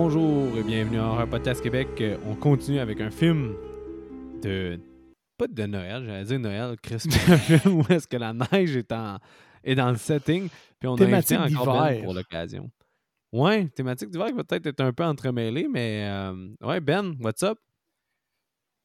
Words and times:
Bonjour 0.00 0.56
et 0.56 0.62
bienvenue 0.62 1.00
à 1.00 1.06
Horror 1.06 1.26
Podcast 1.26 1.60
Québec. 1.60 1.88
On 2.24 2.36
continue 2.36 2.78
avec 2.78 3.00
un 3.00 3.10
film 3.10 3.56
de. 4.40 4.78
Pas 5.36 5.48
de 5.48 5.66
Noël, 5.66 6.04
j'allais 6.06 6.22
dire 6.22 6.38
Noël, 6.38 6.76
Christmas, 6.80 7.16
un 7.28 7.36
film 7.36 7.80
où 7.80 7.84
est-ce 7.92 8.06
que 8.06 8.16
la 8.16 8.32
neige 8.32 8.76
est, 8.76 8.92
en, 8.92 9.18
est 9.64 9.74
dans 9.74 9.90
le 9.90 9.96
setting. 9.96 10.48
Puis 10.78 10.86
on 10.88 10.94
a 10.94 11.02
invité 11.02 11.34
Thématique 11.34 11.58
encore 11.58 11.74
Ben 11.82 11.88
d'hiver. 11.88 12.04
pour 12.04 12.14
l'occasion. 12.14 12.70
Ouais, 13.32 13.66
thématique 13.74 14.10
d'hiver 14.10 14.28
qui 14.28 14.34
va 14.34 14.44
peut-être 14.44 14.66
être 14.66 14.80
un 14.82 14.92
peu 14.92 15.02
entremêlée, 15.02 15.66
mais 15.68 16.06
euh, 16.08 16.48
ouais, 16.62 16.78
Ben, 16.78 17.16
what's 17.20 17.42
up? 17.42 17.58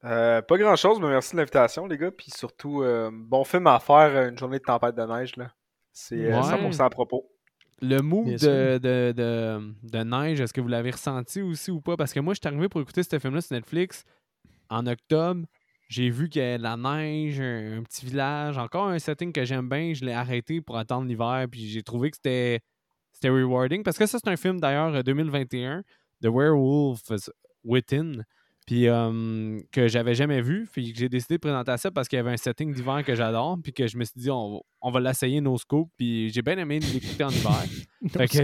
Euh, 0.05 0.41
pas 0.41 0.57
grand 0.57 0.76
chose, 0.76 0.99
mais 0.99 1.09
merci 1.09 1.34
de 1.34 1.38
l'invitation, 1.38 1.85
les 1.85 1.99
gars. 1.99 2.09
Puis 2.09 2.32
surtout, 2.32 2.82
euh, 2.82 3.12
bon 3.13 3.43
film 3.43 3.68
à 3.68 3.80
faire 3.80 4.30
une 4.30 4.38
journée 4.40 4.57
de 4.57 4.63
tempête 4.63 4.95
de 4.95 5.04
neige. 5.04 5.35
là. 5.35 5.52
C'est 5.91 6.26
Ouais. 6.34 6.41
100% 6.41 6.82
à 6.85 6.90
propos. 6.90 7.30
Le 7.82 8.02
Bien 8.02 8.36
de, 8.36 8.77
de, 8.77 9.13
de, 9.16 9.73
de 9.84 10.04
neige, 10.04 10.40
est-ce 10.40 10.54
que 10.54 10.62
vous 10.62 10.68
l'avez 10.68 10.91
ressenti 10.91 11.41
aussi 11.41 11.72
ou 11.72 11.82
pas? 11.82 11.98
Parce 11.98 12.13
que 12.13 12.20
moi, 12.20 12.34
je 12.34 12.40
suis 12.41 12.48
arrivé 12.48 12.70
pour 12.70 12.82
écouter 12.82 13.04
ce 13.04 13.20
film-là 13.20 13.41
sur 13.41 13.55
Netflix 13.55 14.05
en 14.70 14.86
octobre. 14.88 15.46
J'ai 15.90 16.09
vu 16.09 16.30
qu'il 16.30 16.41
y 16.41 16.46
avait 16.46 16.58
de 16.58 16.63
la 16.63 16.77
neige, 16.77 17.40
un, 17.40 17.80
un 17.80 17.84
petit 17.84 18.05
village, 18.05 18.57
encore 18.57 18.88
un 18.88 18.99
setting 18.99 19.32
que 19.32 19.43
j'aime 19.46 19.68
bien. 19.70 19.93
Je 19.93 20.05
l'ai 20.05 20.13
arrêté 20.13 20.62
pour 20.62 20.77
attendre 20.77 21.07
l'hiver, 21.07 21.46
puis 21.52 21.68
j'ai 21.68 21.84
trouvé 21.84 22.10
que 22.10 22.18
c'était 22.18 22.62
c'était 23.12 23.30
rewarding. 23.30 23.84
Parce 23.84 23.98
que 23.98 24.05
ça, 24.05 24.18
c'est 24.20 24.30
un 24.30 24.37
film 24.37 24.60
d'ailleurs 24.60 24.96
euh, 24.96 25.04
2021, 25.04 25.84
The 26.21 26.27
Werewolf 26.27 27.02
Within, 27.63 28.24
puis 28.65 28.87
euh, 28.87 29.59
que 29.71 29.87
j'avais 29.87 30.15
jamais 30.15 30.41
vu. 30.41 30.67
Puis 30.71 30.93
que 30.93 30.99
j'ai 30.99 31.09
décidé 31.09 31.35
de 31.35 31.39
présenter 31.39 31.77
ça 31.77 31.91
parce 31.91 32.07
qu'il 32.07 32.17
y 32.17 32.19
avait 32.19 32.31
un 32.31 32.37
setting 32.37 32.73
d'hiver 32.73 33.03
que 33.05 33.15
j'adore, 33.15 33.57
puis 33.61 33.73
que 33.73 33.87
je 33.87 33.97
me 33.97 34.03
suis 34.03 34.19
dit, 34.19 34.29
on, 34.29 34.61
on 34.81 34.91
va 34.91 34.99
l'essayer 34.99 35.41
nos 35.41 35.57
scopes, 35.57 35.89
puis 35.97 36.29
j'ai 36.29 36.41
bien 36.41 36.57
aimé 36.57 36.79
l'écouter 36.79 37.23
en 37.23 37.29
hiver. 37.29 37.63
Fait 38.09 38.27
que 38.27 38.43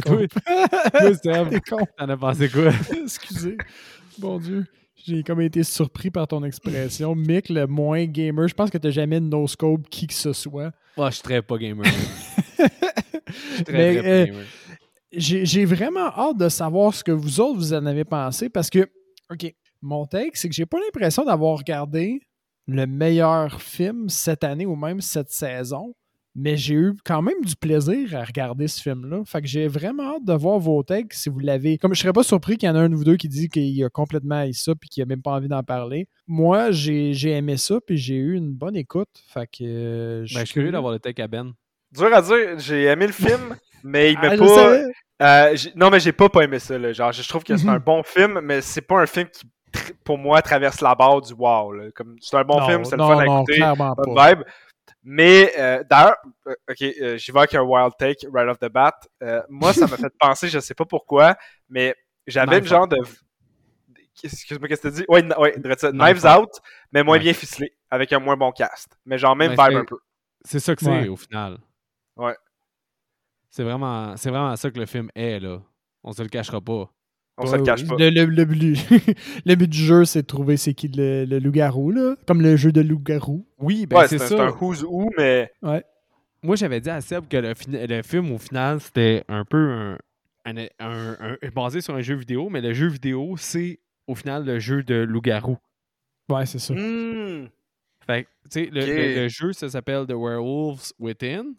toi, 1.59 1.79
t'en 1.97 2.09
as 2.09 2.17
pensé 2.17 2.49
quoi? 2.49 2.71
Excusez. 3.03 3.57
Bon 4.17 4.39
Dieu. 4.39 4.65
J'ai 5.05 5.23
comme 5.23 5.39
été 5.41 5.63
surpris 5.63 6.11
par 6.11 6.27
ton 6.27 6.43
expression. 6.43 7.15
Mick, 7.15 7.49
le 7.49 7.67
moins 7.67 8.05
gamer, 8.05 8.47
je 8.47 8.53
pense 8.53 8.69
que 8.69 8.77
t'as 8.77 8.89
jamais 8.89 9.21
de 9.21 9.25
no-scope 9.25 9.87
qui 9.89 10.07
que 10.07 10.13
ce 10.13 10.33
soit. 10.33 10.71
Oh, 10.97 11.05
je 11.07 11.15
suis 11.15 11.23
très 11.23 11.41
pas 11.41 11.57
gamer. 11.57 11.85
Je 11.85 11.91
suis 13.55 13.63
très, 13.63 13.73
Mais, 13.73 13.93
très 13.93 14.01
pas 14.01 14.09
euh, 14.09 14.25
gamer. 14.25 14.45
J'ai 15.11 15.45
j'ai 15.45 15.65
vraiment 15.65 16.07
hâte 16.07 16.37
de 16.37 16.49
savoir 16.49 16.93
ce 16.93 17.03
que 17.03 17.11
vous 17.11 17.39
autres 17.39 17.57
vous 17.57 17.73
en 17.73 17.85
avez 17.85 18.03
pensé 18.03 18.49
parce 18.49 18.69
que, 18.69 18.89
OK, 19.31 19.53
mon 19.81 20.05
take, 20.05 20.31
c'est 20.33 20.49
que 20.49 20.55
j'ai 20.55 20.65
pas 20.65 20.77
l'impression 20.79 21.23
d'avoir 21.25 21.57
regardé 21.57 22.21
le 22.67 22.85
meilleur 22.85 23.61
film 23.61 24.09
cette 24.09 24.43
année 24.43 24.65
ou 24.65 24.75
même 24.75 25.01
cette 25.01 25.31
saison, 25.31 25.95
mais 26.35 26.55
j'ai 26.57 26.75
eu 26.75 26.93
quand 27.03 27.21
même 27.23 27.41
du 27.43 27.55
plaisir 27.55 28.15
à 28.15 28.23
regarder 28.23 28.67
ce 28.67 28.79
film-là. 28.81 29.23
Fait 29.25 29.41
que 29.41 29.47
j'ai 29.47 29.67
vraiment 29.67 30.15
hâte 30.15 30.25
de 30.25 30.33
voir 30.33 30.59
vos 30.59 30.83
takes 30.83 31.13
si 31.13 31.27
vous 31.29 31.39
l'avez. 31.39 31.77
Comme 31.79 31.95
je 31.95 31.99
serais 32.01 32.13
pas 32.13 32.21
surpris 32.23 32.57
qu'il 32.57 32.67
y 32.67 32.69
en 32.71 32.75
a 32.75 32.79
un 32.81 32.89
de 32.89 32.95
vous 32.95 33.03
deux 33.03 33.17
qui 33.17 33.27
dit 33.27 33.49
qu'il 33.49 33.83
a 33.83 33.89
complètement 33.89 34.35
haï 34.35 34.53
ça 34.53 34.73
puis 34.75 34.87
qu'il 34.89 35.01
a 35.01 35.05
même 35.07 35.21
pas 35.23 35.31
envie 35.31 35.47
d'en 35.47 35.63
parler. 35.63 36.07
Moi, 36.27 36.69
j'ai 36.71 37.13
j'ai 37.13 37.31
aimé 37.31 37.57
ça 37.57 37.79
puis 37.85 37.97
j'ai 37.97 38.15
eu 38.15 38.35
une 38.35 38.53
bonne 38.53 38.75
écoute. 38.75 39.09
Fait 39.33 39.47
que. 39.47 39.63
euh, 39.63 40.19
Ben, 40.21 40.25
je 40.27 40.45
suis 40.45 40.53
curieux 40.53 40.71
d'avoir 40.71 40.93
le 40.93 40.99
tech 40.99 41.15
à 41.19 41.27
Ben. 41.27 41.53
Dur 41.91 42.13
à 42.13 42.21
dire, 42.21 42.59
j'ai 42.59 42.83
aimé 42.83 43.07
le 43.07 43.13
film, 43.13 43.55
mais 43.83 44.11
il 44.11 44.17
Ah, 44.21 44.27
m'a 44.29 44.35
je 44.35 44.39
pas. 44.39 44.73
euh, 45.51 45.57
non, 45.75 45.89
mais 45.89 45.99
j'ai 45.99 46.11
pas 46.13 46.29
pas 46.29 46.43
aimé 46.43 46.59
ça. 46.59 46.77
Là. 46.77 46.93
Genre, 46.93 47.11
je 47.11 47.27
trouve 47.27 47.43
que 47.43 47.57
c'est 47.57 47.67
un 47.67 47.79
bon 47.79 48.03
film, 48.03 48.39
mais 48.43 48.61
c'est 48.61 48.81
pas 48.81 49.01
un 49.01 49.07
film 49.07 49.27
qui, 49.27 49.41
pour 50.03 50.17
moi, 50.17 50.41
traverse 50.41 50.81
la 50.81 50.95
barre 50.95 51.21
du 51.21 51.33
wow. 51.33 51.71
là. 51.71 51.91
Comme, 51.91 52.15
c'est 52.21 52.35
un 52.37 52.43
bon 52.43 52.59
Non, 52.59 52.67
film, 52.67 52.85
c'est 52.85 52.95
le 52.95 53.03
non, 53.03 53.07
fun 53.09 53.19
à 53.19 53.25
non, 53.25 53.43
écouter. 53.43 53.59
bonne 53.97 54.15
pas. 54.15 54.29
vibe. 54.33 54.43
Mais 55.03 55.51
euh, 55.57 55.83
d'ailleurs, 55.89 56.17
euh, 56.47 56.53
ok, 56.69 56.81
euh, 56.81 57.17
j'y 57.17 57.31
vais 57.31 57.39
avec 57.39 57.55
un 57.55 57.61
wild 57.61 57.93
take 57.97 58.27
right 58.33 58.47
off 58.49 58.59
the 58.59 58.69
bat. 58.69 58.99
Euh, 59.23 59.41
moi, 59.49 59.71
ça 59.73 59.87
m'a 59.87 59.97
fait 59.97 60.13
penser, 60.19 60.49
je 60.49 60.59
sais 60.59 60.73
pas 60.73 60.85
pourquoi, 60.85 61.35
mais 61.69 61.95
j'avais 62.27 62.59
Knives 62.59 62.67
genre 62.69 62.87
de. 62.87 62.97
Excuse-moi, 64.21 64.67
qu'est-ce 64.67 64.81
que 64.81 64.87
tu 64.89 64.93
dis? 64.95 65.05
Ouais, 65.07 65.23
ouais, 65.37 65.55
ça, 65.77 65.91
Knives 65.93 66.25
Out, 66.25 66.49
mais 66.91 67.03
moins 67.03 67.13
Ouais. 67.13 67.19
bien 67.23 67.33
ficelé, 67.33 67.73
avec 67.89 68.11
un 68.11 68.19
moins 68.19 68.35
bon 68.35 68.51
cast. 68.51 68.97
Mais 69.05 69.17
genre 69.17 69.35
même 69.35 69.55
Ben, 69.55 69.69
vibe 69.69 69.77
un 69.77 69.85
peu. 69.85 69.97
C'est 70.43 70.59
ça 70.59 70.75
que 70.75 70.81
c'est 70.83 70.89
Ouais. 70.89 71.07
au 71.07 71.15
final. 71.15 71.57
Ouais. 72.17 72.35
C'est 73.49 73.63
vraiment, 73.63 74.17
c'est 74.17 74.29
vraiment 74.29 74.53
ça 74.57 74.69
que 74.69 74.77
le 74.77 74.85
film 74.85 75.09
est, 75.15 75.39
là. 75.39 75.59
On 76.03 76.11
se 76.11 76.21
le 76.21 76.27
cachera 76.27 76.59
pas. 76.59 76.89
On 77.41 77.45
se 77.47 77.53
le 77.55 77.59
Ouais, 77.61 77.65
cache 77.65 77.81
oui. 77.83 77.87
pas. 77.87 77.95
Le, 77.97 78.09
le- 78.09 78.25
le 78.25 78.45
but, 78.45 78.77
le 79.45 79.55
but 79.55 79.67
du 79.69 79.77
jeu, 79.77 80.05
c'est 80.05 80.21
de 80.23 80.27
trouver 80.27 80.57
c'est 80.57 80.73
qui 80.73 80.87
le, 80.89 81.25
le 81.25 81.39
loup-garou, 81.39 81.91
là. 81.91 82.15
Comme 82.27 82.41
le 82.41 82.55
jeu 82.57 82.71
de 82.71 82.81
loup-garou. 82.81 83.45
Oui, 83.59 83.85
ben 83.85 83.97
ouais, 83.99 84.07
c'est 84.07 84.15
un, 84.15 84.19
ça. 84.19 84.27
c'est 84.27 84.39
un 84.39 84.49
who's 84.49 84.83
who, 84.83 85.09
mais 85.17 85.51
Moi, 86.43 86.55
j'avais 86.55 86.79
dit 86.81 86.89
à 86.89 87.01
Seb 87.01 87.27
que 87.27 87.37
le, 87.37 88.01
film, 88.03 88.31
au 88.31 88.37
final, 88.37 88.79
c'était 88.81 89.23
un 89.27 89.45
peu 89.45 89.57
un, 89.71 89.97
un- 90.45 90.65
un- 90.79 91.17
un- 91.41 91.49
basé 91.53 91.81
sur 91.81 91.95
un 91.95 92.01
jeu 92.01 92.15
vidéo, 92.15 92.49
mais 92.49 92.61
le 92.61 92.73
jeu 92.73 92.87
vidéo, 92.87 93.35
c'est 93.37 93.79
au 94.07 94.15
final 94.15 94.45
le 94.45 94.59
jeu 94.59 94.83
de 94.83 94.95
loup-garou. 94.95 95.57
Ouais, 96.29 96.45
c'est 96.45 96.59
ça. 96.59 96.73
hmm, 96.73 97.47
Fait 98.05 98.23
tu 98.23 98.27
sais, 98.49 98.69
le, 98.71 98.81
le- 98.81 99.15
le 99.23 99.27
jeu, 99.27 99.53
ça 99.53 99.69
s'appelle 99.69 100.05
The 100.07 100.13
Werewolves 100.13 100.93
Within. 100.99 101.53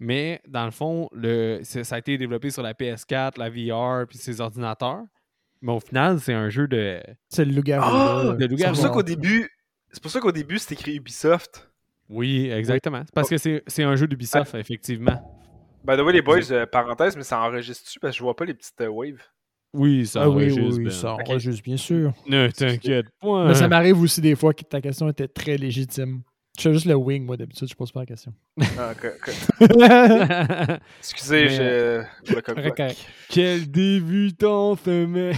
Mais 0.00 0.40
dans 0.46 0.64
le 0.64 0.70
fond, 0.70 1.08
le, 1.12 1.60
ça 1.62 1.94
a 1.94 1.98
été 1.98 2.16
développé 2.18 2.50
sur 2.50 2.62
la 2.62 2.72
PS4, 2.72 3.38
la 3.38 3.50
VR, 3.50 4.06
puis 4.06 4.18
ses 4.18 4.40
ordinateurs. 4.40 5.02
Mais 5.60 5.72
au 5.72 5.80
final, 5.80 6.20
c'est 6.20 6.34
un 6.34 6.48
jeu 6.50 6.68
de. 6.68 7.00
C'est 7.28 7.44
le 7.44 7.52
loup-garou. 7.52 7.84
Ah, 7.84 8.36
c'est 8.38 8.66
pour 8.68 8.76
ça 8.76 8.88
qu'au 8.90 9.02
début, 9.02 9.50
c'est 9.90 10.02
pour 10.02 10.10
ça 10.10 10.20
qu'au 10.20 10.32
début 10.32 10.58
c'est 10.58 10.74
écrit 10.74 10.96
Ubisoft. 10.96 11.68
Oui, 12.08 12.48
exactement. 12.50 13.02
C'est 13.04 13.14
parce 13.14 13.28
que 13.28 13.36
c'est, 13.38 13.62
c'est 13.66 13.82
un 13.82 13.96
jeu 13.96 14.06
d'Ubisoft, 14.06 14.54
effectivement. 14.54 15.20
By 15.84 15.96
the 15.96 16.00
way, 16.00 16.12
les 16.12 16.22
boys, 16.22 16.50
euh, 16.50 16.64
parenthèse, 16.66 17.16
mais 17.16 17.22
ça 17.22 17.40
enregistre-tu? 17.40 17.98
Parce 17.98 18.12
que 18.12 18.18
je 18.18 18.22
vois 18.22 18.34
pas 18.34 18.44
les 18.44 18.54
petites 18.54 18.80
euh, 18.80 18.88
waves. 18.88 19.22
Oui, 19.74 20.06
ça 20.06 20.22
Ah 20.22 20.30
oui, 20.30 20.44
enregistre, 20.50 20.78
oui, 20.78 20.84
Ben. 20.84 20.90
ça 20.90 21.12
enregistre, 21.14 21.62
bien 21.62 21.76
sûr. 21.76 22.12
Ne 22.26 22.48
t'inquiète 22.48 23.06
pas. 23.20 23.48
Mais 23.48 23.54
ça 23.54 23.68
m'arrive 23.68 24.00
aussi 24.00 24.20
des 24.20 24.34
fois 24.34 24.54
que 24.54 24.62
ta 24.64 24.80
question 24.80 25.08
était 25.08 25.28
très 25.28 25.58
légitime. 25.58 26.22
Je 26.58 26.62
fais 26.64 26.72
juste 26.72 26.86
le 26.86 26.94
wing, 26.96 27.24
moi, 27.24 27.36
d'habitude, 27.36 27.68
je 27.68 27.74
pose 27.74 27.92
pas 27.92 28.00
la 28.00 28.06
question. 28.06 28.34
Ah, 28.76 28.90
ok, 28.92 29.12
ok. 29.16 29.34
Excusez, 30.98 31.44
Mais, 31.44 31.48
je. 31.50 32.32
le 32.34 32.68
Ok. 32.68 32.96
Quel 33.28 33.70
débutant 33.70 34.74
ce 34.76 35.06
mec! 35.06 35.36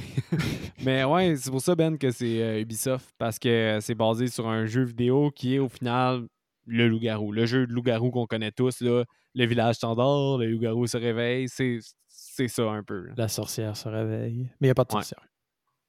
Mais 0.82 1.04
ouais, 1.04 1.36
c'est 1.36 1.50
pour 1.50 1.60
ça, 1.60 1.74
Ben, 1.74 1.98
que 1.98 2.10
c'est 2.10 2.42
euh, 2.42 2.60
Ubisoft. 2.60 3.10
Parce 3.18 3.38
que 3.38 3.78
c'est 3.82 3.94
basé 3.94 4.28
sur 4.28 4.48
un 4.48 4.64
jeu 4.66 4.82
vidéo 4.82 5.30
qui 5.30 5.56
est 5.56 5.58
au 5.58 5.68
final 5.68 6.22
le 6.66 6.88
loup-garou. 6.88 7.32
Le 7.32 7.44
jeu 7.46 7.66
de 7.66 7.72
loup-garou 7.72 8.10
qu'on 8.10 8.26
connaît 8.26 8.52
tous, 8.52 8.80
là. 8.80 9.04
Le 9.34 9.44
village 9.46 9.76
s'endort, 9.76 10.38
le 10.38 10.46
loup-garou 10.46 10.86
se 10.86 10.96
réveille. 10.96 11.48
C'est, 11.48 11.78
c'est 12.08 12.48
ça 12.48 12.62
un 12.70 12.82
peu. 12.82 13.06
là. 13.08 13.12
La 13.16 13.28
sorcière 13.28 13.76
se 13.76 13.88
réveille. 13.88 14.48
Mais 14.60 14.66
il 14.66 14.68
n'y 14.68 14.70
a 14.70 14.74
pas 14.74 14.84
de 14.84 14.88
Ouais. 14.94 15.02
sorcière. 15.02 15.22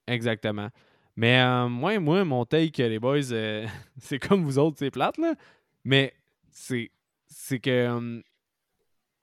Exactement. 0.07 0.67
Mais 1.15 1.39
euh, 1.41 1.67
moi, 1.67 1.99
moi, 1.99 2.23
mon 2.23 2.45
take, 2.45 2.87
les 2.87 2.99
boys, 2.99 3.31
euh, 3.31 3.67
c'est 3.99 4.19
comme 4.19 4.43
vous 4.43 4.57
autres, 4.57 4.77
c'est 4.79 4.91
plate, 4.91 5.17
là. 5.17 5.33
Mais 5.83 6.13
c'est, 6.51 6.91
c'est 7.27 7.59
que. 7.59 7.69
euh, 7.69 8.21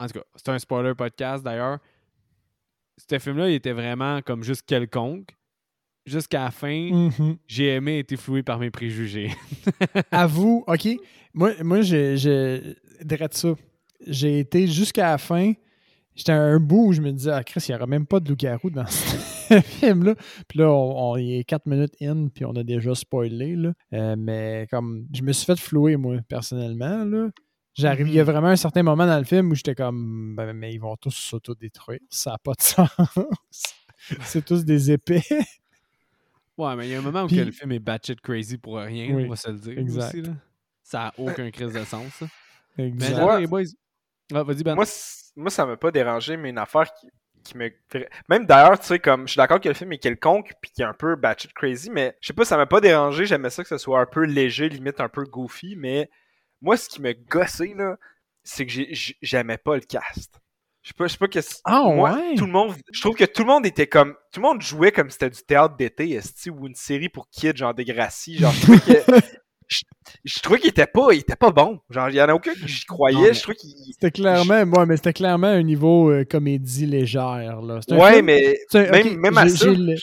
en 0.01 0.07
tout 0.07 0.13
cas, 0.19 0.25
c'est 0.37 0.49
un 0.51 0.59
spoiler 0.59 0.95
podcast 0.95 1.43
d'ailleurs. 1.43 1.79
Ce 3.11 3.19
film-là, 3.19 3.49
il 3.51 3.55
était 3.55 3.73
vraiment 3.73 4.21
comme 4.23 4.43
juste 4.45 4.63
quelconque. 4.67 5.31
Jusqu'à 6.07 6.45
la 6.45 6.51
fin, 6.51 6.91
Mhm. 6.91 7.37
j'ai 7.47 7.69
aimé 7.75 7.99
être 7.99 8.17
floué 8.17 8.43
par 8.43 8.59
mes 8.59 8.71
préjugés. 8.71 9.31
Avoue, 10.11 10.65
OK? 10.67 10.89
Moi, 11.35 11.53
moi 11.63 11.83
j'ai. 11.83 12.17
j'ai- 12.17 12.77
Drette 13.05 13.35
ça. 13.35 13.55
J'ai 14.07 14.41
été 14.41 14.67
jusqu'à 14.67 15.11
la 15.11 15.19
fin. 15.19 15.53
J'étais 16.15 16.33
à 16.33 16.41
un 16.41 16.59
bout 16.59 16.87
où 16.89 16.93
je 16.93 17.01
me 17.01 17.13
disais, 17.13 17.31
ah, 17.33 17.45
Chris, 17.45 17.65
il 17.69 17.73
n'y 17.73 17.77
aura 17.77 17.87
même 17.87 18.07
pas 18.07 18.19
de 18.21 18.29
loup-garou 18.29 18.71
dans 18.71 18.87
ce 18.87 19.17
film-là. 19.63 20.15
Puis 20.49 20.59
là, 20.59 20.71
on, 20.71 21.13
on 21.13 21.17
y 21.17 21.39
est 21.39 21.45
4 21.45 21.67
minutes 21.67 21.95
in, 22.03 22.29
puis 22.29 22.45
on 22.45 22.53
a 22.57 22.63
déjà 22.63 22.95
spoilé. 22.95 23.57
Là. 23.57 23.73
Euh, 23.93 24.17
mais 24.19 24.67
comme, 24.71 25.07
je 25.15 25.23
me 25.23 25.33
suis 25.33 25.47
fait 25.47 25.59
flouer, 25.59 25.97
moi, 25.97 26.17
personnellement. 26.29 27.05
Là. 27.05 27.29
J'arrive, 27.75 28.09
il 28.09 28.15
y 28.15 28.21
a 28.21 28.25
vraiment 28.25 28.49
un 28.49 28.57
certain 28.57 28.83
moment 28.83 29.07
dans 29.07 29.19
le 29.19 29.25
film 29.25 29.51
où 29.53 29.55
j'étais 29.55 29.75
comme, 29.75 30.35
ben, 30.37 30.53
mais 30.53 30.73
ils 30.75 30.79
vont 30.81 30.97
tous 30.97 31.13
s'autodétruire. 31.15 32.01
Ça 32.11 32.33
n'a 32.33 32.39
pas 32.39 32.53
de 32.55 32.63
sens. 32.63 32.89
C'est 34.23 34.45
tous 34.45 34.65
des 34.65 34.91
épées. 34.91 35.23
Ouais, 36.57 36.75
mais 36.75 36.89
il 36.89 36.91
y 36.91 36.95
a 36.95 36.99
un 36.99 37.03
moment 37.03 37.23
où 37.23 37.27
Puis- 37.29 37.37
que 37.37 37.43
le 37.43 37.53
film 37.53 37.71
est 37.73 37.79
batshit 37.79 38.21
crazy 38.21 38.59
pour 38.59 38.79
rien, 38.79 39.15
Oui, 39.15 39.25
on 39.27 39.29
va 39.29 39.37
se 39.37 39.49
le 39.51 39.59
dire. 39.59 39.79
exact. 39.79 40.09
Aussi, 40.09 40.23
là. 40.23 40.33
Ça 40.83 40.99
n'a 40.99 41.15
aucun 41.19 41.51
crise 41.51 41.73
de 41.73 41.85
sens. 41.85 42.07
ça. 42.15 42.27
Mais 42.77 42.87
Exact. 42.89 43.17
là, 43.17 43.27
Ouais. 43.27 43.41
les 43.43 43.47
boys. 43.47 43.63
Ah, 44.35 44.43
vas-y, 44.43 44.63
Ben. 44.65 44.75
Moi, 44.75 44.85
moi, 45.37 45.51
ça 45.51 45.67
m'a 45.67 45.77
pas 45.77 45.91
dérangé, 45.93 46.37
mais 46.37 46.51
une 46.51 46.59
affaire 46.59 46.93
qui, 46.95 47.07
qui 47.49 47.59
me. 47.59 47.71
Même 48.29 48.47
d'ailleurs, 48.47 48.79
tu 48.79 48.87
sais, 48.87 48.99
comme. 48.99 49.27
Je 49.27 49.33
suis 49.33 49.39
d'accord 49.39 49.61
que 49.61 49.69
le 49.69 49.75
film 49.75 49.93
est 49.93 49.99
quelconque, 49.99 50.53
puis 50.61 50.71
qu'il 50.71 50.85
est 50.85 50.87
un 50.87 50.95
peu 50.95 51.17
batshit 51.17 51.53
crazy, 51.53 51.91
mais 51.91 52.17
je 52.21 52.29
sais 52.29 52.33
pas, 52.33 52.45
ça 52.45 52.57
m'a 52.57 52.67
pas 52.67 52.81
dérangé. 52.81 53.27
J'aimais 53.27 53.51
ça 53.51 53.63
que 53.63 53.69
ce 53.69 53.79
soit 53.79 54.01
un 54.01 54.07
peu 54.07 54.25
léger, 54.25 54.69
limite 54.69 55.01
un 55.01 55.09
peu 55.09 55.25
goofy, 55.25 55.77
mais 55.77 56.11
moi, 56.61 56.77
ce 56.77 56.89
qui 56.89 57.01
m'a 57.01 57.15
gossé, 57.15 57.75
là, 57.75 57.97
c'est 58.43 58.67
que 58.67 58.73
j'aimais 59.23 59.59
pas 59.59 59.77
le 59.77 59.83
cast. 59.83 60.41
Je 60.83 60.89
sais 60.89 60.95
pas, 60.97 61.07
je 61.07 61.13
sais 61.13 61.19
pas 61.19 61.29
que. 61.29 61.39
Ah, 61.65 61.83
moi, 61.85 62.15
ouais? 62.15 62.35
tout 62.37 62.47
le 62.47 62.53
monde. 62.53 62.75
Je 62.93 63.01
trouve 63.01 63.17
que 63.17 63.25
tout 63.25 63.43
le 63.43 63.49
monde 63.49 63.67
était 63.67 63.87
comme. 63.87 64.15
Tout 64.33 64.41
le 64.41 64.47
monde 64.47 64.63
jouait 64.63 64.93
comme 64.93 65.11
si 65.11 65.15
c'était 65.15 65.31
du 65.31 65.43
théâtre 65.43 65.77
d'été, 65.77 66.11
esti, 66.13 66.51
ou 66.51 66.67
une 66.67 66.75
série 66.75 67.09
pour 67.09 67.29
kids, 67.29 67.57
genre 67.57 67.75
Degrassi. 67.75 68.39
Genre, 68.39 68.53
je 68.53 68.63
trouvais 68.63 68.81
que. 69.05 69.39
Je, 69.69 69.81
je 70.25 70.41
trouvais 70.41 70.59
qu'il 70.61 70.71
était 70.71 70.87
pas, 70.87 71.13
il 71.13 71.19
était 71.21 71.37
pas 71.37 71.51
bon. 71.53 71.79
Genre, 71.91 72.09
il 72.09 72.17
y 72.17 72.23
en 72.23 72.29
a 72.29 72.35
aucun 72.35 72.55
que 72.55 72.67
j'y 72.67 72.85
croyais. 72.85 73.17
Non, 73.17 73.23
mais- 73.25 73.35
Je 73.35 73.41
trouvais 73.43 73.57
qu'il. 73.57 73.71
C'était 73.93 74.11
clairement, 74.11 74.63
ouais, 74.63 74.87
mais 74.87 74.97
c'était 74.97 75.13
clairement 75.13 75.47
un 75.49 75.63
niveau 75.63 76.11
euh, 76.11 76.25
comédie 76.25 76.87
légère. 76.87 77.61
Là. 77.63 77.81
Un 77.91 77.97
Ouais, 77.99 78.15
film- 78.15 78.25
mais 78.27 78.59
un- 78.75 78.91
même, 78.91 79.17
même 79.19 79.39
à 79.39 79.45
j'ai- 79.47 79.57
ça. 79.57 79.73
j'ai 79.73 79.77
le- 79.77 79.95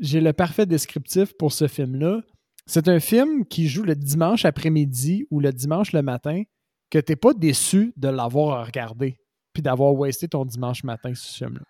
J'ai 0.00 0.20
le 0.20 0.32
parfait 0.32 0.66
descriptif 0.66 1.32
pour 1.38 1.52
ce 1.52 1.68
film-là. 1.68 2.20
C'est 2.66 2.88
un 2.88 2.98
film 2.98 3.44
qui 3.46 3.68
joue 3.68 3.84
le 3.84 3.94
dimanche 3.94 4.44
après-midi 4.44 5.26
ou 5.30 5.38
le 5.38 5.52
dimanche 5.52 5.92
le 5.92 6.02
matin, 6.02 6.42
que 6.90 6.98
t'es 6.98 7.14
pas 7.16 7.32
déçu 7.32 7.92
de 7.96 8.08
l'avoir 8.08 8.66
regardé, 8.66 9.16
puis 9.52 9.62
d'avoir 9.62 9.94
wasté 9.94 10.26
ton 10.26 10.44
dimanche 10.44 10.82
matin 10.82 11.14
sur 11.14 11.28
ce 11.30 11.36
film-là. 11.44 11.60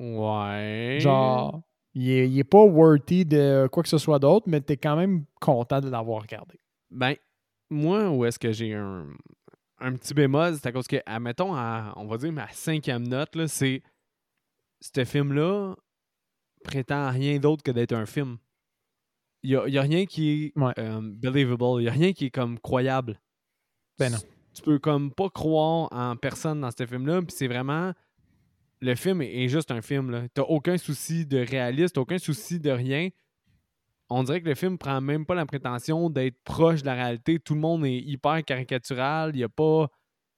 Ouais. 0.00 0.98
Genre, 1.00 1.60
il 1.94 2.10
est, 2.10 2.28
il 2.28 2.38
est 2.38 2.44
pas 2.44 2.64
worthy 2.64 3.24
de 3.24 3.68
quoi 3.70 3.82
que 3.82 3.88
ce 3.88 3.98
soit 3.98 4.18
d'autre, 4.18 4.48
mais 4.48 4.60
t'es 4.60 4.76
quand 4.76 4.96
même 4.96 5.24
content 5.40 5.80
de 5.80 5.88
l'avoir 5.88 6.22
regardé. 6.22 6.58
Ben, 6.90 7.14
moi, 7.70 8.10
où 8.10 8.24
est-ce 8.24 8.38
que 8.38 8.52
j'ai 8.52 8.74
un, 8.74 9.06
un 9.78 9.92
petit 9.94 10.14
bémol, 10.14 10.54
c'est 10.56 10.66
à 10.66 10.72
cause 10.72 10.86
que, 10.86 10.96
admettons, 11.06 11.54
à- 11.54 11.92
on 11.96 12.06
va 12.06 12.16
dire 12.18 12.32
ma 12.32 12.48
cinquième 12.52 13.06
note, 13.06 13.46
c'est 13.46 13.82
ce 14.80 15.04
film-là 15.04 15.74
prétend 16.64 17.06
à 17.06 17.10
rien 17.10 17.38
d'autre 17.38 17.62
que 17.62 17.70
d'être 17.70 17.92
un 17.92 18.06
film. 18.06 18.38
Il 19.42 19.50
n'y 19.50 19.76
a, 19.76 19.80
a 19.80 19.82
rien 19.84 20.06
qui 20.06 20.30
est 20.54 20.58
Ouais. 20.58 20.72
euh, 20.78 21.00
believable. 21.02 21.80
Il 21.80 21.82
n'y 21.84 21.88
a 21.88 21.92
rien 21.92 22.12
qui 22.12 22.26
est 22.26 22.30
comme 22.30 22.58
croyable. 22.58 23.20
Ben 23.98 24.10
non. 24.10 24.18
Tu 24.54 24.62
peux 24.62 24.78
comme 24.78 25.12
pas 25.12 25.28
croire 25.28 25.88
en 25.92 26.16
personne 26.16 26.60
dans 26.62 26.70
ce 26.70 26.86
film-là. 26.86 27.20
Puis 27.22 27.34
c'est 27.36 27.48
vraiment. 27.48 27.92
Le 28.84 28.94
film 28.94 29.22
est, 29.22 29.48
juste 29.48 29.70
un 29.70 29.80
film. 29.82 30.10
là. 30.10 30.22
T'as 30.34 30.42
aucun 30.42 30.76
souci 30.76 31.24
de 31.26 31.38
réaliste, 31.38 31.96
aucun 31.98 32.18
souci 32.18 32.60
de 32.60 32.70
rien. 32.70 33.08
On 34.10 34.22
dirait 34.22 34.42
que 34.42 34.48
le 34.48 34.54
film 34.54 34.76
prend 34.76 35.00
même 35.00 35.24
pas 35.24 35.34
la 35.34 35.46
prétention 35.46 36.10
d'être 36.10 36.36
proche 36.44 36.82
de 36.82 36.86
la 36.86 36.94
réalité. 36.94 37.38
Tout 37.38 37.54
le 37.54 37.60
monde 37.60 37.86
est 37.86 37.96
hyper 37.98 38.44
caricatural. 38.44 39.30
Il 39.34 39.40
y 39.40 39.44
a 39.44 39.48
pas. 39.48 39.88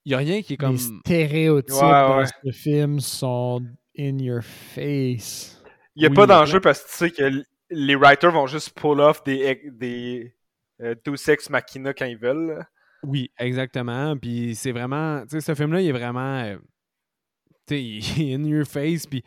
Il 0.05 0.11
y 0.13 0.15
a 0.15 0.19
rien 0.19 0.41
qui 0.41 0.53
est 0.53 0.57
comme. 0.57 0.71
Les 0.73 0.77
stéréotypes 0.77 1.73
Ouais, 1.75 1.81
dans 1.81 2.17
ouais. 2.19 2.25
ce 2.45 2.51
film 2.51 2.99
sont 3.01 3.61
in 3.99 4.17
your 4.19 4.41
face. 4.43 5.61
Il 5.95 6.01
n'y 6.01 6.05
a 6.05 6.09
Oui, 6.09 6.15
pas 6.15 6.23
il 6.23 6.29
y 6.29 6.31
a 6.31 6.37
d'enjeu 6.39 6.61
parce 6.61 6.81
que 6.83 6.89
tu 6.89 6.95
sais 6.95 7.11
que 7.11 7.43
les 7.69 7.95
writers 7.95 8.31
vont 8.31 8.47
juste 8.47 8.71
pull 8.79 9.01
off 9.01 9.21
des, 9.25 9.61
des 9.73 10.33
euh, 10.81 10.95
Deus 11.03 11.29
Ex 11.29 11.49
Machina 11.49 11.93
quand 11.93 12.05
ils 12.05 12.17
veulent. 12.17 12.63
Oui, 13.03 13.29
exactement. 13.37 14.15
Puis 14.15 14.55
c'est 14.55 14.71
vraiment. 14.71 15.23
Tu 15.23 15.31
sais, 15.31 15.41
ce 15.41 15.55
film-là, 15.55 15.81
il 15.81 15.89
est 15.89 15.91
vraiment. 15.91 16.39
euh, 16.45 16.57
il 17.71 18.21
est 18.21 18.35
in 18.35 18.43
your 18.43 18.65
face. 18.65 19.05
Puis 19.05 19.23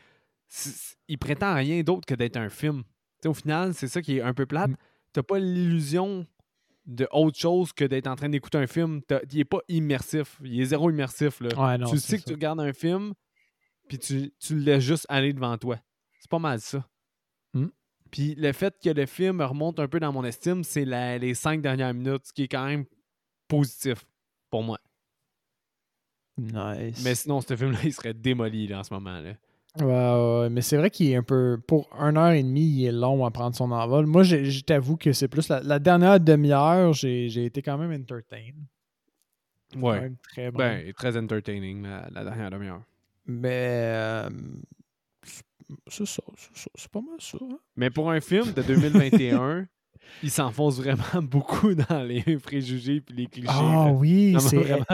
il 1.08 1.18
prétend 1.18 1.54
rien 1.54 1.82
d'autre 1.82 2.06
que 2.06 2.14
d'être 2.14 2.36
un 2.36 2.48
film. 2.48 2.82
Au 3.24 3.34
final, 3.34 3.74
c'est 3.74 3.88
ça 3.88 4.00
qui 4.00 4.18
est 4.18 4.22
un 4.22 4.34
peu 4.34 4.46
plate. 4.46 4.70
Mm. 4.70 4.76
T'as 5.12 5.22
pas 5.22 5.38
l'illusion 5.38 6.26
de 6.86 7.06
autre 7.12 7.38
chose 7.38 7.72
que 7.72 7.84
d'être 7.84 8.06
en 8.06 8.16
train 8.16 8.28
d'écouter 8.28 8.58
un 8.58 8.66
film. 8.66 9.02
Il 9.32 9.40
est 9.40 9.44
pas 9.44 9.60
immersif. 9.68 10.40
Il 10.42 10.60
est 10.60 10.66
zéro 10.66 10.90
immersif. 10.90 11.40
Là. 11.40 11.48
Ouais, 11.56 11.78
non, 11.78 11.90
tu 11.90 11.98
sais 11.98 12.16
que 12.16 12.22
ça. 12.22 12.28
tu 12.28 12.32
regardes 12.32 12.60
un 12.60 12.72
film, 12.72 13.12
puis 13.88 13.98
tu, 13.98 14.32
tu 14.38 14.54
le 14.54 14.62
laisses 14.62 14.84
juste 14.84 15.06
aller 15.08 15.32
devant 15.32 15.56
toi. 15.58 15.78
C'est 16.20 16.30
pas 16.30 16.38
mal 16.38 16.60
ça. 16.60 16.86
Hmm. 17.54 17.68
Puis 18.10 18.34
le 18.34 18.52
fait 18.52 18.76
que 18.82 18.90
le 18.90 19.06
film 19.06 19.40
remonte 19.40 19.78
un 19.78 19.88
peu 19.88 20.00
dans 20.00 20.12
mon 20.12 20.24
estime, 20.24 20.64
c'est 20.64 20.84
les 20.84 21.34
cinq 21.34 21.60
dernières 21.60 21.94
minutes, 21.94 22.26
ce 22.26 22.32
qui 22.32 22.44
est 22.44 22.48
quand 22.48 22.66
même 22.66 22.84
positif 23.46 24.04
pour 24.50 24.62
moi. 24.62 24.78
Nice. 26.40 27.02
Mais 27.04 27.14
sinon, 27.14 27.40
ce 27.40 27.54
film-là, 27.56 27.78
il 27.84 27.92
serait 27.92 28.14
démoli 28.14 28.66
là, 28.66 28.80
en 28.80 28.82
ce 28.84 28.92
moment. 28.94 29.20
Là. 29.20 29.32
Ouais, 29.78 30.40
ouais, 30.42 30.50
mais 30.50 30.62
c'est 30.62 30.76
vrai 30.76 30.90
qu'il 30.90 31.10
est 31.10 31.16
un 31.16 31.22
peu. 31.22 31.58
Pour 31.66 31.88
une 32.00 32.16
heure 32.16 32.32
et 32.32 32.42
demie, 32.42 32.66
il 32.66 32.86
est 32.86 32.92
long 32.92 33.24
à 33.24 33.30
prendre 33.30 33.54
son 33.54 33.70
envol. 33.70 34.06
Moi, 34.06 34.22
je 34.24 34.60
t'avoue 34.62 34.96
que 34.96 35.12
c'est 35.12 35.28
plus 35.28 35.48
la, 35.48 35.60
la 35.62 35.78
dernière 35.78 36.18
demi-heure, 36.18 36.92
j'ai 36.92 37.44
été 37.44 37.62
quand 37.62 37.78
même 37.78 37.92
entertain. 37.92 38.42
Ouais. 39.76 40.00
même 40.00 40.16
très 40.16 40.50
bon. 40.50 40.58
Ben, 40.58 40.92
très 40.94 41.16
entertaining 41.16 41.84
la, 41.84 42.08
la 42.12 42.24
dernière 42.24 42.50
demi-heure. 42.50 42.82
Mais. 43.26 43.50
euh, 43.94 44.30
c'est 45.86 46.06
ça, 46.06 46.22
c'est 46.36 46.56
ça, 46.56 46.70
c'est 46.74 46.90
pas 46.90 47.00
mal 47.00 47.14
ça. 47.20 47.38
hein. 47.40 47.58
Mais 47.76 47.90
pour 47.90 48.10
un 48.10 48.20
film 48.20 48.52
de 48.52 48.62
2021, 48.62 49.66
il 50.22 50.30
s'enfonce 50.30 50.78
vraiment 50.78 51.02
beaucoup 51.22 51.74
dans 51.74 52.02
les 52.02 52.22
préjugés 52.42 53.00
puis 53.00 53.14
les 53.16 53.26
clichés. 53.26 53.48
Ah 53.50 53.86
là. 53.86 53.92
oui, 53.92 54.36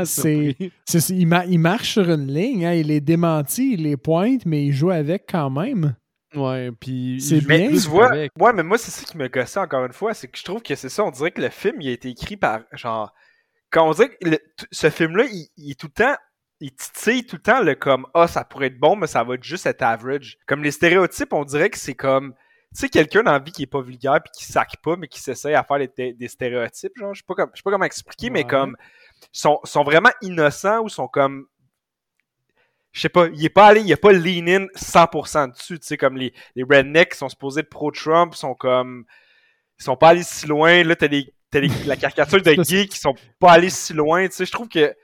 c'est. 0.04 0.56
il, 1.10 1.26
ma- 1.26 1.44
il 1.46 1.58
marche 1.58 1.92
sur 1.92 2.10
une 2.10 2.26
ligne, 2.32 2.64
hein, 2.66 2.72
il 2.74 2.88
les 2.88 3.00
démentit, 3.00 3.74
il 3.74 3.82
les 3.84 3.96
pointe, 3.96 4.46
mais 4.46 4.64
il 4.66 4.72
joue 4.72 4.90
avec 4.90 5.24
quand 5.30 5.50
même. 5.50 5.94
Ouais, 6.34 6.70
puis. 6.78 7.20
C'est 7.20 7.40
bien. 7.40 7.68
Tu 7.70 7.76
vois, 7.88 8.12
avec. 8.12 8.32
ouais, 8.38 8.52
mais 8.52 8.62
moi, 8.62 8.78
c'est 8.78 8.90
ça 8.90 9.04
qui 9.04 9.16
me 9.16 9.28
gossait 9.28 9.60
encore 9.60 9.84
une 9.86 9.92
fois, 9.92 10.12
c'est 10.14 10.28
que 10.28 10.36
je 10.38 10.44
trouve 10.44 10.62
que 10.62 10.74
c'est 10.74 10.88
ça, 10.88 11.04
on 11.04 11.10
dirait 11.10 11.30
que 11.30 11.40
le 11.40 11.48
film, 11.50 11.80
il 11.80 11.88
a 11.88 11.92
été 11.92 12.08
écrit 12.10 12.36
par, 12.36 12.60
genre, 12.72 13.12
quand 13.70 13.88
on 13.88 13.92
dirait 13.92 14.10
que 14.10 14.28
le- 14.30 14.38
ce 14.70 14.90
film-là, 14.90 15.24
il, 15.30 15.48
il 15.56 15.70
est 15.70 15.80
tout 15.80 15.86
le 15.88 16.04
temps, 16.04 16.16
il 16.60 16.72
titille 16.74 17.24
tout 17.26 17.36
le 17.36 17.42
temps 17.42 17.62
le 17.62 17.74
comme, 17.74 18.06
ah, 18.14 18.26
ça 18.28 18.44
pourrait 18.44 18.66
être 18.68 18.78
bon, 18.78 18.96
mais 18.96 19.06
ça 19.06 19.22
va 19.24 19.34
être 19.34 19.44
juste 19.44 19.66
être 19.66 19.82
average. 19.82 20.38
Comme 20.46 20.62
les 20.62 20.70
stéréotypes, 20.70 21.32
on 21.32 21.44
dirait 21.44 21.70
que 21.70 21.78
c'est 21.78 21.94
comme, 21.94 22.34
sais, 22.78 22.88
quelqu'un 22.88 23.22
dans 23.22 23.32
la 23.32 23.38
vie 23.38 23.52
qui 23.52 23.62
est 23.62 23.66
pas 23.66 23.80
vulgaire 23.80 24.20
puis 24.22 24.32
qui 24.36 24.44
sac 24.44 24.76
pas, 24.82 24.96
mais 24.96 25.08
qui 25.08 25.20
s'essaye 25.20 25.54
à 25.54 25.64
faire 25.64 25.78
des, 25.78 26.12
des 26.12 26.28
stéréotypes, 26.28 26.92
genre, 26.96 27.14
je 27.14 27.20
sais 27.20 27.24
pas, 27.26 27.34
comme, 27.34 27.50
je 27.54 27.58
sais 27.58 27.62
pas 27.62 27.70
comment 27.70 27.84
expliquer, 27.84 28.30
mais 28.30 28.44
comme, 28.44 28.76
sont, 29.32 29.60
sont 29.64 29.84
vraiment 29.84 30.10
innocents 30.22 30.82
ou 30.82 30.88
sont 30.88 31.08
comme, 31.08 31.46
je 32.92 33.00
sais 33.00 33.08
pas, 33.08 33.26
il 33.28 33.44
est 33.44 33.50
pas 33.50 33.66
allé, 33.66 33.82
il 33.82 33.92
a 33.92 33.96
pas 33.96 34.12
lean 34.12 34.46
in 34.46 34.66
100% 34.74 35.52
dessus, 35.52 35.78
tu 35.78 35.86
sais, 35.86 35.96
comme 35.96 36.16
les, 36.16 36.32
les 36.54 36.62
rednecks 36.62 37.12
qui 37.12 37.18
sont 37.18 37.28
supposés 37.28 37.60
être 37.60 37.68
pro-Trump 37.68 38.34
sont 38.34 38.54
comme, 38.54 39.04
ils 39.78 39.84
sont 39.84 39.96
pas 39.96 40.08
allés 40.08 40.22
si 40.22 40.46
loin, 40.46 40.82
là, 40.82 40.96
t'as 40.96 41.08
les, 41.08 41.32
t'as 41.50 41.60
les, 41.60 41.68
la 41.84 41.96
caricature 41.96 42.42
de 42.42 42.52
gays 42.62 42.86
qui 42.86 42.98
sont 42.98 43.14
pas 43.38 43.52
allés 43.52 43.70
si 43.70 43.92
loin, 43.92 44.26
tu 44.26 44.34
sais, 44.34 44.46
je 44.46 44.52
trouve 44.52 44.68
que, 44.68 44.94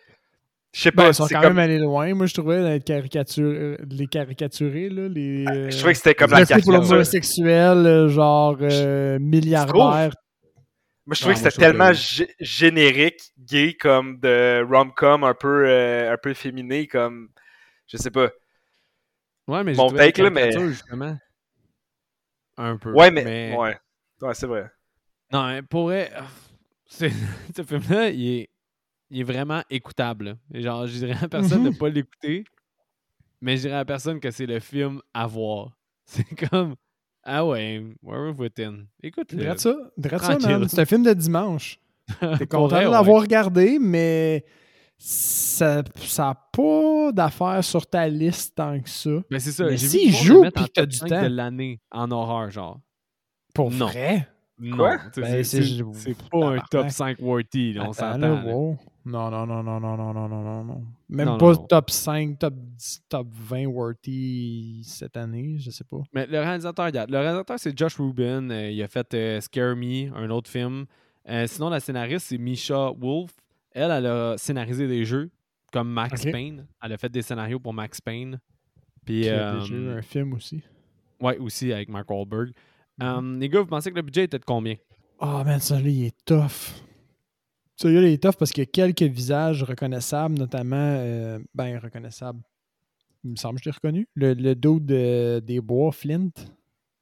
je 0.73 0.81
sais 0.81 0.91
Ben, 0.91 1.03
pas, 1.05 1.09
ils 1.11 1.15
sont 1.15 1.27
quand 1.29 1.41
comme, 1.41 1.55
même 1.55 1.59
allés 1.59 1.79
loin. 1.79 2.15
Moi, 2.15 2.27
je 2.27 2.35
trouvais 2.35 2.81
caricature, 2.81 3.45
euh, 3.45 3.77
de 3.83 3.95
les 3.95 4.07
caricaturer, 4.07 4.89
là, 4.89 5.09
les. 5.09 5.45
euh, 5.47 5.71
je 5.71 5.77
trouvais 5.77 5.93
que 5.93 5.99
c'était 5.99 6.15
comme 6.15 6.31
la 6.31 6.45
caricature. 6.47 6.93
homosexuel, 6.93 7.79
euh, 7.87 8.09
genre 8.09 8.57
euh, 8.61 9.19
milliardaire. 9.19 10.13
Moi, 11.05 11.15
je 11.17 11.21
trouvais 11.21 11.35
Ah, 11.37 11.43
que 11.43 11.51
c'était 11.51 11.61
tellement 11.67 11.89
que- 11.91 11.95
gé- 11.97 12.35
générique, 12.39 13.33
gay, 13.39 13.75
comme 13.75 14.21
de 14.21 14.65
rom-com 14.65 15.25
un 15.25 15.35
peu, 15.35 15.67
euh, 15.69 16.13
un 16.13 16.17
peu 16.17 16.33
féminé, 16.33 16.87
comme, 16.87 17.29
je 17.89 17.97
sais 17.97 18.11
pas. 18.13 18.31
Ouais, 19.49 19.65
mais 19.65 19.75
Mon 19.75 19.91
take, 19.91 20.23
là, 20.23 20.31
mais- 20.31 20.53
justement. 20.53 21.19
Un 22.57 22.77
peu. 22.77 22.93
Ouais, 22.93 23.11
mais, 23.11 23.55
ouais. 23.57 23.77
Ouais, 24.21 24.35
c'est 24.35 24.47
vrai. 24.47 24.71
Non, 25.33 25.47
mais 25.49 25.63
pour 25.63 25.85
vrai, 25.87 26.13
euh, 26.15 26.21
c'est- 26.87 27.11
ce 27.57 27.63
film-là, 27.65 28.11
il 28.11 28.29
est, 28.43 28.51
il 29.13 29.21
est 29.21 29.25
vraiment 29.25 29.63
écoutable. 29.71 30.39
Genre, 30.53 30.87
je 30.87 30.99
dirais 30.99 31.17
à 31.23 31.29
personne 31.29 31.65
de 31.65 31.69
Mhm. 31.71 31.77
pas 31.77 31.89
l'écouter, 31.91 32.45
mais 33.41 33.57
je 33.57 33.63
dirais 33.63 33.77
à 33.77 33.85
personne 33.85 34.19
que 34.21 34.31
c'est 34.31 34.47
le 34.47 34.59
film 34.59 35.01
à 35.15 35.27
voir. 35.27 35.71
C'est 36.07 36.49
comme, 36.49 36.75
ah 37.23 37.47
ouais, 37.47 37.83
Werewolf 38.03 38.39
Within. 38.39 38.87
Écoute-le. 39.03 39.45
Drette 39.45 39.61
ça, 39.61 39.75
ça. 39.97 40.69
C'est 40.69 40.81
un 40.81 40.85
film 40.85 41.03
de 41.05 41.13
dimanche. 41.13 41.79
T'es 42.39 42.47
content 42.47 42.67
vrai, 42.69 42.81
de 42.85 42.87
ouais. 42.87 42.93
l'avoir 42.93 43.23
regardé, 43.23 43.79
mais 43.79 44.45
ça 44.99 45.83
n'a 46.19 46.35
pas 46.53 47.13
d'affaires 47.13 47.63
sur 47.65 47.87
ta 47.87 48.09
liste 48.09 48.55
tant 48.57 48.81
que 48.81 48.89
ça. 48.89 49.11
Mais 49.31 49.39
c'est 49.41 49.53
ça. 49.53 49.65
Mais 49.67 49.77
s'il 49.77 50.13
joue, 50.13 50.43
le 50.43 50.51
puis 50.51 50.65
que 50.65 50.71
t'as 50.73 50.87
du 50.87 50.97
5 50.97 51.09
temps. 51.09 51.23
de 51.23 51.27
l'année 51.29 51.81
en 51.91 52.11
horreur, 52.11 52.51
genre. 52.51 52.81
Pour 53.55 53.71
Non. 53.71 53.87
vrai? 53.87 54.29
Non, 54.59 54.77
Ben, 55.17 55.43
c'est- 55.45 56.15
pas 56.31 56.47
un 56.55 56.59
top 56.71 56.89
5 56.91 57.19
worthy, 57.21 57.73
là, 57.73 57.89
on 57.89 57.93
s'entend. 57.93 58.43
wow. 58.45 58.79
Non, 59.05 59.31
non, 59.31 59.47
non, 59.47 59.63
non, 59.63 59.81
non, 59.81 59.97
non, 59.97 60.13
non, 60.15 60.29
non, 60.29 60.43
non, 60.43 60.65
non. 60.65 60.85
Même 61.09 61.27
Non, 61.27 61.39
pas 61.39 61.53
non, 61.55 61.67
top 61.67 61.91
5, 61.91 62.39
top 62.39 62.55
10, 62.55 63.03
top 63.09 63.27
20 63.33 63.67
worthy 63.67 64.83
cette 64.85 65.17
année, 65.17 65.57
je 65.59 65.71
sais 65.71 65.85
pas. 65.85 66.03
Mais 66.13 66.27
le 66.27 66.39
réalisateur, 66.39 66.87
regarde, 66.87 67.11
le 67.11 67.19
réalisateur, 67.19 67.59
c'est 67.59 67.77
Josh 67.77 67.97
Rubin. 67.97 68.49
Euh, 68.51 68.71
il 68.71 68.81
a 68.83 68.87
fait 68.89 69.13
euh, 69.15 69.41
Scare 69.41 69.75
Me, 69.77 70.15
un 70.17 70.31
autre 70.31 70.49
film. 70.51 70.85
Euh, 71.29 71.47
sinon, 71.49 71.69
la 71.69 71.81
scénariste, 71.81 72.27
c'est 72.29 72.39
Misha 72.39 72.93
Wolf. 72.97 73.33
Elle, 73.73 73.91
elle 73.91 74.07
a 74.07 74.37
scénarisé 74.39 74.87
des 74.87 75.05
jeux 75.05 75.31
comme 75.73 75.89
Max. 75.91 76.23
Payne. 76.25 76.67
Elle 76.83 76.93
a 76.93 76.99
fait 76.99 77.09
des 77.09 77.23
scénarios 77.23 77.59
pour 77.59 77.73
Max 77.75 78.01
Payne. 78.01 78.39
Puis, 79.05 79.23
Qui 79.23 79.29
a 79.31 79.55
déjà 79.59 79.75
eu 79.75 79.89
un 79.91 80.03
film 80.03 80.33
aussi. 80.35 80.63
ouais, 81.21 81.39
aussi 81.39 81.73
avec 81.73 81.89
Mark 81.89 82.09
Wahlberg. 82.09 82.53
Euh, 83.03 83.39
les 83.39 83.49
gars, 83.49 83.61
vous 83.61 83.67
pensez 83.67 83.91
que 83.91 83.97
le 83.97 84.03
budget 84.03 84.25
était 84.25 84.39
de 84.39 84.45
combien? 84.45 84.77
Oh 85.19 85.43
man, 85.45 85.59
celui-là, 85.59 85.91
il 85.91 86.05
est 86.05 86.25
tough. 86.25 86.83
Celui-là, 87.83 88.09
il 88.09 88.13
est 88.15 88.23
tough 88.23 88.37
parce 88.39 88.53
qu'il 88.53 88.63
y 88.63 88.67
a 88.67 88.71
quelques 88.71 89.03
visages 89.03 89.63
reconnaissables, 89.63 90.39
notamment, 90.39 90.77
euh, 90.77 91.39
ben, 91.55 91.79
reconnaissables. 91.79 92.41
Il 93.25 93.31
me 93.33 93.37
semble 93.37 93.59
que 93.59 93.65
je 93.65 93.69
l'ai 93.71 93.75
reconnu. 93.75 94.09
Le, 94.15 94.35
le 94.35 94.55
dos 94.55 94.79
de- 94.81 95.41
des 95.41 95.61
bois, 95.61 95.93
Flint, 95.93 96.31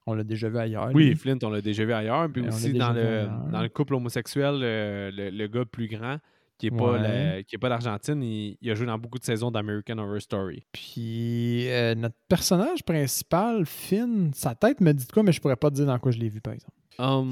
on 0.07 0.15
l'a 0.15 0.25
déjà 0.25 0.49
vu 0.49 0.59
ailleurs. 0.59 0.91
Oui, 0.95 1.09
lui. 1.11 1.17
Flint, 1.17 1.39
on 1.43 1.51
l'a 1.51 1.61
déjà 1.61 1.85
vu 1.85 1.93
ailleurs. 1.93 2.31
Puis 2.33 2.43
l'a 2.43 2.49
aussi 2.49 2.73
dans 2.73 2.93
le, 2.93 3.29
dans 3.51 3.61
le 3.63 3.69
couple 3.69 3.95
homosexuel, 3.95 4.59
le, 4.61 5.11
le- 5.15 5.31
le 5.31 5.47
gars 5.49 5.65
plus 5.65 5.89
grand, 5.89 6.19
qui 6.59 6.71
n'est 6.71 6.77
pas, 6.77 6.93
Ouais. 6.93 7.45
d'Argentine, 7.69 8.23
il, 8.23 8.59
il 8.61 8.71
a 8.71 8.75
joué 8.75 8.87
dans 8.87 8.99
beaucoup 8.99 9.19
de 9.19 9.25
saisons 9.25 9.51
d'American 9.51 9.97
Horror 9.99 10.21
Story. 10.21 10.67
Puis 10.73 11.69
euh, 11.71 11.95
notre 11.95 12.17
personnage 12.29 12.83
principal, 12.85 13.65
Finn, 13.65 14.31
sa 14.35 14.55
tête 14.55 14.81
me 14.83 14.93
dit 14.93 15.07
de 15.07 15.13
quoi, 15.13 15.23
mais 15.23 15.33
je 15.33 15.41
pourrais 15.41 15.57
pas 15.57 15.71
te 15.71 15.77
dire 15.77 15.87
dans 15.87 15.99
quoi 15.99 16.11
je 16.13 16.19
l'ai 16.19 16.29
vu, 16.29 16.41
par 16.43 16.53
exemple. 16.53 16.75
Um, 16.99 17.31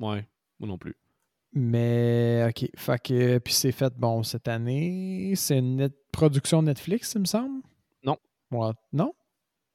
ouais, 0.00 0.26
moi 0.58 0.68
non 0.68 0.78
plus. 0.78 0.94
Mais, 1.58 2.46
OK. 2.50 2.68
Fait 2.76 3.02
que, 3.02 3.38
puis 3.38 3.54
c'est 3.54 3.72
fait, 3.72 3.92
bon, 3.96 4.22
cette 4.22 4.46
année. 4.46 5.32
C'est 5.36 5.58
une 5.58 5.76
net- 5.76 5.96
production 6.12 6.60
Netflix, 6.62 7.14
il 7.14 7.22
me 7.22 7.24
semble? 7.24 7.62
Non. 8.04 8.18
Non? 8.52 9.14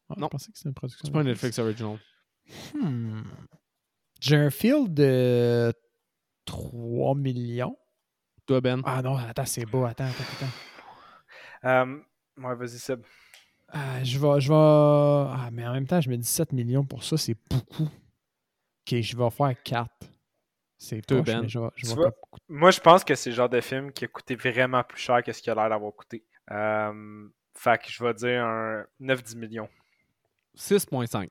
Ah, 0.10 0.14
Non. 0.18 0.28
Je 0.28 0.30
pensais 0.30 0.52
que 0.52 0.58
c'était 0.60 0.70
une 0.70 0.76
production 0.76 1.02
C'est 1.06 1.12
pas 1.12 1.20
un 1.22 1.24
Netflix 1.24 1.58
original. 1.58 1.98
Hmm. 2.76 3.22
J'ai 4.20 4.36
un 4.36 4.50
field 4.52 4.94
de 4.94 5.74
3 6.46 7.16
millions. 7.16 7.76
Toi, 8.46 8.62
Ben? 8.62 8.82
Ah 8.86 9.02
non, 9.02 9.16
attends, 9.18 9.46
c'est 9.46 9.66
beau. 9.66 9.86
Attends, 9.86 10.06
attends, 10.06 10.24
attends. 11.64 11.68
Euh, 11.68 11.98
ouais, 12.48 12.56
vas-y, 12.56 12.78
Seb. 12.78 13.02
Ah, 13.70 14.04
je 14.04 14.20
vais, 14.20 14.40
je 14.42 14.50
vais. 14.50 14.56
Ah, 14.56 15.50
mais 15.52 15.66
en 15.66 15.74
même 15.74 15.88
temps, 15.88 16.02
je 16.02 16.10
me 16.10 16.18
dis 16.18 16.28
7 16.28 16.52
millions 16.54 16.84
pour 16.86 17.04
ça, 17.04 17.18
c'est 17.18 17.36
beaucoup. 17.50 17.84
Ok, 17.86 19.00
je 19.02 19.16
vais 19.18 19.30
faire 19.32 19.64
4. 19.64 19.90
C'est 20.84 21.06
poche, 21.06 21.22
Ben. 21.26 21.48
je 21.48 21.60
vois? 21.60 21.72
pas. 21.96 22.12
Moi, 22.50 22.72
je 22.72 22.80
pense 22.80 23.04
que 23.04 23.14
c'est 23.14 23.30
le 23.30 23.36
genre 23.36 23.50
de 23.50 23.62
film 23.62 23.92
qui 23.92 24.06
a 24.06 24.08
coûté 24.08 24.36
vraiment 24.36 24.84
plus 24.84 25.00
cher 25.00 25.22
que 25.24 25.32
ce 25.32 25.40
qu'il 25.40 25.52
a 25.52 25.56
l'air 25.56 25.70
d'avoir 25.70 25.94
coûté. 25.94 26.24
Euh, 26.50 27.28
fait 27.56 27.78
que 27.80 27.92
je 27.92 28.04
vais 28.04 28.14
dire 28.16 28.44
un 28.44 28.84
9-10 29.00 29.36
millions. 29.38 29.70
6.5. 30.58 31.28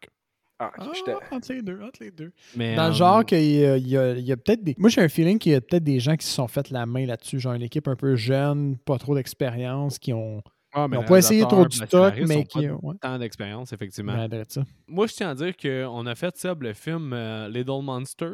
Ah, 0.62 0.70
Ah, 0.78 0.86
entre 1.32 1.52
les 1.52 1.62
deux, 1.62 1.80
entre 1.82 2.02
les 2.02 2.10
deux. 2.10 2.32
Mais, 2.54 2.76
Dans 2.76 2.84
le 2.84 2.90
euh, 2.90 2.92
genre 2.94 3.24
qu'il 3.24 3.42
y 3.42 3.64
a, 3.64 3.76
il 3.78 3.88
y 3.88 3.96
a- 3.96 4.12
il 4.12 4.24
y 4.24 4.30
a 4.30 4.36
peut-être 4.36 4.62
des. 4.62 4.74
Moi, 4.78 4.90
j'ai 4.90 5.00
un 5.00 5.08
feeling 5.08 5.38
qu'il 5.38 5.52
y 5.52 5.54
a 5.54 5.60
peut-être 5.60 5.82
des 5.84 5.98
gens 6.00 6.14
qui 6.16 6.26
se 6.26 6.32
sont 6.34 6.48
fait 6.48 6.68
la 6.70 6.84
main 6.86 7.06
là-dessus. 7.06 7.40
Genre 7.40 7.54
une 7.54 7.62
équipe 7.62 7.88
un 7.88 7.96
peu 7.96 8.14
jeune, 8.14 8.76
pas 8.78 8.98
trop 8.98 9.14
d'expérience, 9.14 9.98
qui 9.98 10.12
ont. 10.12 10.42
ah, 10.74 10.86
Ils 10.92 10.98
mais 10.98 11.04
pas 11.06 11.16
essayé 11.18 11.42
trop 11.42 11.56
réalisateur, 11.62 12.12
stock, 12.14 12.28
mais 12.28 12.36
ont 12.36 12.42
qui. 12.44 12.66
pas 12.68 12.74
Ouais. 12.74 12.94
tant 13.00 13.18
d'expérience, 13.18 13.72
effectivement. 13.72 14.28
Ça. 14.48 14.62
Moi, 14.86 15.06
je 15.06 15.14
tiens 15.14 15.30
à 15.30 15.34
dire 15.34 15.56
qu'on 15.56 16.06
a 16.06 16.14
fait, 16.14 16.36
Seb, 16.36 16.62
le 16.62 16.74
film 16.74 17.12
euh, 17.14 17.48
Little 17.48 17.82
Monster. 17.82 18.32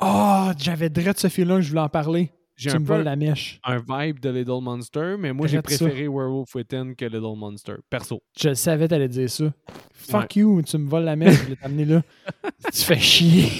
Ah, 0.00 0.52
j'avais 0.58 0.88
direct 0.90 1.18
ce 1.18 1.28
film-là, 1.28 1.60
je 1.60 1.68
voulais 1.70 1.80
en 1.80 1.88
parler. 1.88 2.30
J'ai 2.56 2.70
Tu 2.70 2.76
un 2.76 2.78
me 2.78 2.86
peu 2.86 2.94
voles 2.94 3.04
la 3.04 3.16
mèche. 3.16 3.60
un 3.64 3.76
vibe 3.76 4.18
de 4.20 4.30
Little 4.30 4.62
Monster, 4.62 5.16
mais 5.18 5.32
moi, 5.34 5.46
j'ai 5.46 5.56
ça. 5.56 5.62
préféré 5.62 6.08
Werewolf 6.08 6.54
Within 6.54 6.94
que 6.94 7.04
Little 7.04 7.36
Monster, 7.36 7.74
perso. 7.90 8.22
Je 8.38 8.54
savais 8.54 8.88
t'allais 8.88 9.08
dire 9.08 9.28
ça. 9.28 9.52
Fuck 9.92 10.36
you, 10.36 10.62
tu 10.62 10.78
me 10.78 10.88
voles 10.88 11.04
la 11.04 11.16
mèche, 11.16 11.34
je 11.36 11.42
voulais 11.42 11.56
t'amener 11.56 11.84
là. 11.84 12.02
tu 12.72 12.80
fais 12.82 12.98
chier. 12.98 13.50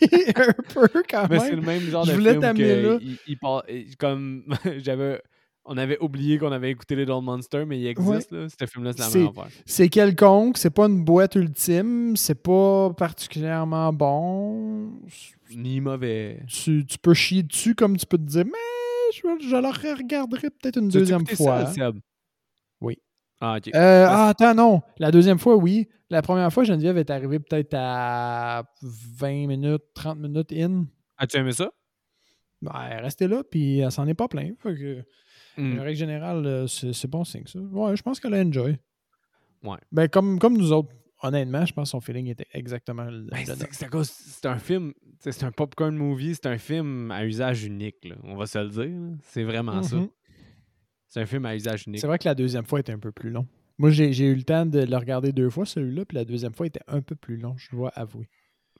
un 0.02 0.52
peu 0.72 0.88
quand 1.10 1.26
Mais 1.28 1.40
c'est 1.40 1.50
même. 1.50 1.56
le 1.56 1.66
même 1.66 1.82
genre 1.90 2.04
Je 2.04 2.12
de 2.12 2.16
voulais 2.16 2.30
film 2.30 2.40
t'amener 2.42 2.64
que 2.82 2.86
là. 2.88 2.98
il, 3.02 3.16
il 3.26 3.38
part- 3.38 3.64
il- 3.68 3.96
comme 3.96 4.44
j'avais 4.78 5.20
on 5.72 5.76
avait 5.76 5.98
oublié 6.00 6.36
qu'on 6.36 6.50
avait 6.50 6.70
écouté 6.70 6.96
Little 6.96 7.22
Monster 7.22 7.64
mais 7.64 7.78
il 7.78 7.86
existe 7.86 8.32
là, 8.32 8.48
ce 8.48 8.66
film 8.66 8.84
là 8.84 8.92
c'est 8.92 9.02
la 9.02 9.08
même 9.24 9.28
affaire. 9.28 9.48
C'est 9.64 9.88
quelconque, 9.88 10.58
c'est 10.58 10.70
pas 10.70 10.86
une 10.86 11.04
boîte 11.04 11.36
ultime, 11.36 12.16
c'est 12.16 12.42
pas 12.42 12.92
particulièrement 12.92 13.92
bon. 13.92 14.90
Ni 15.54 15.80
mauvais. 15.80 16.42
Tu, 16.48 16.84
tu 16.84 16.98
peux 16.98 17.14
chier 17.14 17.44
dessus 17.44 17.74
comme 17.76 17.96
tu 17.96 18.04
peux 18.04 18.18
te 18.18 18.24
dire, 18.24 18.44
mais 18.44 19.12
je, 19.14 19.20
je 19.48 19.56
le 19.56 19.96
regarderai 19.96 20.50
peut-être 20.50 20.78
une 20.78 20.88
Tu 20.88 20.98
deuxième 20.98 21.24
fois. 21.26 21.66
ça? 21.66 21.92
Oui. 22.80 22.98
Ah 23.40 23.56
OK. 23.56 23.70
Euh, 23.74 24.06
ah, 24.08 24.28
attends, 24.28 24.54
non. 24.54 24.82
La 24.98 25.10
deuxième 25.12 25.38
fois, 25.38 25.56
oui. 25.56 25.88
La 26.10 26.20
première 26.22 26.52
fois, 26.52 26.64
Geneviève 26.64 26.98
est 26.98 27.10
arrivée 27.10 27.38
peut-être 27.38 27.74
à 27.74 28.64
20 28.82 29.46
minutes, 29.46 29.82
30 29.94 30.18
minutes 30.18 30.52
in. 30.52 30.86
As-tu 31.16 31.36
aimé 31.38 31.52
ça? 31.52 31.70
Ben, 32.62 32.72
elle 32.90 32.98
est 32.98 33.00
restée 33.00 33.28
là, 33.28 33.42
puis 33.48 33.78
elle 33.78 33.92
s'en 33.92 34.06
est 34.06 34.14
pas 34.14 34.28
plein. 34.28 34.50
Fait 34.62 34.74
que, 34.74 35.04
Hmm. 35.56 35.78
En 35.78 35.82
règle 35.82 35.98
générale, 35.98 36.46
euh, 36.46 36.66
c'est 36.66 36.92
c'est 36.92 37.08
bon 37.08 37.24
signe, 37.24 37.46
ça. 37.46 37.58
Ouais, 37.58 37.96
je 37.96 38.02
pense 38.02 38.20
qu'elle 38.20 38.34
a 38.34 38.40
enjoy. 38.40 38.78
Ouais. 39.62 39.78
Ben, 39.92 40.08
comme, 40.08 40.38
comme 40.38 40.56
nous 40.56 40.72
autres, 40.72 40.90
honnêtement, 41.22 41.66
je 41.66 41.72
pense 41.72 41.88
que 41.88 41.90
son 41.90 42.00
feeling 42.00 42.28
était 42.28 42.46
exactement 42.52 43.04
le, 43.04 43.26
Ben, 43.30 43.44
c'est 43.44 44.46
un 44.46 44.58
film, 44.58 44.92
c'est 45.18 45.44
un 45.44 45.52
popcorn 45.52 45.94
movie, 45.94 46.34
c'est 46.34 46.46
un 46.46 46.58
film 46.58 47.10
à 47.10 47.24
usage 47.26 47.64
unique, 47.64 48.04
là, 48.04 48.16
on 48.24 48.36
va 48.36 48.46
se 48.46 48.58
le 48.58 48.68
dire. 48.68 49.18
C'est 49.24 49.44
vraiment 49.44 49.82
ça. 49.82 49.96
Mhm. 49.96 50.08
C'est 51.08 51.20
un 51.20 51.26
film 51.26 51.44
à 51.44 51.56
usage 51.56 51.86
unique. 51.86 52.00
C'est 52.00 52.06
vrai 52.06 52.18
que 52.18 52.28
la 52.28 52.34
deuxième 52.34 52.64
fois 52.64 52.80
était 52.80 52.92
un 52.92 52.98
peu 52.98 53.12
plus 53.12 53.30
long. 53.30 53.46
Moi, 53.78 53.90
j'ai 53.90 54.12
j'ai 54.12 54.26
eu 54.26 54.34
le 54.34 54.42
temps 54.42 54.66
de 54.66 54.80
le 54.80 54.96
regarder 54.96 55.32
deux 55.32 55.50
fois, 55.50 55.66
celui-là, 55.66 56.04
puis 56.04 56.16
la 56.16 56.24
deuxième 56.24 56.54
fois 56.54 56.66
était 56.66 56.82
un 56.86 57.00
peu 57.00 57.16
plus 57.16 57.36
long, 57.36 57.56
je 57.56 57.70
dois 57.70 57.88
avouer. 57.90 58.28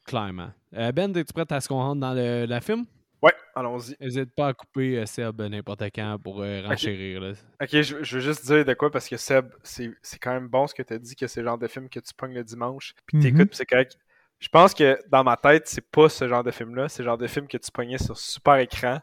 Clairement. 0.05 0.51
Euh, 0.75 0.93
ben, 0.93 1.15
es-tu 1.17 1.33
prêt 1.33 1.47
à 1.51 1.61
ce 1.61 1.69
qu'on 1.69 1.77
rentre 1.77 2.01
dans 2.01 2.15
le, 2.15 2.47
la 2.47 2.61
film? 2.61 2.85
Ouais, 3.23 3.35
allons-y. 3.55 3.97
N'hésite 4.01 4.35
pas 4.35 4.49
à 4.49 4.55
couper 4.55 4.99
euh, 4.99 5.05
Seb 5.07 5.41
n'importe 5.43 5.83
quand 5.95 6.19
pour 6.23 6.41
euh, 6.43 6.63
renchérir. 6.67 7.21
là. 7.21 7.33
Ok, 7.61 7.69
je, 7.73 8.03
je 8.03 8.15
veux 8.17 8.21
juste 8.23 8.47
dire 8.47 8.65
de 8.65 8.73
quoi 8.75 8.91
parce 8.91 9.09
que 9.09 9.17
Seb, 9.19 9.51
c'est 9.63 9.91
c'est 10.01 10.19
quand 10.19 10.33
même 10.33 10.49
bon 10.49 10.67
ce 10.67 10.75
que 10.75 10.83
tu 10.83 10.95
as 10.95 10.99
dit 10.99 11.15
que 11.17 11.27
c'est 11.27 11.41
le 11.41 11.47
genre 11.49 11.59
de 11.59 11.67
film 11.69 11.89
que 11.91 12.01
tu 12.01 12.15
pognes 12.15 12.35
le 12.35 12.45
dimanche 12.45 12.95
puis 13.07 13.19
que 13.19 13.23
Mhm. 13.27 13.33
t'écoutes 13.33 13.49
puis 13.51 13.57
c'est 13.57 13.67
correct. 13.67 13.99
Je 14.39 14.49
pense 14.49 14.73
que 14.73 14.99
dans 15.11 15.23
ma 15.23 15.37
tête, 15.37 15.69
c'est 15.69 15.85
pas 15.87 16.09
ce 16.09 16.27
genre 16.27 16.43
de 16.43 16.51
film-là. 16.51 16.89
C'est 16.89 17.03
le 17.03 17.09
genre 17.11 17.19
de 17.19 17.27
film 17.27 17.47
que 17.47 17.59
tu 17.59 17.71
pognais 17.71 17.99
sur 17.99 18.17
super 18.17 18.57
écran. 18.57 19.01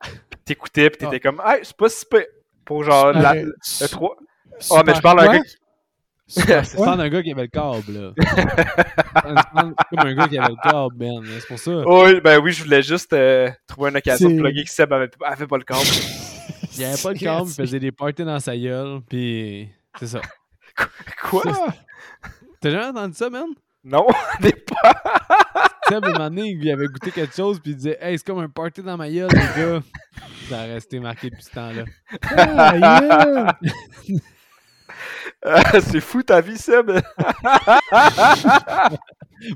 Puis 0.00 0.12
t'écoutais 0.44 0.88
puis 0.90 0.98
t'étais 0.98 1.18
comme, 1.18 1.42
hey, 1.44 1.58
c'est 1.64 1.76
pas 1.76 1.88
si 1.88 2.06
pire. 2.06 2.26
Pour 2.64 2.84
genre 2.84 3.12
la, 3.12 3.34
le 3.34 3.52
3. 3.90 4.16
Oh, 4.20 4.54
super 4.60 4.84
mais 4.84 4.94
je 4.94 5.00
parle 5.00 5.18
à 5.18 5.22
un 5.22 5.26
quoi? 5.26 5.34
gars 5.38 5.42
qui. 5.42 5.56
C'est 6.28 6.76
pas 6.76 6.92
un 6.92 7.08
gars 7.08 7.22
qui 7.22 7.32
avait 7.32 7.42
le 7.42 7.48
câble, 7.48 7.92
là. 7.92 8.12
C'est 8.16 9.96
comme 9.96 10.06
un 10.06 10.14
gars 10.14 10.28
qui 10.28 10.38
avait 10.38 10.52
le 10.52 10.70
câble, 10.70 10.94
Ben. 10.94 11.22
C'est 11.40 11.48
pour 11.48 11.58
ça. 11.58 11.82
Oui, 11.86 12.20
ben 12.20 12.38
oui, 12.40 12.52
je 12.52 12.62
voulais 12.62 12.82
juste 12.82 13.12
euh, 13.14 13.50
trouver 13.66 13.90
une 13.90 13.96
occasion 13.96 14.28
de 14.28 14.38
plugger 14.38 14.64
que 14.64 14.70
Seb 14.70 14.92
avait, 14.92 15.10
avait 15.24 15.46
pas 15.46 15.56
le 15.56 15.64
câble. 15.64 15.80
Il 16.76 16.84
avait 16.84 17.02
pas 17.02 17.12
le 17.12 17.18
câble, 17.18 17.48
il 17.48 17.54
faisait 17.54 17.80
des 17.80 17.90
parties 17.90 18.24
dans 18.24 18.38
sa 18.38 18.56
gueule, 18.56 19.00
puis 19.08 19.68
c'est 19.98 20.06
ça. 20.06 20.20
Quoi? 21.24 21.42
T'as 22.60 22.70
jamais 22.70 22.86
entendu 22.86 23.14
ça, 23.14 23.28
man? 23.28 23.48
Non, 23.82 24.06
n'est 24.40 24.52
pas. 24.52 24.92
Seb, 25.88 26.04
un 26.04 26.12
moment 26.12 26.30
donné, 26.30 26.50
il 26.50 26.70
avait 26.70 26.86
goûté 26.86 27.10
quelque 27.10 27.34
chose, 27.34 27.58
puis 27.58 27.72
il 27.72 27.76
disait 27.76 27.98
Hey, 28.00 28.16
c'est 28.16 28.24
comme 28.24 28.38
un 28.38 28.48
party 28.48 28.82
dans 28.82 28.96
ma 28.96 29.10
gueule, 29.10 29.28
les 29.32 29.60
gars. 29.62 29.80
Ça 30.48 30.60
a 30.60 30.64
resté 30.66 31.00
marqué 31.00 31.30
depuis 31.30 31.42
ce 31.42 31.50
temps-là. 31.50 31.84
Ah, 32.36 33.56
yeah! 33.58 34.18
Euh, 35.46 35.60
c'est 35.80 36.00
fou 36.00 36.22
ta 36.22 36.40
vie, 36.40 36.56
Seb. 36.58 36.90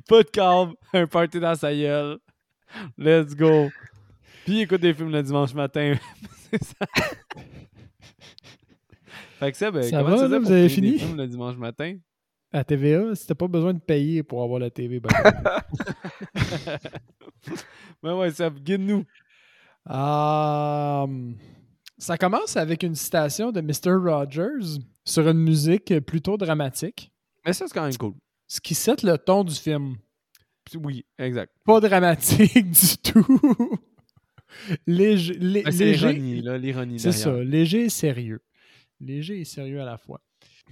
Pas 0.09 0.23
de 0.23 0.29
câble, 0.31 0.75
un 0.93 1.07
party 1.07 1.41
dans 1.41 1.55
sa 1.55 1.75
gueule. 1.75 2.19
Let's 2.97 3.35
go. 3.35 3.71
Puis 4.45 4.61
écoute 4.62 4.81
des 4.81 4.95
films 4.95 5.11
le 5.12 5.23
dimanche 5.23 5.55
matin. 5.55 5.95
c'est 6.50 6.62
ça. 6.64 6.87
Fait 9.38 9.52
que 9.52 9.57
Seb, 9.59 9.81
Ça 9.83 10.02
comment 10.02 10.11
va, 10.11 10.17
tu 10.17 10.23
faisais 10.23 10.29
là, 10.35 10.38
vous 10.38 10.52
avez 10.52 10.69
payer 10.69 10.69
des 10.69 10.75
fini? 10.75 10.99
films 10.99 11.17
le 11.17 11.26
dimanche 11.26 11.57
matin? 11.57 11.97
À 12.52 12.64
TVA, 12.64 13.14
c'était 13.14 13.35
pas 13.35 13.49
besoin 13.49 13.73
de 13.73 13.79
payer 13.81 14.23
pour 14.23 14.43
avoir 14.43 14.61
la 14.61 14.71
TV. 14.71 15.00
ben. 15.00 15.11
Ben 18.02 18.14
ouais, 18.17 18.31
Seb, 18.31 18.59
guide-nous. 18.59 19.05
Euh, 19.91 21.07
ça 22.03 22.19
commence 22.19 22.57
avec 22.57 22.83
une 22.83 22.95
citation 22.95 23.53
de 23.53 23.61
Mr. 23.61 23.95
Rogers 23.95 24.81
sur 25.05 25.29
une 25.29 25.39
musique 25.39 25.99
plutôt 26.01 26.37
dramatique, 26.37 27.13
Mais 27.47 27.53
ça, 27.53 27.67
c'est 27.67 27.75
quand 27.75 27.85
même 27.85 27.97
cool. 27.97 28.15
ce 28.49 28.61
qui 28.61 28.75
set 28.75 29.03
le 29.03 29.17
ton 29.19 29.45
du 29.45 29.55
film. 29.55 29.97
Oui, 30.75 31.05
exact. 31.19 31.53
Pas 31.65 31.81
dramatique 31.81 32.71
du 32.71 32.99
tout. 33.03 33.79
Léger, 34.87 35.35
lé- 35.35 35.63
Ben, 35.63 36.57
l'ironie, 36.57 37.01
C'est 37.01 37.13
ça, 37.13 37.43
léger 37.43 37.85
et 37.87 37.89
sérieux. 37.89 38.43
Léger 39.01 39.41
et 39.41 39.45
sérieux 39.45 39.81
à 39.81 39.85
la 39.85 39.97
fois. 39.99 40.21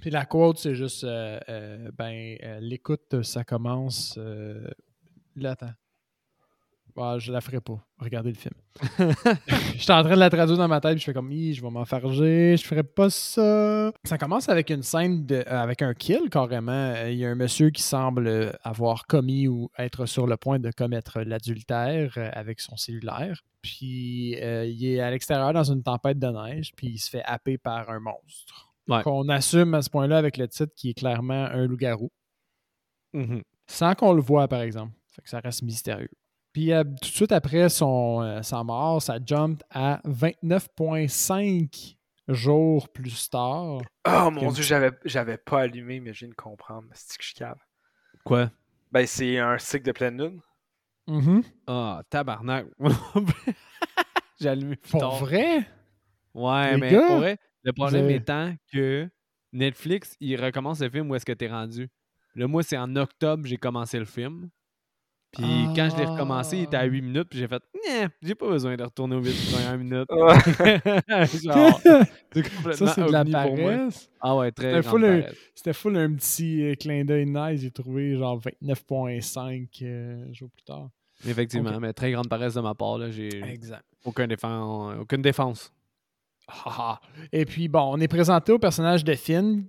Puis 0.00 0.10
la 0.10 0.24
quote, 0.26 0.58
c'est 0.58 0.74
juste, 0.74 1.04
euh, 1.04 1.38
euh, 1.48 1.90
ben, 1.96 2.36
euh, 2.42 2.60
l'écoute, 2.60 3.22
ça 3.22 3.42
commence. 3.44 4.16
Là, 5.36 5.50
attends. 5.52 5.72
Ah, 7.02 7.18
je 7.18 7.32
la 7.32 7.40
ferai 7.40 7.60
pas. 7.60 7.78
Regardez 7.98 8.30
le 8.30 8.36
film. 8.36 8.54
J'étais 9.76 9.92
en 9.92 10.02
train 10.02 10.14
de 10.14 10.20
la 10.20 10.28
traduire 10.28 10.58
dans 10.58 10.68
ma 10.68 10.80
tête, 10.80 10.92
puis 10.92 11.00
je 11.00 11.04
fais 11.06 11.14
comme, 11.14 11.32
je 11.32 11.62
vais 11.62 11.70
m'enfarger, 11.70 12.56
je 12.58 12.64
ferai 12.64 12.82
pas 12.82 13.08
ça. 13.08 13.90
Ça 14.04 14.18
commence 14.18 14.50
avec 14.50 14.68
une 14.68 14.82
scène, 14.82 15.24
de, 15.24 15.36
euh, 15.36 15.44
avec 15.46 15.80
un 15.80 15.94
kill 15.94 16.28
carrément. 16.30 16.94
Il 17.06 17.14
y 17.14 17.24
a 17.24 17.30
un 17.30 17.34
monsieur 17.34 17.70
qui 17.70 17.82
semble 17.82 18.26
euh, 18.26 18.52
avoir 18.62 19.06
commis 19.06 19.48
ou 19.48 19.70
être 19.78 20.04
sur 20.04 20.26
le 20.26 20.36
point 20.36 20.58
de 20.58 20.70
commettre 20.70 21.20
l'adultère 21.20 22.12
euh, 22.18 22.28
avec 22.34 22.60
son 22.60 22.76
cellulaire. 22.76 23.42
Puis 23.62 24.36
euh, 24.42 24.66
il 24.66 24.84
est 24.84 25.00
à 25.00 25.10
l'extérieur 25.10 25.52
dans 25.52 25.64
une 25.64 25.82
tempête 25.82 26.18
de 26.18 26.28
neige, 26.28 26.72
puis 26.76 26.88
il 26.88 26.98
se 26.98 27.08
fait 27.08 27.22
happer 27.24 27.56
par 27.56 27.88
un 27.88 28.00
monstre. 28.00 28.72
Ouais. 28.88 29.02
Qu'on 29.02 29.28
assume 29.28 29.74
à 29.74 29.82
ce 29.82 29.90
point-là 29.90 30.18
avec 30.18 30.36
le 30.36 30.48
titre 30.48 30.72
qui 30.74 30.90
est 30.90 30.94
clairement 30.94 31.46
un 31.46 31.66
loup-garou. 31.66 32.10
Mhm. 33.12 33.42
Sans 33.66 33.94
qu'on 33.94 34.12
le 34.12 34.22
voit, 34.22 34.48
par 34.48 34.62
exemple. 34.62 34.92
Fait 35.12 35.22
que 35.22 35.28
ça 35.28 35.40
reste 35.40 35.62
mystérieux. 35.62 36.10
Puis 36.52 36.72
euh, 36.72 36.82
tout 36.84 36.90
de 37.08 37.14
suite 37.14 37.32
après 37.32 37.68
son, 37.68 38.22
euh, 38.22 38.42
sa 38.42 38.62
mort, 38.64 39.00
ça 39.00 39.18
jump 39.24 39.62
à 39.70 40.00
29,5 40.04 41.96
jours 42.28 42.88
plus 42.88 43.28
tard. 43.30 43.80
Oh 44.06 44.30
mon 44.30 44.50
dieu, 44.52 44.62
j'avais, 44.62 44.90
j'avais 45.04 45.36
pas 45.38 45.60
allumé, 45.62 46.00
mais 46.00 46.12
je 46.12 46.20
viens 46.20 46.28
de 46.28 46.34
comprendre. 46.34 46.88
C'est 46.92 47.16
que 47.16 47.22
je 47.22 47.28
suis 47.28 47.36
cave. 47.38 47.58
Quoi? 48.24 48.50
Ben, 48.92 49.06
c'est 49.06 49.38
un 49.38 49.58
cycle 49.58 49.86
de 49.86 49.92
pleine 49.92 50.20
lune. 50.20 50.40
Mhm. 51.06 51.42
Ah, 51.66 52.02
tabarnak. 52.10 52.66
J'ai 54.40 54.48
allumé 54.48 54.76
plus 54.76 54.90
Pour 54.90 55.00
tard. 55.00 55.16
vrai? 55.18 55.66
Ouais, 56.34 56.72
Les 56.74 56.80
mais 56.80 56.90
gars, 56.92 57.06
pour 57.06 57.16
vrai, 57.18 57.38
le 57.62 57.72
problème 57.72 58.10
étant 58.10 58.54
que 58.72 59.08
Netflix, 59.52 60.16
il 60.20 60.42
recommence 60.42 60.80
le 60.80 60.88
film 60.88 61.10
où 61.10 61.14
est-ce 61.14 61.26
que 61.26 61.32
t'es 61.32 61.48
rendu. 61.48 61.88
Là, 62.36 62.46
moi, 62.46 62.62
c'est 62.62 62.78
en 62.78 62.94
octobre 62.96 63.46
j'ai 63.46 63.56
commencé 63.56 63.98
le 63.98 64.04
film. 64.04 64.48
Puis 65.32 65.44
quand 65.76 65.88
je 65.90 65.96
l'ai 65.96 66.04
recommencé, 66.06 66.56
il 66.58 66.62
était 66.64 66.76
à 66.76 66.80
Ah. 66.80 66.84
8 66.86 67.02
minutes, 67.02 67.28
puis 67.30 67.38
j'ai 67.38 67.46
fait, 67.46 67.62
j'ai 68.20 68.34
pas 68.34 68.48
besoin 68.48 68.76
de 68.76 68.82
retourner 68.82 69.14
aux 69.16 69.22
8 69.22 69.52
premières 69.52 69.78
minutes. 69.78 70.08
Ouais. 70.10 71.26
Genre, 71.44 71.80
c'est 72.32 72.42
complètement 72.50 72.86
Ça, 72.86 72.94
c'est 72.94 73.04
de 73.04 73.12
la 73.12 73.20
ovni 73.20 73.32
pour 73.32 73.56
moi. 73.56 73.70
paresse. 73.76 74.10
Ah 74.20 74.36
ouais, 74.36 74.50
très 74.52 74.74
C'était 74.76 74.88
full 74.88 75.04
un- 75.04 75.20
paresse. 75.20 75.36
C'était 75.54 75.72
full 75.72 75.96
un 75.96 76.12
petit 76.14 76.62
euh, 76.64 76.74
clin 76.74 77.04
d'œil 77.04 77.26
nice. 77.26 77.60
J'ai 77.60 77.70
trouvé 77.70 78.16
genre 78.16 78.40
29.5 78.40 79.68
euh, 79.82 80.32
jours 80.32 80.50
plus 80.50 80.62
tard. 80.64 80.88
Effectivement, 81.26 81.78
mais 81.80 81.92
très 81.92 82.10
grande 82.12 82.28
paresse 82.28 82.54
de 82.54 82.60
ma 82.60 82.74
part. 82.74 82.98
Là, 82.98 83.10
j'ai 83.10 83.28
Exact. 83.44 83.84
aucun 84.04 84.26
défense, 84.26 84.94
aucune 85.00 85.22
défense. 85.22 85.72
Ah, 86.48 86.64
ah. 86.66 87.00
Et 87.30 87.44
puis, 87.44 87.68
bon, 87.68 87.92
on 87.92 88.00
est 88.00 88.08
présenté 88.08 88.50
au 88.52 88.58
personnage 88.58 89.04
de 89.04 89.14
Finn 89.14 89.64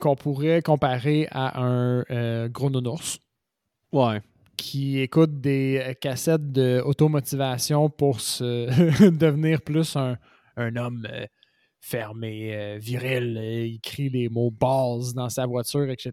qu'on 0.00 0.14
pourrait 0.16 0.62
comparer 0.62 1.26
à 1.30 1.60
un 1.62 2.04
euh, 2.10 2.48
gros 2.48 2.70
nounours 2.70 3.18
Ouais. 3.92 4.20
Qui 4.56 5.00
écoute 5.00 5.40
des 5.40 5.80
euh, 5.84 5.92
cassettes 5.94 6.52
d'automotivation 6.52 7.90
pour 7.90 8.20
se 8.20 9.08
devenir 9.18 9.60
plus 9.62 9.96
un, 9.96 10.16
un 10.56 10.76
homme 10.76 11.06
euh, 11.10 11.26
fermé, 11.80 12.54
euh, 12.54 12.78
viril. 12.80 13.36
euh, 13.38 13.66
Il 13.66 13.80
crie 13.80 14.08
les 14.08 14.28
mots 14.28 14.50
balls 14.50 15.12
dans 15.14 15.28
sa 15.28 15.46
voiture, 15.46 15.88
etc. 15.90 16.12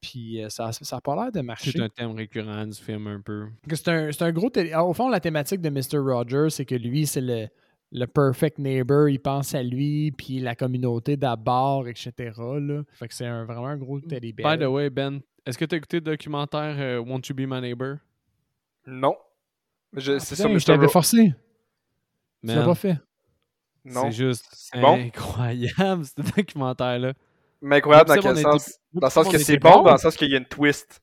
Puis 0.00 0.40
ça 0.48 0.70
n'a 0.92 1.00
pas 1.00 1.14
l'air 1.16 1.32
de 1.32 1.40
marcher. 1.40 1.72
C'est 1.72 1.80
un 1.82 1.88
thème 1.88 2.12
récurrent 2.12 2.66
du 2.66 2.78
film 2.78 3.06
un 3.06 3.20
peu. 3.20 3.46
C'est 3.72 3.88
un, 3.88 4.12
c'est 4.12 4.22
un 4.22 4.32
gros. 4.32 4.50
Au 4.78 4.94
fond, 4.94 5.08
la 5.08 5.20
thématique 5.20 5.60
de 5.60 5.68
Mr. 5.70 5.98
Rogers, 5.98 6.50
c'est 6.50 6.64
que 6.64 6.74
lui, 6.74 7.06
c'est 7.06 7.20
le, 7.20 7.48
le 7.92 8.06
perfect 8.06 8.58
neighbor. 8.58 9.08
Il 9.08 9.18
pense 9.20 9.54
à 9.54 9.62
lui, 9.62 10.10
puis 10.12 10.38
la 10.38 10.54
communauté 10.54 11.16
d'abord, 11.16 11.86
etc. 11.88 12.12
Là. 12.38 12.82
Fait 12.94 13.08
que 13.08 13.14
c'est 13.14 13.26
un- 13.26 13.44
vraiment 13.44 13.66
un 13.66 13.76
gros 13.76 14.00
teddy 14.00 14.32
bear. 14.32 14.56
By 14.56 14.64
the 14.64 14.68
way, 14.68 14.88
Ben, 14.90 15.20
est-ce 15.46 15.58
que 15.58 15.64
tu 15.64 15.74
as 15.74 15.78
écouté 15.78 15.96
le 15.98 16.02
documentaire 16.02 16.74
euh, 16.78 16.98
Won't 16.98 17.22
You 17.28 17.34
Be 17.34 17.40
My 17.40 17.60
Neighbor? 17.60 17.96
Non. 18.86 19.16
Je- 19.94 20.12
Ah, 20.12 20.20
c'est 20.20 20.36
putain, 20.36 20.48
ça, 20.48 20.58
je 20.58 20.64
t'avais 20.66 20.88
forcé. 20.88 21.34
Tu 22.42 22.46
l'as 22.48 22.56
Man, 22.56 22.64
pas 22.66 22.74
fait. 22.74 22.96
Non. 23.84 24.02
C'est 24.04 24.12
juste 24.12 24.70
bon? 24.74 24.94
incroyable, 25.00 26.04
ce 26.06 26.36
documentaire-là. 26.36 27.12
Mais 27.62 27.76
incroyable 27.76 28.08
dans 28.08 28.14
quel 28.20 28.32
était- 28.32 28.42
sens? 28.42 28.78
Dans 28.92 29.06
le 29.06 29.10
sens 29.10 29.28
que 29.28 29.38
c'est 29.38 29.58
bon. 29.58 29.70
bon, 29.70 29.82
dans 29.84 29.92
le 29.92 29.98
sens 29.98 30.16
qu'il 30.16 30.30
y 30.30 30.34
a 30.34 30.38
une 30.38 30.46
twist? 30.46 31.02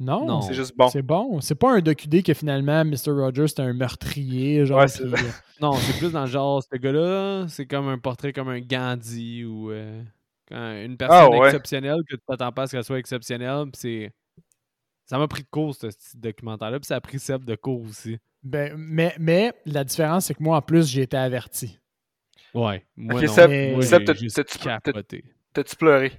Non, 0.00 0.26
Non. 0.26 0.40
C'est 0.42 0.54
juste 0.54 0.76
bon. 0.76 0.88
C'est 0.88 1.02
bon. 1.02 1.40
C'est 1.40 1.54
pas 1.54 1.72
un 1.76 1.80
docu 1.80 2.08
que 2.22 2.34
finalement 2.34 2.84
Mr. 2.84 3.12
Rogers 3.12 3.46
c'est 3.48 3.60
un 3.60 3.72
meurtrier. 3.72 4.66
Genre, 4.66 4.80
Ouais, 4.80 4.88
c'est 4.88 5.02
puis, 5.02 5.10
vrai. 5.10 5.22
euh, 5.22 5.30
Non, 5.60 5.72
c'est 5.74 5.96
plus 5.98 6.10
dans 6.12 6.22
le 6.22 6.26
genre, 6.26 6.62
ce 6.62 6.76
gars-là, 6.76 7.46
c'est 7.48 7.64
comme 7.66 7.88
un 7.88 7.98
portrait 7.98 8.32
comme 8.32 8.48
un 8.48 8.60
Gandhi 8.60 9.44
ou 9.44 9.70
euh, 9.70 10.02
quand 10.48 10.82
une 10.82 10.96
personne 10.96 11.18
Ah, 11.20 11.28
ouais. 11.30 11.46
exceptionnelle 11.48 12.00
que 12.08 12.16
tu 12.16 12.22
t'attends 12.26 12.52
pas 12.52 12.62
à 12.62 12.66
ce 12.66 12.72
qu'elle 12.72 12.84
soit 12.84 12.98
exceptionnelle. 12.98 13.66
C'est. 13.74 14.12
Ça 15.06 15.18
m'a 15.18 15.28
pris 15.28 15.42
de 15.42 15.48
cours, 15.50 15.74
ce 15.74 15.86
petit 15.88 16.16
documentaire-là. 16.16 16.80
Puis 16.80 16.86
ça 16.86 16.96
a 16.96 17.00
pris 17.00 17.18
Seb 17.18 17.44
de 17.44 17.54
cours 17.56 17.82
aussi. 17.82 18.18
ben, 18.42 18.74
mais, 18.76 19.14
mais 19.18 19.52
la 19.66 19.84
différence, 19.84 20.26
c'est 20.26 20.34
que 20.34 20.42
moi, 20.42 20.56
en 20.56 20.62
plus, 20.62 20.88
j'ai 20.88 21.02
été 21.02 21.16
averti. 21.16 21.78
Ouais. 22.54 22.84
Moi, 22.96 23.16
Ok, 23.20 23.26
non. 23.26 23.32
Seb, 23.34 23.50
Moi, 23.72 23.82
Seb, 23.82 23.98
j'ai 24.00 24.04
t'as- 24.06 24.14
juste 24.14 24.36
t'as-tu- 24.36 24.58
capoté. 24.58 25.24
T'as-tu 25.52 25.76
pleuré? 25.76 26.12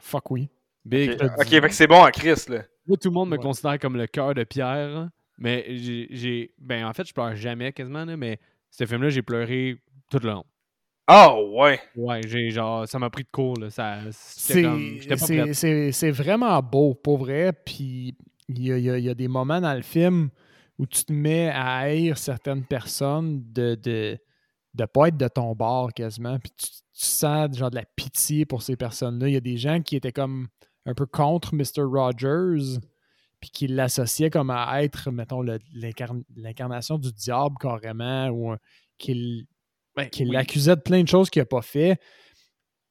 Fuck 0.00 0.30
oui. 0.30 0.48
Big. 0.84 1.10
Ok, 1.12 1.18
te 1.18 1.24
ok, 1.24 1.44
dis. 1.46 1.60
fait 1.60 1.68
que 1.68 1.74
c'est 1.74 1.86
bon 1.86 2.04
en 2.04 2.10
Chris, 2.10 2.44
là. 2.48 2.62
Moi, 2.86 2.96
tout 3.00 3.08
le 3.08 3.14
monde 3.14 3.28
me 3.30 3.36
Ouais. 3.36 3.42
considère 3.42 3.78
comme 3.78 3.96
le 3.96 4.06
cœur 4.06 4.34
de 4.34 4.42
pierre. 4.44 4.96
hein. 4.96 5.12
Mais 5.38 5.64
j'ai- 5.76 6.08
j'ai. 6.10 6.54
Ben, 6.58 6.84
en 6.84 6.92
fait, 6.92 7.06
je 7.06 7.12
pleure 7.14 7.34
jamais 7.36 7.72
quasiment, 7.72 8.04
là, 8.04 8.16
mais 8.16 8.38
ce 8.70 8.84
film-là, 8.86 9.08
j'ai 9.10 9.22
pleuré 9.22 9.76
tout 10.10 10.18
le 10.18 10.28
long. 10.30 10.44
Ah, 11.06 11.34
ouais. 11.40 11.80
Ouais, 11.96 12.20
j'ai 12.26 12.50
genre. 12.50 12.86
Ça 12.88 12.98
m'a 12.98 13.10
pris 13.10 13.24
de 13.24 13.28
cours, 13.30 13.56
là. 13.58 13.70
Ça, 13.70 13.98
C'est 14.12 14.62
comme. 14.62 14.80
J'étais 15.00 15.16
pas 15.16 15.26
c'est- 15.26 15.42
prêt. 15.42 15.54
c'est- 15.54 15.92
c'est 15.92 16.10
vraiment 16.10 16.60
beau, 16.62 16.94
pour 16.94 17.18
vrai. 17.18 17.52
Puis 17.52 18.14
il 18.48 18.62
y 18.66 18.72
a, 18.72 18.78
il 18.78 18.84
y 18.84 18.90
a- 18.90 18.98
il 18.98 19.04
y 19.04 19.08
a 19.10 19.14
des 19.14 19.28
moments 19.28 19.60
dans 19.60 19.74
le 19.74 19.82
film 19.82 20.30
où 20.78 20.86
tu 20.86 21.04
te 21.04 21.12
mets 21.12 21.48
à 21.48 21.78
haïr 21.78 22.16
certaines 22.18 22.64
personnes 22.64 23.42
de 23.52 23.74
de 23.74 24.18
de 24.74 24.84
pas 24.86 25.08
être 25.08 25.18
de 25.18 25.28
ton 25.28 25.54
bord 25.54 25.92
quasiment. 25.92 26.38
Puis 26.38 26.50
tu, 26.56 26.66
tu 26.66 27.06
sens 27.06 27.54
genre 27.56 27.70
de 27.70 27.76
la 27.76 27.84
pitié 27.96 28.46
pour 28.46 28.62
ces 28.62 28.76
personnes-là. 28.76 29.28
Il 29.28 29.34
y 29.34 29.36
a 29.36 29.40
des 29.40 29.58
gens 29.58 29.82
qui 29.82 29.96
étaient 29.96 30.12
comme 30.12 30.48
un 30.86 30.94
peu 30.94 31.04
contre 31.06 31.54
Mr. 31.54 31.82
Rogers 31.82 32.78
puis 33.40 33.50
qui 33.50 33.66
l'associaient 33.66 34.30
comme 34.30 34.50
à 34.50 34.82
être, 34.82 35.10
mettons, 35.10 35.42
le- 35.42 35.58
l'incarn- 35.74 36.22
l'incarnation 36.36 36.96
du 36.96 37.12
diable 37.12 37.56
carrément, 37.60 38.28
ou 38.30 38.54
qu'il 38.98 39.44
Ben, 39.96 40.08
qu'il 40.08 40.28
oui. 40.28 40.32
l'accusait 40.34 40.76
de 40.76 40.80
plein 40.80 41.02
de 41.02 41.08
choses 41.08 41.28
qu'il 41.30 41.40
n'a 41.42 41.46
pas 41.46 41.62
fait. 41.62 41.98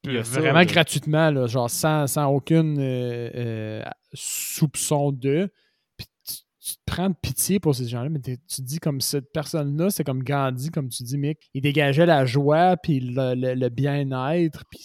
Il 0.03 0.13
y 0.13 0.17
a 0.17 0.23
ça, 0.23 0.39
vraiment 0.39 0.59
là. 0.59 0.65
gratuitement, 0.65 1.29
là, 1.31 1.45
genre 1.47 1.69
sans, 1.69 2.07
sans 2.07 2.27
aucune 2.27 2.77
euh, 2.79 3.29
euh, 3.35 3.83
soupçon 4.13 5.11
de. 5.11 5.51
Puis 5.97 6.07
tu, 6.25 6.33
tu 6.59 6.73
te 6.75 6.79
prends 6.85 7.09
de 7.09 7.15
pitié 7.21 7.59
pour 7.59 7.75
ces 7.75 7.87
gens-là, 7.87 8.09
mais 8.09 8.19
tu 8.19 8.37
te 8.37 8.61
dis 8.61 8.79
comme 8.79 8.99
cette 9.01 9.31
personne-là, 9.31 9.89
c'est 9.91 10.03
comme 10.03 10.23
Gandhi, 10.23 10.69
comme 10.71 10.89
tu 10.89 11.03
dis, 11.03 11.17
Mick. 11.17 11.49
Il 11.53 11.61
dégageait 11.61 12.05
la 12.07 12.25
joie, 12.25 12.77
puis 12.77 12.99
le, 12.99 13.35
le- 13.35 13.53
le 13.53 13.69
bien-être, 13.69 14.63
puis 14.71 14.79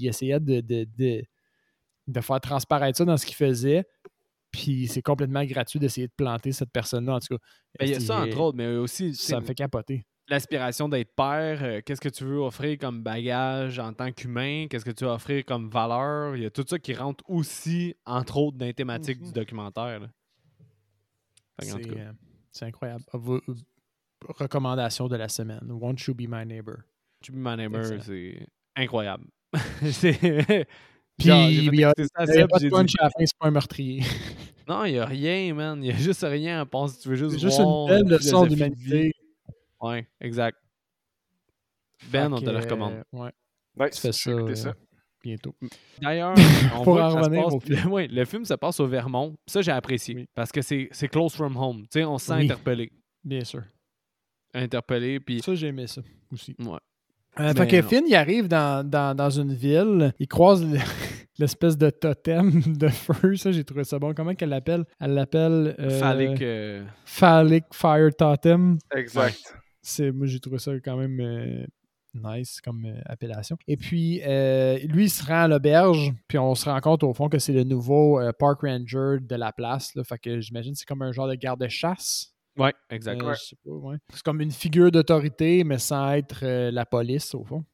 il 0.00 0.06
essayait 0.06 0.40
de, 0.40 0.60
de, 0.60 0.86
de, 0.98 1.22
de 2.06 2.20
faire 2.20 2.40
transparaître 2.40 2.96
ça 2.98 3.04
dans 3.04 3.16
ce 3.16 3.26
qu'il 3.26 3.36
faisait. 3.36 3.84
Puis 4.50 4.86
c'est 4.88 5.00
complètement 5.02 5.44
gratuit 5.44 5.78
d'essayer 5.78 6.06
de 6.08 6.12
planter 6.14 6.52
cette 6.52 6.70
personne-là, 6.70 7.14
en 7.14 7.20
tout 7.20 7.36
cas. 7.36 7.42
Ben, 7.78 7.86
il 7.86 7.92
y 7.92 7.94
a 7.94 8.00
ça, 8.00 8.20
entre 8.20 8.38
autres, 8.40 8.56
mais 8.56 8.68
aussi, 8.76 9.14
Ça 9.14 9.40
me 9.40 9.44
fait 9.46 9.54
capoter. 9.54 10.04
L'aspiration 10.28 10.88
d'être 10.88 11.14
père, 11.14 11.62
euh, 11.62 11.80
qu'est-ce 11.84 12.00
que 12.00 12.08
tu 12.08 12.24
veux 12.24 12.38
offrir 12.38 12.78
comme 12.78 13.02
bagage 13.02 13.78
en 13.78 13.92
tant 13.92 14.12
qu'humain, 14.12 14.66
qu'est-ce 14.68 14.84
que 14.84 14.90
tu 14.90 15.04
veux 15.04 15.10
offrir 15.10 15.44
comme 15.44 15.68
valeur, 15.68 16.36
il 16.36 16.42
y 16.42 16.46
a 16.46 16.50
tout 16.50 16.64
ça 16.66 16.78
qui 16.78 16.94
rentre 16.94 17.22
aussi, 17.28 17.94
entre 18.06 18.36
autres, 18.38 18.56
dans 18.56 18.66
les 18.66 18.74
thématiques 18.74 19.20
Mhm. 19.20 19.26
du 19.26 19.32
documentaire. 19.32 20.08
C'est 21.60 21.86
euh, 21.90 22.12
c'est 22.50 22.64
incroyable. 22.66 23.04
Vos- 23.12 23.40
euh, 23.48 23.54
recommandations 24.38 25.08
de 25.08 25.16
la 25.16 25.28
semaine. 25.28 25.70
Won't 25.70 25.96
you 26.06 26.14
be 26.14 26.22
my 26.28 26.44
neighbor? 26.46 26.78
To 27.24 27.32
Be 27.32 27.36
My 27.36 27.56
Neighbor, 27.56 27.84
c'est 28.02 28.48
incroyable. 28.74 29.26
c'est... 29.92 30.66
Puis, 31.16 31.28
il 31.28 31.74
y 31.76 31.84
a- 31.84 31.92
pas 31.94 32.58
de 32.58 32.68
punch 32.68 32.94
à 32.98 33.04
la 33.04 33.10
fin, 33.10 33.24
c'est 33.24 33.38
pas 33.38 33.46
un 33.46 33.50
meurtrier. 33.52 34.02
Non, 34.66 34.84
il 34.84 34.92
n'y 34.94 34.98
a 34.98 35.04
rien, 35.06 35.54
man. 35.54 35.78
Il 35.78 35.88
n'y 35.88 35.90
a 35.92 35.96
juste 35.96 36.22
rien 36.28 36.60
à 36.60 36.66
penser. 36.66 36.98
Tu 37.00 37.08
veux 37.10 37.14
juste 37.16 37.32
C'est 37.34 37.38
juste 37.40 37.60
voir 37.60 37.92
une 37.92 38.02
belle 38.04 38.12
leçon 38.18 38.46
d'humanité. 38.46 39.12
Ouais, 39.82 40.06
exact. 40.20 40.56
Ben, 42.10 42.28
Fait 42.28 42.34
on 42.34 42.38
te 42.40 42.44
que, 42.46 42.50
le 42.50 42.58
recommande. 42.58 43.02
Ouais, 43.12 43.30
Ouais, 43.76 43.90
tu 43.90 44.00
fais 44.00 44.12
ça, 44.12 44.30
euh, 44.30 44.54
ça. 44.54 44.74
bientôt. 45.22 45.54
D'ailleurs, 46.00 46.34
on 46.76 46.82
voit 46.82 47.04
en 47.04 47.08
que 47.08 47.12
ça 47.14 47.18
se 47.22 47.24
revenir 47.28 47.44
passe- 47.44 47.54
au 47.54 47.60
film. 47.60 47.86
Ouais, 47.92 48.06
le 48.08 48.24
film 48.24 48.44
se 48.44 48.54
passe 48.54 48.80
au 48.80 48.86
Vermont. 48.86 49.36
Ça, 49.46 49.62
j'ai 49.62 49.72
apprécié. 49.72 50.14
Oui. 50.16 50.28
Parce 50.34 50.50
que 50.52 50.62
c'est 50.62 50.88
c'est 50.92 51.08
close 51.08 51.34
from 51.34 51.56
home. 51.56 51.82
Tu 51.82 52.00
sais, 52.00 52.04
on 52.04 52.18
se 52.18 52.26
sent 52.26 52.34
Oui. 52.34 52.44
interpellé. 52.44 52.90
Bien 53.24 53.44
sûr. 53.44 53.62
Interpellé, 54.54 55.20
puis... 55.20 55.40
Ça, 55.40 55.54
j'ai 55.54 55.68
aimé 55.68 55.86
ça 55.86 56.02
aussi. 56.30 56.54
Ouais. 56.58 56.78
Euh, 57.40 57.54
fait 57.54 57.66
que 57.66 57.76
non. 57.80 57.88
Finn, 57.88 58.04
il 58.06 58.14
arrive 58.14 58.46
dans, 58.48 58.86
dans, 58.86 59.16
dans 59.16 59.30
une 59.30 59.54
ville, 59.54 60.12
il 60.18 60.28
croise 60.28 60.62
le- 60.62 60.78
l'espèce 61.38 61.78
de 61.78 61.88
totem 61.88 62.60
de 62.76 62.88
feu. 62.88 63.36
Ça, 63.36 63.52
j'ai 63.52 63.64
trouvé 63.64 63.84
ça 63.84 63.98
bon. 63.98 64.12
Comment 64.12 64.34
qu'elle 64.34 64.50
l'appelle? 64.50 64.84
Elle 65.00 65.14
l'appelle... 65.14 65.74
euh, 65.78 65.98
Phallic... 65.98 66.42
euh, 66.42 66.84
Phallic 67.06 67.64
Fire 67.72 68.10
Totem. 68.14 68.76
Exact. 68.94 69.38
C'est, 69.82 70.12
moi, 70.12 70.26
j'ai 70.26 70.38
trouvé 70.40 70.58
ça 70.58 70.72
quand 70.80 70.96
même 70.96 71.20
euh, 71.20 71.66
nice 72.14 72.60
comme 72.60 72.84
euh, 72.86 73.00
appellation. 73.06 73.56
Et 73.66 73.76
puis, 73.76 74.20
euh, 74.24 74.78
lui, 74.86 75.04
il 75.04 75.10
se 75.10 75.24
rend 75.24 75.42
à 75.42 75.48
l'auberge, 75.48 76.12
puis 76.28 76.38
on 76.38 76.54
se 76.54 76.68
rend 76.68 76.80
compte 76.80 77.02
au 77.02 77.12
fond 77.14 77.28
que 77.28 77.38
c'est 77.38 77.52
le 77.52 77.64
nouveau 77.64 78.20
euh, 78.20 78.32
park 78.32 78.60
ranger 78.62 79.16
de 79.20 79.34
la 79.34 79.52
place. 79.52 79.94
Là, 79.94 80.04
fait 80.04 80.18
que 80.18 80.40
j'imagine 80.40 80.72
que 80.72 80.78
c'est 80.78 80.86
comme 80.86 81.02
un 81.02 81.12
genre 81.12 81.28
de 81.28 81.34
garde-chasse. 81.34 82.32
Ouais, 82.58 82.72
exact. 82.90 83.20
Euh, 83.22 83.26
Ouais. 83.28 83.34
je 83.34 83.40
sais 83.40 83.56
pas, 83.64 83.70
ouais. 83.70 83.96
C'est 84.12 84.22
comme 84.22 84.40
une 84.40 84.50
figure 84.50 84.90
d'autorité, 84.90 85.64
mais 85.64 85.78
sans 85.78 86.12
être 86.12 86.40
euh, 86.44 86.70
la 86.70 86.84
police, 86.86 87.34
au 87.34 87.44
fond. 87.44 87.64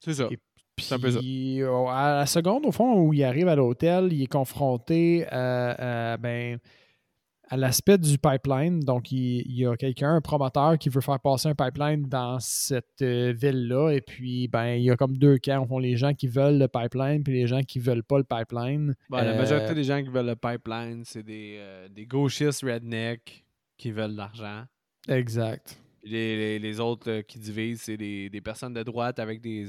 C'est 0.00 0.14
ça. 0.14 0.28
Et 0.30 0.38
C'est 0.80 0.94
un 0.94 0.98
peu 1.00 1.10
ça. 1.10 1.18
Puis, 1.18 1.62
euh, 1.62 1.86
à 1.86 2.18
la 2.18 2.26
seconde, 2.26 2.66
au 2.66 2.72
fond, 2.72 3.00
où 3.00 3.12
il 3.12 3.24
arrive 3.24 3.48
à 3.48 3.56
l'hôtel, 3.56 4.12
il 4.12 4.22
est 4.22 4.26
confronté 4.26 5.26
à, 5.28 6.12
à, 6.12 6.16
ben, 6.18 6.58
à 7.50 7.56
l'aspect 7.56 7.98
du 7.98 8.18
pipeline. 8.18 8.80
Donc, 8.80 9.10
il, 9.10 9.40
il 9.46 9.56
y 9.56 9.66
a 9.66 9.76
quelqu'un, 9.76 10.14
un 10.14 10.20
promoteur, 10.20 10.76
qui 10.78 10.88
veut 10.88 11.00
faire 11.00 11.18
passer 11.20 11.48
un 11.48 11.54
pipeline 11.54 12.02
dans 12.02 12.38
cette 12.40 13.00
euh, 13.02 13.32
ville-là. 13.36 13.90
Et 13.92 14.00
puis, 14.00 14.48
ben, 14.48 14.74
il 14.74 14.82
y 14.84 14.90
a 14.90 14.96
comme 14.96 15.16
deux 15.16 15.38
camps. 15.38 15.66
Fond, 15.66 15.78
les 15.78 15.96
gens 15.96 16.12
qui 16.14 16.26
veulent 16.28 16.58
le 16.58 16.68
pipeline, 16.68 17.22
puis 17.22 17.32
les 17.32 17.46
gens 17.46 17.62
qui 17.62 17.78
veulent 17.78 18.02
pas 18.04 18.18
le 18.18 18.24
pipeline. 18.24 18.94
Bon, 19.08 19.16
La 19.16 19.24
Euh, 19.32 19.38
majorité 19.38 19.74
des 19.74 19.84
gens 19.84 20.02
qui 20.02 20.10
veulent 20.10 20.26
le 20.26 20.36
pipeline, 20.36 21.02
c'est 21.04 21.22
des, 21.22 21.56
euh, 21.58 21.88
des 21.88 22.06
gauchistes 22.06 22.62
redneck 22.62 23.44
qui 23.76 23.90
veulent 23.92 24.14
l'argent. 24.14 24.64
Exact. 25.08 25.78
Les, 26.04 26.36
les- 26.36 26.58
les 26.58 26.80
autres 26.80 27.10
euh, 27.10 27.22
qui 27.22 27.38
divisent, 27.38 27.82
c'est 27.82 27.96
des, 27.96 28.28
des 28.30 28.40
personnes 28.40 28.72
de 28.74 28.82
droite 28.82 29.18
avec 29.18 29.40
des, 29.40 29.64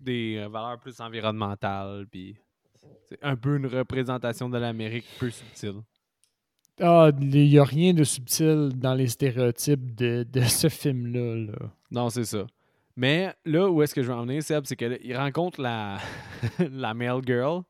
des 0.00 0.36
euh, 0.38 0.48
valeurs 0.48 0.78
plus 0.80 1.00
environnementales. 1.00 2.06
Puis 2.10 2.36
c'est 3.08 3.18
un 3.22 3.36
peu 3.36 3.56
une 3.56 3.66
représentation 3.66 4.48
de 4.48 4.58
l'Amérique 4.58 5.04
peu 5.18 5.30
subtile. 5.30 5.82
Ah, 6.80 7.10
il 7.20 7.28
n'y 7.28 7.58
a 7.58 7.64
rien 7.64 7.92
de 7.92 8.02
subtil 8.04 8.70
dans 8.74 8.94
les 8.94 9.06
stéréotypes 9.08 9.94
de, 9.94 10.24
de 10.30 10.40
ce 10.42 10.68
film-là. 10.68 11.52
là. 11.52 11.70
Non, 11.90 12.08
c'est 12.10 12.24
ça. 12.24 12.46
Mais 12.96 13.34
là 13.44 13.68
où 13.70 13.82
est-ce 13.82 13.94
que 13.94 14.02
je 14.02 14.08
veux 14.08 14.14
en 14.14 14.22
venir, 14.26 14.42
Seb, 14.42 14.64
c'est 14.66 14.76
qu'il 14.76 15.16
rencontre 15.16 15.60
la, 15.60 15.98
la 16.58 16.94
male 16.94 17.20
girl. 17.26 17.62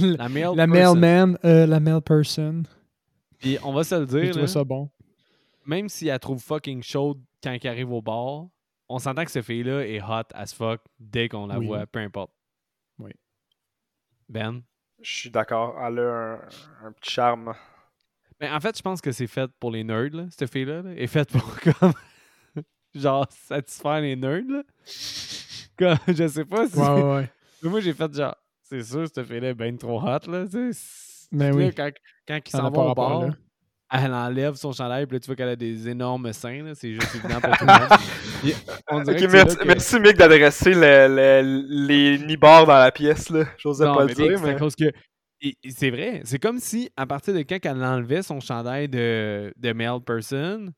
La 0.00 0.28
male 0.28 0.54
La 0.56 0.66
person. 0.68 0.94
mailman, 0.94 1.38
euh, 1.44 1.66
la 1.66 1.80
mail 1.80 2.00
person. 2.00 2.62
Puis 3.38 3.58
on 3.64 3.72
va 3.72 3.82
se 3.84 3.94
le 3.94 4.06
dire, 4.06 4.30
trouvé 4.30 4.42
là, 4.42 4.46
ça 4.46 4.62
bon. 4.64 4.88
même 5.66 5.88
si 5.88 6.08
elle 6.08 6.18
trouve 6.18 6.40
fucking 6.42 6.82
chaude 6.82 7.18
quand 7.42 7.56
elle 7.62 7.70
arrive 7.70 7.90
au 7.90 8.00
bar, 8.02 8.46
on 8.88 8.98
s'entend 8.98 9.24
que 9.24 9.30
cette 9.30 9.44
fille-là 9.44 9.86
est 9.86 10.00
hot 10.00 10.24
as 10.34 10.52
fuck 10.54 10.80
dès 10.98 11.28
qu'on 11.28 11.46
la 11.46 11.58
Oui. 11.58 11.66
voit, 11.66 11.86
peu 11.86 11.98
importe. 12.00 12.32
Oui. 12.98 13.10
Ben? 14.28 14.62
Je 15.00 15.12
suis 15.12 15.30
d'accord. 15.30 15.74
Elle 15.84 15.98
a 15.98 16.34
un, 16.34 16.34
un 16.86 16.92
petit 16.92 17.10
charme. 17.12 17.54
Ben, 18.40 18.54
en 18.54 18.60
fait, 18.60 18.76
je 18.76 18.82
pense 18.82 19.00
que 19.00 19.12
c'est 19.12 19.26
fait 19.26 19.50
pour 19.60 19.70
les 19.70 19.84
nerds, 19.84 20.10
là, 20.14 20.24
cette 20.30 20.50
fille-là. 20.50 20.82
là. 20.82 20.90
Elle 20.96 21.02
est 21.02 21.06
faite 21.06 21.30
pour 21.30 21.56
comme. 21.80 21.92
genre, 22.94 23.26
satisfaire 23.30 24.00
les 24.00 24.16
nerds, 24.16 24.42
là. 24.48 24.62
Comme, 25.78 25.98
je 26.08 26.26
sais 26.28 26.44
pas 26.44 26.66
si. 26.68 26.78
Ouais, 26.78 26.88
ouais, 26.88 27.02
ouais. 27.16 27.30
Mais 27.62 27.70
moi, 27.70 27.80
j'ai 27.80 27.92
fait 27.92 28.12
genre, 28.14 28.34
c'est 28.62 28.82
sûr, 28.82 29.06
cette 29.12 29.26
fille-là 29.26 29.48
est 29.50 29.54
bien 29.54 29.76
trop 29.76 30.00
hot, 30.00 30.30
là. 30.30 30.44
Tu 30.50 30.72
sais. 30.72 31.26
Puis 31.30 31.38
là, 31.38 31.50
oui. 31.52 31.70
Quand, 31.74 31.90
quand 32.26 32.38
ils 32.46 32.50
s'en 32.50 32.70
vont 32.70 32.94
pas 32.94 33.08
au 33.16 33.22
là. 33.26 33.34
elle 33.92 34.12
enlève 34.14 34.54
son 34.54 34.72
chandail, 34.72 35.06
puis 35.06 35.16
là, 35.16 35.20
tu 35.20 35.26
vois 35.26 35.36
qu'elle 35.36 35.48
a 35.50 35.56
des 35.56 35.88
énormes 35.88 36.32
seins, 36.32 36.62
là. 36.62 36.74
C'est 36.74 36.92
juste 36.94 37.14
évident 37.14 37.40
pour 37.40 37.56
tout 37.58 37.64
le 37.66 37.72
monde. 37.78 37.98
Puis, 38.42 38.54
on 38.88 39.02
merci, 39.04 39.56
que- 39.56 39.64
merci, 39.66 40.00
Mick 40.00 40.16
d'adresser 40.16 40.72
le- 40.72 41.08
le- 41.14 41.86
les 41.86 42.18
nibards 42.20 42.64
dans 42.66 42.78
la 42.78 42.90
pièce. 42.90 43.28
là. 43.28 43.44
J'osais 43.58 43.84
pas 43.84 44.06
mais 44.06 44.08
le 44.08 44.14
dire, 44.14 44.38
c'est 44.38 44.44
à 44.48 44.52
mais. 44.54 44.58
cause 44.58 44.74
que. 44.74 44.90
C'est 45.68 45.90
vrai. 45.90 46.22
C'est 46.24 46.38
comme 46.38 46.58
si, 46.58 46.90
à 46.96 47.06
partir 47.06 47.34
de 47.34 47.40
quand 47.40 47.58
elle 47.64 47.82
enlevait 47.82 48.22
son 48.22 48.40
chandail 48.40 48.88
de, 48.88 49.52
de 49.56 49.72
male 49.72 50.00
person, 50.00 50.72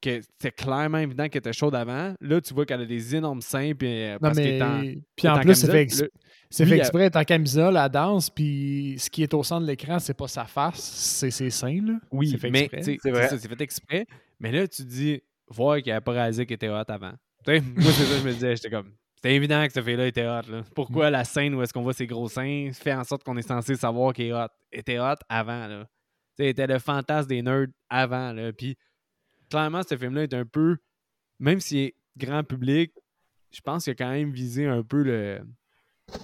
que 0.00 0.20
c'était 0.20 0.52
clairement 0.52 0.98
évident 0.98 1.28
qu'elle 1.28 1.40
était 1.40 1.52
chaude 1.52 1.74
avant. 1.74 2.14
Là, 2.20 2.40
tu 2.40 2.54
vois 2.54 2.64
qu'elle 2.64 2.82
a 2.82 2.86
des 2.86 3.16
énormes 3.16 3.40
seins. 3.42 3.72
Puis, 3.76 3.88
euh, 4.04 4.18
parce 4.20 4.38
qu'elle 4.38 4.52
mais. 4.52 4.58
est 4.58 4.62
en- 4.62 5.00
Puis 5.16 5.26
est 5.26 5.28
en 5.28 5.36
en 5.36 5.40
plus, 5.40 5.54
c'est 5.56 5.66
fait, 5.66 5.84
lui, 6.64 6.70
fait 6.70 6.76
exprès, 6.78 7.00
elle 7.00 7.06
est 7.12 7.16
en 7.16 7.24
camisole, 7.24 7.76
elle 7.76 7.88
danse, 7.90 8.30
puis 8.30 8.94
ce 8.98 9.10
qui 9.10 9.22
est 9.24 9.34
au 9.34 9.42
centre 9.42 9.62
de 9.62 9.66
l'écran, 9.66 9.98
c'est 9.98 10.14
pas 10.16 10.28
sa 10.28 10.44
face, 10.44 10.80
c'est 10.80 11.30
ses 11.32 11.50
seins, 11.50 11.80
là. 11.84 11.94
Oui, 12.12 12.28
c'est 12.30 12.38
fait 12.38 12.50
mais 12.50 12.68
C'est 12.80 13.10
vrai. 13.10 13.28
ça, 13.28 13.38
c'est 13.38 13.48
fait 13.48 13.60
exprès. 13.60 14.06
Mais 14.38 14.52
là, 14.52 14.68
tu 14.68 14.84
te 14.84 14.88
dis, 14.88 15.20
voir 15.48 15.82
qu'elle 15.82 15.94
n'a 15.94 16.00
pas 16.00 16.12
réalisé 16.12 16.46
qu'elle 16.46 16.54
était 16.54 16.68
hot 16.68 16.84
avant. 16.86 17.12
Tu 17.44 17.52
sais, 17.56 17.60
moi, 17.60 17.90
c'est 17.92 18.04
ça 18.04 18.14
que 18.14 18.20
je 18.20 18.26
me 18.26 18.32
disais. 18.32 18.56
J'étais 18.56 18.70
comme, 18.70 18.92
c'était 19.20 19.34
évident 19.34 19.66
que 19.66 19.72
cette 19.72 19.84
fille-là 19.84 20.06
était 20.06 20.26
hot. 20.26 20.48
Là. 20.48 20.62
Pourquoi 20.74 21.10
la 21.10 21.24
scène 21.24 21.54
où 21.54 21.62
est-ce 21.62 21.72
qu'on 21.72 21.82
voit 21.82 21.92
ses 21.92 22.06
gros 22.06 22.28
seins 22.28 22.70
fait 22.72 22.94
en 22.94 23.02
sorte 23.02 23.24
qu'on 23.24 23.36
est 23.36 23.42
censé 23.46 23.74
savoir 23.74 24.12
qu'elle 24.12 24.26
est 24.26 24.32
hot? 24.32 24.46
Était 24.70 25.00
hot 25.00 25.16
avant. 25.28 25.66
Là. 25.66 25.84
Tu 25.84 25.88
sais, 26.36 26.44
elle 26.44 26.48
était 26.50 26.66
le 26.68 26.78
fantasme 26.78 27.28
des 27.28 27.42
nerds 27.42 27.66
avant. 27.90 28.32
Là. 28.32 28.52
Puis, 28.52 28.76
clairement, 29.50 29.82
ce 29.82 29.96
film-là 29.96 30.22
est 30.22 30.34
un 30.34 30.44
peu, 30.44 30.76
même 31.40 31.58
s'il 31.58 31.78
est 31.78 31.94
grand 32.16 32.44
public, 32.44 32.92
je 33.50 33.60
pense 33.60 33.84
qu'il 33.84 33.92
a 33.92 33.96
quand 33.96 34.10
même 34.10 34.30
visé 34.30 34.66
un 34.66 34.82
peu 34.84 35.02
le, 35.02 35.40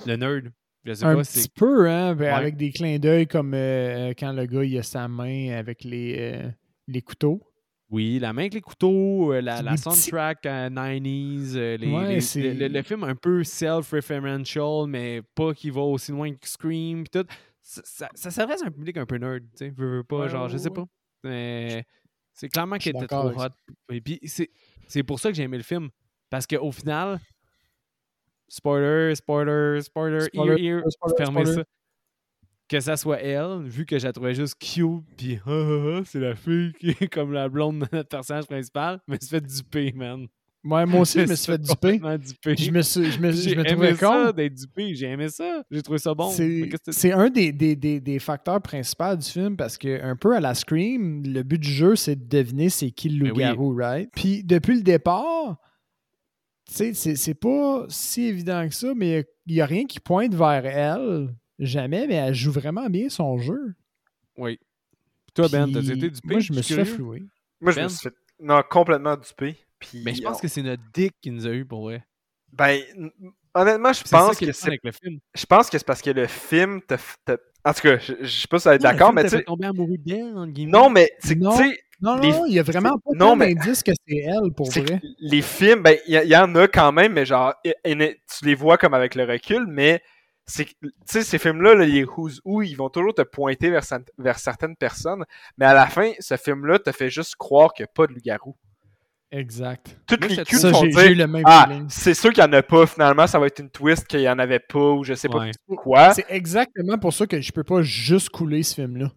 le 0.07 0.17
nerd. 0.17 0.53
Je 0.85 0.93
sais 0.93 1.05
Un 1.07 1.15
pas 1.17 1.23
petit 1.23 1.49
peu, 1.49 1.89
hein, 1.89 2.15
ben, 2.15 2.25
Ouais. 2.27 2.31
avec 2.31 2.57
des 2.57 2.71
clins 2.71 2.99
d'œil 2.99 3.27
comme 3.27 3.55
euh, 3.55 4.13
quand 4.19 4.33
le 4.33 4.45
gars, 4.45 4.63
il 4.63 4.79
a 4.79 4.83
sa 4.83 5.09
main 5.09 5.53
avec 5.57 5.83
les, 5.83 6.17
euh, 6.19 6.51
les 6.87 7.01
couteaux. 7.01 7.41
Oui, 7.95 8.19
la 8.19 8.33
main 8.33 8.43
avec 8.43 8.55
les 8.55 8.61
couteaux, 8.61 9.33
euh, 9.33 9.41
la, 9.41 9.77
soundtrack 9.77 10.45
euh, 10.47 10.69
90s, 10.69 11.53
euh, 11.57 11.77
les- 11.77 11.93
Ouais, 11.93 12.19
les- 12.19 12.69
le, 12.69 12.83
film 12.83 13.05
un 13.05 13.15
peu 13.15 13.45
self-referential, 13.45 14.89
mais 14.89 15.23
pas 15.37 15.55
qui 15.55 15.71
va 15.71 15.83
aussi 15.83 16.11
loin 16.11 16.35
que 16.35 16.49
Scream. 16.49 17.05
pis 17.05 17.11
tout. 17.11 17.25
Ça, 17.61 17.83
ça, 17.85 18.09
ça 18.15 18.31
s'adresse 18.33 18.65
à 18.65 18.67
un 18.67 18.73
public 18.73 18.97
un 18.97 19.07
peu 19.07 19.15
nerd, 19.17 19.43
tu 19.57 19.67
sais, 19.67 19.71
veux, 19.71 19.99
veux 19.99 20.03
pas, 20.03 20.23
Ouais, 20.23 20.29
genre, 20.29 20.49
je 20.49 20.55
ouais, 20.55 20.59
sais 20.59 20.71
pas. 20.71 20.85
Mais 21.23 21.85
c'est 22.33 22.49
clairement 22.49 22.79
qu'il 22.79 22.97
était 22.97 23.07
trop 23.07 23.29
hot. 23.31 23.49
Et 23.93 24.01
puis 24.01 24.19
c'est 24.89 25.03
pour 25.05 25.21
ça 25.21 25.29
que 25.31 25.37
j'ai 25.37 25.45
aimé 25.45 25.57
le 25.59 25.63
film. 25.63 25.89
Parce 26.31 26.49
qu'au 26.49 26.73
final, 26.73 27.21
spoiler, 28.49 29.15
spoiler, 29.15 29.81
spoiler, 29.83 30.21
Spoiler, 30.23 30.61
ear, 30.65 30.79
ear, 30.79 30.83
spoiler. 30.91 31.53
ça. 31.55 31.65
Que 32.75 32.81
ça 32.81 32.97
soit 32.97 33.21
elle, 33.21 33.63
vu 33.67 33.87
que 33.87 34.01
je 34.01 34.05
la 34.05 34.13
trouvais 34.13 34.35
juste 34.35 34.57
cute, 34.59 35.05
puis 35.17 35.39
ah, 35.47 35.51
ah, 35.51 35.99
ah, 35.99 36.03
c'est 36.05 36.19
la 36.19 36.35
fille 36.35 36.73
qui 36.81 36.89
est 36.91 37.07
comme 37.07 37.33
la 37.33 37.49
blonde 37.49 37.79
de 37.81 37.87
notre 37.97 38.09
personnage 38.09 38.47
principal, 38.47 38.99
mais 39.07 39.17
se 39.21 39.29
fait 39.29 39.41
duper, 39.41 39.93
man. 39.95 40.27
Ouais, 40.65 40.85
moi 40.85 41.03
aussi, 41.03 41.21
je 41.25 41.27
me 41.29 41.37
suis 41.37 41.53
fait 41.53 41.59
duper. 41.61 42.01
Je 42.57 42.71
me, 42.73 42.83
suis, 42.83 43.13
je 43.13 43.21
me, 43.21 43.31
je 43.31 43.51
me 43.55 43.61
aimé 43.61 43.65
trouvais 43.71 43.95
ça 43.95 44.25
con. 44.27 44.33
d'être 44.33 44.55
dupé, 44.55 44.93
j'ai 44.97 45.07
aimé 45.07 45.29
ça, 45.29 45.63
j'ai 45.71 45.83
trouvé 45.83 45.99
ça 45.99 46.15
bon. 46.15 46.31
C'est- 46.31 47.13
un 47.13 47.31
des, 47.31 47.53
des, 47.53 47.77
des, 47.77 48.01
des 48.01 48.19
facteurs 48.19 48.61
principaux 48.61 49.15
du 49.15 49.27
film 49.31 49.57
parce 49.57 49.79
que, 49.79 50.03
un 50.03 50.17
peu 50.17 50.35
à 50.35 50.41
la 50.41 50.55
Scream, 50.55 51.23
le 51.25 51.45
but 51.45 51.59
du 51.61 51.71
jeu, 51.71 51.95
c'est 51.95 52.17
de 52.17 52.27
deviner 52.29 52.71
c'est 52.71 52.91
qui 52.91 53.09
le 53.09 53.23
oui. 53.23 53.29
loup-garou, 53.29 53.77
right? 53.77 54.11
Puis 54.17 54.43
depuis 54.43 54.75
le 54.75 54.83
départ, 54.83 55.59
tu 56.67 56.75
sais, 56.75 56.95
c'est- 56.95 57.15
c'est 57.17 57.35
pas 57.35 57.85
si 57.89 58.23
évident 58.25 58.67
que 58.69 58.75
ça, 58.75 58.95
mais 58.97 59.25
il 59.47 59.55
n'y 59.55 59.61
a 59.61 59.67
rien 59.67 59.85
qui 59.85 60.01
pointe 60.01 60.35
vers 60.35 60.67
elle, 60.67 61.29
jamais, 61.59 62.07
mais 62.07 62.15
elle 62.15 62.35
joue 62.35 62.53
vraiment 62.53 62.89
bien 62.89 63.09
son 63.09 63.39
jeu. 63.39 63.75
Oui. 64.37 64.59
Toi, 65.35 65.49
Ben, 65.51 65.65
Puis 65.65 65.75
t'as 65.75 65.81
été 65.81 66.11
dupé? 66.11 66.29
Moi, 66.35 66.41
je 66.41 66.53
me 66.53 66.63
suis 66.63 66.75
fait 66.75 66.85
flouer. 66.85 67.23
Moi, 67.61 67.73
je 67.73 67.77
Ben? 67.77 67.85
me 67.85 67.89
suis 67.89 67.99
fait. 68.09 68.15
Non, 68.41 68.63
complètement 68.69 69.17
dupé. 69.17 69.57
Puis, 69.79 70.03
Mais 70.05 70.15
je 70.15 70.23
pense 70.23 70.39
on- 70.39 70.41
que 70.41 70.49
c'est 70.49 70.63
notre 70.63 70.83
dick 70.93 71.13
qui 71.21 71.31
nous 71.31 71.47
a 71.47 71.51
eu 71.51 71.65
pour 71.65 71.83
vrai. 71.83 72.05
Ben, 72.53 72.81
honnêtement, 73.55 73.93
je 73.93 74.03
ça 74.05 74.19
pense 74.19 74.39
que 74.39 74.53
c'est. 74.53 74.69
avec 74.69 74.81
le 74.85 74.93
film. 74.93 75.19
Je 75.35 75.47
pense 75.47 75.69
que 75.71 75.79
c'est 75.79 75.87
parce 75.87 76.03
que 76.03 76.11
le 76.11 76.27
film 76.27 76.81
te. 76.83 76.95
En 77.67 77.73
tout 77.73 77.81
cas, 77.81 77.99
je, 77.99 78.13
je 78.21 78.41
sais 78.41 78.47
pas 78.49 78.59
si 78.59 78.69
êtes 78.69 78.83
Non, 78.83 78.91
le 78.91 78.95
d'accord, 78.97 79.13
mais 79.13 79.25
tu 79.25 79.31
sais. 79.31 79.45
amoureux 79.49 79.97
d'elle, 79.99 80.53
guillemets. 80.53 80.71
Non, 80.73 80.91
mais 80.91 81.11
Non. 81.37 81.57
tu 81.57 81.65
sais, 81.69 81.79
Non, 82.01 82.17
Les- 82.17 82.31
non, 82.33 82.45
il 82.47 82.55
y 82.55 82.59
a 82.59 82.63
vraiment 82.63 82.99
pas 82.99 83.11
Non, 83.15 83.29
tant 83.31 83.37
mais- 83.37 83.55
d'indices 83.55 83.83
que 83.83 83.93
c'est 84.07 84.17
elle, 84.17 84.53
pour 84.55 84.69
vrai. 84.71 85.01
les 85.21 85.41
films, 85.43 85.83
ben, 85.83 85.97
il 86.07 86.13
y, 86.29 86.37
en 86.37 86.55
a 86.57 86.69
quand 86.69 86.93
même, 86.93 87.13
mais 87.15 87.25
genre, 87.25 87.55
tu 87.65 88.45
les 88.45 88.55
vois 88.55 88.77
comme 88.79 88.93
avec 88.95 89.15
le 89.15 89.25
recul, 89.25 89.65
mais 89.67 90.03
c'est 90.47 90.67
tu 90.67 90.91
sais, 91.07 91.23
ces 91.23 91.39
films-là, 91.39 91.75
là, 91.75 91.85
les 91.87 92.05
Who's 92.05 92.41
Who, 92.45 92.63
ils 92.63 92.75
vont 92.75 92.91
toujours 92.91 93.15
te 93.15 93.23
pointer 93.23 93.71
vers, 93.71 93.85
vers 94.19 94.39
certaines 94.39 94.77
personnes, 94.77 95.25
mais 95.57 95.67
à 95.67 95.75
la 95.75 95.87
fin, 95.87 96.13
ce 96.19 96.37
film-là 96.37 96.79
te 96.79 96.93
fait 96.93 97.11
juste 97.11 97.37
croire 97.37 97.73
qu'il 97.73 97.85
n'y 97.85 97.89
a 97.89 97.93
pas 97.95 98.07
de 98.07 98.13
loup-garou. 98.13 98.55
Exact. 99.31 99.99
Toutes 100.07 100.21
Moi, 100.21 100.29
les 100.29 100.45
cues 100.45 100.57
Ça, 100.57 100.71
font 100.71 100.83
j'ai 100.83 100.91
dire, 100.91 101.17
le 101.17 101.27
même 101.27 101.43
ah, 101.45 101.69
c'est 101.89 102.15
sûr 102.15 102.33
qu'il 102.33 102.45
n'y 102.45 102.51
en 102.51 102.53
a 102.53 102.63
pas, 102.63 102.87
finalement, 102.87 103.27
ça 103.27 103.39
va 103.39 103.47
être 103.47 103.59
une 103.59 103.71
twist 103.71 104.07
qu'il 104.07 104.21
n'y 104.21 104.29
en 104.29 104.39
avait 104.39 104.61
pas, 104.61 104.93
ou 104.93 105.03
je 105.03 105.15
sais 105.15 105.29
pas 105.29 105.51
quoi. 105.77 106.13
C'est 106.15 106.27
exactement 106.29 106.99
pour 106.99 107.13
ça 107.13 107.27
que 107.27 107.41
je 107.41 107.51
peux 107.51 107.65
pas 107.65 107.83
juste 107.83 108.29
couler 108.29 108.63
ce 108.63 108.77
film-là. 108.77 109.11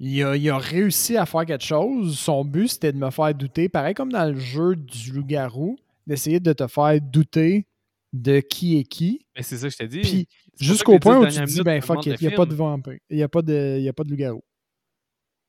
Il 0.00 0.22
a, 0.22 0.36
il 0.36 0.50
a 0.50 0.58
réussi 0.58 1.16
à 1.16 1.24
faire 1.24 1.46
quelque 1.46 1.64
chose. 1.64 2.18
Son 2.18 2.44
but, 2.44 2.68
c'était 2.68 2.92
de 2.92 2.98
me 2.98 3.10
faire 3.10 3.32
douter. 3.32 3.68
Pareil 3.68 3.94
comme 3.94 4.12
dans 4.12 4.24
le 4.24 4.38
jeu 4.38 4.74
du 4.76 5.12
loup-garou, 5.12 5.76
d'essayer 6.06 6.40
de 6.40 6.52
te 6.52 6.66
faire 6.66 7.00
douter 7.00 7.66
de 8.14 8.38
qui 8.38 8.78
est 8.78 8.84
qui. 8.84 9.26
Mais 9.36 9.42
c'est 9.42 9.58
ça 9.58 9.66
que 9.66 9.72
je 9.72 9.78
t'ai 9.78 9.88
dit. 9.88 10.00
Puis 10.00 10.28
jusqu'au 10.58 10.98
point 11.00 11.18
où 11.18 11.26
tu 11.26 11.34
te 11.34 11.44
dis, 11.44 11.62
ben 11.62 11.82
fuck 11.82 12.06
it, 12.06 12.20
il 12.20 12.28
n'y 12.28 12.32
a 12.32 12.36
pas 12.36 12.46
de 12.46 12.54
vampire. 12.54 12.98
Il 13.10 13.16
n'y 13.16 13.22
a 13.22 13.28
pas 13.28 13.42
de, 13.42 13.76
il 13.78 13.82
y 13.82 13.88
a 13.88 13.92
pas 13.92 14.04
de 14.04 14.10
loup-garou. 14.10 14.42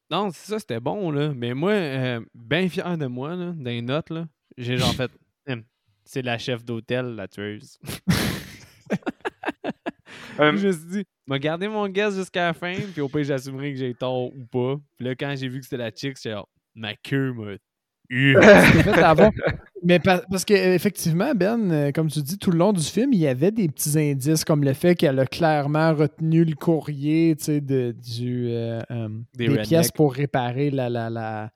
Non, 0.10 0.30
c'est 0.32 0.48
ça, 0.48 0.60
c'était 0.60 0.80
bon, 0.80 1.12
là. 1.12 1.32
Mais 1.34 1.54
moi, 1.54 1.72
euh, 1.72 2.22
bien 2.34 2.68
fier 2.68 2.98
de 2.98 3.06
moi, 3.06 3.36
là, 3.36 3.54
dans 3.56 3.64
les 3.66 3.82
notes, 3.82 4.10
là, 4.10 4.28
j'ai 4.58 4.78
genre 4.78 4.94
fait, 4.94 5.12
Hum, 5.48 5.64
c'est 6.04 6.24
la 6.24 6.40
chef 6.40 6.66
d'hôtel, 6.66 7.16
la 7.16 7.28
tueuse. 7.28 7.78
Euh, 10.38 10.56
je 10.58 10.68
me 10.68 10.72
suis 10.74 10.86
dit, 10.88 11.04
m'a 11.28 11.40
gardé 11.40 11.70
mon 11.70 11.88
guess 11.88 12.14
jusqu'à 12.14 12.48
la 12.48 12.54
fin, 12.54 12.76
puis 12.92 13.00
au 13.00 13.08
pire, 13.08 13.24
j'assumerai 13.24 13.72
que 13.72 13.80
j'ai 13.80 13.94
tort 13.94 14.36
ou 14.36 14.46
pas. 14.52 14.76
Puis 14.98 15.06
là, 15.06 15.16
quand 15.16 15.34
j'ai 15.38 15.48
vu 15.48 15.60
que 15.60 15.66
c'était 15.66 15.78
la 15.78 15.92
chick, 15.92 16.18
j'étais 16.18 16.32
genre, 16.32 16.50
ma 16.74 16.94
queue 16.94 17.32
m'a 17.32 17.54
fait 18.84 19.02
avoir. 19.04 19.32
Mais 19.84 20.00
pa- 20.00 20.24
parce 20.30 20.46
qu'effectivement, 20.46 21.34
Ben, 21.36 21.72
euh, 21.72 21.92
comme 21.92 22.08
tu 22.10 22.22
dis, 22.22 22.38
tout 22.38 22.50
le 22.52 22.58
long 22.58 22.74
du 22.74 22.82
film, 22.84 23.14
il 23.14 23.20
y 23.20 23.28
avait 23.28 23.52
des 23.52 23.68
petits 23.68 23.98
indices 24.00 24.44
comme 24.44 24.64
le 24.64 24.74
fait 24.74 24.96
qu'elle 24.96 25.20
a 25.20 25.26
clairement 25.28 25.94
retenu 25.94 26.44
le 26.44 26.56
courrier 26.56 27.36
tu 27.38 27.46
sais, 27.46 27.62
de, 27.62 27.92
du, 27.98 28.48
euh, 28.50 28.82
euh, 28.92 29.10
Des 29.48 29.58
pièces 29.64 29.88
pour 29.96 30.14
réparer 30.14 30.72
la, 30.72 30.90
la, 30.90 31.10
la, 31.10 31.52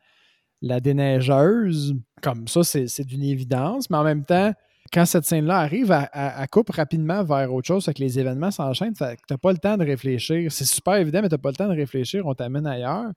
la 0.61 0.79
déneigeuse. 0.79 1.95
Comme 2.21 2.47
ça, 2.47 2.63
c'est 2.63 2.87
c'est 2.87 3.03
d'une 3.05 3.23
évidence. 3.23 3.89
Mais 3.89 3.97
en 3.97 4.03
même 4.03 4.25
temps, 4.25 4.51
quand 4.93 5.05
cette 5.05 5.25
scène-là 5.25 5.57
arrive, 5.57 5.91
elle, 5.91 6.09
elle- 6.13 6.31
elle 6.41 6.47
coupe 6.49 6.69
rapidement 6.71 7.23
vers 7.23 7.51
autre 7.53 7.67
chose, 7.67 7.85
fait 7.85 7.93
que 7.93 8.01
les 8.01 8.19
événements 8.19 8.51
s'enchaînent. 8.51 8.95
Fait 8.95 9.15
que 9.15 9.21
t'as 9.27 9.37
pas 9.37 9.51
le 9.51 9.57
temps 9.57 9.77
de 9.77 9.85
réfléchir. 9.85 10.51
C'est 10.51 10.65
super 10.65 10.95
évident, 10.95 11.21
mais 11.23 11.29
t'as 11.29 11.37
pas 11.37 11.49
le 11.49 11.55
temps 11.55 11.67
de 11.69 11.75
réfléchir. 11.75 12.25
On 12.27 12.33
t'amène 12.35 12.67
ailleurs. 12.67 13.11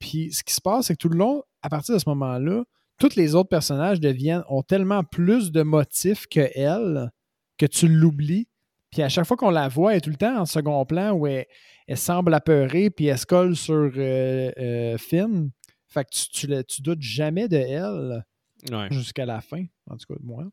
Puis 0.00 0.32
ce 0.32 0.42
qui 0.42 0.52
se 0.52 0.60
passe, 0.60 0.86
c'est 0.86 0.94
que 0.94 0.98
tout 0.98 1.08
le 1.08 1.18
long, 1.18 1.42
à 1.62 1.68
partir 1.68 1.94
de 1.94 2.00
ce 2.00 2.08
moment-là, 2.08 2.64
tous 2.98 3.14
les 3.16 3.34
autres 3.34 3.48
personnages 3.48 4.00
deviennent, 4.00 4.42
ont 4.48 4.62
tellement 4.62 5.04
plus 5.04 5.52
de 5.52 5.62
motifs 5.62 6.26
que 6.26 6.48
elle 6.54 7.10
que 7.58 7.66
tu 7.66 7.86
l'oublies. 7.88 8.48
Puis 8.90 9.02
à 9.02 9.08
chaque 9.08 9.26
fois 9.26 9.36
qu'on 9.36 9.50
la 9.50 9.68
voit, 9.68 9.92
elle 9.92 9.98
est 9.98 10.00
tout 10.00 10.10
le 10.10 10.16
temps 10.16 10.40
en 10.40 10.46
second 10.46 10.84
plan 10.84 11.12
où 11.12 11.26
elle, 11.26 11.46
elle 11.86 11.96
semble 11.96 12.34
apeurée, 12.34 12.90
puis 12.90 13.06
elle 13.06 13.18
se 13.18 13.26
colle 13.26 13.54
sur 13.54 13.74
euh, 13.96 14.50
euh, 14.58 14.98
Finn. 14.98 15.50
Fait 15.86 16.04
que 16.04 16.10
tu, 16.10 16.28
tu, 16.30 16.46
le- 16.46 16.64
tu 16.64 16.82
doutes 16.82 17.00
jamais 17.02 17.46
de 17.48 17.56
elle 17.56 18.24
Ouais. 18.70 18.88
jusqu'à 18.90 19.24
la 19.24 19.40
fin, 19.40 19.64
en 19.88 19.96
tout 19.96 20.12
cas 20.12 20.18
de 20.20 20.26
moi. 20.26 20.44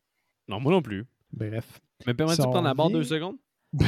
Non, 0.48 0.60
moi 0.60 0.72
non 0.72 0.80
plus. 0.80 1.04
Bref. 1.32 1.80
Mais 2.06 2.14
permets-tu 2.14 2.40
de 2.40 2.46
prendre 2.46 2.62
la 2.62 2.72
barre 2.74 2.88
deux 2.90 3.04
secondes? 3.04 3.36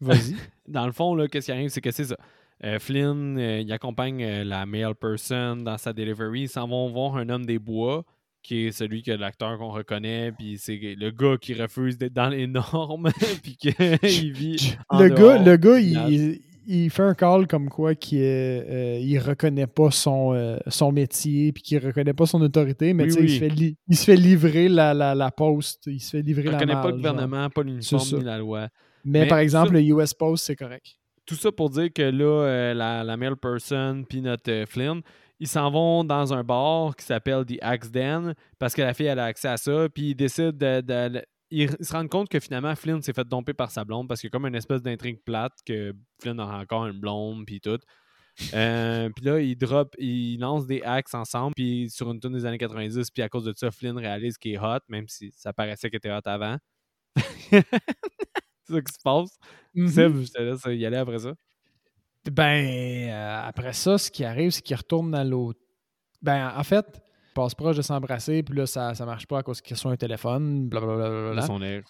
Vas-y. 0.00 0.34
Dans 0.66 0.86
le 0.86 0.92
fond, 0.92 1.14
là, 1.14 1.28
qu'est-ce 1.28 1.46
qui 1.46 1.52
arrive, 1.52 1.68
c'est 1.70 1.80
que 1.80 1.90
c'est 1.92 2.04
ça. 2.06 2.16
Euh, 2.64 2.78
Flynn, 2.78 3.38
euh, 3.38 3.60
il 3.60 3.72
accompagne 3.72 4.22
euh, 4.22 4.44
la 4.44 4.66
male 4.66 4.94
person 4.94 5.56
dans 5.56 5.78
sa 5.78 5.92
delivery. 5.92 6.42
Ils 6.42 6.48
s'en 6.48 6.68
vont 6.68 6.88
voir 6.90 7.16
un 7.16 7.28
homme 7.28 7.44
des 7.44 7.58
bois, 7.58 8.04
qui 8.42 8.66
est 8.66 8.72
celui 8.72 9.02
que 9.02 9.10
l'acteur 9.12 9.58
qu'on 9.58 9.70
reconnaît, 9.70 10.32
puis 10.32 10.58
c'est 10.58 10.78
le 10.96 11.10
gars 11.10 11.36
qui 11.40 11.54
refuse 11.54 11.98
d'être 11.98 12.12
dans 12.12 12.28
les 12.28 12.46
normes, 12.46 13.10
puis 13.42 13.56
qu'il 13.56 14.32
vit 14.32 14.76
en 14.88 15.00
le, 15.00 15.10
dehors, 15.10 15.38
gars, 15.38 15.44
le 15.44 15.56
gars, 15.56 15.78
il, 15.80 16.40
il 16.66 16.90
fait 16.90 17.02
un 17.02 17.14
call 17.14 17.46
comme 17.48 17.68
quoi 17.68 17.94
qu'il 17.96 18.18
il 18.20 19.18
reconnaît 19.18 19.66
pas 19.66 19.90
son, 19.90 20.58
son 20.68 20.92
métier 20.92 21.52
puis 21.52 21.62
qu'il 21.62 21.78
reconnaît 21.84 22.14
pas 22.14 22.26
son 22.26 22.40
autorité, 22.42 22.94
mais 22.94 23.04
Oui, 23.12 23.24
il, 23.24 23.30
se 23.30 23.38
fait 23.40 23.48
li- 23.48 23.76
il 23.88 23.96
se 23.96 24.04
fait 24.04 24.16
livrer 24.16 24.68
la, 24.68 24.94
la, 24.94 25.14
la 25.16 25.30
poste, 25.32 25.84
il 25.86 26.00
se 26.00 26.10
fait 26.10 26.22
livrer 26.22 26.50
la 26.50 26.58
connais 26.58 26.72
pas 26.74 26.82
malle, 26.84 26.96
le 26.96 27.02
genre. 27.02 27.12
gouvernement, 27.14 27.50
pas 27.50 27.62
l'uniforme 27.64 28.18
ni 28.18 28.24
la 28.24 28.38
loi. 28.38 28.68
Mais, 29.04 29.20
Mais 29.22 29.26
par 29.26 29.38
exemple, 29.38 29.74
ça- 29.74 29.80
le 29.80 29.82
US 29.82 30.14
Post, 30.14 30.44
c'est 30.46 30.56
correct. 30.56 30.96
Tout 31.26 31.34
ça 31.36 31.52
pour 31.52 31.70
dire 31.70 31.92
que 31.92 32.02
là, 32.02 32.24
euh, 32.46 32.74
la, 32.74 33.04
la 33.04 33.16
male 33.16 33.36
person 33.36 34.04
puis 34.08 34.20
notre 34.20 34.50
euh, 34.50 34.66
Flynn, 34.66 35.02
ils 35.38 35.48
s'en 35.48 35.70
vont 35.70 36.04
dans 36.04 36.32
un 36.32 36.44
bar 36.44 36.94
qui 36.96 37.04
s'appelle 37.04 37.44
The 37.44 37.58
Axe 37.62 37.90
Den 37.90 38.34
parce 38.58 38.74
que 38.74 38.82
la 38.82 38.94
fille 38.94 39.08
a 39.08 39.24
accès 39.24 39.48
à 39.48 39.56
ça, 39.56 39.88
puis 39.88 40.10
ils 40.10 40.14
décident 40.14 40.52
de. 40.52 41.24
ils 41.50 41.70
se 41.80 41.92
rendent 41.92 42.08
compte 42.08 42.28
que 42.28 42.40
finalement 42.40 42.74
Flynn 42.76 43.02
s'est 43.02 43.12
fait 43.12 43.26
domper 43.26 43.52
par 43.52 43.70
sa 43.70 43.84
blonde 43.84 44.08
parce 44.08 44.20
qu'il 44.20 44.28
y 44.28 44.30
a 44.30 44.32
comme 44.32 44.46
une 44.46 44.54
espèce 44.54 44.82
d'intrigue 44.82 45.22
plate 45.24 45.52
que 45.66 45.94
Flynn 46.20 46.38
a 46.40 46.58
encore 46.58 46.86
une 46.86 47.00
blonde 47.00 47.44
puis 47.46 47.60
tout. 47.60 47.78
Euh, 48.54 49.08
puis 49.16 49.24
là, 49.24 49.40
ils 49.40 49.56
drop, 49.56 49.94
ils 49.98 50.38
lancent 50.38 50.66
des 50.66 50.82
axes 50.82 51.14
ensemble, 51.14 51.54
puis 51.54 51.90
sur 51.90 52.10
une 52.10 52.20
tune 52.20 52.32
des 52.32 52.46
années 52.46 52.58
90, 52.58 53.10
puis 53.10 53.22
à 53.22 53.28
cause 53.28 53.44
de 53.44 53.52
ça, 53.56 53.70
Flynn 53.70 53.98
réalise 53.98 54.38
qu'il 54.38 54.52
est 54.52 54.58
hot, 54.58 54.78
même 54.88 55.08
si 55.08 55.32
ça 55.36 55.52
paraissait 55.52 55.90
qu'il 55.90 55.98
était 55.98 56.12
hot 56.12 56.20
avant. 56.24 56.56
c'est 58.72 58.76
ça 58.76 58.80
qui 58.82 58.92
se 58.92 59.02
passe. 59.02 59.38
Mhm. 59.74 59.88
Seb, 59.88 60.16
je 60.22 60.30
te 60.32 60.42
laisse 60.42 60.62
y 60.80 60.86
aller 60.86 60.96
après 60.96 61.18
ça? 61.18 61.32
Ben, 62.30 62.64
euh, 63.10 63.40
après 63.48 63.72
ça, 63.72 63.98
ce 63.98 64.10
qui 64.10 64.24
arrive, 64.24 64.50
c'est 64.50 64.62
qu'il 64.62 64.76
retourne 64.76 65.14
à 65.14 65.24
l'autre. 65.24 65.58
Ben, 66.20 66.52
en 66.56 66.62
fait, 66.62 66.86
il 66.94 67.34
passe 67.34 67.54
proche 67.54 67.76
de 67.76 67.82
s'embrasser, 67.82 68.42
puis 68.42 68.56
là, 68.56 68.66
ça, 68.66 68.94
ça 68.94 69.04
marche 69.04 69.26
pas 69.26 69.38
à 69.38 69.42
cause 69.42 69.60
qu'il 69.60 69.74
reçoit 69.74 69.90
un 69.92 69.96
téléphone, 69.96 70.68
blablabla. 70.68 71.42
Son 71.42 71.60
ouais. 71.60 71.82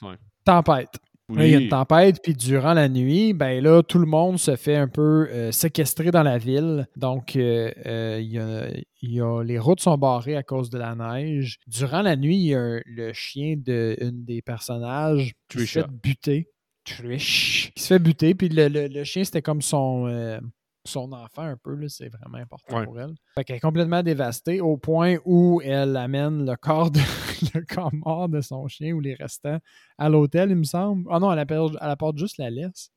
Tempête. 0.45 0.97
Là, 1.29 1.47
il 1.47 1.53
y 1.53 1.55
a 1.55 1.61
une 1.61 1.68
tempête, 1.68 2.21
puis 2.23 2.35
durant 2.35 2.75
la 2.75 2.88
nuit, 2.90 3.33
ben 3.33 3.62
là, 3.62 3.83
tout 3.83 3.99
le 3.99 4.07
monde 4.07 4.38
se 4.38 4.55
fait 4.57 4.77
un 4.77 4.88
peu 4.88 5.29
euh, 5.31 5.51
séquestrer 5.51 6.11
dans 6.11 6.23
la 6.23 6.37
ville. 6.37 6.87
Donc, 6.97 7.37
euh, 7.37 7.71
euh, 7.87 8.18
il 8.21 8.33
y 8.33 8.38
a, 8.38 8.68
il 9.01 9.12
y 9.14 9.21
a- 9.21 9.42
les 9.42 9.59
routes 9.59 9.81
sont 9.81 9.97
barrées 9.97 10.37
à 10.37 10.42
cause 10.42 10.68
de 10.68 10.77
la 10.79 10.95
neige. 10.95 11.59
Durant 11.66 12.03
la 12.03 12.16
nuit, 12.16 12.37
il 12.37 12.47
y 12.49 12.55
a 12.55 12.61
un- 12.61 12.81
le 12.85 13.12
chien 13.14 13.55
d'une 13.57 14.25
des 14.25 14.42
personnages 14.42 15.33
qui 15.49 15.61
se 15.61 15.81
fait 15.81 15.87
buter. 15.90 16.49
Trish. 16.85 17.73
Qui 17.75 17.83
se 17.83 17.88
fait 17.88 17.99
buter, 17.99 18.35
puis 18.35 18.49
le, 18.49 18.68
le- 18.68 18.88
le 18.88 19.05
chien, 19.05 19.25
c'était 19.25 19.42
comme 19.42 19.62
son, 19.62 20.07
euh, 20.09 20.40
son 20.85 21.12
enfant 21.12 21.42
un 21.42 21.57
peu. 21.57 21.75
là. 21.75 21.88
C'est 21.88 22.09
vraiment 22.09 22.38
important 22.38 22.79
Ouais. 22.79 22.85
pour 22.85 22.99
elle. 23.01 23.14
Fait 23.37 23.45
qu'elle 23.45 23.57
est 23.57 23.61
complètement 23.61 24.03
dévastée 24.03 24.61
au 24.61 24.77
point 24.77 25.16
où 25.25 25.61
elle 25.64 25.97
amène 25.97 26.45
le 26.45 26.57
corps, 26.57 26.90
de, 26.90 26.99
le 27.55 27.64
corps 27.64 27.95
mort 27.95 28.29
de 28.29 28.40
son 28.40 28.66
chien 28.68 28.92
ou 28.92 29.01
les 29.01 29.14
restants 29.14 29.59
à 29.99 30.09
l'hôtel, 30.09 30.51
il 30.51 30.57
me 30.57 30.64
semble. 30.64 31.07
Ah 31.11 31.18
non, 31.21 31.33
elle 31.33 31.38
apporte, 31.38 31.77
elle 31.81 31.90
apporte 31.90 32.18
juste 32.18 32.38
la 32.38 32.51
laisse. 32.51 32.90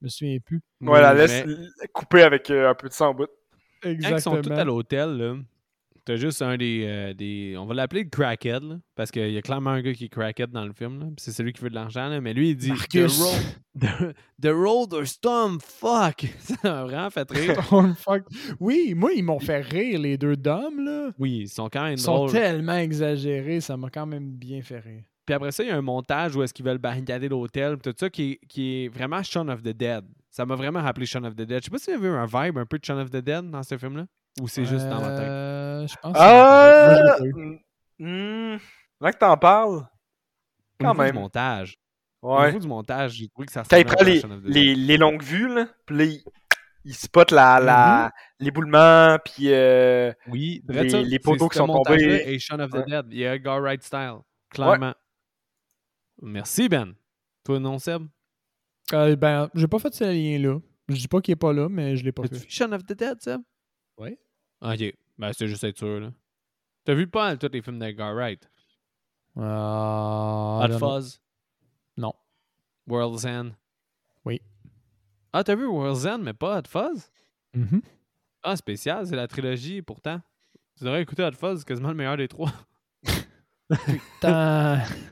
Je 0.00 0.04
me 0.04 0.08
souviens 0.10 0.38
plus. 0.44 0.60
Ouais, 0.82 1.00
la 1.00 1.14
laisse 1.14 1.44
mais 1.46 1.88
couper 1.88 2.22
avec 2.22 2.50
euh, 2.50 2.68
un 2.70 2.74
peu 2.74 2.88
de 2.88 2.92
sang 2.92 3.10
au 3.12 3.14
bout. 3.14 3.28
Quand 3.82 3.88
ils 3.90 4.02
sont 4.20 4.30
tous 4.32 4.36
à 4.36 4.38
Exactement. 4.40 4.64
l'hôtel, 4.64 5.10
là, 5.16 5.34
t'as 6.06 6.16
juste 6.16 6.40
un 6.40 6.56
des, 6.56 6.84
euh, 6.86 7.12
des. 7.12 7.56
On 7.58 7.66
va 7.66 7.74
l'appeler 7.74 8.04
le 8.04 8.08
crackhead, 8.08 8.62
là, 8.62 8.76
parce 8.94 9.10
qu'il 9.10 9.30
y 9.30 9.36
a 9.36 9.42
clairement 9.42 9.70
un 9.70 9.82
gars 9.82 9.92
qui 9.92 10.06
est 10.06 10.08
crackhead 10.08 10.50
dans 10.50 10.64
le 10.64 10.72
film. 10.72 11.14
C'est 11.18 11.32
celui 11.32 11.52
qui 11.52 11.60
veut 11.60 11.68
de 11.68 11.74
l'argent, 11.74 12.18
mais 12.22 12.32
lui, 12.32 12.50
il 12.50 12.56
dit 12.56 12.70
Marcus. 12.70 13.18
The 13.18 13.20
road, 13.20 13.42
the, 13.78 14.14
the 14.42 14.52
road 14.52 14.94
or 14.94 15.06
storm, 15.06 15.58
fuck! 15.60 16.24
Ça 16.38 16.54
m'a 16.64 16.84
vraiment 16.84 17.10
fait 17.10 17.30
rire. 17.30 17.56
Oh, 17.72 17.84
fuck. 17.98 18.22
Oui, 18.60 18.94
moi, 18.96 19.10
ils 19.12 19.24
m'ont 19.24 19.40
fait 19.40 19.60
rire, 19.60 19.98
les 19.98 20.16
deux 20.16 20.36
dames, 20.36 20.84
là. 20.84 21.10
Oui, 21.18 21.40
ils 21.42 21.48
sont 21.48 21.68
quand 21.68 21.82
même 21.82 21.94
Ils 21.94 21.98
sont 21.98 22.26
tellement 22.26 22.76
exagérés, 22.76 23.60
ça 23.60 23.76
m'a 23.76 23.90
quand 23.90 24.06
même 24.06 24.30
bien 24.30 24.62
fait 24.62 24.78
rire. 24.78 25.02
Puis 25.26 25.34
après 25.34 25.50
ça, 25.50 25.64
il 25.64 25.68
y 25.68 25.72
a 25.72 25.76
un 25.76 25.82
montage 25.82 26.36
où 26.36 26.42
est-ce 26.44 26.54
qu'ils 26.54 26.64
veulent 26.64 26.78
barricader 26.78 27.28
l'hôtel, 27.28 27.78
tout 27.78 27.92
ça, 27.98 28.08
qui 28.08 28.32
est, 28.32 28.46
qui 28.46 28.84
est 28.84 28.88
vraiment 28.88 29.20
Shaun 29.24 29.48
of 29.48 29.60
the 29.62 29.70
Dead. 29.70 30.04
Ça 30.30 30.46
m'a 30.46 30.54
vraiment 30.54 30.80
rappelé 30.80 31.04
Shaun 31.04 31.24
of 31.24 31.34
the 31.34 31.42
Dead. 31.42 31.58
Je 31.60 31.64
sais 31.64 31.70
pas 31.70 31.78
si 31.78 31.90
vous 31.96 32.04
avez 32.04 32.16
un 32.16 32.26
vibe 32.26 32.58
un 32.58 32.66
peu 32.66 32.78
de 32.78 32.84
Shaun 32.84 33.00
of 33.00 33.10
the 33.10 33.16
Dead 33.16 33.50
dans 33.50 33.62
ce 33.64 33.76
film-là, 33.76 34.06
ou 34.40 34.48
c'est 34.48 34.64
juste 34.64 34.86
dans 34.88 35.00
ma 35.00 35.08
tête? 35.16 35.28
Euh, 35.28 35.86
Je 35.86 35.94
pense 36.02 36.12
que 36.12 36.18
Ah! 36.20 37.16
pas 37.18 37.24
eu. 37.24 37.60
Hmm, 37.98 38.56
Là 39.00 39.12
que 39.12 39.18
t'en 39.18 39.36
parles. 39.36 39.76
Au 39.78 40.84
Quand 40.84 40.92
niveau 40.92 41.04
du 41.06 41.12
montage. 41.12 41.78
Au 42.22 42.36
Ouais. 42.38 42.46
niveau 42.46 42.58
du 42.58 42.66
montage, 42.68 43.12
j'ai 43.12 43.28
trouvé 43.28 43.46
que 43.46 43.52
ça 43.52 43.62
ressemblait 43.62 44.00
à 44.00 44.04
les, 44.04 44.22
les, 44.44 44.74
les 44.74 44.96
longues 44.96 45.22
vues, 45.22 45.48
là, 45.54 45.66
puis 45.86 45.96
là, 45.96 46.04
il, 46.04 46.22
il 46.84 46.94
spot 46.94 47.30
la, 47.30 47.60
la, 47.60 48.12
l'éboulement, 48.40 49.16
puis 49.24 49.52
euh, 49.52 50.12
Oui, 50.28 50.62
Les- 50.68 50.88
ça, 50.90 51.00
les 51.02 51.18
poteaux 51.18 51.48
qui 51.48 51.58
sont 51.58 51.66
tombés. 51.66 52.22
Et 52.26 52.38
Shaun 52.38 52.60
of 52.60 52.70
the 52.70 52.74
Ouais. 52.74 52.84
Dead. 52.86 53.06
Il 53.10 53.18
y 53.18 53.26
a 53.26 53.34
Edgar 53.36 53.60
Wright 53.60 53.82
style. 53.82 54.16
Clairement. 54.50 54.94
Merci, 56.22 56.68
Ben. 56.68 56.94
Toi, 57.44 57.60
non, 57.60 57.78
Seb? 57.78 58.06
Euh, 58.92 59.14
ben, 59.16 59.48
j'ai 59.54 59.66
pas 59.68 59.78
fait 59.78 59.94
ce 59.94 60.04
lien-là. 60.04 60.58
Je 60.88 60.94
dis 60.96 61.08
pas 61.08 61.20
qu'il 61.20 61.32
est 61.32 61.36
pas 61.36 61.52
là, 61.52 61.68
mais 61.68 61.96
je 61.96 62.04
l'ai 62.04 62.12
pas 62.12 62.22
As-tu 62.24 62.34
fait. 62.36 62.40
vu 62.42 62.46
Shaun 62.50 62.72
of 62.72 62.84
the 62.84 62.92
Dead, 62.94 63.20
Seb? 63.20 63.40
Oui. 63.98 64.16
Ok. 64.60 64.94
Ben, 65.18 65.32
c'est 65.32 65.48
juste 65.48 65.64
être 65.64 65.78
sûr, 65.78 66.00
là. 66.00 66.12
T'as 66.84 66.94
vu 66.94 67.06
pas 67.06 67.26
mal 67.28 67.38
tous 67.38 67.48
les 67.52 67.62
films 67.62 67.78
d'Edgar 67.78 68.14
Wright? 68.14 68.48
Ah, 69.38 70.66
Hot. 70.70 70.78
Fuzz? 70.78 71.20
Non. 71.96 72.12
World's 72.86 73.24
End? 73.24 73.50
Oui. 74.24 74.40
Ah, 75.32 75.42
t'as 75.44 75.54
vu 75.56 75.66
World's 75.66 76.06
End, 76.06 76.18
mais 76.18 76.32
pas 76.32 76.58
Hot 76.58 76.68
Fuzz? 76.68 77.10
Mhm. 77.54 77.82
Ah, 78.42 78.56
spécial, 78.56 79.06
c'est 79.06 79.16
la 79.16 79.26
trilogie, 79.26 79.82
pourtant. 79.82 80.20
Tu 80.78 80.84
devrais 80.84 81.02
écouter 81.02 81.24
Hot 81.24 81.32
Fuzz, 81.32 81.58
c'est 81.60 81.66
quasiment 81.66 81.88
le 81.88 81.94
meilleur 81.94 82.16
des 82.16 82.28
trois. 82.28 82.52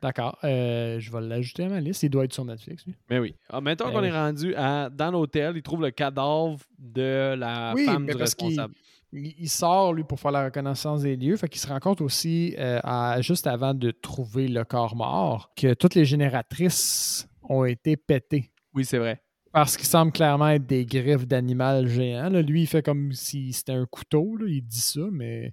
D'accord. 0.01 0.39
euh, 0.45 1.01
je 1.01 1.11
vais 1.11 1.21
l'ajouter 1.21 1.65
à 1.65 1.69
ma 1.69 1.81
liste. 1.81 2.03
Il 2.05 2.11
doit 2.11 2.25
être 2.25 2.33
sur 2.33 2.45
Netflix, 2.45 2.87
lui. 2.87 2.95
Mais 3.11 3.19
oui. 3.19 3.35
Ah, 3.49 3.61
mettons 3.61 3.87
Ben 3.87 3.93
qu'on 3.93 4.03
oui. 4.03 4.09
est 4.09 4.13
rendu 4.13 4.55
à, 4.55 4.89
dans 4.91 5.11
l'hôtel, 5.11 5.57
il 5.57 5.63
trouve 5.63 5.83
le 5.83 5.91
cadavre 5.91 6.59
de 6.79 7.35
la 7.37 7.73
Oui, 7.75 7.85
femme 7.87 8.05
mais 8.05 8.13
du 8.13 8.19
parce 8.19 8.31
responsable. 8.35 8.75
Il, 9.15 9.35
il 9.39 9.49
sort, 9.49 9.93
lui, 9.95 10.05
pour 10.05 10.19
faire 10.21 10.33
la 10.33 10.45
reconnaissance 10.45 11.03
des 11.03 11.17
lieux. 11.17 11.37
Fait 11.37 11.49
qu'il 11.49 11.61
se 11.61 11.67
rend 11.69 11.79
compte 11.81 12.01
aussi, 12.01 12.55
euh, 12.59 12.81
à- 12.85 13.21
juste 13.21 13.47
avant 13.47 13.73
de 13.75 13.91
trouver 13.91 14.49
le 14.49 14.65
corps 14.65 14.97
mort, 14.97 15.51
que 15.57 15.73
toutes 15.75 15.95
les 15.95 16.05
génératrices 16.05 17.29
ont 17.49 17.65
été 17.65 17.97
pétées. 17.97 18.51
Oui, 18.75 18.85
c'est 18.85 18.99
vrai. 18.99 19.21
Parce 19.53 19.77
qu'il 19.77 19.87
semble 19.87 20.11
clairement 20.11 20.49
être 20.49 20.67
des 20.67 20.85
griffes 20.85 21.27
d'animal 21.29 21.87
géant. 21.87 22.29
là. 22.29 22.43
Lui, 22.43 22.63
il 22.63 22.67
fait 22.67 22.83
comme 22.83 23.13
si 23.13 23.53
c'était 23.53 23.73
un 23.73 23.87
couteau. 23.87 24.37
là. 24.37 24.47
Il 24.49 24.63
dit 24.63 24.81
ça, 24.81 25.01
mais. 25.13 25.53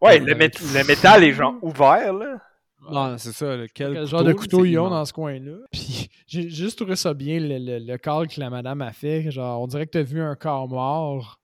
ouais, 0.00 0.18
Ouais, 0.18 0.18
le, 0.20 0.86
métal 0.86 1.24
est 1.24 1.32
genre 1.32 1.54
ouvert, 1.62 2.12
là. 2.12 2.36
Ah, 2.88 3.16
c'est 3.18 3.32
ça. 3.32 3.56
le- 3.56 3.66
quel, 3.74 3.92
Quel 3.92 4.06
genre 4.06 4.22
de 4.24 4.32
couteau 4.32 4.64
ils 4.64 4.78
ont 4.78 4.88
dans 4.88 5.04
ce 5.04 5.12
coin-là? 5.12 5.56
Puis 5.72 6.08
j'ai 6.28 6.48
juste 6.48 6.76
trouvé 6.78 6.94
ça 6.96 7.12
bien, 7.12 7.40
le, 7.40 7.58
le, 7.58 7.78
le 7.84 7.98
call 7.98 8.28
que 8.28 8.38
la 8.38 8.50
madame 8.50 8.82
a 8.82 8.92
fait. 8.92 9.30
Genre, 9.32 9.60
on 9.60 9.66
dirait 9.66 9.86
que 9.86 9.92
tu 9.92 9.98
as 9.98 10.02
vu 10.02 10.22
un 10.22 10.36
corps 10.36 10.68
mort. 10.68 11.39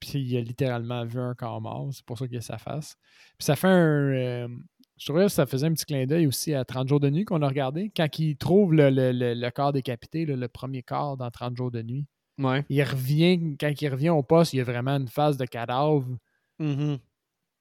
Puis 0.00 0.20
il 0.20 0.36
a 0.36 0.40
littéralement 0.40 1.04
vu 1.04 1.18
un 1.20 1.34
corps 1.34 1.60
mort. 1.60 1.88
C'est 1.92 2.04
pour 2.04 2.18
ça 2.18 2.26
qu'il 2.28 2.36
a 2.38 2.40
sa 2.40 2.58
face. 2.58 2.96
Puis 3.38 3.44
ça 3.44 3.56
fait 3.56 3.66
un. 3.68 4.12
euh, 4.12 4.48
je 4.96 5.04
trouvais 5.06 5.24
que 5.24 5.28
ça 5.32 5.46
faisait 5.46 5.66
un 5.66 5.72
petit 5.72 5.84
clin 5.84 6.06
d'œil 6.06 6.26
aussi 6.26 6.54
à 6.54 6.64
30 6.64 6.88
jours 6.88 7.00
de 7.00 7.08
nuit 7.10 7.24
qu'on 7.24 7.42
a 7.42 7.48
regardé. 7.48 7.90
Quand 7.96 8.08
il 8.18 8.36
trouve 8.36 8.74
le, 8.74 8.90
le- 8.90 9.12
le- 9.12 9.34
le 9.34 9.50
corps 9.50 9.72
décapité, 9.72 10.26
là, 10.26 10.34
le 10.36 10.48
premier 10.48 10.82
corps 10.82 11.16
dans 11.16 11.30
30 11.30 11.56
jours 11.56 11.70
de 11.70 11.82
nuit, 11.82 12.06
Ouais. 12.38 12.64
il 12.68 12.82
revient, 12.82 13.56
quand 13.58 13.72
il 13.80 13.88
revient 13.88 14.10
au 14.10 14.22
poste, 14.22 14.52
il 14.52 14.58
y 14.58 14.60
a 14.60 14.64
vraiment 14.64 14.96
une 14.96 15.08
face 15.08 15.36
de 15.36 15.44
cadavre 15.46 16.06
Mhm. 16.58 16.98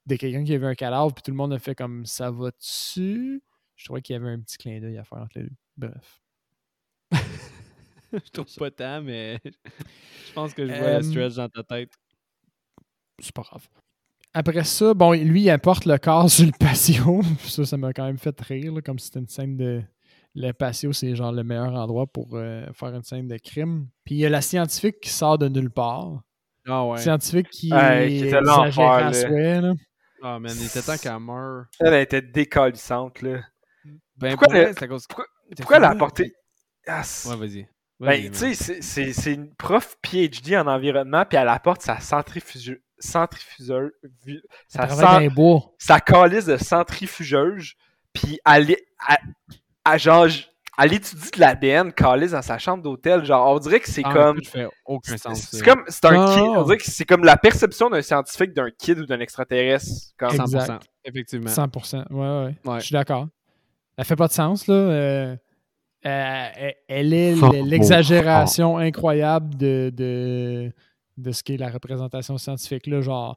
de 0.07 0.15
quelqu'un 0.15 0.43
qui 0.43 0.53
a 0.53 0.57
vu 0.57 0.65
un 0.65 0.75
cadavre, 0.75 1.13
puis 1.13 1.21
tout 1.23 1.31
le 1.31 1.37
monde 1.37 1.53
a 1.53 1.59
fait 1.59 1.75
comme 1.75 2.05
ça 2.05 2.29
va 2.31 2.49
dessus. 2.51 3.41
Je 3.75 3.85
trouvais 3.85 4.01
qu'il 4.01 4.13
y 4.13 4.17
avait 4.17 4.29
un 4.29 4.39
petit 4.39 4.57
clin 4.57 4.79
d'œil 4.79 4.97
à 4.97 5.03
faire 5.03 5.19
entre 5.19 5.37
les 5.39 5.43
deux. 5.43 5.51
Bref. 5.77 6.21
je 8.13 8.29
trouve 8.31 8.53
pas 8.57 8.71
tant, 8.71 9.01
mais 9.01 9.39
je 9.45 10.33
pense 10.33 10.53
que 10.53 10.65
je 10.65 10.73
vois 10.73 10.87
Euh, 10.87 10.97
le 10.97 11.03
stretch 11.03 11.35
dans 11.35 11.49
ta 11.49 11.63
tête. 11.63 11.91
C'est 13.19 13.33
pas 13.33 13.41
grave. 13.43 13.67
Après 14.33 14.63
ça, 14.63 14.93
bon, 14.93 15.11
lui, 15.13 15.43
il 15.43 15.49
apporte 15.49 15.85
le 15.85 15.97
corps 15.97 16.29
sur 16.29 16.45
le 16.45 16.51
patio. 16.59 17.21
ça, 17.39 17.65
ça 17.65 17.77
m'a 17.77 17.93
quand 17.93 18.05
même 18.05 18.17
fait 18.19 18.39
rire, 18.41 18.73
là, 18.73 18.81
comme 18.81 18.99
si 18.99 19.07
c'était 19.07 19.19
une 19.19 19.27
scène 19.27 19.57
de. 19.57 19.81
Le 20.35 20.51
patio, 20.51 20.93
c'est 20.93 21.15
genre 21.15 21.31
le 21.31 21.43
meilleur 21.43 21.73
endroit 21.73 22.05
pour 22.05 22.29
euh, 22.35 22.67
faire 22.73 22.89
une 22.93 23.01
scène 23.01 23.27
de 23.27 23.37
crime. 23.37 23.87
Puis 24.05 24.15
il 24.15 24.17
y 24.19 24.25
a 24.25 24.29
la 24.29 24.41
scientifique 24.41 24.99
qui 25.01 25.09
sort 25.09 25.39
de 25.39 25.47
nulle 25.49 25.71
part. 25.71 26.21
Ah 26.67 26.85
ouais. 26.85 26.99
Scientifique 26.99 27.49
qui 27.49 27.73
Ouais, 27.73 28.07
qui 28.07 28.25
était 28.27 28.41
l'enfer, 28.41 29.09
là. 29.61 29.73
Ah, 30.21 30.37
man, 30.39 30.51
il 30.59 30.65
était 30.65 30.81
temps 30.81 30.97
qu'elle 30.97 31.19
meure. 31.19 31.65
Elle, 31.79 31.93
elle 31.93 32.01
était 32.03 32.21
décalissante, 32.21 33.21
là. 33.23 33.39
Ben, 34.17 34.31
Pourquoi 34.31 34.47
pour 34.47 34.55
elle- 34.57 34.73
c'est 34.77 34.83
à 34.83 34.87
cause- 34.87 35.07
Pourquoi, 35.07 35.77
elle 35.77 35.83
a 35.85 35.89
apporté... 35.91 36.33
Ah, 36.85 37.03
c'est- 37.03 37.29
Ouais, 37.29 37.35
vas-y. 37.35 37.67
Ben, 37.99 38.31
tu 38.31 38.53
sais, 38.55 38.81
c'est- 39.13 39.33
une 39.33 39.53
prof 39.55 39.95
PhD 40.03 40.55
en 40.55 40.67
environnement, 40.67 41.23
puis 41.27 41.37
elle 41.37 41.47
apporte 41.49 41.81
sa 41.81 41.99
centrifugeuse... 41.99 42.77
Centrifugeuse... 42.99 43.91
les 45.19 45.29
bois. 45.29 45.73
sa 45.77 45.99
calice 45.99 46.45
de 46.45 46.57
centrifugeuse, 46.57 47.73
puis 48.13 48.39
elle, 48.45 48.71
elle, 48.71 49.17
elle- 49.85 49.99
genre, 49.99 50.27
elle 50.79 50.93
étudie 50.93 51.31
de 51.31 51.39
l'ADN 51.39 51.91
calice 51.93 52.31
dans 52.31 52.41
sa 52.41 52.57
chambre 52.57 52.83
d'hôtel. 52.83 53.25
Genre, 53.25 53.51
on 53.51 53.59
dirait 53.59 53.79
que 53.79 53.89
c'est 53.89 54.01
Ah, 54.05 54.13
comme... 54.13 54.43
ça 54.43 54.51
fait 54.51 54.67
aucun 54.85 55.11
C'est 55.11 55.17
sens. 55.17 55.39
c'est 55.41 55.57
ça. 55.57 55.65
comme... 55.65 55.83
C'est 55.87 56.05
un 56.05 56.25
kid. 56.35 56.43
On 56.43 56.63
dirait 56.63 56.77
que 56.77 56.83
c'est 56.91 57.05
comme 57.05 57.23
la 57.23 57.37
perception 57.37 57.89
d'un 57.89 58.01
scientifique 58.01 58.53
d'un 58.53 58.69
kid 58.69 58.99
ou 58.99 59.05
d'un 59.05 59.19
extraterrestre. 59.19 59.89
Comme... 60.17 60.35
Exact. 60.39 60.69
100%. 60.69 60.79
Effectivement. 61.05 61.49
100%. 61.49 62.11
Ouais, 62.11 62.45
ouais. 62.65 62.71
Ouais. 62.71 62.79
Je 62.79 62.85
suis 62.85 62.93
d'accord. 62.93 63.27
Elle 63.97 64.05
fait 64.05 64.15
pas 64.15 64.27
de 64.27 64.33
sens, 64.33 64.67
là. 64.67 64.75
Euh, 64.75 65.35
Euh, 66.05 66.69
elle- 66.87 67.13
est 67.13 67.35
Oh, 67.41 67.51
l'exagération 67.65 68.77
incroyable 68.77 69.55
de, 69.57 69.91
de, 69.93 70.71
de 71.17 71.31
ce 71.31 71.43
qu'est 71.43 71.57
la 71.57 71.69
représentation 71.69 72.37
scientifique. 72.37 72.87
Là, 72.87 73.01
genre, 73.01 73.35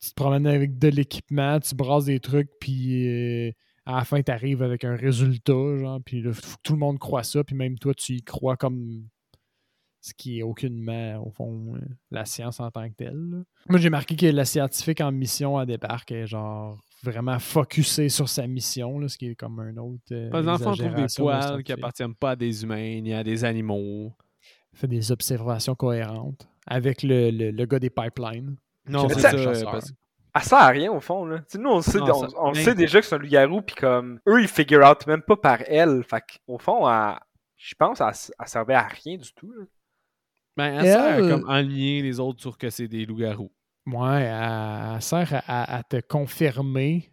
tu 0.00 0.10
te 0.10 0.14
promènes 0.14 0.46
avec 0.46 0.78
de 0.78 0.88
l'équipement, 0.88 1.58
tu 1.60 1.74
brasses 1.74 2.04
des 2.06 2.20
trucs, 2.20 2.50
puis 2.60 3.08
euh, 3.08 3.52
à 3.86 3.96
la 3.96 4.04
fin, 4.04 4.22
tu 4.22 4.30
arrives 4.30 4.62
avec 4.62 4.84
un 4.84 4.96
résultat, 4.96 5.76
genre, 5.78 6.00
puis 6.04 6.22
là, 6.22 6.32
faut 6.32 6.56
que 6.56 6.62
tout 6.62 6.72
le 6.74 6.78
monde 6.78 6.98
croit 6.98 7.22
ça, 7.22 7.42
puis 7.44 7.56
même 7.56 7.78
toi, 7.78 7.94
tu 7.94 8.14
y 8.16 8.22
crois 8.22 8.56
comme 8.56 9.06
ce 10.00 10.12
qui 10.12 10.38
est 10.38 10.42
aucunement, 10.42 11.16
au 11.26 11.30
fond, 11.30 11.76
euh, 11.76 11.78
la 12.10 12.26
science 12.26 12.60
en 12.60 12.70
tant 12.70 12.86
que 12.90 12.94
telle. 12.94 13.16
là. 13.30 13.38
Moi, 13.70 13.78
j'ai 13.78 13.88
marqué 13.88 14.14
que 14.16 14.26
la 14.26 14.44
scientifique 14.44 15.00
en 15.00 15.10
mission 15.10 15.56
à 15.56 15.64
départ, 15.64 16.04
est 16.10 16.26
genre 16.26 16.78
vraiment 17.02 17.38
focusée 17.38 18.10
sur 18.10 18.28
sa 18.28 18.46
mission, 18.46 18.98
là, 18.98 19.08
ce 19.08 19.16
qui 19.16 19.28
est 19.28 19.34
comme 19.34 19.60
un 19.60 19.74
autre. 19.78 20.02
euh, 20.12 20.28
Les 20.42 20.48
enfants 20.48 20.72
trouvent 20.74 20.94
des 20.94 21.02
poils 21.22 21.62
qui 21.62 21.72
appartiennent 21.72 22.14
pas 22.14 22.30
à 22.32 22.36
des 22.36 22.62
humains 22.62 23.00
ni 23.00 23.14
à 23.14 23.24
des 23.24 23.44
animaux. 23.44 24.12
fait 24.74 24.88
des 24.88 25.10
observations 25.12 25.74
cohérentes 25.74 26.46
avec 26.66 27.02
le, 27.02 27.30
le, 27.30 27.50
le 27.50 27.66
gars 27.66 27.78
des 27.78 27.90
pipelines. 27.90 28.56
Non, 28.86 29.08
c'est 29.08 29.18
est 29.18 29.54
ça. 29.54 29.64
parce- 29.70 29.92
Elle 30.36 30.42
sert 30.42 30.58
à 30.58 30.68
rien 30.68 30.90
au 30.92 31.00
fond, 31.00 31.24
là. 31.26 31.40
Nous, 31.56 31.70
on, 31.70 31.80
sait, 31.80 31.98
Non, 31.98 32.06
on, 32.10 32.28
ça- 32.28 32.36
on 32.38 32.52
mais- 32.52 32.64
sait 32.64 32.74
déjà 32.74 33.00
que 33.00 33.06
c'est 33.06 33.14
un 33.14 33.18
loup-garou, 33.18 33.62
puis 33.62 33.76
comme, 33.76 34.18
eux, 34.28 34.42
ils 34.42 34.48
figure 34.48 34.80
out 34.84 35.06
même 35.06 35.22
pas 35.22 35.36
par 35.36 35.58
elle. 35.66 36.02
Fait 36.02 36.22
qu'au 36.46 36.58
fond, 36.58 36.88
elle- 36.90 37.18
je 37.56 37.74
pense 37.76 37.98
qu'elle 37.98 38.08
elle 38.40 38.48
servait 38.48 38.74
à 38.74 38.82
rien 38.88 39.16
du 39.16 39.32
tout. 39.32 39.50
là. 39.52 39.64
Ben, 40.56 40.74
elle 40.80 40.84
sert 40.86 41.24
à 41.24 41.28
comme 41.28 41.48
enligner 41.48 42.02
les 42.02 42.18
autres 42.20 42.40
sur 42.40 42.58
que 42.58 42.68
c'est 42.70 42.88
des 42.88 43.06
loups-garous. 43.06 43.50
Ouais, 43.86 44.22
elle, 44.22 44.94
elle 44.96 45.02
sert 45.02 45.32
à, 45.34 45.38
à- 45.62 45.76
à 45.78 45.82
te 45.82 46.00
confirmer, 46.00 47.10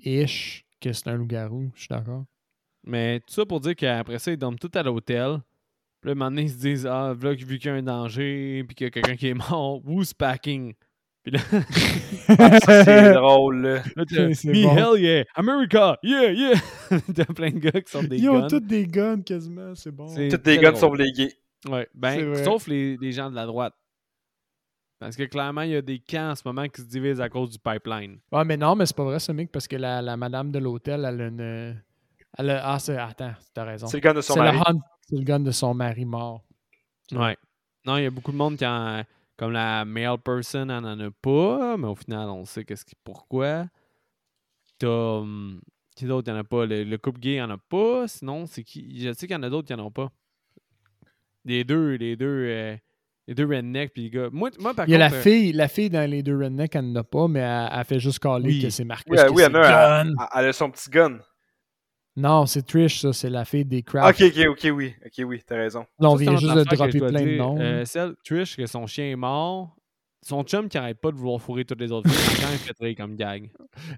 ish, 0.00 0.64
que 0.80 0.92
c'est 0.92 1.08
un 1.08 1.14
loup-garou. 1.14 1.70
Je 1.74 1.80
suis 1.80 1.88
d'accord. 1.88 2.24
Mais 2.84 3.20
tout 3.20 3.34
ça 3.34 3.44
pour 3.46 3.60
dire 3.60 3.76
qu'après 3.76 4.18
ça, 4.18 4.30
ils 4.32 4.36
dorment 4.38 4.58
tout 4.58 4.70
à 4.74 4.82
l'hôtel. 4.82 5.38
Puis 6.00 6.08
là, 6.08 6.12
un 6.12 6.14
moment 6.14 6.30
donné, 6.30 6.42
ils 6.42 6.50
se 6.50 6.58
disent 6.58 6.86
Ah, 6.86 7.14
voilà, 7.18 7.34
vu 7.36 7.58
qu'il 7.58 7.70
y 7.70 7.74
a 7.74 7.76
un 7.76 7.82
danger, 7.82 8.64
puis 8.66 8.74
qu'il 8.74 8.86
y 8.86 8.88
a 8.88 8.90
quelqu'un 8.90 9.16
qui 9.16 9.28
est 9.28 9.34
mort, 9.34 9.80
who's 9.84 10.14
packing? 10.14 10.74
Puis 11.22 11.32
là, 11.32 11.40
Ça, 12.60 12.84
c'est 12.84 13.12
drôle, 13.12 13.60
là. 13.60 13.82
là 13.96 14.04
Me, 14.06 14.62
bon. 14.64 14.76
hell 14.94 15.02
yeah, 15.02 15.24
America, 15.34 15.98
yeah, 16.02 16.32
yeah. 16.32 16.54
t'as 17.14 17.26
plein 17.26 17.50
de 17.50 17.58
gars 17.58 17.80
qui 17.80 17.90
sortent 17.92 18.06
des 18.08 18.16
Ils 18.18 18.30
ont 18.30 18.40
guns. 18.40 18.48
tous 18.48 18.60
des 18.60 18.86
guns 18.86 19.20
quasiment, 19.20 19.74
c'est 19.74 19.90
bon. 19.90 20.08
C'est- 20.08 20.28
Toutes 20.30 20.42
des 20.44 20.56
guns 20.56 20.70
drôle. 20.72 20.80
sauf 20.80 20.98
les 20.98 21.12
gays. 21.12 21.34
Ouais, 21.68 21.86
ben, 21.94 22.42
sauf 22.42 22.66
les, 22.66 22.96
les 22.96 23.12
gens 23.12 23.30
de 23.30 23.36
la 23.36 23.44
droite. 23.44 23.74
Parce 24.98 25.16
que 25.16 25.24
clairement, 25.24 25.62
il 25.62 25.70
y 25.70 25.76
a 25.76 25.82
des 25.82 25.98
camps 25.98 26.30
en 26.30 26.34
ce 26.34 26.42
moment 26.46 26.66
qui 26.68 26.80
se 26.80 26.86
divisent 26.86 27.20
à 27.20 27.28
cause 27.28 27.50
du 27.50 27.58
pipeline. 27.58 28.18
Ouais, 28.32 28.44
mais 28.46 28.56
non, 28.56 28.74
mais 28.76 28.86
c'est 28.86 28.96
pas 28.96 29.04
vrai, 29.04 29.18
ce 29.18 29.32
mec, 29.32 29.50
parce 29.52 29.66
que 29.68 29.76
la, 29.76 30.00
la 30.02 30.16
madame 30.16 30.50
de 30.50 30.58
l'hôtel, 30.58 31.04
elle 31.06 31.20
a 31.20 31.26
une. 31.26 31.82
Elle 32.38 32.50
a, 32.50 32.72
ah, 32.72 32.78
c'est, 32.78 32.96
attends, 32.96 33.32
t'as 33.52 33.64
raison. 33.64 33.86
C'est 33.86 33.96
le 33.98 34.02
gun 34.02 34.14
de 34.14 34.20
son 34.20 34.36
mari. 34.36 34.58
C'est 35.10 35.16
le 35.18 35.24
gun 35.24 35.40
de 35.40 35.50
son 35.50 35.74
mari 35.74 36.04
mort. 36.04 36.44
Ouais. 37.12 37.36
Non, 37.84 37.96
il 37.96 38.04
y 38.04 38.06
a 38.06 38.10
beaucoup 38.10 38.32
de 38.32 38.36
monde 38.36 38.56
qui 38.56 38.66
en. 38.66 39.02
Comme 39.36 39.52
la 39.52 39.84
male 39.86 40.18
person, 40.18 40.68
elle 40.68 40.84
en 40.84 41.00
a 41.00 41.10
pas, 41.10 41.76
mais 41.78 41.86
au 41.86 41.94
final, 41.94 42.28
on 42.28 42.44
sait 42.44 42.62
qu'est-ce 42.64 42.84
qui, 42.84 42.94
pourquoi. 43.02 43.64
T'as. 44.78 44.88
hum, 44.88 45.60
Qui 45.96 46.04
d'autre, 46.04 46.28
il 46.28 46.32
n'y 46.34 46.38
en 46.38 46.42
a 46.42 46.44
pas? 46.44 46.66
Le, 46.66 46.84
le 46.84 46.98
couple 46.98 47.20
gay, 47.20 47.34
il 47.36 47.42
en 47.42 47.50
a 47.50 47.56
pas. 47.58 48.06
Sinon, 48.06 48.46
c'est 48.46 48.62
qui? 48.64 49.00
Je 49.00 49.12
sais 49.14 49.26
qu'il 49.26 49.34
y 49.34 49.38
en 49.38 49.42
a 49.42 49.48
d'autres 49.50 49.66
qui 49.66 49.74
en 49.74 49.78
ont 49.78 49.90
pas. 49.90 50.10
Les 51.46 51.64
deux, 51.64 51.94
les 51.94 52.16
deux. 52.16 52.26
euh, 52.48 52.76
les 53.26 53.34
deux 53.34 53.46
rednecks, 53.46 53.92
puis 53.92 54.02
les 54.04 54.10
gars. 54.10 54.28
Moi, 54.32 54.50
moi 54.58 54.74
par 54.74 54.88
Il 54.88 54.90
y 54.92 54.94
a 54.94 54.98
la 54.98 55.12
euh, 55.12 55.22
fille, 55.22 55.52
la 55.52 55.68
fille 55.68 55.88
dans 55.88 56.08
les 56.10 56.22
deux 56.22 56.36
rednecks, 56.36 56.74
elle 56.74 56.90
n'en 56.92 57.00
a 57.00 57.04
pas, 57.04 57.28
mais 57.28 57.38
elle, 57.40 57.68
elle 57.72 57.84
fait 57.84 58.00
juste 58.00 58.18
caler 58.18 58.48
Oui. 58.48 58.60
que 58.62 58.70
c'est 58.70 58.84
marqué. 58.84 59.08
Oui, 59.10 59.16
que 59.18 59.30
oui, 59.32 59.42
elle, 59.44 59.54
a, 59.56 60.04
elle 60.34 60.46
a 60.46 60.52
son 60.52 60.70
petit 60.70 60.90
gun. 60.90 61.18
Non, 62.20 62.46
c'est 62.46 62.62
Trish, 62.66 63.00
ça, 63.00 63.12
c'est 63.12 63.30
la 63.30 63.44
fille 63.44 63.64
des 63.64 63.82
crafts. 63.82 64.20
Ok, 64.20 64.32
ok, 64.36 64.46
ok, 64.50 64.70
oui. 64.74 64.94
Ok, 65.04 65.24
oui, 65.26 65.42
t'as 65.46 65.56
raison. 65.56 65.86
Là, 65.98 66.10
on 66.10 66.14
vient 66.16 66.36
juste 66.36 66.54
de 66.54 66.64
dropper 66.64 66.98
plein 66.98 67.24
de 67.24 67.36
noms. 67.36 67.58
Euh, 67.60 67.84
celle, 67.84 68.14
Trish, 68.24 68.56
que 68.56 68.66
son 68.66 68.86
chien 68.86 69.06
est 69.10 69.16
mort. 69.16 69.76
Son 70.22 70.42
chum 70.42 70.68
qui 70.68 70.76
arrête 70.76 71.00
pas 71.00 71.10
de 71.10 71.16
vouloir 71.16 71.40
fourrer 71.40 71.64
toutes 71.64 71.80
les 71.80 71.90
autres 71.90 72.10
filles. 72.10 72.40
quand 72.42 72.52
il 72.52 72.58
fait 72.58 72.74
rire 72.78 72.94
comme 72.98 73.16
gag. 73.16 73.50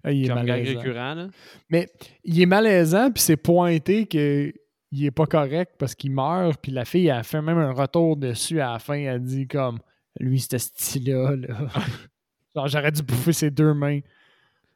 Ah, 0.05 0.13
il 0.13 0.25
est 0.25 0.29
Comme 0.29 0.39
gag 0.45 0.47
malaisant. 0.61 0.81
récurrent, 0.81 1.15
là. 1.15 1.29
Mais 1.69 1.89
il 2.23 2.41
est 2.41 2.47
malaisant, 2.47 3.11
puis 3.11 3.23
c'est 3.23 3.37
pointé 3.37 4.07
que 4.07 4.53
il 4.93 5.05
est 5.07 5.11
pas 5.11 5.27
correct 5.27 5.73
parce 5.79 5.95
qu'il 5.97 6.13
meurt, 6.13 6.61
puis 6.63 6.71
la 6.71 6.85
fille 6.85 7.11
a 7.11 7.23
fait 7.25 7.43
même 7.43 7.59
un 7.59 7.73
retour 7.73 8.17
dessus 8.17 8.61
à 8.61 8.75
la 8.75 8.79
fin. 8.79 8.95
Elle 8.95 9.23
dit 9.23 9.49
comme 9.49 9.79
lui, 10.21 10.39
c'était 10.39 10.59
style-là. 10.61 11.35
Là. 11.35 11.49
Genre, 12.55 12.69
j'aurais 12.69 12.93
dû 12.93 13.03
bouffer 13.03 13.33
ses 13.33 13.51
deux 13.51 13.73
mains. 13.75 14.01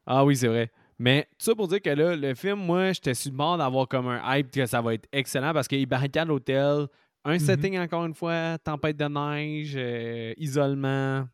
Ah 0.06 0.24
oui, 0.24 0.35
c'est 0.35 0.48
vrai. 0.48 0.70
Mais 0.98 1.24
tout 1.38 1.44
ça 1.44 1.54
pour 1.54 1.68
dire 1.68 1.82
que 1.82 1.90
là, 1.90 2.16
le 2.16 2.35
film, 2.35 2.59
moi, 2.61 2.92
j'étais 2.92 3.14
sur 3.14 3.30
le 3.30 3.37
bord 3.37 3.59
d'avoir 3.59 3.87
comme 3.87 4.09
un 4.09 4.37
hype 4.37 4.50
que 4.50 4.64
ça 4.66 4.80
va 4.80 4.94
être 4.94 5.06
excellent 5.12 5.52
parce 5.52 5.68
qu'il 5.68 5.85
barricade 5.87 6.28
l'hôtel. 6.28 6.87
Un 7.24 7.32
Mhm. 7.35 7.38
setting, 7.38 7.78
encore 7.78 8.06
une 8.06 8.14
fois, 8.14 8.56
tempête 8.59 8.96
de 8.96 9.04
neige, 9.06 9.74
euh, 9.76 10.32
isolement, 10.38 11.28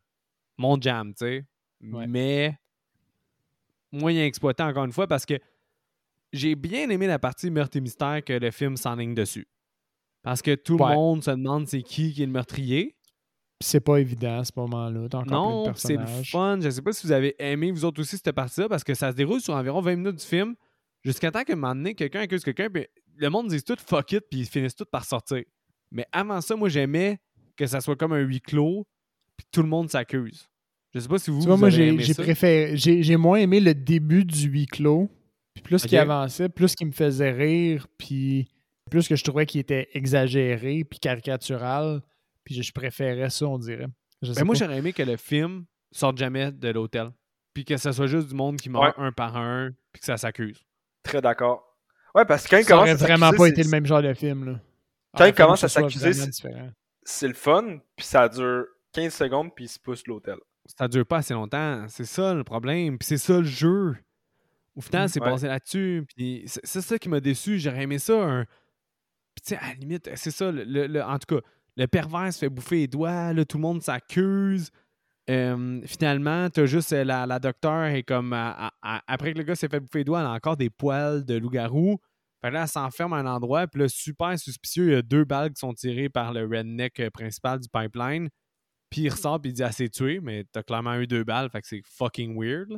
mon 0.57 0.79
jam, 0.81 1.13
tu 1.13 1.25
sais. 1.25 1.45
Ouais. 1.81 2.07
Mais 2.07 2.57
moyen 3.91 4.25
exploité, 4.25 4.63
encore 4.63 4.85
une 4.85 4.91
fois, 4.91 5.07
parce 5.07 5.25
que 5.25 5.35
j'ai 6.31 6.55
bien 6.55 6.89
aimé 6.89 7.07
la 7.07 7.19
partie 7.19 7.51
meurtre 7.51 7.77
et 7.77 7.81
mystère 7.81 8.23
que 8.23 8.33
le 8.33 8.51
film 8.51 8.75
s'enligne 8.75 9.13
dessus. 9.13 9.47
Parce 10.23 10.41
que 10.41 10.55
tout 10.55 10.77
Ouais. 10.77 10.89
le 10.89 10.95
monde 10.95 11.23
se 11.23 11.31
demande 11.31 11.67
c'est 11.67 11.83
qui 11.83 12.11
qui 12.13 12.23
est 12.23 12.25
le 12.25 12.31
meurtrier. 12.31 12.95
C'est 13.61 13.79
pas 13.79 13.97
évident 13.99 14.39
à 14.39 14.45
ce 14.45 14.51
moment-là. 14.57 15.07
T'as 15.09 15.19
encore 15.19 15.31
Non, 15.31 15.63
plein 15.63 15.71
de 15.73 15.77
c'est 15.77 15.97
le 15.97 16.23
fun. 16.23 16.59
Je 16.61 16.69
sais 16.69 16.81
pas 16.81 16.91
si 16.91 17.07
vous 17.07 17.13
avez 17.13 17.35
aimé, 17.39 17.71
vous 17.71 17.85
autres 17.85 18.01
aussi, 18.01 18.17
cette 18.17 18.31
partie-là, 18.33 18.67
parce 18.67 18.83
que 18.83 18.93
ça 18.93 19.11
se 19.11 19.15
déroule 19.15 19.39
sur 19.39 19.53
environ 19.53 19.81
20 19.81 19.95
minutes 19.95 20.17
du 20.17 20.25
film, 20.25 20.55
jusqu'à 21.03 21.31
temps 21.31 21.43
qu'à 21.43 21.53
un 21.53 21.55
moment 21.55 21.75
donné, 21.75 21.95
quelqu'un 21.95 22.21
accuse 22.21 22.43
quelqu'un, 22.43 22.69
puis 22.69 22.87
le 23.15 23.29
monde 23.29 23.47
dit 23.47 23.63
tout 23.63 23.77
fuck 23.85 24.11
it, 24.11 24.23
puis 24.29 24.41
ils 24.41 24.45
finissent 24.45 24.75
tout 24.75 24.85
par 24.85 25.05
sortir. 25.05 25.43
Mais 25.91 26.05
avant 26.11 26.41
ça, 26.41 26.55
moi, 26.55 26.69
j'aimais 26.69 27.19
que 27.55 27.65
ça 27.65 27.79
soit 27.79 27.95
comme 27.95 28.13
un 28.13 28.19
huis 28.19 28.41
clos, 28.41 28.85
puis 29.37 29.47
tout 29.51 29.61
le 29.61 29.69
monde 29.69 29.89
s'accuse. 29.89 30.49
Je 30.93 30.99
sais 30.99 31.07
pas 31.07 31.17
si 31.17 31.31
vous, 31.31 31.39
Tu 31.39 31.45
vois, 31.47 31.55
vous 31.55 31.61
moi, 31.61 31.69
j'ai 31.69 32.13
préféré. 32.13 32.77
J'ai 32.77 33.01
j'ai 33.01 33.17
moins 33.17 33.37
aimé 33.37 33.59
le 33.59 33.73
début 33.73 34.25
du 34.25 34.47
huis 34.47 34.67
clos. 34.67 35.09
Puis 35.53 35.63
plus 35.63 35.85
qu'il 35.85 35.97
avançait, 35.97 36.49
plus 36.49 36.75
qu'il 36.75 36.87
me 36.87 36.91
faisait 36.91 37.31
rire, 37.31 37.87
puis 37.97 38.47
plus 38.89 39.07
que 39.07 39.15
je 39.15 39.23
trouvais 39.23 39.45
qu'il 39.45 39.61
était 39.61 39.87
exagéré, 39.93 40.83
puis 40.83 40.99
caricatural. 40.99 42.01
Puis 42.43 42.61
je, 42.61 42.71
préférais 42.71 43.29
ça, 43.29 43.45
on 43.47 43.57
dirait. 43.57 43.87
Je 44.21 44.33
sais 44.33 44.39
Ben, 44.41 44.45
moi, 44.45 44.55
j'aurais 44.55 44.77
aimé 44.77 44.93
que 44.93 45.03
le 45.03 45.17
film 45.17 45.65
sorte 45.91 46.17
jamais 46.17 46.51
de 46.51 46.69
l'hôtel. 46.69 47.11
Puis 47.53 47.65
que 47.65 47.77
ça 47.77 47.93
soit 47.93 48.07
juste 48.07 48.29
du 48.29 48.35
monde 48.35 48.57
qui 48.57 48.69
meurt 48.69 48.95
un 48.97 49.11
par 49.11 49.37
un, 49.37 49.71
puis 49.91 49.99
que 49.99 50.05
ça 50.05 50.17
s'accuse. 50.17 50.63
Très 51.03 51.21
d'accord. 51.21 51.77
Ouais, 52.15 52.25
parce 52.25 52.45
que 52.45 52.51
quand 52.51 52.57
il 52.57 52.63
ça 52.63 52.69
commence 52.69 52.81
aurait 52.83 52.91
à 52.91 52.95
vraiment 53.17 53.31
pas 53.31 53.47
été 53.47 53.63
le 53.63 53.69
même 53.69 53.85
genre 53.85 54.01
de 54.01 54.13
film. 54.13 54.45
Là. 54.45 54.59
Quand 55.15 55.25
il 55.25 55.33
fallu 55.33 55.33
commence 55.33 55.63
à 55.63 55.67
ce 55.67 55.79
s'accuser, 55.81 56.13
c'est- 56.13 56.27
différent. 56.29 56.69
c'est 57.03 57.27
le 57.27 57.33
fun, 57.33 57.79
puis 57.95 58.05
ça 58.05 58.27
dure 58.29 58.65
15 58.93 59.13
secondes, 59.13 59.53
puis 59.55 59.65
il 59.65 59.69
se 59.69 59.79
pousse 59.79 60.05
l'hôtel. 60.07 60.37
ça 60.65 60.87
dure 60.87 61.05
pas 61.05 61.17
assez 61.17 61.33
longtemps. 61.33 61.85
C'est 61.89 62.05
ça 62.05 62.33
le 62.33 62.43
problème. 62.43 62.97
Puis 62.97 63.07
c'est 63.07 63.17
ça 63.17 63.37
le 63.37 63.43
jeu. 63.43 63.95
Au 64.75 64.81
final, 64.81 65.09
c'est 65.09 65.21
ouais. 65.21 65.29
basé 65.29 65.47
là-dessus. 65.47 66.05
Puis 66.15 66.43
c'est 66.47 66.61
c'est 66.65 66.81
ça 66.81 66.97
qui 66.97 67.09
m'a 67.09 67.19
déçu. 67.19 67.59
J'aurais 67.59 67.83
aimé 67.83 67.99
ça. 67.99 68.13
Un... 68.23 68.45
Puis 69.35 69.41
tu 69.45 69.49
sais, 69.49 69.57
à 69.57 69.67
la 69.69 69.73
limite, 69.75 70.09
c'est 70.15 70.31
ça. 70.31 70.51
le- 70.51 70.63
le- 70.63 70.87
le- 70.87 71.03
en 71.03 71.19
tout 71.19 71.35
cas, 71.35 71.41
le 71.75 71.87
pervers 71.87 72.31
se 72.33 72.39
fait 72.39 72.49
bouffer 72.49 72.75
les 72.77 72.87
doigts. 72.87 73.33
Là, 73.33 73.45
tout 73.45 73.57
le 73.57 73.61
monde 73.61 73.81
s'accuse. 73.81 74.69
Euh, 75.29 75.81
finalement, 75.85 76.49
t'as 76.49 76.65
juste 76.65 76.91
euh, 76.93 77.03
la, 77.03 77.25
la 77.25 77.39
docteur 77.39 77.85
est 77.85 78.03
comme. 78.03 78.33
à- 78.33 78.67
à- 78.67 78.71
à- 78.81 79.01
après 79.07 79.33
que 79.33 79.37
le 79.37 79.43
gars 79.43 79.55
s'est 79.55 79.69
fait 79.69 79.79
bouffer 79.79 79.99
les 79.99 80.03
doigts, 80.03 80.19
elle 80.19 80.25
a 80.27 80.31
encore 80.31 80.57
des 80.57 80.69
poils 80.69 81.23
de 81.25 81.35
loup-garou. 81.35 81.97
Fait 82.41 82.49
que 82.49 82.53
là, 82.55 82.63
elle 82.63 82.67
s'enferme 82.67 83.13
à 83.13 83.17
un 83.17 83.25
endroit. 83.25 83.65
Puis 83.67 83.79
là, 83.81 83.87
super 83.87 84.37
suspicieux, 84.37 84.87
il 84.89 84.91
y 84.93 84.95
a 84.95 85.01
deux 85.01 85.23
balles 85.23 85.49
qui 85.53 85.59
sont 85.59 85.73
tirées 85.73 86.09
par 86.09 86.33
le 86.33 86.41
redneck 86.45 86.99
euh, 86.99 87.09
principal 87.09 87.59
du 87.59 87.69
pipeline. 87.69 88.27
Puis 88.89 89.01
il 89.01 89.09
ressort 89.09 89.39
puis 89.41 89.51
il 89.51 89.53
dit 89.53 89.61
elle 89.63 89.73
s'est 89.73 89.89
tuée, 89.89 90.19
mais 90.21 90.43
t'as 90.51 90.61
clairement 90.61 90.95
eu 90.95 91.07
deux 91.07 91.23
balles, 91.23 91.49
fait 91.49 91.61
que 91.61 91.67
c'est 91.67 91.81
fucking 91.97 92.37
weird. 92.39 92.69
là. 92.69 92.77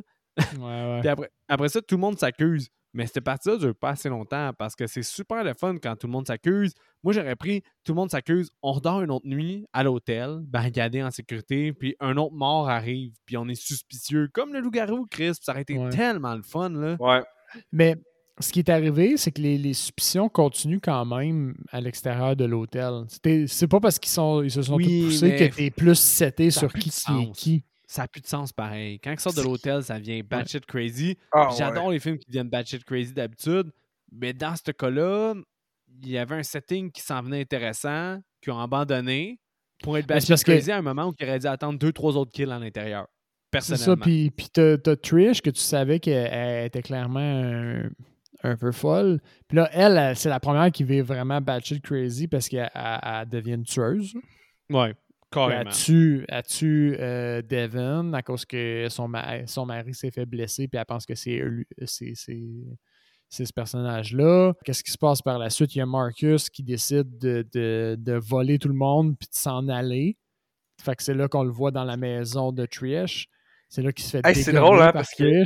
Ouais, 0.58 0.62
ouais. 0.62 1.00
Puis 1.00 1.08
après, 1.08 1.30
après 1.48 1.68
ça, 1.68 1.82
tout 1.82 1.96
le 1.96 2.00
monde 2.00 2.18
s'accuse. 2.18 2.68
Mais 2.96 3.06
cette 3.06 3.20
partie-là 3.24 3.58
dure 3.58 3.74
pas 3.74 3.90
assez 3.90 4.08
longtemps 4.08 4.52
parce 4.58 4.74
que 4.74 4.86
c'est 4.86 5.02
super 5.02 5.44
le 5.44 5.52
fun 5.52 5.76
quand 5.82 5.94
tout 5.96 6.06
le 6.06 6.12
monde 6.12 6.26
s'accuse. 6.26 6.72
Moi, 7.04 7.12
j'aurais 7.12 7.36
pris 7.36 7.60
tout 7.84 7.92
le 7.92 7.96
monde 7.96 8.10
s'accuse, 8.10 8.50
on 8.62 8.72
redort 8.72 9.02
une 9.02 9.10
autre 9.10 9.26
nuit 9.28 9.66
à 9.74 9.82
l'hôtel, 9.84 10.38
barricadé 10.42 11.02
en 11.02 11.10
sécurité, 11.10 11.72
puis 11.74 11.94
un 12.00 12.16
autre 12.16 12.34
mort 12.34 12.68
arrive, 12.70 13.12
puis 13.26 13.36
on 13.36 13.46
est 13.48 13.54
suspicieux, 13.54 14.28
comme 14.32 14.52
le 14.54 14.60
loup-garou, 14.60 15.06
Chris. 15.10 15.32
Puis 15.32 15.40
ça 15.42 15.52
aurait 15.52 15.62
été 15.62 15.76
Ouais. 15.78 15.90
tellement 15.90 16.34
le 16.34 16.42
fun, 16.42 16.70
là. 16.70 16.96
Ouais. 16.98 17.22
Mais 17.70 17.96
ce 18.40 18.50
qui 18.52 18.60
est 18.60 18.68
arrivé, 18.70 19.16
c'est 19.18 19.30
que 19.30 19.40
les, 19.42 19.58
les 19.58 19.74
suspicions 19.74 20.28
continuent 20.30 20.80
quand 20.82 21.04
même 21.04 21.54
à 21.70 21.80
l'extérieur 21.82 22.34
de 22.34 22.44
l'hôtel. 22.46 23.04
C'est 23.46 23.68
pas 23.68 23.80
parce 23.80 23.98
qu'ils 23.98 24.10
sont, 24.12 24.42
ils 24.42 24.50
se 24.50 24.62
sont 24.62 24.74
Oui, 24.76 24.84
tous 25.02 25.04
poussés 25.06 25.36
que 25.36 25.54
t'es 25.56 25.70
plus 25.70 25.98
seté 25.98 26.50
sur 26.50 26.72
qui 26.72 26.80
qui 26.80 26.88
est 26.88 26.92
sens. 26.92 27.36
qui. 27.38 27.62
Ça 27.96 28.02
n'a 28.02 28.08
plus 28.08 28.20
de 28.20 28.26
sens 28.26 28.52
pareil. 28.52 29.00
Quand 29.00 29.10
ils 29.12 29.18
sortent 29.20 29.36
de 29.38 29.42
l'hôtel, 29.42 29.82
ça 29.82 29.98
vient 29.98 30.20
batshit 30.22 30.66
crazy. 30.66 31.16
Ah, 31.32 31.48
J'adore 31.56 31.90
les 31.90 31.98
films 31.98 32.18
qui 32.18 32.30
viennent 32.30 32.48
batshit 32.50 32.84
crazy 32.84 33.12
d'habitude, 33.14 33.70
mais 34.12 34.32
dans 34.34 34.54
ce 34.54 34.70
cas-là, 34.70 35.34
il 36.02 36.10
y 36.10 36.18
avait 36.18 36.34
un 36.34 36.42
setting 36.42 36.90
qui 36.92 37.00
s'en 37.00 37.22
venait 37.22 37.40
intéressant, 37.40 38.18
qu'ils 38.42 38.52
ont 38.52 38.58
abandonné 38.60 39.38
pour 39.82 39.96
être 39.96 40.06
batshit 40.06 40.44
que- 40.44 40.52
crazy 40.52 40.70
à 40.72 40.76
un 40.78 40.82
moment 40.82 41.06
où 41.08 41.14
ils 41.18 41.24
auraient 41.26 41.38
dû 41.38 41.46
attendre 41.46 41.78
deux, 41.78 41.92
trois 41.92 42.16
autres 42.16 42.32
kills 42.32 42.50
à 42.52 42.58
l'intérieur. 42.58 43.06
C'est 43.60 43.76
ça, 43.78 43.96
puis, 43.96 44.30
t'as, 44.52 44.76
Trish 44.96 45.40
que 45.40 45.48
tu 45.50 45.60
savais 45.62 45.98
qu'elle 45.98 46.28
elle 46.30 46.66
était 46.66 46.82
clairement 46.82 47.20
un, 47.20 47.88
un 48.42 48.56
peu 48.56 48.72
folle. 48.72 49.20
Puis 49.48 49.56
là, 49.56 49.70
elle, 49.72 49.96
elle, 49.96 50.16
c'est 50.16 50.28
la 50.28 50.40
première 50.40 50.70
qui 50.70 50.84
vit 50.84 51.00
vraiment 51.00 51.40
batshit 51.40 51.80
crazy 51.82 52.28
parce 52.28 52.48
qu'elle 52.48 52.70
elle- 52.74 53.00
elle 53.02 53.28
devient 53.30 53.54
une 53.54 53.64
tueuse. 53.64 54.12
Ouais, 54.68 54.94
Puis 55.30 55.40
Elle 55.40 55.48
carrément. 55.50 55.70
tue, 55.70 56.26
tue 56.48 56.96
euh, 57.00 57.42
Devin 57.42 58.12
à 58.12 58.22
cause 58.22 58.44
que 58.44 58.86
son, 58.88 59.08
ma- 59.08 59.46
son 59.46 59.66
mari 59.66 59.92
s'est 59.94 60.10
fait 60.10 60.24
blesser, 60.26 60.68
puis 60.68 60.78
elle 60.78 60.84
pense 60.86 61.04
que 61.04 61.14
c'est 61.14 61.36
lui- 61.38 61.66
c'est- 61.84 62.14
c'est- 62.14 62.40
c'est 63.28 63.44
ce 63.44 63.52
personnage-là. 63.52 64.54
Qu'est-ce 64.64 64.84
qui 64.84 64.92
se 64.92 64.98
passe 64.98 65.20
par 65.22 65.38
la 65.38 65.50
suite? 65.50 65.74
Il 65.74 65.78
y 65.78 65.80
a 65.80 65.86
Marcus 65.86 66.48
qui 66.48 66.62
décide 66.62 67.18
de, 67.18 67.44
de- 67.52 67.96
de 67.98 68.12
voler 68.14 68.58
tout 68.58 68.68
le 68.68 68.74
monde 68.74 69.18
puis 69.18 69.28
de 69.28 69.34
s'en 69.34 69.68
aller. 69.68 70.16
Fait 70.80 70.94
que 70.94 71.02
c'est 71.02 71.14
là 71.14 71.26
qu'on 71.26 71.42
le 71.42 71.50
voit 71.50 71.70
dans 71.72 71.84
la 71.84 71.96
maison 71.96 72.52
de 72.52 72.64
Trish. 72.66 73.28
C'est 73.68 73.82
là 73.82 73.92
qu'il 73.92 74.04
se 74.04 74.10
fait 74.10 74.26
Hey, 74.26 74.36
c'est 74.36 74.52
drôle, 74.52 74.76
hein, 74.80 74.84
par 74.86 74.92
parce 74.92 75.10
que-. 75.14 75.42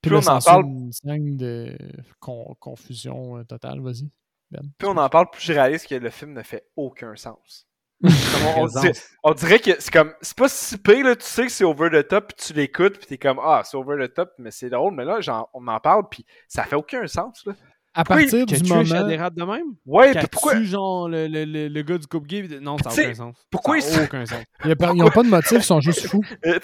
Puis 0.00 0.10
Plus 0.10 0.10
là, 0.10 0.20
on 0.34 0.36
en 0.36 0.40
parle- 0.40 0.64
une 0.66 0.92
scène 0.92 1.36
de 1.36 1.76
con- 2.20 2.54
confusion 2.60 3.38
euh, 3.38 3.42
totale. 3.44 3.80
Vas-y. 3.80 4.08
Ben. 4.52 4.62
Plus 4.78 4.86
on 4.88 4.96
en 4.96 5.08
parle, 5.08 5.28
plus 5.32 5.42
je 5.42 5.52
réalise 5.52 5.84
que 5.84 5.96
le 5.96 6.08
film 6.10 6.34
ne 6.34 6.42
fait 6.42 6.64
aucun 6.76 7.16
sens. 7.16 7.66
On, 8.56 8.66
dirait, 8.66 8.92
on 9.24 9.32
dirait 9.34 9.58
que 9.58 9.70
c'est 9.80 9.92
comme. 9.92 10.12
C'est 10.20 10.36
pas 10.36 10.48
si 10.48 10.78
pire, 10.78 11.04
là. 11.04 11.16
Tu 11.16 11.24
sais 11.26 11.44
que 11.46 11.52
c'est 11.52 11.64
over 11.64 11.90
the 11.90 12.06
top, 12.06 12.28
puis 12.34 12.46
tu 12.46 12.52
l'écoutes, 12.52 12.98
puis 12.98 13.06
t'es 13.06 13.18
comme, 13.18 13.40
ah, 13.42 13.62
c'est 13.64 13.76
over 13.76 14.06
the 14.06 14.12
top, 14.14 14.30
mais 14.38 14.50
c'est 14.50 14.70
drôle. 14.70 14.94
Mais 14.94 15.04
là, 15.04 15.20
genre, 15.20 15.48
on 15.52 15.66
en 15.66 15.80
parle, 15.80 16.04
puis 16.10 16.24
ça 16.46 16.62
fait 16.64 16.76
aucun 16.76 17.06
sens, 17.06 17.42
là. 17.46 17.54
À 17.94 18.04
Pourquoi 18.04 18.22
partir 18.22 18.46
Que 18.46 18.54
du 18.54 18.58
Trish, 18.62 18.68
moment... 18.68 19.00
elle 19.02 19.08
dérape 19.08 19.34
de 19.34 19.42
même? 19.42 19.64
Ouais, 19.84 20.12
puis 20.14 20.26
pourquoi, 20.30 20.62
genre, 20.62 21.08
le, 21.08 21.26
le, 21.26 21.44
le, 21.44 21.66
le 21.68 21.82
gars 21.82 21.98
du 21.98 22.06
couple 22.06 22.28
gay? 22.28 22.42
pis- 22.42 22.60
Non, 22.60 22.76
ça 22.78 22.90
n'a 22.90 22.94
aucun 23.08 23.14
sens. 23.14 23.36
pourquoi 23.50 23.80
ça 23.80 23.94
ils 23.96 24.00
a 24.00 24.04
aucun 24.04 24.26
sens. 24.26 24.42
Il 24.62 24.68
y 24.68 24.72
a 24.72 24.76
pas- 24.76 24.92
Ils 24.94 24.98
n'ont 24.98 25.10
pas 25.10 25.22
de 25.24 25.28
motif, 25.28 25.52
ils 25.58 25.62
sont 25.64 25.80
juste 25.80 26.06
fous. 26.06 26.22
euh, 26.46 26.58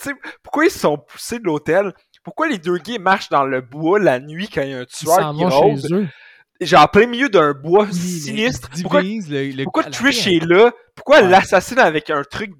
pourquoi 0.44 0.66
ils 0.66 0.70
se 0.70 0.78
sont 0.78 0.96
poussés 0.98 1.40
de 1.40 1.44
l'hôtel? 1.44 1.92
Pourquoi 2.22 2.46
les 2.48 2.58
deux 2.58 2.78
gays 2.78 2.98
marchent 2.98 3.30
dans 3.30 3.44
le 3.44 3.62
bois 3.62 3.98
la 3.98 4.20
nuit 4.20 4.48
quand 4.48 4.62
il 4.62 4.70
y 4.70 4.74
a 4.74 4.80
un 4.80 4.84
tueur 4.84 5.14
s'en 5.18 5.34
qui 5.34 5.44
rôde? 5.44 6.08
Genre, 6.64 6.82
en 6.82 6.88
plein 6.88 7.06
milieu 7.06 7.28
d'un 7.28 7.52
bois 7.52 7.86
Oui, 7.86 7.94
sinistre. 7.94 8.68
Pourquoi, 8.82 9.02
le, 9.02 9.50
le- 9.56 9.64
pourquoi 9.64 9.84
Trish 9.84 10.26
est 10.26 10.44
là? 10.44 10.72
Pourquoi 10.94 11.18
elle 11.18 11.24
Ouais. 11.26 11.30
l'assassine 11.30 11.78
avec 11.78 12.10
un 12.10 12.22
truc 12.22 12.50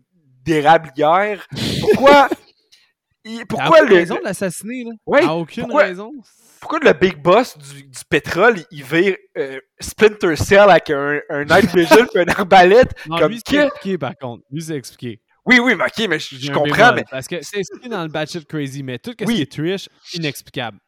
d'érablière? 0.45 1.47
Pourquoi... 1.81 2.29
il- 3.25 3.41
a 3.43 3.47
Pourquoi 3.47 3.79
aucune 3.81 3.89
le... 3.91 3.95
raison 3.97 4.15
de 4.17 4.25
l'assassiner, 4.25 4.85
là. 4.85 4.91
Ouais, 5.07 5.25
a 5.25 5.35
aucune 5.35 5.65
pourquoi- 5.65 5.85
raison. 5.85 6.13
Pourquoi 6.61 6.79
le 6.79 6.93
big 6.95 7.21
boss 7.21 7.59
du, 7.59 7.83
du 7.83 7.99
pétrole, 8.09 8.57
il 8.71 8.83
vire 8.83 9.17
euh, 9.37 9.61
Splinter 9.81 10.35
Cell 10.37 10.61
avec 10.61 10.89
un, 10.89 11.21
un 11.29 11.45
night 11.45 11.75
vision 11.75 12.07
et 12.15 12.21
une 12.23 12.31
arbalète? 12.31 12.95
Non, 13.07 13.19
comme 13.19 13.33
lui, 13.33 13.43
que- 13.43 13.51
c'est 13.51 13.67
expliqué, 13.67 13.99
par 13.99 14.17
contre. 14.17 14.45
Lui, 14.51 14.63
c'est 14.63 14.75
expliqué. 14.77 15.21
Oui, 15.45 15.59
oui, 15.59 15.75
mais 15.77 15.85
ok, 15.85 16.09
mais 16.09 16.19
je, 16.19 16.51
comprends, 16.51 16.95
mais, 16.95 17.05
Parce 17.11 17.29
que 17.29 17.37
c'est 17.43 17.59
expliqué 17.59 17.91
dans 17.91 18.03
le 18.03 18.09
Batshit 18.09 18.47
Crazy, 18.47 18.83
mais 18.83 18.99
tout 18.99 19.13
ce 19.19 19.25
Oui. 19.27 19.35
qui 19.37 19.43
est 19.43 19.53
Trish, 19.53 19.91
inexplicable. 20.15 20.79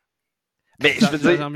mais 0.82 0.94
je 0.98 1.04
veux 1.08 1.18
dire, 1.18 1.50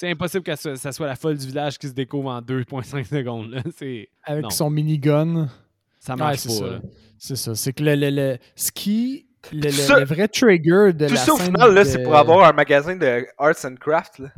C'est 0.00 0.08
impossible 0.10 0.44
que 0.44 0.54
ça, 0.54 0.76
ça 0.76 0.92
soit 0.92 1.08
la 1.08 1.16
folle 1.16 1.36
du 1.36 1.44
village 1.46 1.76
qui 1.76 1.88
se 1.88 1.92
découvre 1.92 2.28
en 2.30 2.40
2,5 2.40 3.04
secondes. 3.04 3.50
Là. 3.50 3.62
C'est... 3.76 4.08
Avec 4.22 4.44
Non. 4.44 4.50
son 4.50 4.70
minigun. 4.70 5.48
Ça 5.98 6.12
Ouais, 6.12 6.18
marche 6.20 6.38
c'est 6.38 6.60
pas. 6.60 6.78
C'est 7.18 7.34
ça. 7.34 7.54
C'est 7.56 7.72
que 7.72 7.82
le, 7.82 7.96
le, 7.96 8.10
le- 8.10 8.38
ce 8.54 8.70
qui. 8.70 9.26
Le, 9.52 9.60
le- 9.62 9.70
ça- 9.72 9.98
le 9.98 10.04
vrai 10.04 10.28
trigger 10.28 10.92
de 10.92 11.08
tout 11.08 11.14
la 11.14 11.20
ça 11.20 11.32
au 11.32 11.36
scène 11.36 11.46
final, 11.46 11.74
là, 11.74 11.82
de- 11.82 11.88
c'est 11.88 12.02
pour 12.04 12.14
avoir 12.14 12.48
un 12.48 12.52
magasin 12.52 12.94
de 12.94 13.26
arts 13.38 13.64
and 13.64 13.74
crafts, 13.80 14.20
là. 14.20 14.28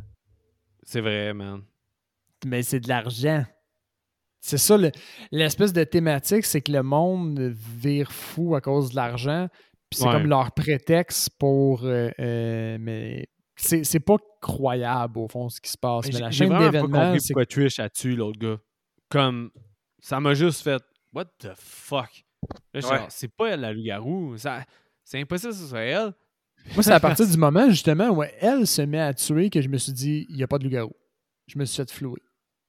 C'est 0.82 1.02
vrai, 1.02 1.34
man. 1.34 1.60
Mais 2.46 2.62
c'est 2.62 2.80
de 2.80 2.88
l'argent. 2.88 3.44
C'est 4.40 4.56
ça, 4.56 4.78
le- 4.78 4.92
l'espèce 5.30 5.74
de 5.74 5.84
thématique, 5.84 6.46
c'est 6.46 6.62
que 6.62 6.72
le 6.72 6.82
monde 6.82 7.38
vire 7.76 8.10
fou 8.12 8.54
à 8.54 8.62
cause 8.62 8.92
de 8.92 8.96
l'argent. 8.96 9.48
Puis 9.90 9.98
c'est 10.00 10.06
Ouais. 10.06 10.12
comme 10.12 10.26
leur 10.26 10.52
prétexte 10.52 11.28
pour. 11.38 11.84
euh, 11.84 12.08
euh, 12.18 12.78
mais 12.80 13.28
c'est 13.62 13.84
c'est 13.84 14.00
pas 14.00 14.16
croyable, 14.40 15.18
au 15.18 15.28
fond, 15.28 15.48
ce 15.48 15.60
qui 15.60 15.70
se 15.70 15.78
passe. 15.78 16.06
Mais 16.06 16.12
J'ai 16.12 16.18
la 16.20 16.30
j'ai 16.30 16.38
chaîne 16.38 16.48
vraiment 16.48 16.66
pas 16.66 16.70
d'événements, 16.72 17.04
compris 17.06 17.20
c'est 17.20 17.32
pourquoi 17.34 17.46
Trish 17.46 17.78
a 17.78 17.88
tué 17.88 18.14
l'autre 18.16 18.38
gars. 18.38 18.58
Comme, 19.08 19.50
ça 19.98 20.20
m'a 20.20 20.34
juste 20.34 20.62
fait, 20.62 20.82
what 21.12 21.26
the 21.38 21.50
fuck? 21.56 22.24
Là, 22.42 22.48
je 22.74 22.80
suis 22.80 22.90
Ouais. 22.90 22.98
genre, 22.98 23.06
c'est 23.10 23.28
pas 23.28 23.48
elle 23.50 23.60
la 23.60 23.72
loup-garou. 23.72 24.36
Ça- 24.38 24.64
C'est 25.04 25.20
impossible 25.20 25.52
que 25.52 25.58
ce 25.58 25.66
soit 25.66 25.80
elle. 25.80 26.12
Moi, 26.74 26.82
c'est 26.82 26.92
à 26.92 27.00
partir 27.00 27.26
du 27.26 27.36
moment, 27.36 27.68
justement, 27.70 28.08
où 28.10 28.22
elle 28.22 28.66
se 28.66 28.82
met 28.82 29.00
à 29.00 29.12
tuer 29.14 29.50
que 29.50 29.60
je 29.60 29.68
me 29.68 29.76
suis 29.78 29.92
dit, 29.92 30.26
il 30.28 30.36
n'y 30.36 30.42
a 30.42 30.46
pas 30.46 30.58
de 30.58 30.64
loup-garou. 30.64 30.92
Je 31.48 31.58
me 31.58 31.64
suis 31.64 31.76
fait 31.76 31.90
flouer. 31.90 32.20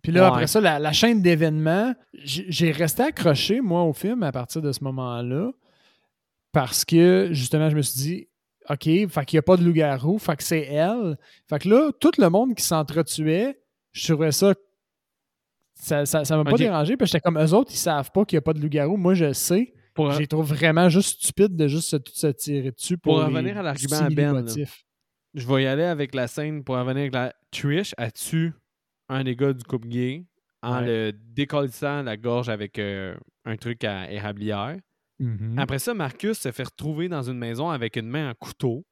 Puis 0.01 0.11
là, 0.11 0.21
Ouais. 0.23 0.27
après 0.29 0.47
ça, 0.47 0.59
la, 0.59 0.79
la 0.79 0.91
chaîne 0.91 1.21
d'événements, 1.21 1.93
j'ai 2.15 2.45
j'ai 2.49 2.71
resté 2.71 3.03
accroché, 3.03 3.61
moi, 3.61 3.83
au 3.83 3.93
film 3.93 4.23
à 4.23 4.31
partir 4.31 4.61
de 4.61 4.71
ce 4.71 4.83
moment-là, 4.83 5.51
parce 6.51 6.83
que, 6.83 7.29
justement, 7.31 7.69
je 7.69 7.75
me 7.75 7.81
suis 7.81 7.99
dit, 8.01 8.27
OK, 8.71 8.83
fait 8.83 9.25
qu'il 9.25 9.35
n'y 9.37 9.39
a 9.39 9.41
pas 9.41 9.57
de 9.57 9.63
loup-garou, 9.63 10.17
fait 10.19 10.35
que 10.35 10.43
c'est 10.43 10.61
elle. 10.65 11.17
Fait 11.49 11.59
que 11.59 11.69
là, 11.69 11.91
tout 11.99 12.11
le 12.17 12.29
monde 12.29 12.55
qui 12.55 12.63
s'entretuait, 12.63 13.59
je 13.91 14.13
trouvais 14.13 14.31
ça. 14.31 14.53
Ça 15.75 16.05
ça 16.05 16.23
ça 16.25 16.37
m'a 16.37 16.43
pas 16.43 16.57
dérangé, 16.57 16.95
parce 16.95 17.09
que 17.11 17.17
j'étais 17.17 17.21
comme 17.23 17.39
eux 17.39 17.53
autres, 17.53 17.71
ils 17.73 17.77
savent 17.77 18.11
pas 18.11 18.23
qu'il 18.23 18.35
n'y 18.35 18.39
a 18.39 18.41
pas 18.43 18.53
de 18.53 18.59
loup-garou. 18.59 18.97
Moi, 18.97 19.13
je 19.15 19.25
le 19.25 19.33
sais. 19.33 19.73
Pour, 19.93 20.11
Je 20.11 20.19
les 20.19 20.27
trouve 20.27 20.47
vraiment 20.47 20.87
juste 20.87 21.21
stupide 21.21 21.55
de 21.55 21.67
juste 21.67 21.89
se, 21.89 21.97
se 22.13 22.27
tirer 22.27 22.71
dessus 22.71 22.97
pour, 22.97 23.15
Pour 23.15 23.25
revenir 23.25 23.57
à 23.57 23.61
l'argument 23.61 23.97
à 23.97 24.09
Ben, 24.09 24.45
je 25.33 25.47
vais 25.47 25.63
y 25.63 25.67
aller 25.67 25.83
avec 25.83 26.13
la 26.15 26.27
scène 26.27 26.63
pour 26.63 26.75
revenir 26.75 27.01
avec 27.01 27.13
la 27.13 27.33
Trish 27.51 27.93
a 27.97 28.11
tué 28.11 28.51
un 29.09 29.23
des 29.23 29.35
gars 29.35 29.53
du 29.53 29.63
couple 29.63 29.87
gay 29.87 30.25
en 30.61 30.79
Ouais. 30.79 30.85
le 30.85 31.11
décollissant 31.11 32.03
la 32.03 32.15
gorge 32.17 32.47
avec 32.49 32.79
euh, 32.79 33.15
un 33.45 33.57
truc 33.57 33.83
à 33.83 34.09
érablière? 34.11 34.77
Mhm. 35.21 35.57
Après 35.59 35.79
ça, 35.79 35.93
Marcus 35.93 36.37
se 36.39 36.51
fait 36.51 36.63
retrouver 36.63 37.07
dans 37.07 37.21
une 37.21 37.37
maison 37.37 37.69
avec 37.69 37.95
une 37.95 38.07
main 38.09 38.31
en 38.31 38.33
couteau 38.33 38.83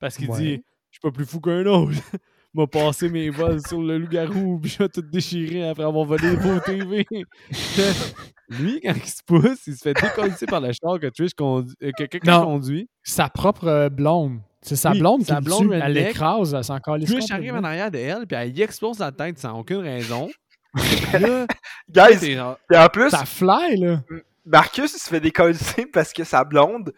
parce 0.00 0.16
qu'il 0.16 0.30
Ouais. 0.30 0.38
dit 0.38 0.62
Je 0.90 0.98
suis 0.98 1.00
pas 1.02 1.10
plus 1.10 1.26
fou 1.26 1.40
qu'un 1.40 1.64
autre. 1.66 1.90
m'a 2.54 2.66
passé 2.68 3.08
mes 3.08 3.30
vols 3.30 3.60
sur 3.66 3.82
le 3.82 3.98
loup-garou, 3.98 4.60
puis 4.60 4.70
j'ai 4.78 4.88
tout 4.88 5.02
déchiré 5.02 5.68
après 5.68 5.82
avoir 5.82 6.04
volé 6.04 6.30
les 6.30 6.36
beaux 6.36 6.60
TV. 6.60 7.04
Lui, 8.48 8.80
quand 8.80 8.92
il 8.94 9.08
se 9.08 9.22
pousse, 9.26 9.66
il 9.66 9.74
se 9.74 9.82
fait 9.82 9.94
décoller 9.94 10.32
par 10.48 10.60
le 10.60 10.70
char 10.72 11.00
que 11.00 11.08
Trish 11.08 11.34
conduit, 11.34 11.74
euh, 11.82 11.90
que 11.98 12.04
quelqu'un 12.04 12.38
Non. 12.40 12.44
conduit. 12.44 12.88
Sa 13.02 13.28
propre 13.28 13.66
euh, 13.66 13.88
blonde. 13.88 14.38
C'est 14.62 14.76
sa 14.76 14.92
Oui, 14.92 15.00
blonde 15.00 15.20
qui 15.20 15.26
sa 15.26 15.40
blonde 15.40 15.70
tue. 15.70 15.74
Elle 15.74 15.92
l'écrase, 15.92 16.54
elle 16.54 16.62
s'en 16.64 16.78
calisse 16.78 17.10
Trish 17.10 17.30
arrive 17.30 17.54
en 17.54 17.64
arrière 17.64 17.90
de 17.90 17.98
elle, 17.98 18.26
puis 18.26 18.36
elle 18.36 18.56
y 18.56 18.62
explose 18.62 18.98
la 19.00 19.10
tête 19.12 19.38
sans 19.38 19.58
aucune 19.58 19.78
raison. 19.78 20.30
Puis 20.74 21.20
là, 21.20 21.46
Guys, 21.88 22.18
c'est 22.18 22.34
genre, 22.34 22.56
et 22.72 22.76
en 22.76 22.88
plus, 22.88 23.10
Ça 23.10 23.24
fly, 23.24 23.76
là. 23.78 24.02
Marcus, 24.44 24.92
il 24.94 24.98
se 24.98 25.08
fait 25.08 25.20
décoller 25.20 25.56
parce 25.92 26.12
que 26.12 26.24
sa 26.24 26.44
blonde, 26.44 26.92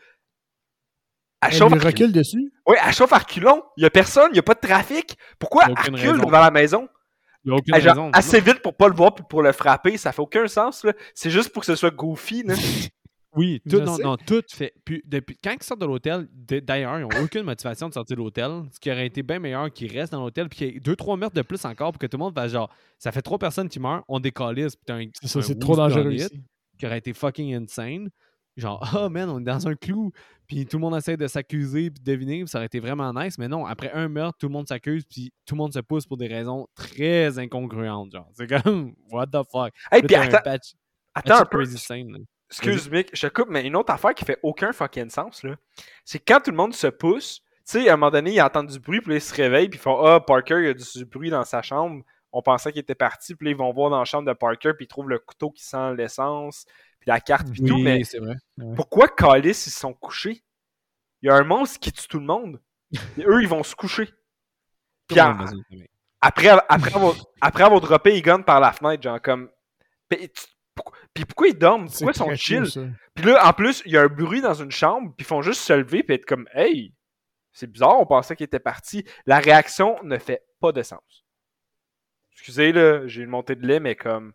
elle 1.42 1.50
Elle 1.52 1.58
chauffe, 1.58 1.72
recule 1.82 2.12
dessus? 2.12 2.52
Ouais, 2.66 2.76
elle 2.84 2.92
chauffe 2.94 3.12
à 3.12 3.18
reculons. 3.18 3.62
Il 3.76 3.82
y 3.82 3.86
a 3.86 3.90
personne, 3.90 4.30
il 4.32 4.36
y 4.36 4.40
a 4.40 4.42
pas 4.42 4.54
de 4.54 4.60
trafic. 4.60 5.16
Pourquoi 5.38 5.64
elle 5.66 5.72
aucune 5.72 5.94
recule 5.94 6.10
raison. 6.12 6.24
devant 6.24 6.40
la 6.40 6.50
maison? 6.50 6.88
il 7.44 7.50
n'y 7.50 7.54
a 7.54 7.58
aucune 7.58 7.74
Elle, 7.74 7.82
genre, 7.82 7.94
raison. 7.94 8.10
assez 8.12 8.40
vite 8.40 8.60
pour 8.60 8.74
pas 8.76 8.88
le 8.88 8.94
voir 8.94 9.14
puis 9.14 9.24
pour 9.28 9.42
le 9.42 9.52
frapper, 9.52 9.96
ça 9.96 10.12
fait 10.12 10.22
aucun 10.22 10.48
sens, 10.48 10.82
là. 10.82 10.92
C'est 11.14 11.30
juste 11.30 11.50
pour 11.52 11.60
que 11.60 11.66
ce 11.66 11.76
soit 11.76 11.90
goofy, 11.90 12.42
là. 12.42 12.54
Oui, 13.38 13.60
tout, 13.68 13.80
non, 13.80 13.96
sais. 13.96 14.02
non, 14.02 14.16
tout 14.16 14.42
fait. 14.50 14.72
Puis, 14.82 15.02
depuis, 15.04 15.36
quand 15.36 15.50
ils 15.50 15.62
sortent 15.62 15.82
de 15.82 15.84
l'hôtel, 15.86 16.26
d'ailleurs, 16.32 16.98
ils 16.98 17.02
n'ont 17.02 17.22
aucune 17.22 17.42
motivation 17.42 17.86
de 17.86 17.92
sortir 17.92 18.16
de 18.16 18.22
l'hôtel. 18.22 18.62
Ce 18.72 18.80
qui 18.80 18.90
aurait 18.90 19.06
été 19.06 19.22
bien 19.22 19.38
meilleur 19.38 19.70
qu'ils 19.70 19.92
restent 19.92 20.12
dans 20.12 20.22
l'hôtel, 20.22 20.48
puis 20.48 20.56
qu'il 20.56 20.66
y 20.68 20.76
ait 20.78 20.80
deux, 20.80 20.96
trois 20.96 21.18
meurtres 21.18 21.34
de 21.36 21.42
plus 21.42 21.62
encore 21.66 21.92
pour 21.92 21.98
que 21.98 22.06
tout 22.06 22.16
le 22.16 22.24
monde 22.24 22.34
fasse 22.34 22.52
genre, 22.52 22.74
ça 22.98 23.12
fait 23.12 23.20
trois 23.20 23.38
personnes 23.38 23.68
qui 23.68 23.78
meurent, 23.78 24.04
on. 24.08 24.22
C'est 24.22 25.28
ça, 25.28 25.42
c'est 25.42 25.58
trop 25.58 25.76
dangereux 25.76 26.12
ici. 26.14 26.42
Qui 26.78 26.86
aurait 26.86 26.98
été 26.98 27.12
fucking 27.12 27.54
insane. 27.54 28.10
Genre, 28.56 28.80
ah 28.96 29.08
man, 29.08 29.28
on 29.28 29.40
est 29.40 29.44
dans 29.44 29.68
un 29.68 29.74
clou, 29.74 30.12
puis 30.46 30.66
tout 30.66 30.78
le 30.78 30.80
monde 30.80 30.96
essaie 30.96 31.16
de 31.16 31.26
s'accuser, 31.26 31.90
puis 31.90 32.02
de 32.02 32.10
deviner, 32.10 32.38
puis 32.40 32.48
ça 32.48 32.58
aurait 32.58 32.66
été 32.66 32.80
vraiment 32.80 33.12
nice. 33.12 33.38
Mais 33.38 33.48
non, 33.48 33.66
après 33.66 33.92
un 33.92 34.08
meurtre, 34.08 34.38
tout 34.38 34.46
le 34.46 34.52
monde 34.52 34.66
s'accuse, 34.66 35.04
puis 35.04 35.32
tout 35.44 35.54
le 35.54 35.58
monde 35.58 35.72
se 35.74 35.80
pousse 35.80 36.06
pour 36.06 36.16
des 36.16 36.26
raisons 36.26 36.66
très 36.74 37.38
incongruentes. 37.38 38.12
Genre, 38.12 38.30
c'est 38.34 38.46
comme, 38.46 38.94
what 39.10 39.26
the 39.26 39.42
fuck? 39.50 39.74
Hey, 39.92 40.00
puis 40.02 40.14
t'as 40.14 40.22
un 40.22 40.28
attends, 40.28 40.50
patch- 40.50 40.74
attends 41.14 41.40
un 41.40 41.44
peu. 41.44 41.64
scene. 41.66 42.24
Excuse 42.48 42.88
Mick, 42.90 43.10
je 43.12 43.26
te 43.26 43.32
coupe, 43.32 43.50
mais 43.50 43.66
une 43.66 43.74
autre 43.74 43.92
affaire 43.92 44.14
qui 44.14 44.24
fait 44.24 44.38
aucun 44.42 44.72
fucking 44.72 45.10
sens, 45.10 45.42
là, 45.42 45.56
c'est 46.04 46.20
quand 46.20 46.40
tout 46.40 46.52
le 46.52 46.56
monde 46.56 46.74
se 46.74 46.86
pousse, 46.86 47.40
tu 47.68 47.80
sais, 47.80 47.88
à 47.88 47.94
un 47.94 47.96
moment 47.96 48.12
donné, 48.12 48.34
ils 48.34 48.40
entendent 48.40 48.68
du 48.68 48.78
bruit, 48.78 49.00
puis 49.00 49.10
là, 49.10 49.16
ils 49.16 49.20
se 49.20 49.34
réveillent, 49.34 49.68
puis 49.68 49.78
ils 49.78 49.82
font 49.82 50.00
Ah, 50.00 50.20
Parker, 50.20 50.58
il 50.60 50.66
y 50.66 50.68
a 50.68 50.74
du 50.74 51.04
bruit 51.04 51.28
dans 51.28 51.42
sa 51.44 51.60
chambre. 51.60 52.04
On 52.32 52.42
pensait 52.42 52.72
qu'il 52.72 52.80
était 52.80 52.94
parti, 52.94 53.34
puis 53.34 53.46
là, 53.46 53.50
ils 53.52 53.56
vont 53.56 53.72
voir 53.72 53.90
dans 53.90 53.98
la 53.98 54.04
chambre 54.04 54.28
de 54.28 54.32
Parker, 54.32 54.72
puis 54.74 54.84
ils 54.84 54.88
trouvent 54.88 55.08
le 55.08 55.18
couteau 55.18 55.50
qui 55.50 55.64
sent 55.64 55.94
l'essence, 55.94 56.66
puis 57.00 57.08
la 57.08 57.20
carte, 57.20 57.50
puis 57.50 57.62
tout. 57.62 57.78
Mais 57.78 58.02
pourquoi 58.74 59.08
Callis, 59.08 59.50
ils 59.50 59.54
se 59.54 59.70
sont 59.70 59.94
couchés? 59.94 60.42
Il 61.22 61.28
y 61.28 61.30
a 61.30 61.36
un 61.36 61.44
monstre 61.44 61.80
qui 61.80 61.92
tue 61.92 62.08
tout 62.08 62.18
le 62.18 62.26
monde, 62.26 62.60
et 63.18 63.24
eux, 63.26 63.42
ils 63.42 63.48
vont 63.48 63.62
se 63.62 63.74
coucher. 63.74 64.08
Puis 65.08 65.18
après, 66.20 66.50
après, 66.68 66.94
avoir, 66.94 67.14
après 67.40 67.64
avoir 67.64 67.80
droppé 67.80 68.20
par 68.44 68.60
la 68.60 68.72
fenêtre, 68.72 69.02
genre 69.02 69.20
comme. 69.22 69.50
Puis, 70.08 70.30
pourquoi, 70.74 70.98
puis 71.14 71.24
pourquoi 71.24 71.48
ils 71.48 71.58
dorment? 71.58 71.88
Pourquoi 71.88 72.12
ils 72.12 72.16
sont 72.16 72.34
chill? 72.34 72.70
cool, 72.70 72.92
puis 73.14 73.24
là, 73.24 73.48
en 73.48 73.52
plus, 73.52 73.82
il 73.86 73.92
y 73.92 73.96
a 73.96 74.02
un 74.02 74.08
bruit 74.08 74.40
dans 74.40 74.54
une 74.54 74.70
chambre, 74.70 75.14
puis 75.16 75.24
ils 75.24 75.26
font 75.26 75.42
juste 75.42 75.62
se 75.62 75.72
lever 75.72 76.02
puis 76.02 76.16
être 76.16 76.26
comme 76.26 76.48
Hey, 76.52 76.92
c'est 77.52 77.70
bizarre, 77.70 77.98
on 77.98 78.06
pensait 78.06 78.36
qu'il 78.36 78.44
était 78.44 78.60
parti. 78.60 79.04
La 79.24 79.38
réaction 79.38 79.96
ne 80.02 80.18
fait 80.18 80.44
pas 80.60 80.72
de 80.72 80.82
sens. 80.82 81.25
Excusez, 82.36 82.72
là, 82.72 83.06
j'ai 83.06 83.22
une 83.22 83.30
montée 83.30 83.54
de 83.56 83.66
lait, 83.66 83.80
mais 83.80 83.94
comme. 83.96 84.32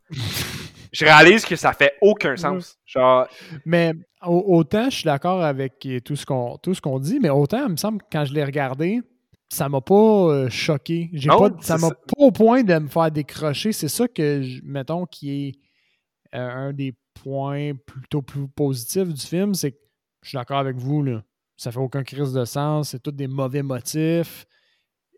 je 0.91 1.06
réalise 1.06 1.45
que 1.45 1.56
ça 1.56 1.72
fait 1.74 1.93
aucun 2.02 2.36
sens. 2.38 2.78
Genre, 2.86 3.28
Mais 3.66 3.93
au- 4.26 4.58
autant 4.58 4.89
je 4.89 4.95
suis 4.97 5.06
d'accord 5.06 5.41
avec 5.43 5.88
tout 6.04 6.16
ce 6.16 6.26
qu'on 6.26 6.58
tout 6.58 6.74
ce 6.74 6.82
qu'on 6.82 6.99
dit, 6.99 7.20
mais 7.20 7.30
autant 7.30 7.66
il 7.66 7.72
me 7.72 7.78
semble 7.78 8.02
que 8.02 8.08
quand 8.12 8.26
je 8.26 8.34
l'ai 8.34 8.43
regardé, 8.43 9.02
ça 9.49 9.70
m'a 9.70 9.82
pas 9.82 9.93
euh, 9.95 10.49
choqué. 10.49 11.10
J'ai 11.14 11.30
pas, 11.30 11.49
ça 11.62 11.78
m'a 11.78 11.89
pas 11.89 11.95
au 12.18 12.32
point 12.32 12.64
de 12.64 12.74
me 12.80 12.88
faire 12.88 13.12
décrocher. 13.12 13.72
C'est 13.72 13.88
ça 13.89 14.08
que, 14.08 14.43
mettons, 14.64 15.06
qui 15.06 15.30
est 15.47 15.56
euh, 16.38 16.49
un 16.49 16.74
des 16.74 16.93
points 17.22 17.74
plutôt 17.86 18.22
plus 18.22 18.47
positifs 18.47 19.08
du 19.14 19.22
film. 19.22 19.54
C'est 19.54 19.72
que 19.74 19.78
je 20.24 20.30
suis 20.30 20.38
d'accord 20.38 20.58
avec 20.60 20.78
vous, 20.78 21.04
là. 21.04 21.22
Ça 21.58 21.72
fait 21.72 21.80
aucun 21.80 22.04
crise 22.04 22.34
de 22.34 22.45
sens. 22.45 22.89
C'est 22.89 23.04
tous 23.04 23.12
des 23.12 23.28
mauvais 23.28 23.62
motifs. 23.62 24.45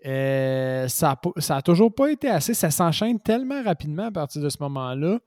Euh, 0.05 0.87
ça, 0.89 1.11
a, 1.11 1.15
pas- 1.15 1.31
ça 1.37 1.57
a 1.57 1.61
toujours 1.61 1.93
pas 1.93 2.11
été 2.11 2.27
assez. 2.29 2.53
Ça 2.53 2.71
s'enchaîne 2.71 3.19
tellement 3.19 3.63
rapidement 3.63 4.07
à 4.07 4.11
partir 4.11 4.41
de 4.41 4.49
ce 4.49 4.57
moment-là 4.61 5.19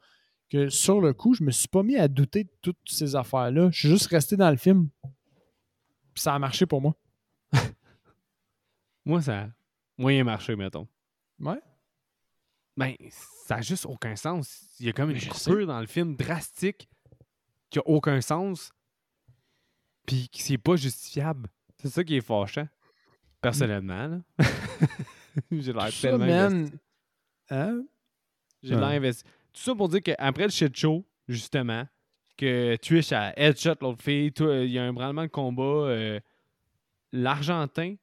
que 0.50 0.68
sur 0.68 1.00
le 1.00 1.12
coup, 1.12 1.34
je 1.34 1.42
me 1.44 1.50
suis 1.50 1.68
pas 1.68 1.82
mis 1.82 1.96
à 1.96 2.08
douter 2.08 2.44
de 2.44 2.50
toutes 2.62 2.78
ces 2.86 3.16
affaires-là. 3.16 3.70
Je 3.72 3.78
suis 3.78 3.88
juste 3.88 4.06
resté 4.08 4.36
dans 4.36 4.50
le 4.50 4.56
film. 4.56 4.88
Puis 6.14 6.22
ça 6.22 6.34
a 6.34 6.38
marché 6.38 6.66
pour 6.66 6.80
moi. 6.80 6.94
Moi, 9.04 9.22
ça 9.22 9.40
a 9.42 9.48
moyen 9.98 10.24
marché, 10.24 10.56
mettons. 10.56 10.86
Ouais. 11.38 11.60
Ben, 12.76 12.94
ça 13.10 13.56
a 13.56 13.60
juste 13.62 13.86
aucun 13.86 14.16
sens. 14.16 14.66
Il 14.80 14.86
y 14.86 14.88
a 14.88 14.92
comme 14.92 15.10
une 15.10 15.14
Mais 15.14 15.20
je 15.20 15.30
coupure 15.30 15.66
dans 15.66 15.80
le 15.80 15.86
film 15.86 16.16
drastique 16.16 16.88
qui 17.70 17.78
a 17.78 17.82
aucun 17.86 18.20
sens, 18.20 18.72
puis 20.06 20.28
qui 20.28 20.42
c'est 20.42 20.58
pas 20.58 20.76
justifiable. 20.76 21.48
C'est 21.80 21.88
ça 21.88 22.04
qui 22.04 22.16
est 22.16 22.20
fâchant. 22.20 22.68
Personnellement, 23.40 24.06
là. 24.08 24.18
J'ai 25.50 25.72
l'air 25.72 25.86
Tout 25.86 25.92
ça, 25.92 26.08
tellement 26.08 26.24
investi. 26.24 26.72
Hein? 27.50 27.82
J'ai 28.62 28.74
l'air 28.74 28.84
investi. 28.84 29.24
Tout 29.52 29.60
ça 29.60 29.74
pour 29.74 29.88
dire 29.88 30.02
qu'après 30.02 30.44
le 30.44 30.50
shit 30.50 30.76
show, 30.76 31.04
justement, 31.28 31.84
que 32.36 32.76
Twitch 32.76 33.12
a 33.12 33.32
headshot 33.38 33.74
l'autre 33.80 34.02
fille, 34.02 34.32
il 34.38 34.70
y 34.70 34.78
a 34.78 34.84
un 34.84 34.92
branlement 34.92 35.22
de 35.22 35.28
combat. 35.28 35.62
euh, 35.62 36.20
L'Argentin, 37.12 37.94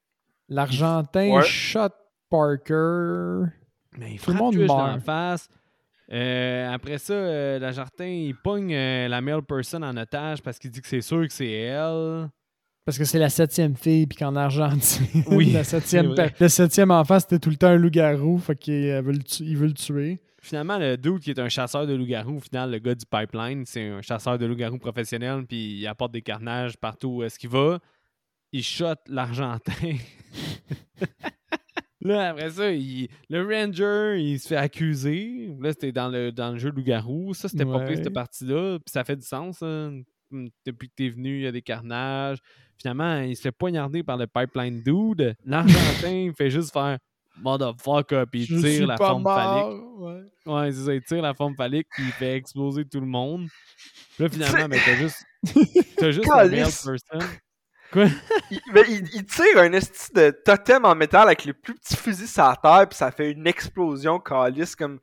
L'Argentin 0.50 1.30
Ouais. 1.32 1.44
shot 1.44 1.90
Parker. 2.30 3.52
mais 3.98 4.14
il 4.14 4.20
Tout 4.20 4.32
le 4.32 4.38
monde 4.38 4.54
Twitch 4.56 4.68
dans 4.68 4.78
meurt. 4.78 4.96
la 4.96 5.00
face. 5.00 5.50
Euh, 6.12 6.72
après 6.74 6.98
ça, 6.98 7.14
euh, 7.14 7.60
l'Argentin, 7.60 8.06
il 8.06 8.36
pogne 8.36 8.74
euh, 8.74 9.08
la 9.08 9.22
male 9.22 9.42
person 9.44 9.82
en 9.84 9.96
otage 9.98 10.42
parce 10.42 10.60
qu'il 10.60 10.70
dit 10.72 10.82
que 10.82 10.88
c'est 10.88 11.02
sûr 11.02 11.22
que 11.28 11.34
c'est 11.34 11.50
elle. 11.52 12.30
Parce 12.86 12.98
que 12.98 13.06
c'est 13.06 13.20
la 13.20 13.30
septième 13.30 13.76
fille, 13.78 14.08
puis 14.08 14.18
qu'en 14.18 14.36
Argentine, 14.36 15.24
Oui, 15.28 15.52
la 15.52 15.64
septième, 15.64 16.14
le 16.40 16.48
septième 16.50 16.92
enfant, 16.92 17.18
c'était 17.20 17.40
tout 17.40 17.50
le 17.50 17.56
temps 17.56 17.68
un 17.68 17.78
loup-garou, 17.78 18.40
fait 18.40 18.56
qu'il 18.58 18.74
euh, 18.90 19.02
veut 19.02 19.14
veut 19.14 19.68
le 19.68 19.74
tuer. 19.74 20.20
Finalement, 20.42 20.78
le 20.78 20.98
dude 20.98 21.20
qui 21.22 21.30
est 21.32 21.40
un 21.40 21.48
chasseur 21.48 21.88
de 21.88 21.94
loups-garous, 21.94 22.36
au 22.36 22.40
final, 22.42 22.72
le 22.72 22.80
gars 22.80 22.96
du 22.96 23.06
pipeline, 23.06 23.64
c'est 23.66 23.88
un 23.88 24.02
chasseur 24.02 24.38
de 24.38 24.46
loups-garous 24.46 24.80
professionnel, 24.80 25.46
puis 25.48 25.80
il 25.80 25.88
apporte 25.88 26.12
des 26.12 26.22
carnages 26.22 26.76
partout 26.76 27.08
où 27.08 27.24
est-ce 27.24 27.40
qu'il 27.40 27.50
va. 27.50 27.80
Il 28.52 28.64
shot 28.64 28.96
l'Argentin. 29.08 29.72
Là, 32.02 32.32
après 32.32 32.50
ça, 32.50 32.70
il- 32.72 33.08
le 33.30 33.42
Ranger, 33.44 34.22
il 34.22 34.38
se 34.38 34.50
fait 34.50 34.58
accuser. 34.58 35.50
Là, 35.62 35.72
c'était 35.72 35.94
dans 35.94 36.10
le, 36.10 36.34
dans 36.34 36.52
le 36.52 36.58
jeu 36.58 36.70
loup-garou. 36.70 37.34
Ça, 37.34 37.48
c'était 37.48 37.64
pas 37.66 37.80
pire, 37.86 37.96
cette 38.04 38.14
partie-là. 38.14 38.78
Puis 38.80 38.92
ça 38.92 39.06
fait 39.06 39.16
du 39.16 39.26
sens. 39.26 39.64
hein. 39.64 40.02
Depuis 40.66 40.90
que 40.90 40.94
t'es 40.98 41.08
venu, 41.10 41.38
il 41.38 41.44
y 41.44 41.48
a 41.48 41.52
des 41.54 41.62
carnages. 41.62 42.40
Finalement, 42.80 43.20
il 43.22 43.36
se 43.36 43.42
fait 43.42 43.52
poignarder 43.52 44.04
par 44.04 44.18
le 44.18 44.28
pipeline 44.28 44.82
dude. 44.82 45.36
L'Argentin, 45.46 46.10
il 46.10 46.34
fait 46.34 46.50
juste 46.50 46.74
faire 46.74 46.98
motherfucker, 47.42 48.26
puis 48.30 48.44
il 48.44 48.62
tire 48.62 48.88
la 48.88 48.98
forme 48.98 49.24
phallique. 49.24 49.82
ouais. 49.98 50.22
Ouais, 50.46 50.72
c'est 50.72 50.86
ça, 50.86 50.94
il 50.94 51.02
tire 51.02 51.22
la 51.22 51.34
forme 51.34 51.56
phallique 51.56 51.88
puis 51.90 52.04
il 52.04 52.12
fait 52.12 52.36
exploser 52.36 52.86
tout 52.86 53.00
le 53.00 53.08
monde. 53.08 53.48
Puis 54.16 54.24
là, 54.24 54.30
finalement, 54.30 54.70
ben, 54.70 54.80
t'as 54.86 54.96
juste. 54.96 55.24
T'as 55.98 56.12
juste 56.12 56.28
la 56.28 56.36
male 56.36 56.52
Calice. 56.52 56.84
person. 56.84 57.20
Il, 58.52 58.60
mais 58.74 58.84
il, 58.90 59.08
il 59.14 59.26
tire 59.26 59.58
un 59.58 59.72
esti 59.74 60.12
de 60.14 60.32
totem 60.44 60.84
en 60.86 60.96
métal 60.96 61.28
avec 61.28 61.46
le 61.46 61.54
plus 61.54 61.76
petit 61.76 61.96
fusil 61.96 62.28
sur 62.28 62.44
la 62.44 62.56
terre, 62.56 62.90
puis 62.90 62.98
ça 62.98 63.12
fait 63.12 63.32
une 63.32 63.46
explosion 63.46 64.20
calice 64.20 64.76
comme, 64.76 65.00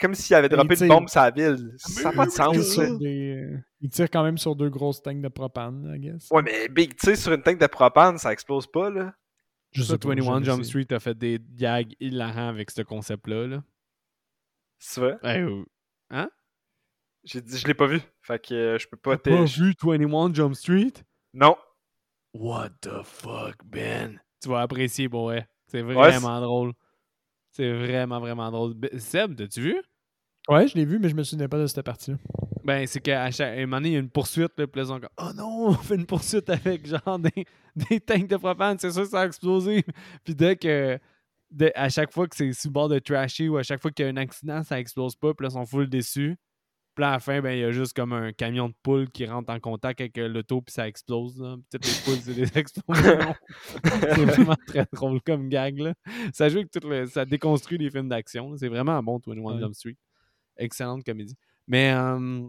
comme 0.00 0.14
s'il 0.14 0.34
avait 0.36 0.48
droppé 0.48 0.74
tire- 0.76 0.84
une 0.84 0.88
bombe 0.88 1.08
sur 1.08 1.20
la 1.20 1.30
ville. 1.30 1.74
Ça 1.76 2.04
n'a 2.10 2.12
pas 2.16 2.26
de 2.26 2.30
sens, 2.30 2.52
tire 2.54 2.62
ça. 2.64 2.96
des, 2.96 3.36
euh, 3.36 3.58
il 3.80 3.90
tire 3.90 4.10
quand 4.10 4.22
même 4.24 4.38
sur 4.38 4.56
deux 4.56 4.70
grosses 4.70 5.02
tanks 5.02 5.20
de 5.20 5.28
propane, 5.28 5.92
I 5.94 5.98
guess. 6.00 6.28
Ouais, 6.30 6.42
mais 6.42 6.68
Big, 6.68 6.96
tu 6.96 7.06
sais, 7.06 7.16
sur 7.16 7.32
une 7.32 7.42
tank 7.42 7.58
de 7.60 7.66
propane, 7.66 8.18
ça 8.18 8.32
explose 8.32 8.66
pas, 8.66 8.90
là. 8.90 9.14
Je 9.72 9.82
Ça, 9.82 9.90
sais 9.92 9.98
pas, 9.98 10.08
21 10.08 10.40
je 10.40 10.44
Jump. 10.46 10.64
Street 10.64 10.86
a 10.90 10.98
fait 10.98 11.16
des 11.16 11.38
gags 11.54 11.92
hilarants 12.00 12.48
avec 12.48 12.70
ce 12.72 12.82
concept-là. 12.82 13.46
Là. 13.46 13.62
C'est 14.78 15.00
vrai? 15.00 15.18
Hey, 15.22 15.42
euh, 15.42 16.26
J'ai 17.22 17.40
dit, 17.40 17.56
je 17.58 17.66
l'ai 17.66 17.74
pas 17.74 17.86
vu. 17.86 18.00
Fait 18.22 18.44
que 18.44 18.54
euh, 18.54 18.78
je 18.78 18.88
peux 18.88 18.96
pas 18.96 19.16
T'as 19.16 19.30
pas 19.30 19.44
vu 19.44 19.74
21 19.80 20.32
Jump 20.34 20.54
Street? 20.54 20.92
Non. 21.34 21.56
What 22.34 22.70
the 22.80 23.02
fuck, 23.04 23.56
Ben? 23.64 24.20
Tu 24.42 24.48
vas 24.48 24.60
apprécier, 24.62 25.06
bon, 25.08 25.28
ouais. 25.28 25.46
C'est 25.66 25.82
Ouais, 25.82 25.94
vraiment 25.94 26.40
drôle. 26.40 26.72
C'est 27.52 27.70
vraiment, 27.72 28.20
vraiment 28.20 28.50
drôle. 28.50 28.74
Ben, 28.74 28.98
Seb, 28.98 29.36
t'as-tu 29.36 29.60
vu? 29.60 29.82
Ouais, 30.50 30.66
je 30.68 30.74
l'ai 30.74 30.84
vu, 30.84 30.98
mais 30.98 31.08
je 31.08 31.14
me 31.14 31.22
souvenais 31.22 31.48
pas 31.48 31.58
de 31.58 31.66
cette 31.66 31.82
partie-là. 31.84 32.16
Ben, 32.64 32.86
c'est 32.86 33.00
qu'à 33.00 33.30
chaque 33.30 33.56
à 33.56 33.60
un 33.60 33.66
moment 33.66 33.76
donné, 33.78 33.88
il 33.90 33.92
y 33.92 33.96
a 33.96 34.00
une 34.00 34.10
poursuite, 34.10 34.52
là, 34.58 34.66
puis 34.66 34.80
là, 34.80 34.82
ils 34.82 34.88
sont 34.88 35.00
comme, 35.00 35.08
Oh 35.18 35.30
non, 35.34 35.66
on 35.68 35.72
fait 35.74 35.94
une 35.94 36.06
poursuite 36.06 36.50
avec 36.50 36.86
genre 36.86 37.18
des, 37.18 37.46
des 37.90 38.00
tanks 38.00 38.26
de 38.28 38.36
propane, 38.36 38.78
c'est 38.78 38.90
sûr 38.90 39.02
que 39.02 39.08
ça 39.08 39.20
a 39.22 39.26
explosé. 39.26 39.84
puis 40.24 40.34
dès 40.34 40.56
que, 40.56 40.98
dès- 41.50 41.72
à 41.74 41.88
chaque 41.88 42.12
fois 42.12 42.26
que 42.28 42.36
c'est 42.36 42.46
le 42.46 42.70
bord 42.70 42.88
de 42.88 42.98
trasher 42.98 43.48
ou 43.48 43.56
à 43.56 43.62
chaque 43.62 43.80
fois 43.80 43.90
qu'il 43.90 44.04
y 44.04 44.08
a 44.08 44.12
un 44.12 44.16
accident, 44.16 44.62
ça 44.62 44.78
explose 44.80 45.16
pas, 45.16 45.32
puis 45.34 45.44
là, 45.44 45.50
ils 45.50 45.54
sont 45.54 45.66
full 45.66 45.88
déçus. 45.88 46.36
Puis 46.96 47.02
là, 47.02 47.10
à 47.10 47.12
la 47.12 47.18
fin, 47.20 47.40
ben, 47.40 47.52
il 47.52 47.60
y 47.60 47.64
a 47.64 47.70
juste 47.70 47.94
comme 47.94 48.12
un 48.12 48.32
camion 48.32 48.68
de 48.68 48.74
poules 48.82 49.08
qui 49.10 49.24
rentre 49.24 49.52
en 49.52 49.60
contact 49.60 50.00
avec 50.00 50.18
euh, 50.18 50.26
l'auto, 50.28 50.60
puis 50.60 50.72
ça 50.72 50.88
explose. 50.88 51.40
Là. 51.40 51.56
Toutes 51.70 51.86
les 51.86 51.92
poules, 52.04 52.20
c'est 52.20 52.34
des 52.34 52.58
explosions. 52.58 53.34
c'est 53.84 54.24
vraiment 54.24 54.56
très 54.66 54.84
drôle 54.92 55.20
comme 55.22 55.48
gag. 55.48 55.78
Là. 55.78 55.94
Ça 56.34 56.48
joue 56.48 56.58
avec 56.58 56.70
tout 56.72 56.86
le- 56.86 57.06
ça 57.06 57.24
déconstruit 57.24 57.78
les 57.78 57.90
films 57.90 58.08
d'action. 58.08 58.56
C'est 58.56 58.68
vraiment 58.68 59.00
bon, 59.04 59.20
21 59.24 59.40
Ouais. 59.40 59.60
Jump 59.60 59.74
Street. 59.74 59.96
Excellente 60.60 61.02
comédie. 61.04 61.34
Mais, 61.66 61.92
euh, 61.92 62.46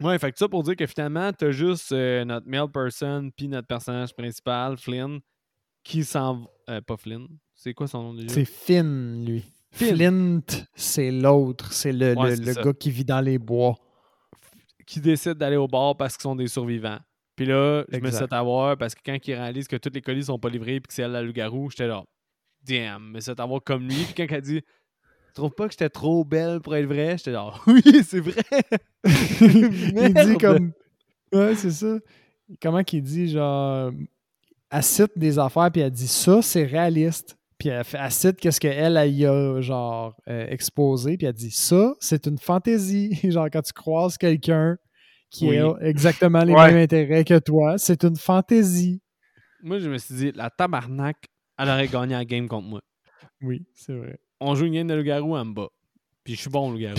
ouais, 0.00 0.18
fait 0.18 0.30
que 0.32 0.38
ça 0.38 0.48
pour 0.48 0.62
dire 0.62 0.76
que 0.76 0.86
finalement, 0.86 1.32
t'as 1.32 1.50
juste 1.50 1.90
euh, 1.92 2.24
notre 2.24 2.48
male 2.48 2.70
person 2.70 3.30
puis 3.36 3.48
notre 3.48 3.66
personnage 3.66 4.14
principal, 4.14 4.76
Flynn, 4.76 5.18
qui 5.82 6.04
s'en. 6.04 6.46
euh, 6.68 6.80
pas 6.80 6.96
Flynn. 6.96 7.26
C'est 7.54 7.74
quoi 7.74 7.88
son 7.88 8.02
nom 8.02 8.14
déjà? 8.14 8.32
C'est 8.34 8.44
Finn, 8.44 9.24
lui. 9.24 9.44
Finn. 9.72 9.96
Flint, 9.96 10.64
c'est 10.74 11.10
l'autre. 11.10 11.72
C'est 11.72 11.92
le, 11.92 12.14
Ouais, 12.16 12.36
le- 12.36 12.54
gars 12.64 12.72
qui 12.72 12.90
vit 12.90 13.04
dans 13.04 13.20
les 13.20 13.38
bois. 13.38 13.76
qui 14.86 15.00
décident 15.00 15.34
d'aller 15.34 15.56
au 15.56 15.68
bar 15.68 15.96
parce 15.96 16.16
qu'ils 16.16 16.22
sont 16.22 16.34
des 16.36 16.48
survivants. 16.48 16.98
Puis 17.36 17.46
là, 17.46 17.84
je 17.88 17.98
me 18.00 18.10
suis 18.10 18.18
fait 18.18 18.32
avoir 18.32 18.76
parce 18.76 18.94
que 18.94 19.00
quand 19.06 19.16
ils 19.26 19.34
réalisent 19.34 19.68
que 19.68 19.76
tous 19.76 19.90
les 19.94 20.02
colis 20.02 20.24
sont 20.24 20.38
pas 20.38 20.48
livrés 20.50 20.76
et 20.76 20.80
que 20.80 20.92
c'est 20.92 21.02
elle 21.02 21.12
la 21.12 21.22
loup-garou, 21.22 21.70
j'étais 21.70 21.86
là, 21.86 22.02
damn, 22.64 23.10
mais 23.12 23.20
c'est 23.20 23.38
avoir 23.40 23.62
comme 23.62 23.86
lui. 23.88 24.04
Puis 24.04 24.14
quand 24.14 24.26
elle 24.28 24.42
dit, 24.42 24.60
tu 25.30 25.34
trouves 25.34 25.52
pas 25.54 25.66
que 25.66 25.72
j'étais 25.72 25.88
trop 25.88 26.24
belle 26.24 26.60
pour 26.60 26.74
être 26.76 26.86
vrai? 26.86 27.16
J'étais 27.18 27.32
là, 27.32 27.52
oui, 27.66 27.82
c'est 28.04 28.20
vrai. 28.20 28.42
il 29.04 30.14
dit 30.26 30.36
comme. 30.38 30.72
Ouais, 31.32 31.54
c'est 31.54 31.70
ça. 31.70 31.98
Comment 32.60 32.82
qu'il 32.82 33.02
dit, 33.02 33.28
genre. 33.28 33.92
Elle 34.72 34.82
cite 34.82 35.12
des 35.16 35.38
affaires, 35.38 35.70
puis 35.72 35.80
elle 35.82 35.90
dit 35.90 36.06
ça, 36.08 36.42
c'est 36.42 36.64
réaliste. 36.64 37.36
Puis 37.58 37.68
elle, 37.68 37.84
fait- 37.84 37.98
elle 38.00 38.10
cite 38.12 38.36
qu'est-ce 38.36 38.60
qu'elle, 38.60 38.96
elle 38.96 39.12
y 39.12 39.26
a, 39.26 39.60
genre, 39.60 40.16
euh, 40.28 40.46
exposé, 40.48 41.16
puis 41.16 41.26
elle 41.26 41.32
dit 41.34 41.50
ça, 41.50 41.92
c'est 42.00 42.26
une 42.26 42.38
fantaisie. 42.38 43.18
genre, 43.30 43.48
quand 43.52 43.62
tu 43.62 43.72
croises 43.72 44.16
quelqu'un 44.16 44.76
qui 45.30 45.48
Oui. 45.48 45.58
a 45.58 45.74
exactement 45.80 46.42
les 46.44 46.52
Ouais. 46.54 46.72
mêmes 46.72 46.82
intérêts 46.84 47.24
que 47.24 47.38
toi, 47.38 47.78
c'est 47.78 48.02
une 48.04 48.16
fantaisie. 48.16 49.00
Moi, 49.62 49.78
je 49.78 49.90
me 49.90 49.98
suis 49.98 50.14
dit, 50.14 50.32
la 50.34 50.50
tabarnak, 50.50 51.16
elle 51.58 51.68
aurait 51.68 51.88
gagné 51.88 52.14
la 52.14 52.24
game 52.24 52.48
contre 52.48 52.66
moi. 52.68 52.80
Oui, 53.42 53.66
c'est 53.74 53.92
vrai. 53.94 54.18
On 54.40 54.54
joue 54.54 54.66
une 54.66 54.74
game 54.74 54.86
de 54.86 54.94
loup-garou, 54.94 55.36
elle 55.36 55.44
me 55.44 55.52
bat. 55.52 55.68
Puis 56.24 56.34
je 56.34 56.40
suis 56.40 56.50
bon 56.50 56.70
loup-garou, 56.70 56.96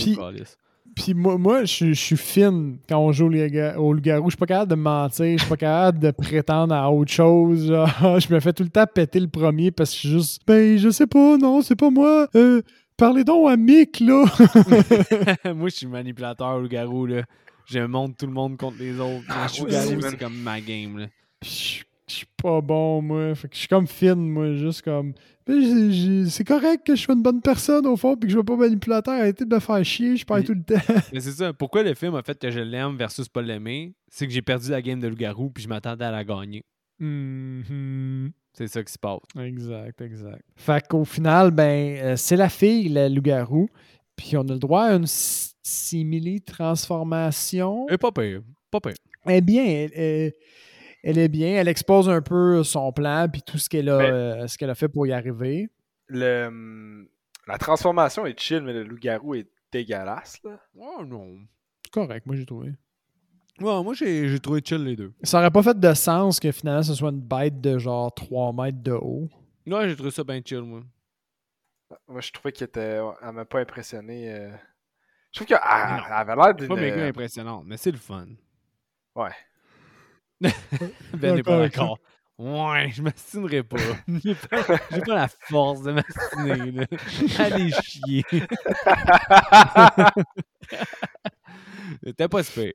Puis- 0.96 1.14
moi, 1.14 1.38
moi 1.38 1.64
je, 1.64 1.94
suis- 1.94 2.18
fine 2.18 2.78
quand 2.90 3.00
on 3.00 3.12
joue 3.12 3.26
au 3.28 3.30
loup- 3.30 3.78
au 3.78 3.94
loup-garou. 3.94 4.26
Je 4.30 4.32
suis 4.32 4.38
pas 4.38 4.46
capable 4.46 4.72
de 4.72 4.76
mentir. 4.76 5.26
Je 5.38 5.38
suis 5.42 5.50
pas 5.50 5.58
capable 5.58 6.00
de 6.00 6.12
prétendre 6.12 6.74
à 6.76 6.92
autre 6.92 7.12
chose. 7.12 7.68
je 8.02 8.34
me 8.34 8.40
fais 8.40 8.52
tout 8.54 8.64
le 8.64 8.70
temps 8.70 8.86
péter 8.94 9.20
le 9.20 9.28
premier 9.30 9.72
parce 9.72 9.92
que 9.92 9.96
je 9.96 10.00
suis 10.02 10.10
juste. 10.10 10.42
Ben, 10.46 10.78
je 10.78 10.90
sais 10.90 11.08
pas, 11.08 11.38
non, 11.38 11.62
c'est 11.62 11.76
pas 11.78 11.90
moi. 11.90 12.28
Euh, 12.36 12.62
parlez 12.98 13.24
donc 13.24 13.50
à 13.50 13.56
Mick, 13.58 14.00
là. 14.02 14.26
moi, 15.54 15.70
je 15.70 15.76
suis 15.76 15.88
manipulateur 15.88 16.60
loup-garou, 16.60 17.06
là. 17.06 17.24
Je 17.68 17.80
monte 17.80 18.18
tout 18.18 18.26
le 18.26 18.34
monde 18.34 18.58
contre 18.58 18.78
les 18.80 19.00
autres. 19.00 19.24
Ah, 19.30 19.48
je 19.48 19.54
suis 19.54 19.64
c'est 19.70 20.20
comme 20.20 20.36
ma 20.36 20.60
game, 20.60 20.98
là. 20.98 21.06
Puis 21.40 21.84
pas 22.42 22.62
bon, 22.62 23.02
moi. 23.02 23.36
Fait 23.36 23.48
que 23.48 23.54
je 23.56 23.60
suis 23.60 23.68
comme 23.68 23.88
fine, 23.88 24.30
moi. 24.30 24.54
Juste 24.56 24.82
comme. 24.82 25.14
Ben, 25.46 26.26
c'est 26.30 26.44
correct 26.44 26.86
que 26.86 26.96
je 26.96 27.02
sois 27.02 27.16
une 27.16 27.22
bonne 27.24 27.42
personne, 27.42 27.86
au 27.88 27.98
fond, 27.98 28.16
puis 28.16 28.28
que 28.28 28.30
je 28.30 28.34
sois 28.38 28.44
pas 28.46 28.56
manipulateur. 28.56 29.16
Arrêtez 29.16 29.44
de 29.46 29.54
me 29.54 29.60
faire 29.60 29.84
chier. 29.84 30.16
Je 30.16 30.26
parle 30.26 30.44
tout 30.44 30.54
le 30.54 30.64
temps. 30.64 30.76
Mais 31.14 31.20
c'est 31.20 31.32
ça. 31.32 31.52
Pourquoi 31.54 31.84
le 31.84 31.94
film 31.94 32.16
a 32.16 32.22
fait 32.24 32.38
que 32.40 32.50
je 32.52 32.60
l'aime 32.60 32.96
versus 32.98 33.28
pas 33.28 33.42
l'aimer? 33.42 33.94
C'est 34.10 34.28
que 34.28 34.34
j'ai 34.34 34.42
perdu 34.42 34.70
la 34.70 34.82
game 34.82 35.00
de 35.00 35.08
loup-garou 35.08 35.50
puis 35.50 35.64
je 35.64 35.70
m'attendais 35.70 36.06
à 36.06 36.12
la 36.12 36.24
gagner. 36.24 36.64
Mhm. 37.00 38.32
C'est 38.54 38.68
ça 38.68 38.84
qui 38.84 38.92
se 38.94 39.00
passe. 39.00 39.20
Exact, 39.40 40.00
exact. 40.02 40.42
Fait 40.56 40.86
qu'au 40.88 41.06
final, 41.06 41.52
ben, 41.52 41.98
euh, 41.98 42.16
c'est 42.18 42.36
la 42.36 42.50
fille, 42.50 42.90
le 42.90 43.08
loup-garou. 43.08 43.68
Puis 44.16 44.36
on 44.38 44.42
a 44.42 44.54
le 44.54 44.60
droit 44.60 44.84
à 44.84 44.94
une 44.96 45.06
simili-transformation. 45.08 47.88
Et 47.90 47.98
pas 47.98 48.12
pire. 48.12 48.42
Pas 48.70 48.80
pire. 48.80 48.94
Eh 49.28 49.42
bien, 49.42 49.64
elle, 49.66 49.92
elle- 49.96 50.34
Elle 51.04 51.18
est 51.18 51.30
bien. 51.30 51.56
Elle 51.56 51.68
expose 51.68 52.10
un 52.10 52.22
peu 52.22 52.64
son 52.64 52.92
plan 52.92 53.28
puis 53.32 53.42
tout 53.42 53.58
ce 53.58 53.70
qu'elle 53.70 53.90
a, 53.90 53.98
Mais- 53.98 54.10
euh, 54.12 54.48
ce 54.48 54.58
qu'elle 54.58 54.70
a 54.70 54.76
fait 54.76 54.88
pour 54.90 55.08
y 55.08 55.14
arriver. 55.14 55.70
Le, 56.08 56.46
hum, 56.48 57.08
la 57.48 57.58
transformation 57.58 58.26
est 58.26 58.40
chill, 58.40 58.62
mais 58.62 58.74
le 58.74 58.84
loup-garou 58.84 59.36
est 59.36 59.48
dégueulasse. 59.72 60.40
Là. 60.44 60.60
Oh 60.78 61.04
non. 61.06 61.38
Correct, 61.92 62.26
moi 62.26 62.36
j'ai 62.36 62.46
trouvé. 62.46 62.74
Ouais, 63.60 63.84
moi, 63.84 63.94
j'ai 63.94 64.40
trouvé 64.40 64.62
chill 64.64 64.84
les 64.84 64.96
deux. 64.96 65.14
Ça 65.24 65.40
aurait 65.40 65.52
pas 65.52 65.62
fait 65.62 65.80
de 65.80 65.94
sens 65.94 66.40
que 66.40 66.52
finalement 66.52 66.82
ce 66.84 66.96
soit 66.96 67.10
une 67.12 67.22
bête 67.22 67.62
de 67.62 67.78
genre 67.78 68.12
3 68.14 68.54
mètres 68.54 68.82
de 68.82 68.94
haut. 68.94 69.30
Ouais, 69.68 69.88
j'ai 69.90 69.96
trouvé 69.96 70.10
ça 70.12 70.24
bien 70.24 70.42
chill, 70.44 70.62
moi. 70.62 70.82
Moi, 72.08 72.22
je 72.22 72.32
trouvais 72.32 72.52
qu'elle 72.54 72.70
était... 72.70 73.00
elle 73.22 73.32
m'a 73.34 73.46
pas 73.46 73.60
impressionné. 73.60 74.34
euh. 74.34 74.50
Je 75.32 75.40
trouve 75.40 75.48
qu'elle 75.48 75.60
elle 75.64 76.14
avait 76.14 76.36
l'air 76.36 76.46
C'est 76.48 76.54
d'une... 76.56 76.68
pas 76.70 76.76
méga 76.76 77.06
impressionnant, 77.06 77.64
mais 77.66 77.78
c'est 77.78 77.92
le 77.92 77.98
fun. 77.98 78.28
Ouais. 79.16 79.30
Ben 81.18 81.36
n'est 81.36 81.44
pas 81.44 81.60
D'accord. 81.60 82.00
Ouais, 82.38 82.90
je 82.92 83.02
m'astinerai 83.04 83.64
pas. 83.64 83.78
J'ai 84.24 84.36
pas, 84.36 84.78
la 85.08 85.28
force 85.28 85.84
de 85.84 85.92
m'astiner. 85.92 86.88
Allez 87.38 87.72
chier. 87.84 88.24
T'es 92.18 92.28
pas 92.28 92.44
super. 92.44 92.72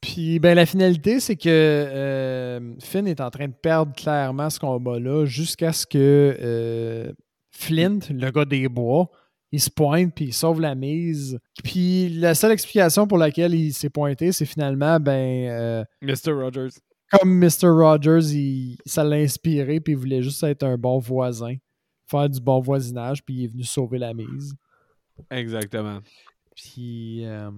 Puis 0.00 0.38
ben 0.38 0.54
la 0.54 0.66
finalité, 0.66 1.18
c'est 1.18 1.34
que 1.36 1.48
euh, 1.48 2.74
Finn 2.80 3.08
est 3.08 3.20
en 3.20 3.30
train 3.30 3.48
de 3.48 3.52
perdre 3.52 3.92
clairement 3.94 4.50
ce 4.50 4.60
combat-là 4.60 5.26
jusqu'à 5.26 5.72
ce 5.72 5.84
que 5.84 6.36
euh, 6.40 7.12
Flint, 7.50 7.98
le 8.08 8.30
gars 8.30 8.44
des 8.44 8.68
bois, 8.68 9.10
il 9.52 9.60
se 9.60 9.70
pointe 9.70 10.14
puis 10.14 10.26
il 10.26 10.32
sauve 10.32 10.60
la 10.60 10.74
mise. 10.74 11.38
Puis 11.64 12.08
la 12.08 12.34
seule 12.34 12.52
explication 12.52 13.06
pour 13.06 13.18
laquelle 13.18 13.54
il 13.54 13.72
s'est 13.72 13.90
pointé, 13.90 14.32
c'est 14.32 14.46
finalement 14.46 15.00
ben 15.00 15.48
euh, 15.48 15.84
Mr. 16.02 16.32
Rogers. 16.32 16.80
comme 17.10 17.38
Mr. 17.38 17.68
Rogers, 17.68 18.32
il, 18.32 18.78
ça 18.86 19.04
l'a 19.04 19.16
inspiré 19.16 19.80
puis 19.80 19.94
il 19.94 19.98
voulait 19.98 20.22
juste 20.22 20.42
être 20.42 20.62
un 20.62 20.76
bon 20.76 20.98
voisin, 20.98 21.56
faire 22.06 22.28
du 22.28 22.40
bon 22.40 22.60
voisinage 22.60 23.24
puis 23.24 23.34
il 23.34 23.44
est 23.44 23.48
venu 23.48 23.64
sauver 23.64 23.98
la 23.98 24.14
mise. 24.14 24.54
Exactement. 25.30 26.00
Puis 26.54 27.24
euh, 27.24 27.50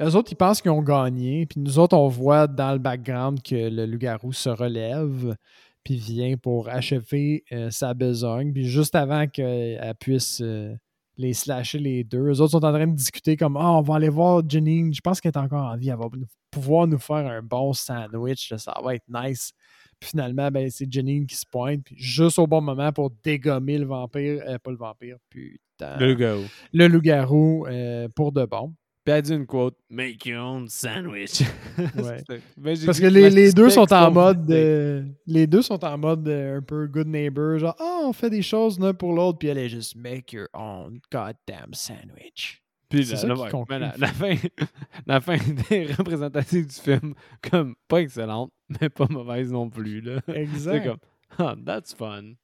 eux 0.00 0.14
autres, 0.16 0.32
ils 0.32 0.36
pensent 0.36 0.62
qu'ils 0.62 0.70
ont 0.70 0.82
gagné. 0.82 1.46
Puis 1.46 1.60
nous 1.60 1.78
autres, 1.78 1.96
on 1.96 2.08
voit 2.08 2.46
dans 2.46 2.72
le 2.72 2.78
background 2.78 3.42
que 3.42 3.68
le 3.68 3.86
loup-garou 3.86 4.32
se 4.32 4.48
relève 4.48 5.36
puis 5.84 5.96
vient 5.96 6.36
pour 6.36 6.68
achever 6.68 7.44
euh, 7.52 7.70
sa 7.70 7.94
besogne. 7.94 8.52
Puis 8.52 8.64
juste 8.64 8.94
avant 8.94 9.26
qu'elle 9.26 9.94
puisse 9.98 10.40
euh, 10.42 10.74
les 11.18 11.34
slasher 11.34 11.78
les 11.80 12.04
deux, 12.04 12.30
eux 12.30 12.40
autres 12.40 12.52
sont 12.52 12.64
en 12.64 12.72
train 12.72 12.86
de 12.86 12.94
discuter 12.94 13.36
comme 13.36 13.56
Ah, 13.56 13.72
on 13.72 13.82
va 13.82 13.96
aller 13.96 14.08
voir 14.08 14.42
Janine. 14.48 14.94
Je 14.94 15.00
pense 15.00 15.20
qu'elle 15.20 15.32
est 15.32 15.38
encore 15.38 15.64
en 15.66 15.76
vie. 15.76 15.90
Elle 15.90 15.96
va 15.98 16.06
pouvoir 16.50 16.86
nous 16.86 16.98
faire 16.98 17.16
un 17.26 17.42
bon 17.42 17.72
sandwich. 17.72 18.50
là. 18.50 18.58
Ça 18.58 18.74
va 18.82 18.94
être 18.94 19.04
nice. 19.08 19.52
Puis 20.00 20.10
finalement, 20.10 20.48
ben, 20.50 20.70
c'est 20.70 20.90
Janine 20.90 21.26
qui 21.26 21.34
se 21.36 21.44
pointe. 21.44 21.82
Puis 21.84 21.96
juste 21.98 22.38
au 22.38 22.46
bon 22.46 22.60
moment 22.60 22.92
pour 22.92 23.10
dégommer 23.24 23.78
le 23.78 23.84
vampire. 23.86 24.42
euh, 24.46 24.58
pas 24.58 24.70
le 24.70 24.76
vampire, 24.76 25.16
putain 25.28 25.96
Le 25.98 26.14
go. 26.14 26.44
le 26.72 26.86
loup-garou 26.86 27.66
euh, 27.66 28.08
pour 28.14 28.30
de 28.32 28.44
bon. 28.44 28.72
Puis 29.08 29.16
elle 29.16 29.22
dit 29.22 29.32
une 29.32 29.46
quote 29.46 29.74
Make 29.88 30.26
your 30.26 30.44
own 30.44 30.68
sandwich. 30.68 31.40
Ouais. 31.96 32.22
Ben, 32.58 32.76
Parce 32.84 33.00
que 33.00 33.06
les, 33.06 33.22
ma 33.22 33.28
les 33.30 33.52
deux 33.54 33.70
sont 33.70 33.90
en 33.90 34.10
mode 34.10 34.50
euh, 34.50 35.02
les 35.26 35.46
deux 35.46 35.62
sont 35.62 35.82
en 35.82 35.96
mode 35.96 36.28
euh, 36.28 36.58
un 36.58 36.60
peu 36.60 36.86
good 36.86 37.06
neighbor, 37.06 37.56
genre 37.58 37.74
ah 37.78 38.00
on 38.04 38.12
fait 38.12 38.28
des 38.28 38.42
choses 38.42 38.78
l'un 38.78 38.92
pour 38.92 39.14
l'autre, 39.14 39.38
puis 39.38 39.48
elle 39.48 39.56
est 39.56 39.70
juste 39.70 39.96
make 39.96 40.34
your 40.34 40.48
own 40.52 41.00
goddamn 41.10 41.72
sandwich. 41.72 42.62
Puis 42.90 43.06
C'est 43.06 43.26
la, 43.26 43.36
ça 43.36 43.48
qui 43.48 43.56
ouais, 43.56 43.64
mais 43.70 43.78
la, 43.78 44.08
fin, 44.08 44.34
la 45.06 45.20
fin 45.22 45.38
des 45.70 45.86
représentatives 45.86 46.66
du 46.66 46.74
film, 46.74 47.14
comme 47.50 47.76
pas 47.88 48.02
excellente, 48.02 48.52
mais 48.68 48.90
pas 48.90 49.06
mauvaise 49.08 49.50
non 49.50 49.70
plus. 49.70 50.02
là. 50.02 50.20
C'est 50.26 50.36
Exact. 50.36 50.86
comme, 50.86 50.98
ah, 51.38 51.54
that's 51.64 51.94
fun. 51.94 52.34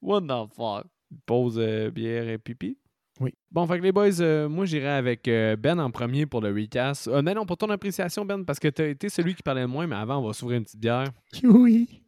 What 0.00 0.20
the 0.20 0.46
fuck? 0.54 0.86
Pause 1.26 1.58
euh, 1.58 1.90
bière 1.90 2.28
et 2.28 2.38
pipi. 2.38 2.78
Oui. 3.20 3.32
Bon, 3.50 3.66
fait 3.66 3.78
que 3.78 3.82
les 3.82 3.92
boys, 3.92 4.20
euh, 4.20 4.48
moi 4.48 4.66
j'irai 4.66 4.88
avec 4.88 5.26
euh, 5.26 5.56
Ben 5.56 5.78
en 5.78 5.90
premier 5.90 6.26
pour 6.26 6.40
le 6.42 6.52
recast. 6.52 7.08
Euh, 7.08 7.22
mais 7.22 7.34
non, 7.34 7.46
pour 7.46 7.56
ton 7.56 7.70
appréciation, 7.70 8.24
Ben, 8.24 8.44
parce 8.44 8.58
que 8.58 8.68
t'as 8.68 8.88
été 8.88 9.08
celui 9.08 9.34
qui 9.34 9.42
parlait 9.42 9.62
le 9.62 9.68
moins, 9.68 9.86
mais 9.86 9.96
avant, 9.96 10.18
on 10.18 10.26
va 10.26 10.32
s'ouvrir 10.34 10.58
une 10.58 10.64
petite 10.64 10.80
bière. 10.80 11.06
Oui. 11.42 12.02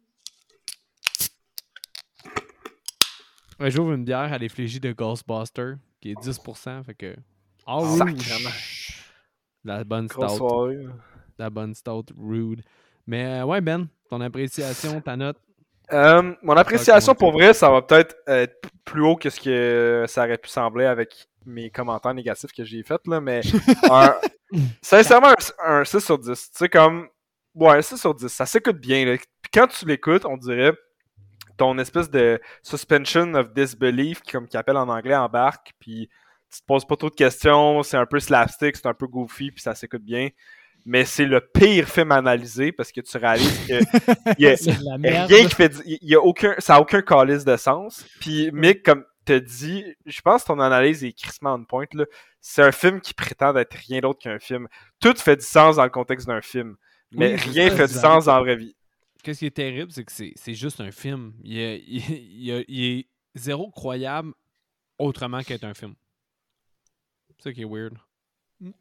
Ouais, 3.59 3.71
J'ouvre 3.71 3.93
une 3.93 4.05
bière 4.05 4.31
à 4.31 4.37
l'effigie 4.37 4.79
de 4.79 4.93
Ghostbuster, 4.93 5.73
qui 5.99 6.11
est 6.11 6.15
10%, 6.15 6.83
fait 6.83 6.93
que. 6.93 7.15
Ah, 7.65 7.81
Sacrément. 7.97 8.49
La 9.65 9.83
bonne 9.83 10.07
stout. 10.07 10.69
La 11.37 11.49
bonne 11.49 11.73
stout 11.73 12.05
rude. 12.17 12.63
Mais 13.05 13.25
euh, 13.41 13.45
ouais, 13.45 13.59
Ben, 13.61 13.87
ton 14.09 14.21
appréciation, 14.21 15.01
ta 15.01 15.17
note. 15.17 15.37
Euh, 15.91 16.33
mon 16.43 16.55
appréciation 16.55 17.13
pour 17.15 17.31
vrai, 17.31 17.53
ça 17.53 17.69
va 17.69 17.81
peut-être 17.81 18.15
être 18.27 18.69
plus 18.85 19.01
haut 19.01 19.15
que 19.15 19.29
ce 19.29 19.39
que 19.39 20.05
ça 20.07 20.23
aurait 20.25 20.37
pu 20.37 20.49
sembler 20.49 20.85
avec 20.85 21.27
mes 21.45 21.69
commentaires 21.69 22.13
négatifs 22.13 22.51
que 22.51 22.63
j'ai 22.63 22.83
faits, 22.83 23.07
là, 23.07 23.19
mais 23.21 23.41
un- 23.89 24.15
sincèrement, 24.81 25.33
un, 25.63 25.79
un 25.81 25.83
6 25.85 25.99
sur 25.99 26.19
10. 26.19 26.51
Tu 26.51 26.57
sais, 26.57 26.69
comme, 26.69 27.07
ouais, 27.55 27.77
un 27.77 27.81
6 27.81 27.97
sur 27.97 28.13
10, 28.13 28.27
ça 28.27 28.45
s'écoute 28.45 28.77
bien. 28.79 29.05
Là. 29.05 29.17
Puis 29.17 29.51
quand 29.53 29.67
tu 29.67 29.85
l'écoutes, 29.85 30.25
on 30.25 30.37
dirait 30.37 30.73
ton 31.57 31.77
espèce 31.77 32.09
de 32.09 32.39
suspension 32.63 33.33
of 33.33 33.51
disbelief, 33.53 34.21
comme 34.31 34.47
qu'ils 34.47 34.59
appellent 34.59 34.77
en 34.77 34.87
anglais, 34.89 35.15
embarque, 35.15 35.73
puis 35.79 36.09
tu 36.51 36.61
te 36.61 36.65
poses 36.65 36.85
pas 36.85 36.95
trop 36.95 37.09
de 37.09 37.15
questions, 37.15 37.83
c'est 37.83 37.97
un 37.97 38.05
peu 38.05 38.19
slapstick, 38.19 38.75
c'est 38.75 38.87
un 38.87 38.93
peu 38.93 39.07
goofy, 39.07 39.51
puis 39.51 39.61
ça 39.61 39.75
s'écoute 39.75 40.03
bien. 40.03 40.29
Mais 40.85 41.05
c'est 41.05 41.25
le 41.25 41.41
pire 41.41 41.87
film 41.87 42.11
analysé 42.11 42.71
parce 42.71 42.91
que 42.91 43.01
tu 43.01 43.17
réalises 43.17 43.67
que 43.67 43.73
y 44.39 44.47
a- 44.47 44.51
a 44.53 45.25
rien 45.27 45.47
qui 45.47 45.55
fait. 45.55 45.73
y 45.85 46.15
a 46.15 46.19
aucun, 46.21 46.55
ça 46.59 46.73
n'a 46.73 46.81
aucun 46.81 47.01
calice 47.01 47.45
de 47.45 47.57
sens. 47.57 48.05
Puis, 48.19 48.49
Mick, 48.51 48.83
comme 48.83 49.03
te 49.25 49.37
dit, 49.37 49.83
je 50.05 50.21
pense 50.21 50.41
que 50.43 50.47
ton 50.47 50.59
analyse 50.59 51.03
est 51.03 51.11
crissement 51.13 51.53
on 51.53 51.63
point. 51.65 51.85
là. 51.93 52.05
C'est 52.41 52.63
un 52.63 52.71
film 52.71 53.01
qui 53.01 53.13
prétend 53.13 53.55
être 53.57 53.73
rien 53.87 53.99
d'autre 53.99 54.19
qu'un 54.19 54.39
film. 54.39 54.67
Tout 54.99 55.13
fait 55.17 55.35
du 55.35 55.45
sens 55.45 55.75
dans 55.75 55.83
le 55.83 55.89
contexte 55.89 56.25
d'un 56.27 56.41
film. 56.41 56.75
Mais 57.11 57.33
Oui, 57.33 57.51
rien 57.51 57.69
ça, 57.69 57.75
fait 57.75 57.87
du 57.87 57.93
sens 57.93 58.25
dans 58.25 58.35
la 58.35 58.41
vraie 58.41 58.55
vie. 58.55 58.75
Qu'est-ce 59.21 59.39
qui 59.39 59.45
est 59.47 59.51
terrible, 59.51 59.91
c'est 59.91 60.05
que 60.05 60.11
c'est 60.11 60.31
c'est 60.37 60.53
juste 60.53 60.79
un 60.79 60.91
film. 60.91 61.33
Il 61.43 61.59
est, 61.59 61.83
il, 61.87 62.09
il- 62.09 62.65
il 62.69 62.83
est 62.99 63.07
zéro 63.35 63.69
croyable 63.69 64.31
autrement 64.97 65.41
qu'être 65.43 65.65
un 65.65 65.73
film. 65.73 65.93
C'est 67.37 67.43
ça 67.49 67.53
qui 67.53 67.61
est 67.61 67.65
weird. 67.69 67.93
Mm. 68.61 68.71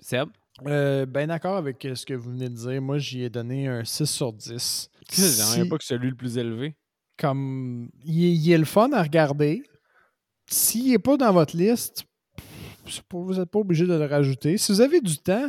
Seb? 0.00 0.28
Euh, 0.66 1.04
ben 1.06 1.28
d'accord 1.28 1.56
avec 1.56 1.84
euh, 1.84 1.94
ce 1.94 2.06
que 2.06 2.14
vous 2.14 2.30
venez 2.30 2.48
de 2.48 2.54
dire. 2.54 2.80
Moi, 2.80 2.98
j'y 2.98 3.22
ai 3.22 3.30
donné 3.30 3.68
un 3.68 3.84
6 3.84 4.06
sur 4.06 4.32
10. 4.32 4.90
J'aimerais 5.12 5.62
Si- 5.64 5.68
pas 5.68 5.78
que 5.78 5.84
celui 5.84 6.10
le 6.10 6.16
plus 6.16 6.38
élevé. 6.38 6.74
comme 7.18 7.88
il 8.04 8.24
est, 8.24 8.32
il 8.34 8.52
est 8.52 8.58
le 8.58 8.64
fun 8.64 8.90
à 8.92 9.02
regarder. 9.02 9.62
S'il 10.48 10.90
n'est 10.90 10.98
pas 10.98 11.16
dans 11.16 11.32
votre 11.32 11.56
liste, 11.56 12.04
vous 13.10 13.34
n'êtes 13.34 13.50
pas 13.50 13.58
obligé 13.58 13.86
de 13.86 13.94
le 13.94 14.04
rajouter. 14.06 14.56
Si 14.58 14.70
vous 14.72 14.80
avez 14.80 15.00
du 15.00 15.18
temps, 15.18 15.48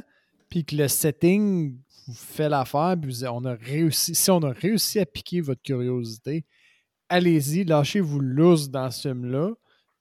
puis 0.49 0.63
que 0.65 0.75
le 0.75 0.87
setting 0.87 1.77
vous 2.07 2.13
fait 2.13 2.49
l'affaire, 2.49 2.95
puis 3.01 3.23
on 3.29 3.43
a 3.45 3.53
réussi, 3.55 4.15
si 4.15 4.31
on 4.31 4.39
a 4.43 4.51
réussi 4.51 4.99
à 4.99 5.05
piquer 5.05 5.41
votre 5.41 5.61
curiosité, 5.61 6.45
allez-y, 7.09 7.63
lâchez-vous 7.65 8.19
lousse 8.19 8.69
dans 8.69 8.89
ce 8.89 9.09
film-là. 9.09 9.51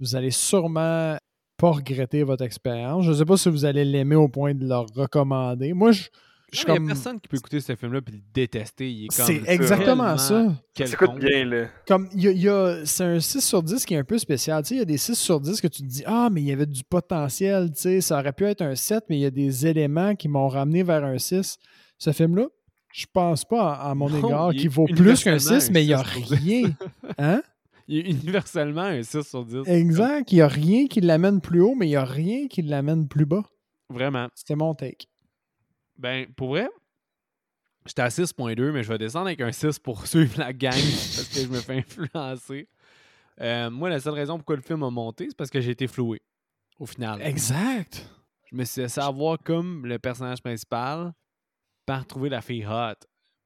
Vous 0.00 0.14
allez 0.16 0.30
sûrement 0.30 1.16
pas 1.56 1.70
regretter 1.70 2.22
votre 2.22 2.44
expérience. 2.44 3.04
Je 3.04 3.10
ne 3.10 3.16
sais 3.16 3.24
pas 3.24 3.36
si 3.36 3.48
vous 3.48 3.64
allez 3.64 3.84
l'aimer 3.84 4.16
au 4.16 4.28
point 4.28 4.54
de 4.54 4.66
le 4.66 4.76
recommander. 4.76 5.72
Moi, 5.72 5.92
je, 5.92 6.04
Il 6.52 6.68
y 6.68 6.70
a 6.70 6.80
personne 6.86 7.20
qui 7.20 7.28
peut 7.28 7.36
écouter 7.36 7.60
ce 7.60 7.74
film-là 7.74 8.00
et 8.06 8.10
le 8.12 8.18
détester. 8.32 9.06
C'est 9.10 9.42
exactement 9.46 10.16
ça. 10.16 10.54
Quelconque. 10.74 11.18
bien, 11.18 11.44
là. 11.44 11.66
Comme 11.88 12.08
il 12.14 12.22
y 12.22 12.28
a, 12.28 12.32
y 12.32 12.48
a- 12.48 12.86
c'est 12.86 13.04
un 13.04 13.20
6 13.20 13.40
sur 13.40 13.62
10 13.62 13.84
qui 13.84 13.94
est 13.94 13.98
un 13.98 14.04
peu 14.04 14.16
spécial. 14.18 14.62
Tu 14.62 14.68
sais, 14.68 14.74
il 14.76 14.78
y 14.78 14.82
a 14.82 14.84
des 14.84 14.96
6 14.98 15.14
sur 15.16 15.40
10 15.40 15.60
que 15.60 15.66
tu 15.68 15.82
te 15.82 15.86
dis 15.86 16.02
Ah, 16.06 16.28
mais 16.30 16.42
il 16.42 16.46
y 16.46 16.52
avait 16.52 16.66
du 16.66 16.84
potentiel, 16.84 17.70
tu 17.74 17.80
sais, 17.82 18.00
ça 18.00 18.18
aurait 18.20 18.32
pu 18.32 18.44
être 18.44 18.62
un 18.62 18.74
7, 18.74 19.04
mais 19.10 19.16
il 19.16 19.22
y 19.22 19.26
a 19.26 19.30
des 19.30 19.66
éléments 19.66 20.14
qui 20.14 20.28
m'ont 20.28 20.48
ramené 20.48 20.82
vers 20.82 21.04
un 21.04 21.18
6. 21.18 21.56
Ce 21.98 22.12
film-là, 22.12 22.46
je 22.92 23.06
pense 23.12 23.44
pas 23.44 23.72
à, 23.74 23.90
à 23.90 23.94
mon 23.94 24.08
Non, 24.08 24.26
égard 24.28 24.50
qu'il 24.52 24.70
vaut 24.70 24.84
plus 24.86 24.94
qu'un 24.94 25.02
universellement 25.02 25.60
6, 25.60 25.68
un 25.68 25.72
mais 25.72 25.84
il 25.84 25.88
n'y 25.88 25.94
a 25.94 26.04
6 26.04 26.10
sur 26.12 26.36
10. 26.36 26.44
rien. 26.44 26.70
Hein? 27.18 27.42
Il 27.88 27.98
est 27.98 28.10
universellement 28.10 28.82
un 28.82 29.02
6 29.02 29.22
sur 29.22 29.44
10. 29.44 29.68
Exact. 29.68 30.32
Il 30.32 30.36
n'y 30.36 30.40
a 30.40 30.48
rien 30.48 30.86
qui 30.86 31.00
l'amène 31.00 31.40
plus 31.40 31.60
haut, 31.60 31.74
mais 31.74 31.86
il 31.86 31.90
n'y 31.90 31.96
a 31.96 32.04
rien 32.04 32.48
qui 32.48 32.62
l'amène 32.62 33.06
plus 33.08 33.26
bas. 33.26 33.44
Vraiment. 33.88 34.28
C'était 34.34 34.56
mon 34.56 34.74
take. 34.74 35.06
Ben, 35.96 36.26
pour 36.34 36.48
vrai, 36.48 36.68
j'étais 37.86 38.02
à 38.02 38.08
6.2, 38.08 38.72
mais 38.72 38.82
je 38.82 38.88
vais 38.88 38.98
descendre 38.98 39.26
avec 39.26 39.40
un 39.40 39.52
6 39.52 39.78
pour 39.78 40.06
suivre 40.06 40.38
la 40.38 40.52
gang 40.52 40.72
parce 40.72 41.28
que 41.32 41.40
je 41.40 41.48
me 41.48 41.60
fais 41.60 41.78
influencer. 41.78 42.68
Euh, 43.40 43.70
moi, 43.70 43.88
la 43.88 44.00
seule 44.00 44.14
raison 44.14 44.36
pourquoi 44.36 44.56
le 44.56 44.62
film 44.62 44.82
a 44.82 44.90
monté, 44.90 45.26
c'est 45.28 45.36
parce 45.36 45.50
que 45.50 45.60
j'ai 45.60 45.70
été 45.70 45.86
floué. 45.86 46.20
Au 46.78 46.86
final. 46.86 47.22
Exact. 47.22 48.10
Je 48.50 48.56
me 48.56 48.64
suis 48.64 48.82
laissé 48.82 49.00
avoir 49.00 49.38
comme 49.38 49.86
le 49.86 49.98
personnage 49.98 50.42
principal 50.42 51.12
par 51.86 52.06
trouver 52.06 52.28
la 52.28 52.40
fille 52.40 52.66
hot. 52.66 52.94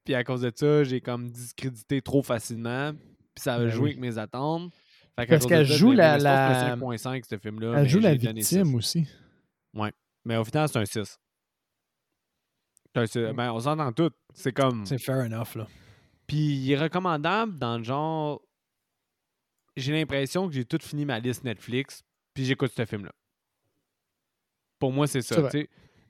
Puis 0.03 0.15
à 0.15 0.23
cause 0.23 0.41
de 0.41 0.51
ça, 0.53 0.83
j'ai 0.83 0.99
comme 0.99 1.29
discrédité 1.29 2.01
trop 2.01 2.23
facilement. 2.23 2.91
Puis 3.35 3.43
ça 3.43 3.55
a 3.55 3.59
Ben 3.59 3.69
joué 3.69 3.83
oui. 3.83 3.89
avec 3.91 3.99
mes 4.01 4.17
attentes. 4.17 4.71
Fait 5.19 5.25
Parce 5.27 5.45
qu'elle 5.45 5.65
joue 5.65 5.91
la- 5.91 6.17
la- 6.17 6.53
c'est 6.59 6.65
un 6.71 6.75
5.5 6.77 7.25
ce 7.25 7.37
film-là. 7.37 7.79
Elle 7.79 7.89
joue 7.89 7.99
la 7.99 8.13
victime 8.15 8.41
6. 8.41 8.75
aussi. 8.75 9.07
Mais 10.23 10.37
au 10.37 10.43
final, 10.45 10.67
c'est 10.69 10.77
un 10.79 10.85
6. 10.85 11.17
Ben, 12.93 13.07
c'est- 13.07 13.33
ben, 13.33 13.51
on 13.51 13.59
s'entend 13.59 13.91
tout. 13.91 14.11
C'est 14.33 14.51
comme. 14.53 14.85
C'est 14.85 14.97
fair 14.99 15.25
enough, 15.25 15.55
là. 15.55 15.67
Puis 16.27 16.37
il 16.37 16.71
est 16.71 16.77
recommandable 16.77 17.57
dans 17.57 17.77
le 17.77 17.83
genre. 17.83 18.41
J'ai 19.77 19.93
l'impression 19.93 20.47
que 20.47 20.53
j'ai 20.53 20.65
tout 20.65 20.77
fini 20.81 21.05
ma 21.05 21.19
liste 21.19 21.43
Netflix, 21.43 22.03
puis 22.33 22.45
j'écoute 22.45 22.71
ce 22.75 22.85
film-là. 22.85 23.11
Pour 24.79 24.91
moi, 24.91 25.07
c'est 25.07 25.21
ça. 25.21 25.49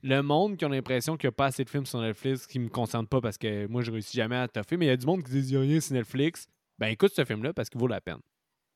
Le 0.04 0.20
monde 0.20 0.56
qui 0.56 0.64
a 0.64 0.68
l'impression 0.68 1.16
qu'il 1.16 1.28
n'y 1.28 1.32
a 1.32 1.36
pas 1.36 1.46
assez 1.46 1.62
de 1.62 1.70
films 1.70 1.86
sur 1.86 2.00
Netflix 2.00 2.46
qui 2.46 2.58
me 2.58 2.68
concerne 2.68 3.06
pas 3.06 3.20
parce 3.20 3.38
que 3.38 3.66
moi, 3.68 3.82
je 3.82 3.92
réussis 3.92 4.16
jamais 4.16 4.34
à 4.36 4.48
toffer, 4.48 4.76
mais 4.76 4.86
il 4.86 4.88
y 4.88 4.92
a 4.92 4.96
du 4.96 5.06
monde 5.06 5.22
qui 5.22 5.30
dit 5.30 5.38
il 5.38 5.52
y 5.52 5.56
a 5.56 5.60
rien 5.60 5.80
sur 5.80 5.94
Netflix. 5.94 6.48
Ben 6.82 6.88
écoute 6.88 7.12
ce 7.14 7.24
film-là 7.24 7.52
parce 7.52 7.70
qu'il 7.70 7.80
vaut 7.80 7.86
la 7.86 8.00
peine. 8.00 8.18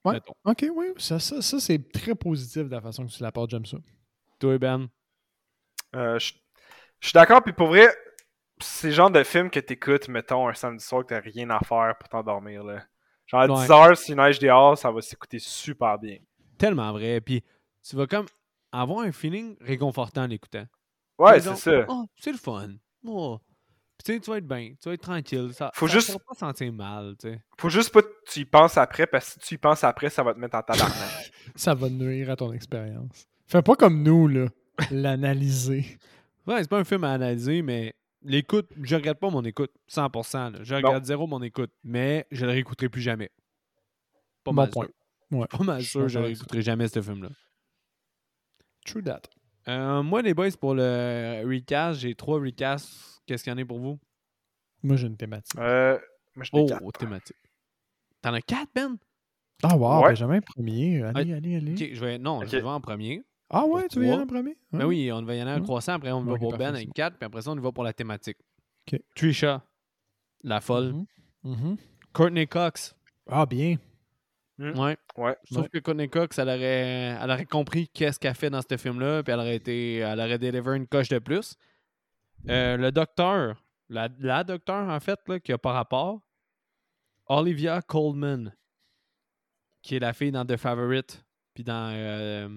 Ouais. 0.05 0.21
OK, 0.45 0.65
oui, 0.73 0.93
ça, 0.97 1.19
ça, 1.19 1.43
ça 1.43 1.59
c'est 1.59 1.91
très 1.91 2.15
positif 2.15 2.63
de 2.69 2.71
la 2.71 2.81
façon 2.81 3.05
que 3.05 3.11
tu 3.11 3.21
l'apportes, 3.21 3.51
j'aime 3.51 3.67
ça. 3.67 3.79
Toi, 4.39 4.59
Ben? 4.59 4.87
Euh, 5.97 6.17
je 6.21 6.35
suis 7.01 7.13
d'accord, 7.13 7.43
puis 7.43 7.53
pour 7.53 7.67
vrai, 7.67 7.89
c'est 8.61 8.87
le 8.87 8.93
genre 8.93 9.11
de 9.11 9.25
film 9.25 9.51
que 9.51 9.59
t'écoutes, 9.59 10.07
mettons, 10.07 10.47
un 10.47 10.55
samedi 10.55 10.85
soir 10.85 11.03
que 11.03 11.09
t'as 11.09 11.19
rien 11.19 11.51
à 11.51 11.59
faire 11.59 11.97
pour 11.99 12.09
t'endormir, 12.09 12.63
là. 12.63 12.85
Genre 13.27 13.41
à 13.41 13.47
Ouais. 13.49 13.67
10 13.67 13.71
heures, 13.73 13.97
s'il 13.97 14.15
neige 14.15 14.39
dehors, 14.39 14.79
ça 14.79 14.93
va 14.93 15.01
s'écouter 15.03 15.41
super 15.41 15.99
bien. 15.99 16.19
Tellement 16.59 16.93
vrai. 16.93 17.21
Puis 17.21 17.43
tu 17.83 17.97
vas 17.97 18.07
comme 18.07 18.27
avoir 18.71 19.01
un 19.01 19.11
feeling 19.11 19.57
réconfortant 19.61 20.23
en 20.23 20.27
l'écoutant. 20.29 20.67
Ouais, 21.19 21.41
c'est 21.41 21.57
ça. 21.57 21.85
Oh, 21.89 22.07
c'est 22.17 22.31
le 22.31 22.39
fun. 22.39 22.69
Oh. 23.05 23.41
Puis 23.99 24.05
tu 24.05 24.13
sais, 24.15 24.21
tu 24.21 24.31
vas 24.31 24.39
être 24.39 24.47
bien, 24.47 24.75
tu 24.81 24.89
vas 24.89 24.95
être 24.95 25.03
tranquille. 25.03 25.51
Ça, 25.55 25.71
Faut 25.75 25.89
ça 25.89 25.95
juste- 25.95 26.13
te 26.13 26.23
pas 26.25 26.35
sentir 26.35 26.73
mal, 26.73 27.15
tu 27.19 27.29
sais. 27.31 27.41
Faut 27.59 27.71
juste 27.71 27.93
pas 27.93 28.03
que 28.03 28.13
tu 28.27 28.41
y 28.41 28.45
penses 28.45 28.77
après, 28.77 29.07
parce 29.07 29.27
que 29.35 29.41
si 29.43 29.49
tu 29.49 29.55
y 29.55 29.59
penses 29.59 29.85
après, 29.85 30.11
ça 30.11 30.23
va 30.23 30.35
te 30.35 30.39
mettre 30.39 30.57
en 30.57 30.63
tabarnak. 30.63 31.33
Ça 31.55 31.75
va 31.75 31.89
nuire 31.89 32.31
à 32.31 32.37
ton 32.37 32.53
expérience. 32.53 33.27
Fais 33.47 33.63
pas 33.63 33.77
comme 33.77 34.03
nous, 34.03 34.29
là. 34.29 34.47
L'analyser. 34.91 35.99
Ouais, 36.47 36.63
c'est 36.63 36.69
pas 36.69 36.79
un 36.79 36.85
film 36.85 37.05
à 37.05 37.13
analyser, 37.13 37.63
mais 37.63 37.95
l'écoute, 38.23 38.69
je 38.83 38.95
regarde 38.97 39.19
pas 39.19 39.31
mon 39.31 39.43
écoute, 39.45 39.73
100%. 39.89 40.51
là. 40.53 40.59
Je 40.63 40.75
regarde 40.75 41.05
zéro 41.05 41.27
mon 41.27 41.41
écoute, 41.43 41.71
mais 41.85 42.27
je 42.31 42.45
le 42.45 42.53
réécouterai 42.53 42.89
plus 42.89 43.01
jamais. 43.01 43.31
Pas 44.45 44.51
Bon 44.51 44.55
mal 44.55 44.71
point. 44.71 44.87
sûr. 44.87 45.39
Ouais. 45.39 45.47
Pas 45.47 45.65
mal 45.65 45.83
sûr, 45.83 46.09
je 46.09 46.19
avec 46.19 46.29
réécouterai 46.29 46.63
jamais 46.63 46.89
ce 46.89 47.01
film-là. 47.01 47.31
True 48.85 49.03
that. 49.03 49.23
Euh, 49.69 50.03
moi, 50.03 50.23
les 50.23 50.33
boys, 50.35 50.51
pour 50.61 50.75
le 50.75 51.43
recast, 51.45 52.01
j'ai 52.01 52.15
trois 52.15 52.39
recasts. 52.41 53.21
Qu'est-ce 53.27 53.43
qu'il 53.43 53.53
y 53.53 53.55
en 53.55 53.59
a 53.59 53.65
pour 53.65 53.81
vous? 53.81 53.99
Moi, 54.83 54.97
j'ai 54.97 55.09
une 55.09 55.17
thématique. 55.17 55.59
Euh, 55.59 55.99
moi, 56.37 56.45
Oh, 56.53 56.67
quatre. 56.67 56.93
thématique. 56.99 57.37
T'en 58.23 58.35
as 58.35 58.43
quatre, 58.43 58.71
Ben? 58.75 58.97
Ah, 59.63 59.77
wow, 59.77 60.03
Ouais. 60.03 60.09
Benjamin 60.11 60.41
premier. 60.41 61.03
Allez, 61.03 61.33
allez, 61.33 61.57
allez. 61.57 61.73
Ok, 61.73 61.95
je 61.95 62.01
vais... 62.01 62.19
Non, 62.19 62.45
je 62.45 62.57
vais 62.57 62.63
en 62.63 62.81
premier. 62.81 63.25
Ah, 63.51 63.65
ouais, 63.65 63.83
Pour 63.83 63.91
tu 63.91 63.99
veux 64.01 64.07
y 64.07 64.11
aller 64.11 64.23
en 64.23 64.27
premier? 64.27 64.57
Ben 64.73 64.85
oui, 64.87 65.11
on 65.13 65.23
va 65.23 65.35
y 65.35 65.41
aller 65.41 65.51
en 65.51 65.57
Ouais. 65.57 65.63
croissant, 65.63 65.95
après 65.95 66.13
on 66.13 66.23
va 66.23 66.37
pour 66.37 66.57
Ben 66.57 66.75
avec 66.75 66.87
bon. 66.89 66.93
4, 66.95 67.17
puis 67.17 67.27
après 67.27 67.43
ça, 67.43 67.51
on 67.53 67.57
y 67.57 67.61
va 67.61 67.73
pour 67.73 67.85
la 67.85 67.93
thématique. 67.93 68.39
Trisha, 69.15 69.65
la 70.43 70.61
folle. 70.61 70.93
Mhm. 70.93 71.07
Mhm. 71.45 71.77
Courtney 72.13 72.47
Cox. 72.47 72.95
Ah, 73.29 73.47
bien. 73.47 73.77
Mm. 74.59 74.79
Ouais. 74.79 74.97
Ouais. 75.17 75.37
Je 75.45 75.53
trouve 75.55 75.65
Ouais. 75.65 75.69
que 75.69 75.79
Courtney 75.79 76.09
Cox, 76.09 76.39
elle 76.39 76.49
aurait, 76.49 77.19
elle 77.23 77.31
aurait 77.31 77.45
compris 77.45 77.89
qu'est-ce 77.89 78.19
qu'elle 78.19 78.35
fait 78.35 78.49
dans 78.51 78.63
ce 78.63 78.77
film-là, 78.77 79.23
puis 79.23 79.33
elle 79.33 79.41
aurait 79.41 79.57
été, 79.57 79.97
elle 79.99 80.19
aurait 80.19 80.39
délivré 80.39 80.77
une 80.77 80.87
coche 80.87 81.09
de 81.09 81.19
plus. 81.19 81.57
Euh, 82.49 82.77
le 82.77 82.91
docteur, 82.93 83.63
la, 83.89 84.09
la 84.19 84.45
docteur 84.45 84.89
en 84.89 84.99
fait, 85.01 85.19
là, 85.29 85.41
qui 85.41 85.53
a 85.53 85.59
pas 85.59 85.73
rapport, 85.73 86.21
Olivia 87.29 87.83
Colman, 87.83 88.53
qui 89.83 89.97
est 89.97 90.01
la 90.01 90.13
fille 90.13 90.33
dans 90.33 90.45
The 90.47 90.57
Favorite, 90.57 91.25
puis 91.55 91.65
dans 91.65 91.91
euh, 91.93 92.49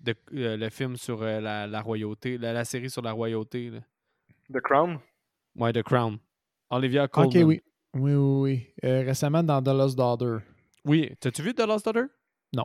de- 0.00 0.14
euh, 0.34 0.56
le 0.56 0.68
film 0.70 0.96
sur 0.96 1.22
euh, 1.22 1.40
la, 1.40 1.66
la 1.66 1.80
royauté, 1.80 2.38
la, 2.38 2.52
la 2.52 2.64
série 2.64 2.90
sur 2.90 3.02
la 3.02 3.12
royauté. 3.12 3.70
là. 3.70 3.80
The 4.52 4.60
Crown? 4.62 4.98
Ouais, 5.56 5.72
The 5.72 5.82
Crown. 5.82 6.18
Olivia 6.70 7.08
Colman. 7.08 7.28
Ok, 7.30 7.42
oui. 7.46 7.62
Oui, 7.94 8.12
oui, 8.14 8.40
oui. 8.40 8.66
Euh, 8.84 9.00
récemment, 9.02 9.42
dans 9.42 9.62
The 9.62 9.68
Lost 9.68 9.96
Daughter. 9.96 10.38
Oui, 10.88 11.10
t'as-tu 11.20 11.42
vu 11.42 11.54
The 11.54 11.60
Lost 11.60 11.84
Daughter? 11.84 12.06
Non. 12.54 12.64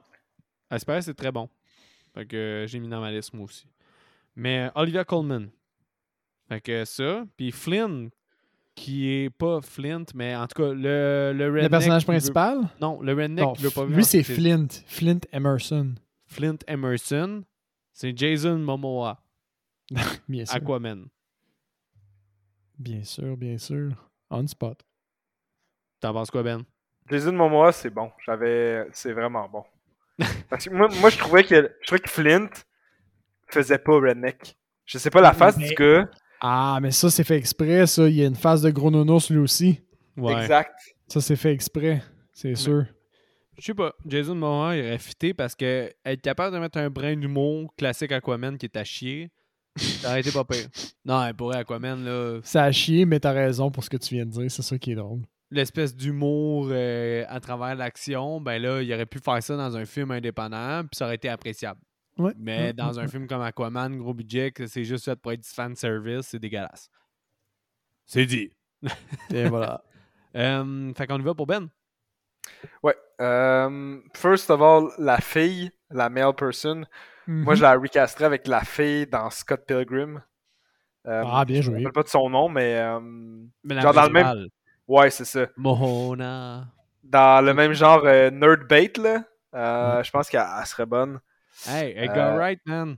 Paraît, 0.86 1.02
c'est 1.04 1.14
très 1.14 1.32
bon. 1.32 1.50
Fait 2.16 2.26
que 2.26 2.36
euh, 2.36 2.68
j'ai 2.68 2.80
mis 2.80 2.88
dans 2.90 3.00
ma 3.02 3.12
liste, 3.12 3.34
moi 3.34 3.46
aussi. 3.46 3.68
Mais 4.36 4.68
euh, 4.68 4.72
Olivia 4.82 5.04
Colman. 5.04 5.50
Fait 6.48 6.62
que 6.62 6.86
ça. 6.86 7.26
Puis 7.38 7.52
Flynn, 7.52 8.10
qui 8.76 9.08
est 9.10 9.30
pas 9.30 9.62
Flint, 9.62 10.06
mais 10.16 10.36
en 10.36 10.48
tout 10.48 10.62
cas, 10.62 10.74
le, 10.74 11.32
le 11.36 11.46
redneck 11.48 11.64
Le 11.64 11.70
personnage 11.70 12.02
veut- 12.04 12.08
principal? 12.14 12.70
Non, 12.82 13.02
le 13.02 13.14
redneck 13.14 13.46
Non, 13.46 13.54
veut 13.54 13.70
pas 13.70 13.86
lui, 13.86 14.04
c'est. 14.04 14.24
Flint. 14.24 14.68
Flint 14.88 15.20
Emerson. 15.32 15.94
Flint 16.26 16.58
Emerson. 16.68 17.44
C'est 17.92 18.18
Jason 18.18 18.58
Momoa, 18.58 19.22
Bien 20.28 20.46
sûr. 20.46 20.56
Aquaman. 20.56 21.08
Bien 22.80 23.04
sûr, 23.04 23.38
bien 23.38 23.58
sûr. 23.60 23.92
On 24.32 24.48
spot. 24.48 24.82
T'en 26.00 26.12
penses 26.14 26.32
quoi, 26.32 26.42
Ben? 26.42 26.64
Jason 27.10 27.34
Momoa, 27.34 27.72
c'est 27.72 27.90
bon. 27.90 28.12
J'avais. 28.26 28.86
C'est 28.92 29.14
vraiment 29.14 29.48
bon. 29.50 29.64
Parce 30.50 30.66
que 30.66 30.74
moi, 30.74 30.88
moi, 31.00 31.10
je 31.10 31.18
trouvais 31.18 31.44
que. 31.44 31.72
Je 31.82 31.86
trouvais 31.88 32.00
que 32.02 32.10
Flint 32.10 32.50
faisait 33.48 33.78
pas 33.78 33.94
redneck. 33.94 34.56
Je 34.86 34.98
sais 34.98 35.10
pas 35.10 35.22
la 35.22 35.34
face 35.34 35.58
Mais- 35.58 35.68
du 35.70 35.76
gars. 35.76 36.10
Ah, 36.42 36.80
mais 36.82 36.92
ça, 36.92 37.10
c'est 37.10 37.24
fait 37.24 37.38
exprès, 37.38 37.88
ça. 37.88 38.08
Il 38.10 38.16
y 38.16 38.24
a 38.24 38.28
une 38.28 38.36
phase 38.36 38.62
de 38.62 38.70
gros 38.70 38.92
nounours, 38.92 39.30
lui 39.30 39.38
aussi. 39.38 39.80
Ouais. 40.18 40.34
Exact. 40.42 40.74
Ça, 41.08 41.22
c'est 41.22 41.36
fait 41.38 41.54
exprès. 41.54 42.04
C'est 42.34 42.56
sûr. 42.56 42.86
Je 43.58 43.64
sais 43.66 43.74
pas. 43.74 43.94
Jason 44.06 44.36
Momoa, 44.36 44.76
il 44.76 44.86
aurait 44.86 44.98
fité 44.98 45.34
parce 45.34 45.56
que 45.56 45.94
être 46.04 46.22
capable 46.22 46.54
de 46.56 46.60
mettre 46.60 46.80
un 46.80 46.90
brin 46.90 47.16
d'humour 47.16 47.74
classique 47.78 48.12
Aquaman 48.12 48.58
qui 48.58 48.66
est 48.66 48.76
à 48.78 48.84
chier, 48.84 49.32
ça 49.78 50.10
aurait 50.10 50.20
été 50.22 50.32
pas 50.32 50.44
pire. 50.44 50.68
Non, 51.06 51.32
pour 51.38 51.48
vrai, 51.48 51.60
Aquaman, 51.60 52.04
là, 52.04 52.40
Ça 52.44 52.64
a 52.64 52.72
chié, 52.72 53.06
mais 53.06 53.20
t'as 53.20 53.32
raison 53.32 53.70
pour 53.72 53.84
ce 53.84 53.90
que 53.90 53.98
tu 53.98 54.16
viens 54.16 54.26
de 54.26 54.32
dire. 54.32 54.50
C'est 54.52 54.64
ça 54.64 54.78
qui 54.78 54.92
est 54.92 54.96
drôle. 54.96 55.22
L'espèce 55.54 55.96
d'humour 55.96 56.68
euh, 56.72 57.24
à 57.28 57.40
travers 57.40 57.76
l'action, 57.76 58.42
ben 58.42 58.62
là, 58.62 58.82
il 58.82 58.94
aurait 58.94 59.06
pu 59.06 59.20
faire 59.20 59.42
ça 59.42 59.56
dans 59.58 59.76
un 59.78 59.86
film 59.86 60.12
indépendant, 60.12 60.82
puis 60.82 60.98
ça 60.98 61.06
aurait 61.06 61.16
été 61.16 61.30
appréciable. 61.30 61.80
Ouais. 62.18 62.34
Mais 62.38 62.60
ouais, 62.68 62.74
dans 62.74 63.00
un 63.00 63.04
ouais. 63.04 63.08
film 63.10 63.28
comme 63.28 63.42
Aquaman, 63.42 63.98
gros 63.98 64.14
budget, 64.14 64.54
c'est 64.68 64.84
juste 64.84 65.06
fait 65.06 65.16
pour 65.16 65.32
être 65.32 65.42
du 65.42 65.50
fan 65.50 65.76
service, 65.76 66.28
c'est 66.28 66.40
dégueulasse. 66.40 66.90
C'est 68.06 68.26
dit. 68.26 68.52
Et 69.34 69.46
voilà. 69.46 69.82
Euh, 70.36 70.92
fait 70.96 71.06
qu'on 71.06 71.20
y 71.20 71.22
va 71.22 71.36
pour 71.36 71.46
Ben. 71.46 71.70
Ouais. 72.82 72.96
Euh, 73.22 74.00
first 74.16 74.50
of 74.50 74.60
all, 74.64 74.90
la 74.98 75.18
fille, 75.22 75.70
la 75.92 76.10
male 76.10 76.34
person, 76.34 76.86
moi 77.28 77.54
Mhm. 77.54 77.56
je 77.58 77.62
la 77.62 77.76
recasterais 77.76 78.26
avec 78.26 78.48
la 78.48 78.62
fille 78.62 79.06
dans 79.06 79.30
Scott 79.30 79.62
Pilgrim. 79.68 80.24
Euh, 81.06 81.22
Ah, 81.24 81.46
bien 81.46 81.62
Je 81.62 81.70
me 81.70 81.76
joué. 81.76 81.84
rappelle 81.84 81.94
pas 81.94 82.02
de 82.02 82.08
son 82.10 82.32
nom, 82.32 82.50
mais. 82.50 82.82
Mais 83.64 83.76
la 83.76 83.82
Genre 83.82 83.94
dans 83.94 84.06
le 84.08 84.10
même- 84.10 84.48
Ouais, 84.88 85.10
c'est 85.10 85.26
ça. 85.26 85.48
Mohona. 85.58 86.68
Dans 87.04 87.44
le 87.46 87.54
même 87.54 87.74
genre 87.74 88.02
euh, 88.06 88.30
Nerd 88.30 88.68
Bait, 88.68 88.92
là. 88.98 89.24
euh, 89.54 90.04
Je 90.04 90.12
pense 90.12 90.30
qu'elle 90.30 90.46
elle 90.60 90.66
serait 90.66 90.86
bonne. 90.86 91.20
Hey, 91.68 91.94
Edgar 91.98 92.34
Euh, 92.34 92.38
Wright, 92.38 92.60
man. 92.66 92.98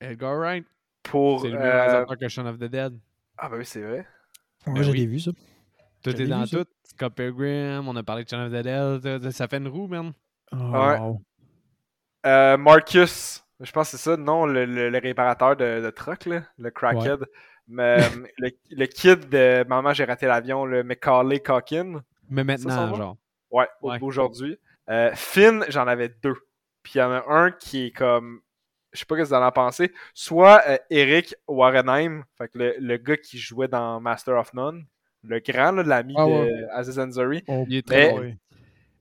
Edgar 0.00 0.36
Wright. 0.36 0.66
Pour. 1.02 1.40
C'est 1.42 1.48
le 1.48 1.58
même 1.58 1.66
euh, 1.66 1.72
réalisateur 1.72 2.18
que 2.18 2.28
Shaun 2.28 2.46
of 2.46 2.58
the 2.58 2.64
Dead. 2.64 2.98
Ah, 3.38 3.48
bah 3.48 3.56
oui, 3.58 3.64
c'est 3.66 3.82
vrai. 3.82 4.06
Moi, 4.66 4.80
Ben 4.80 4.90
oui. 4.90 4.98
l'ai 4.98 5.06
vu, 5.06 5.18
ça. 5.20 5.30
Tout 6.02 6.10
est 6.20 6.26
dans 6.26 6.44
tout. 6.46 6.64
Scott 6.84 7.14
Pilgrim, 7.14 7.86
on 7.88 7.96
a 7.96 8.02
parlé 8.02 8.24
de 8.24 8.28
Shaun 8.28 8.46
of 8.46 8.52
the 8.52 9.02
Dead. 9.02 9.30
Ça 9.30 9.48
fait 9.48 9.58
une 9.58 9.68
roue, 9.68 9.86
man. 9.88 10.12
Oh, 10.52 10.56
Ouais. 10.56 10.98
wow. 10.98 11.20
Euh, 12.26 12.56
Marcus, 12.56 13.44
je 13.60 13.70
pense 13.72 13.90
que 13.90 13.96
c'est 13.98 14.10
ça, 14.10 14.16
non, 14.16 14.46
le, 14.46 14.64
le- 14.64 14.88
le 14.90 14.98
réparateur 14.98 15.56
de, 15.56 15.80
de 15.82 15.90
truck, 15.90 16.24
là, 16.26 16.42
le 16.58 16.70
crackhead. 16.70 17.20
Mais, 17.68 17.96
euh, 18.02 18.26
le, 18.38 18.50
le 18.70 18.86
kid 18.86 19.28
de 19.28 19.64
Maman, 19.68 19.92
j'ai 19.94 20.04
raté 20.04 20.26
l'avion, 20.26 20.64
le 20.66 20.82
Macaulay 20.84 21.40
Calkin. 21.40 22.02
Mais 22.28 22.44
maintenant, 22.44 22.94
genre. 22.94 23.16
Ouais, 23.50 23.68
au- 23.80 23.90
Ouais. 23.90 23.98
aujourd'hui. 24.02 24.58
Euh, 24.90 25.10
Finn, 25.14 25.64
j'en 25.68 25.86
avais 25.86 26.10
deux. 26.22 26.34
Puis 26.82 26.94
il 26.96 26.98
y 26.98 27.02
en 27.02 27.10
a 27.12 27.24
un 27.28 27.50
qui 27.52 27.86
est 27.86 27.90
comme. 27.90 28.40
Je 28.92 28.98
sais 29.00 29.06
pas 29.06 29.16
ce 29.16 29.22
que 29.22 29.26
vous 29.28 29.34
en 29.34 29.50
pensez. 29.50 29.92
Soit 30.12 30.62
euh, 30.68 30.76
Eric 30.90 31.34
Warrenheim, 31.48 32.24
fait 32.38 32.48
que 32.48 32.58
le, 32.58 32.74
le 32.78 32.96
gars 32.96 33.16
qui 33.16 33.38
jouait 33.38 33.66
dans 33.68 33.98
Master 34.00 34.36
of 34.38 34.52
None, 34.54 34.84
le 35.22 35.40
grand, 35.40 35.72
là, 35.72 35.82
l'ami 35.82 36.14
Ah 36.16 36.26
de 36.26 36.30
ouais. 36.30 36.64
Aziz 36.72 36.98
Ansari. 36.98 37.42
Oh, 37.48 37.64
Il 37.68 37.76
est 37.78 37.86
très 37.86 38.12
Mais- 38.12 38.30
bon. 38.30 38.36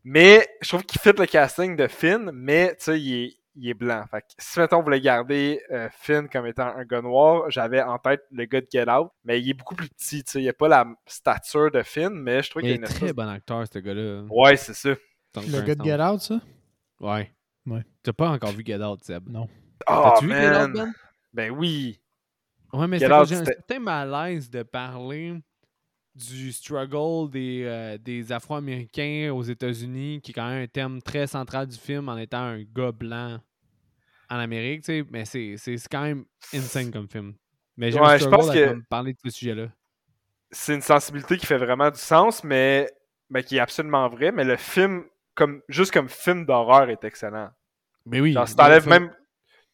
Mais 0.05 0.47
je 0.61 0.67
trouve 0.69 0.83
qu'il 0.83 0.99
fit 0.99 1.11
le 1.17 1.25
casting 1.25 1.75
de 1.75 1.87
Finn, 1.87 2.29
mais 2.33 2.69
tu 2.75 2.83
sais, 2.85 2.99
il 2.99 3.23
est, 3.25 3.37
il 3.55 3.69
est 3.69 3.73
blanc. 3.73 4.03
Fait 4.09 4.21
que 4.21 4.27
si 4.37 4.59
mettons 4.59 4.77
vous 4.77 4.83
voulez 4.83 5.01
garder 5.01 5.61
euh, 5.71 5.89
Finn 5.91 6.27
comme 6.27 6.45
étant 6.47 6.67
un 6.75 6.83
gars 6.85 7.01
noir, 7.01 7.49
j'avais 7.49 7.81
en 7.81 7.97
tête 7.97 8.21
le 8.31 8.45
gars 8.45 8.61
de 8.61 8.67
Get 8.71 8.89
Out, 8.89 9.09
mais 9.23 9.41
il 9.41 9.49
est 9.49 9.53
beaucoup 9.53 9.75
plus 9.75 9.89
petit, 9.89 10.23
tu 10.23 10.31
sais, 10.31 10.41
il 10.41 10.49
a 10.49 10.53
pas 10.53 10.67
la 10.67 10.85
stature 11.05 11.71
de 11.71 11.83
Finn, 11.83 12.11
mais 12.11 12.41
je 12.43 12.49
trouve 12.49 12.63
Il 12.63 12.65
qu'il 12.65 12.71
est 12.73 12.75
une 12.77 12.83
très 12.83 12.93
espèce... 12.93 13.13
bon 13.13 13.27
acteur, 13.27 13.63
ce 13.71 13.79
gars-là. 13.79 14.23
Ouais, 14.29 14.57
c'est 14.57 14.73
ça. 14.73 14.89
Le 15.35 15.61
gars 15.61 15.75
de. 15.75 15.83
Get 15.83 16.01
Out, 16.01 16.21
ça? 16.21 16.39
Ouais. 16.99 17.31
Ouais. 17.65 17.83
T'as 18.01 18.13
pas 18.13 18.29
encore 18.29 18.51
vu 18.51 18.63
Get 18.65 18.83
Out, 18.83 19.03
Seb? 19.03 19.29
Non. 19.29 19.47
Oh 19.87 20.11
T'as-tu 20.13 20.27
vu 20.27 20.33
Get 20.33 20.49
Out, 20.49 20.53
man! 20.53 20.73
Ben? 20.73 20.93
Ben 21.33 21.51
oui! 21.51 21.99
Ouais, 22.71 22.87
mais 22.87 22.97
c'est 22.97 23.07
j'ai 23.07 23.35
un 23.35 23.45
certain 23.45 23.79
malaise 23.79 24.49
de 24.49 24.63
parler 24.63 25.39
du 26.15 26.51
struggle 26.51 27.29
des, 27.31 27.63
euh, 27.65 27.97
des 27.97 28.31
Afro-Américains 28.31 29.31
aux 29.33 29.43
États-Unis, 29.43 30.21
qui 30.21 30.31
est 30.31 30.33
quand 30.33 30.47
même 30.47 30.63
un 30.63 30.67
thème 30.67 31.01
très 31.01 31.25
central 31.27 31.67
du 31.67 31.77
film 31.77 32.07
en 32.09 32.17
étant 32.17 32.37
un 32.43 32.61
gars 32.63 32.91
blanc 32.91 33.39
en 34.29 34.35
Amérique, 34.37 34.81
tu 34.81 34.85
sais. 35.01 35.05
Mais 35.09 35.25
c'est 35.25 35.55
c'est- 35.57 35.77
c'est 35.77 35.89
quand 35.89 36.03
même 36.03 36.25
insane 36.53 36.91
comme 36.91 37.07
film. 37.09 37.33
Mais 37.77 37.91
j'ai 37.91 37.99
Ouais, 37.99 38.19
je 38.19 38.27
pense 38.29 38.49
à 38.49 38.53
que- 38.53 38.81
parler 38.89 39.13
de 39.13 39.19
ce 39.25 39.29
sujet-là. 39.31 39.67
C'est 40.51 40.75
une 40.75 40.81
sensibilité 40.81 41.37
qui 41.37 41.47
fait 41.47 41.57
vraiment 41.57 41.89
du 41.89 41.97
sens, 41.99 42.43
mais, 42.43 42.87
mais 43.29 43.43
qui 43.43 43.57
est 43.57 43.59
absolument 43.59 44.07
vraie. 44.07 44.31
Mais 44.31 44.43
le 44.43 44.55
film, 44.55 45.05
comme 45.33 45.61
juste 45.67 45.91
comme 45.91 46.07
film 46.09 46.45
d'horreur, 46.45 46.89
est 46.91 47.03
excellent. 47.03 47.49
Mais 48.05 48.19
oui. 48.21 48.33
Genre, 48.33 48.47
si 48.47 48.55
t'enlèves 48.55 48.87
même 48.87 49.11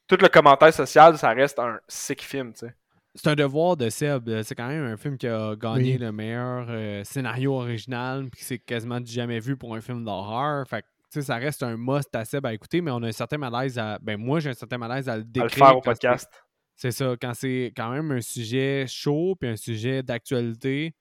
tout 0.08 0.18
le 0.22 0.30
commentaire 0.30 0.74
social, 0.74 1.18
ça 1.18 1.32
reste 1.32 1.60
un 1.60 1.80
sick 1.90 2.22
film, 2.24 2.54
tu 2.54 2.60
sais. 2.60 2.74
C'est 3.22 3.30
un 3.32 3.36
devoir 3.36 3.76
de 3.76 3.90
Seb. 3.90 4.30
Euh, 4.30 4.44
C'est 4.44 4.56
quand 4.56 4.68
même 4.70 4.86
un 4.86 4.96
film 4.96 5.18
qui 5.18 5.28
a 5.28 5.54
gagné 5.58 5.94
Oui. 5.94 5.98
le 5.98 6.12
meilleur 6.14 6.68
euh, 6.70 7.04
scénario 7.04 7.54
original, 7.54 8.30
puis 8.32 8.42
c'est 8.44 8.60
quasiment 8.60 9.02
du 9.02 9.12
jamais 9.12 9.40
vu 9.42 9.58
pour 9.58 9.76
un 9.76 9.82
film 9.82 10.06
d'horreur. 10.06 10.66
Fait 10.70 10.84
que, 10.84 10.88
tu 11.12 11.20
sais, 11.20 11.22
ça 11.24 11.36
reste 11.36 11.62
un 11.64 11.76
must 11.76 12.16
à 12.16 12.24
Seb 12.24 12.46
à 12.46 12.54
écouter, 12.54 12.80
mais 12.80 12.92
on 12.92 13.04
a 13.04 13.08
un 13.08 13.12
certain 13.12 13.38
malaise 13.38 13.78
à. 13.78 14.00
Ben, 14.00 14.18
moi, 14.18 14.40
j'ai 14.40 14.52
un 14.52 14.54
certain 14.54 14.78
malaise 14.78 15.10
à 15.10 15.18
le 15.18 15.24
À 15.24 15.26
décrire. 15.26 15.50
le 15.50 15.50
faire 15.66 15.78
au 15.78 15.82
podcast. 15.82 16.30
C'est 16.76 16.92
ça, 16.92 17.16
quand 17.22 17.34
c'est 17.34 17.74
quand 17.76 17.92
même 17.92 18.10
un 18.12 18.22
sujet 18.22 18.86
chaud 18.88 19.36
puis 19.38 19.50
un 19.50 19.58
sujet 19.58 20.02
d'actualité 20.02 20.96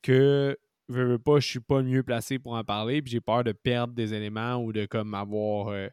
que 0.00 0.56
veux, 0.88 1.06
veux 1.06 1.18
pas, 1.18 1.40
je 1.40 1.48
suis 1.48 1.60
pas 1.60 1.78
le 1.80 1.88
mieux 1.88 2.04
placé 2.04 2.38
pour 2.38 2.52
en 2.54 2.62
parler, 2.62 3.02
puis 3.02 3.10
j'ai 3.10 3.20
peur 3.20 3.42
de 3.42 3.50
perdre 3.50 3.94
des 3.94 4.14
éléments 4.14 4.56
ou 4.58 4.72
de 4.72 4.86
comme 4.86 5.12
avoir, 5.14 5.68
euh, 5.70 5.88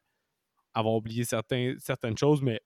avoir 0.75 0.93
oublié 0.93 1.23
certains, 1.23 1.73
certaines 1.79 2.17
choses, 2.17 2.43
mais 2.43 2.59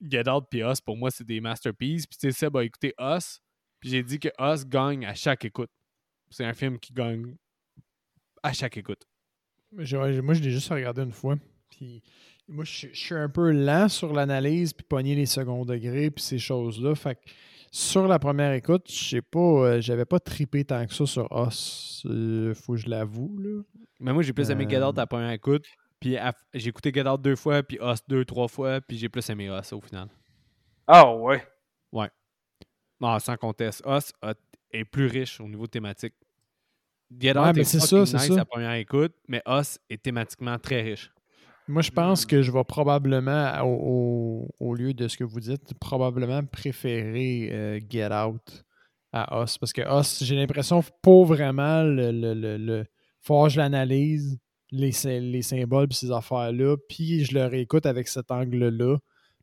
Get 0.00 0.28
Out 0.28 0.44
puis 0.50 0.60
Us, 0.60 0.80
pour 0.80 0.96
moi, 0.96 1.10
c'est 1.10 1.24
des 1.26 1.40
masterpieces. 1.40 2.06
Puis 2.06 2.18
tu 2.18 2.30
sais, 2.30 2.38
Seb 2.38 2.56
a 2.56 2.64
écouté 2.64 2.94
Us, 3.00 3.40
puis 3.80 3.90
j'ai 3.90 4.02
dit 4.02 4.18
que 4.18 4.28
Us 4.40 4.66
gagne 4.66 5.04
à 5.06 5.14
chaque 5.14 5.44
écoute. 5.44 5.70
C'est 6.30 6.44
un 6.44 6.52
film 6.54 6.78
qui 6.78 6.92
gagne 6.92 7.36
à 8.42 8.52
chaque 8.52 8.76
écoute. 8.76 9.02
Moi, 9.72 9.84
je 9.84 10.42
l'ai 10.42 10.50
juste 10.50 10.68
regardé 10.70 11.02
une 11.02 11.12
fois. 11.12 11.36
Puis 11.70 12.02
moi, 12.48 12.64
je, 12.64 12.70
suis- 12.72 12.94
je 12.94 12.98
suis 13.00 13.14
un 13.14 13.28
peu 13.28 13.50
lent 13.50 13.88
sur 13.88 14.12
l'analyse, 14.12 14.72
puis 14.72 14.86
pogner 14.88 15.14
les 15.14 15.26
seconds 15.26 15.64
degrés, 15.64 16.10
puis 16.10 16.22
ces 16.22 16.38
choses-là. 16.38 16.94
Fait 16.94 17.16
que 17.16 17.20
sur 17.72 18.06
la 18.06 18.18
première 18.18 18.52
écoute, 18.52 18.86
je 18.88 19.04
sais 19.08 19.22
pas, 19.22 19.38
euh, 19.40 19.80
j'avais 19.80 20.04
pas 20.04 20.20
tripé 20.20 20.64
tant 20.64 20.86
que 20.86 20.94
ça 20.94 21.04
sur 21.06 21.30
Os. 21.32 22.02
Euh, 22.06 22.54
faut 22.54 22.74
que 22.74 22.78
je 22.78 22.88
l'avoue, 22.88 23.36
là. 23.38 23.62
Mais 24.00 24.12
moi, 24.12 24.22
j'ai 24.22 24.32
plus 24.32 24.48
aimé 24.50 24.66
Get 24.68 24.78
Out 24.82 24.96
Euh. 24.96 25.00
à 25.00 25.02
la 25.02 25.06
première 25.06 25.30
écoute. 25.32 25.64
Puis 26.00 26.16
j'ai 26.54 26.68
écouté 26.68 26.92
Get 26.94 27.08
Out 27.08 27.20
deux 27.22 27.36
fois, 27.36 27.62
puis 27.62 27.78
Us 27.80 28.00
deux, 28.06 28.24
trois 28.24 28.48
fois, 28.48 28.80
puis 28.80 28.98
j'ai 28.98 29.08
plus 29.08 29.28
aimé 29.30 29.46
Us 29.48 29.72
au 29.72 29.80
final. 29.80 30.08
Ah 30.86 31.12
ouais. 31.14 31.42
Non, 33.00 33.18
sans 33.18 33.36
conteste. 33.36 33.82
Us 33.86 34.12
est 34.70 34.84
plus 34.84 35.06
riche 35.06 35.38
au 35.40 35.48
niveau 35.48 35.66
thématique. 35.66 36.14
Get 37.10 37.32
Ouais, 37.38 37.48
Out 37.48 37.54
mais 37.56 37.60
est 37.60 37.64
c'est 37.64 37.78
fucking 37.80 38.06
ça, 38.06 38.18
c'est 38.18 38.26
nice 38.28 38.34
ça. 38.36 38.40
à 38.40 38.44
première 38.46 38.72
écoute, 38.72 39.12
mais 39.28 39.42
Us 39.46 39.78
est 39.90 40.02
thématiquement 40.02 40.58
très 40.58 40.80
riche. 40.82 41.10
Moi, 41.68 41.82
je 41.82 41.90
pense 41.90 42.24
Hmm. 42.24 42.28
que 42.28 42.42
je 42.42 42.50
vais 42.50 42.64
probablement, 42.64 43.60
au, 43.62 44.48
au- 44.60 44.66
au 44.68 44.74
lieu 44.74 44.94
de 44.94 45.08
ce 45.08 45.16
que 45.16 45.24
vous 45.24 45.40
dites, 45.40 45.74
probablement 45.78 46.42
préférer 46.44 47.48
euh, 47.52 47.80
Get 47.88 48.12
Out 48.12 48.64
à 49.12 49.42
Us. 49.42 49.58
Parce 49.58 49.72
que 49.72 49.82
Us, 50.00 50.24
j'ai 50.24 50.36
l'impression, 50.36 50.82
pour 51.02 51.26
vraiment 51.26 51.82
le, 51.82 52.10
le, 52.12 52.34
le, 52.34 52.56
le- 52.56 52.86
faut 53.20 53.44
que 53.44 53.50
je 53.50 53.58
l'analyse, 53.58 54.38
les, 54.70 54.90
les 55.20 55.42
symboles 55.42 55.88
et 55.90 55.94
ces 55.94 56.10
affaires-là, 56.10 56.76
puis 56.88 57.24
je 57.24 57.34
le 57.34 57.44
réécoute 57.46 57.86
avec 57.86 58.08
cet 58.08 58.30
angle-là. 58.30 58.96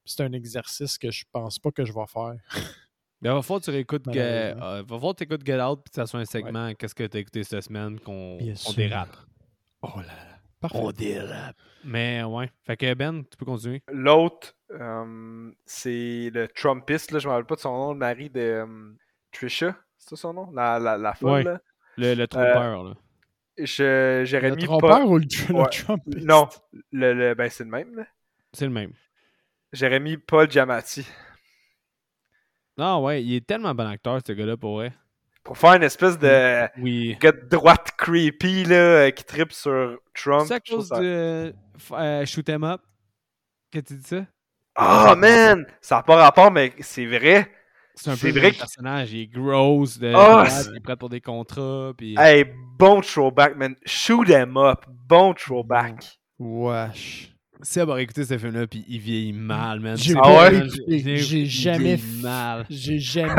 Puis 0.04 0.14
C'est 0.18 0.24
un 0.24 0.34
exercice 0.34 0.98
que 0.98 1.12
je 1.12 1.24
pense 1.32 1.60
pas 1.60 1.72
que 1.72 1.86
je 1.86 1.94
vais 1.94 2.08
faire. 2.08 2.36
Mais 3.22 3.30
il 3.30 3.34
va 3.34 3.42
falloir 3.42 3.62
que 3.62 3.66
tu 3.66 3.72
réécoutes 3.72 4.12
Get, 4.12 4.20
euh, 4.22 4.84
va 4.86 4.96
falloir 4.98 5.14
que 5.14 5.20
tu 5.20 5.24
écoutes 5.24 5.46
Get 5.46 5.62
Out 5.62 5.80
puis 5.86 5.92
que 5.92 5.96
ça 5.96 6.06
soit 6.06 6.20
un 6.20 6.26
segment 6.26 6.74
Qu'est-ce 6.74 6.94
que 6.94 7.06
tu 7.08 7.16
as 7.16 7.20
écouté 7.22 7.44
cette 7.46 7.64
semaine 7.64 7.98
qu'on 8.02 8.38
on 8.68 8.74
dérape. 8.74 9.16
Oh 9.82 9.88
là 9.98 10.08
là. 10.08 10.14
Parfait. 10.60 10.94
dérape. 10.98 11.56
Mais 11.86 12.22
ouais. 12.24 12.50
Fait 12.64 12.76
que 12.76 12.94
Ben, 12.94 13.24
tu 13.24 13.38
peux 13.38 13.46
continuer. 13.46 13.82
L'autre, 13.92 14.54
euh, 14.72 15.52
c'est 15.66 16.32
le 16.34 16.48
Trumpiste, 16.50 17.12
là, 17.12 17.20
je 17.20 17.28
me 17.28 17.32
rappelle 17.34 17.46
pas 17.48 17.56
de 17.56 17.60
son 17.62 17.72
nom, 17.78 17.94
le 17.94 18.00
mari 18.00 18.30
de 18.30 18.40
euh, 18.42 18.94
Trisha, 19.32 19.76
c'est 19.98 20.10
ça 20.10 20.16
son 20.18 20.34
nom? 20.34 20.52
La, 20.52 20.78
la, 20.80 20.98
la 20.98 21.14
folle, 21.14 21.32
Ouais. 21.32 21.44
là? 21.44 21.62
Le, 21.98 22.14
le 22.16 22.28
trompeur, 22.28 22.84
là. 22.84 22.94
Je- 23.58 24.24
J'aurais 24.26 24.50
Le 24.50 24.56
mis 24.56 24.64
trompeur 24.66 25.08
ou 25.08 25.18
le, 25.18 25.26
tr- 25.26 25.50
le 25.50 25.56
Ouais. 25.56 25.70
Trumpiste? 25.70 26.26
Non, 26.26 26.50
le, 26.92 27.14
le- 27.14 27.34
ben 27.36 27.50
c'est 27.50 27.64
le 27.64 27.70
même. 27.70 28.06
C'est 28.54 28.66
le 28.66 28.72
même. 28.72 28.94
J'aurais 29.72 30.00
mis 30.00 30.18
Paul 30.18 30.50
Giamatti. 30.50 31.06
Non, 32.78 33.04
ouais, 33.04 33.24
il 33.24 33.36
est 33.36 33.46
tellement 33.46 33.76
bon 33.76 33.88
acteur, 33.88 34.20
ce 34.26 34.32
gars-là, 34.34 34.58
pour 34.58 34.76
vrai. 34.78 34.94
Pour 35.44 35.58
faire 35.58 35.74
une 35.74 35.84
espèce 35.84 36.18
de 36.18 36.68
Oui. 36.82 37.18
gars 37.20 37.32
de 37.34 37.46
droite 37.48 37.92
creepy, 37.98 38.64
là, 38.66 38.76
euh, 38.76 39.12
qui 39.12 39.24
tripe 39.24 39.52
sur 39.52 40.00
Trump. 40.16 40.46
C'est 40.48 40.54
à 40.56 40.60
cause 40.60 40.88
ça- 40.88 41.00
de 41.00 41.54
euh, 41.92 42.26
Shoot 42.26 42.50
'em 42.50 42.64
Up 42.64 42.82
que 43.72 43.80
tu 43.80 43.96
dis 43.96 44.04
ça? 44.08 44.26
Ah, 44.76 45.16
man! 45.16 45.66
Ça 45.82 45.98
n'a 45.98 46.04
pas 46.04 46.16
rapport, 46.16 46.50
mais 46.52 46.74
c'est 46.80 47.06
vrai. 47.06 47.52
C'est 47.96 48.10
un 48.10 48.18
peu 48.18 48.28
le 48.32 48.52
personnage. 48.52 49.14
Il 49.14 49.22
est 49.22 49.28
gross, 49.28 50.00
de 50.00 50.12
Ah, 50.16 50.48
il 50.72 50.78
est 50.78 50.80
prêt 50.80 50.96
pour 50.98 51.10
des 51.10 51.22
contrats. 51.22 51.92
Puis... 51.98 52.16
Hey, 52.18 52.46
bon 52.78 53.02
throwback, 53.02 53.56
man. 53.56 53.76
Shoot 53.86 54.28
them 54.28 54.58
up. 54.58 54.86
Bon 55.08 55.34
throwback. 55.34 56.04
Wesh. 56.40 57.30
Seb 57.62 57.90
a 57.92 58.02
écouté 58.02 58.26
ce 58.26 58.38
film-là, 58.38 58.68
puis 58.68 58.84
il 58.90 59.00
vieillit 59.00 59.32
mal, 59.32 59.80
man. 59.80 59.96
J'ai 59.96 60.12
écouté. 60.12 60.70
je 60.70 60.82
l'ai- 60.88 61.18
J'ai 61.18 61.46
jamais. 61.46 61.98
J'ai 62.70 63.00
jamais. 63.00 63.32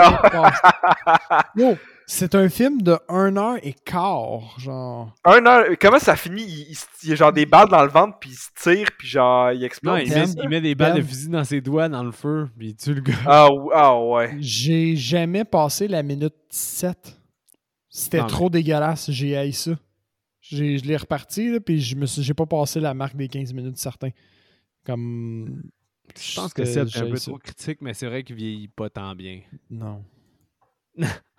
Yo, 1.57 1.77
c'est 2.07 2.35
un 2.35 2.49
film 2.49 2.83
de 2.83 2.99
1 3.09 3.37
heure 3.37 3.57
et 3.63 3.73
quart, 3.73 4.59
genre. 4.59 5.15
Un 5.25 5.45
heure. 5.47 5.67
Comment 5.81 5.99
ça 5.99 6.17
finit? 6.17 6.43
Il, 6.45 6.67
il 6.71 6.75
se- 6.77 6.87
il 7.03 7.09
y 7.11 7.13
a 7.13 7.15
genre 7.17 7.33
des 7.33 7.47
balles 7.47 7.69
dans 7.69 7.83
le 7.83 7.89
ventre, 7.91 8.19
puis 8.19 8.31
il 8.31 8.37
se 8.37 8.49
tire, 8.61 8.89
puis 8.99 9.09
genre, 9.09 9.53
il 9.53 9.61
Non, 9.61 9.67
explose. 9.67 10.03
il 10.07 10.13
met, 10.15 10.25
il 10.45 10.49
met 10.49 10.61
des 10.61 10.75
balles 10.75 10.97
de 10.97 11.03
fusil 11.03 11.29
dans 11.29 11.45
ses 11.45 11.61
doigts 11.61 11.89
dans 11.89 12.03
le 12.05 12.13
feu, 12.13 12.49
puis 12.59 12.69
il 12.69 12.77
tue 12.77 12.95
le 12.95 13.01
gars. 13.01 13.15
Ah, 13.27 13.51
ou- 13.53 13.71
ah 13.73 13.99
ouais. 14.03 14.37
J'ai 14.39 14.97
jamais 14.97 15.45
passé 15.45 15.89
la 15.89 16.03
minute 16.03 16.35
17. 16.51 17.19
C'était 17.89 18.21
mais- 18.23 18.27
trop 18.29 18.51
dégueulasse, 18.51 19.11
j'ai 19.11 19.37
haï 19.37 19.53
ça. 19.53 19.73
J'ai- 20.41 20.79
Je 20.79 20.85
l'ai 20.85 20.97
reparti, 20.97 21.51
là, 21.53 21.61
puis 21.61 21.81
je 21.81 21.97
me 21.97 22.05
suis, 22.07 22.23
j'ai 22.23 22.35
pas 22.35 22.45
passé 22.47 22.81
la 22.81 22.93
marque 22.93 23.17
des 23.17 23.29
15 23.29 23.53
minutes 23.55 23.79
certains. 23.79 24.11
Comme. 24.85 25.63
Je 26.21 26.35
pense 26.37 26.53
que 26.53 26.65
c'était- 26.67 26.87
Seb 26.87 27.03
est 27.03 27.07
un 27.09 27.11
peu 27.11 27.17
ça. 27.17 27.31
trop 27.31 27.39
critique, 27.39 27.79
mais 27.81 27.95
c'est 27.95 28.07
vrai 28.07 28.23
qu'il 28.25 28.37
vieillit 28.37 28.69
pas 28.69 28.91
tant 28.91 29.15
bien. 29.15 29.41
Non. 29.71 30.05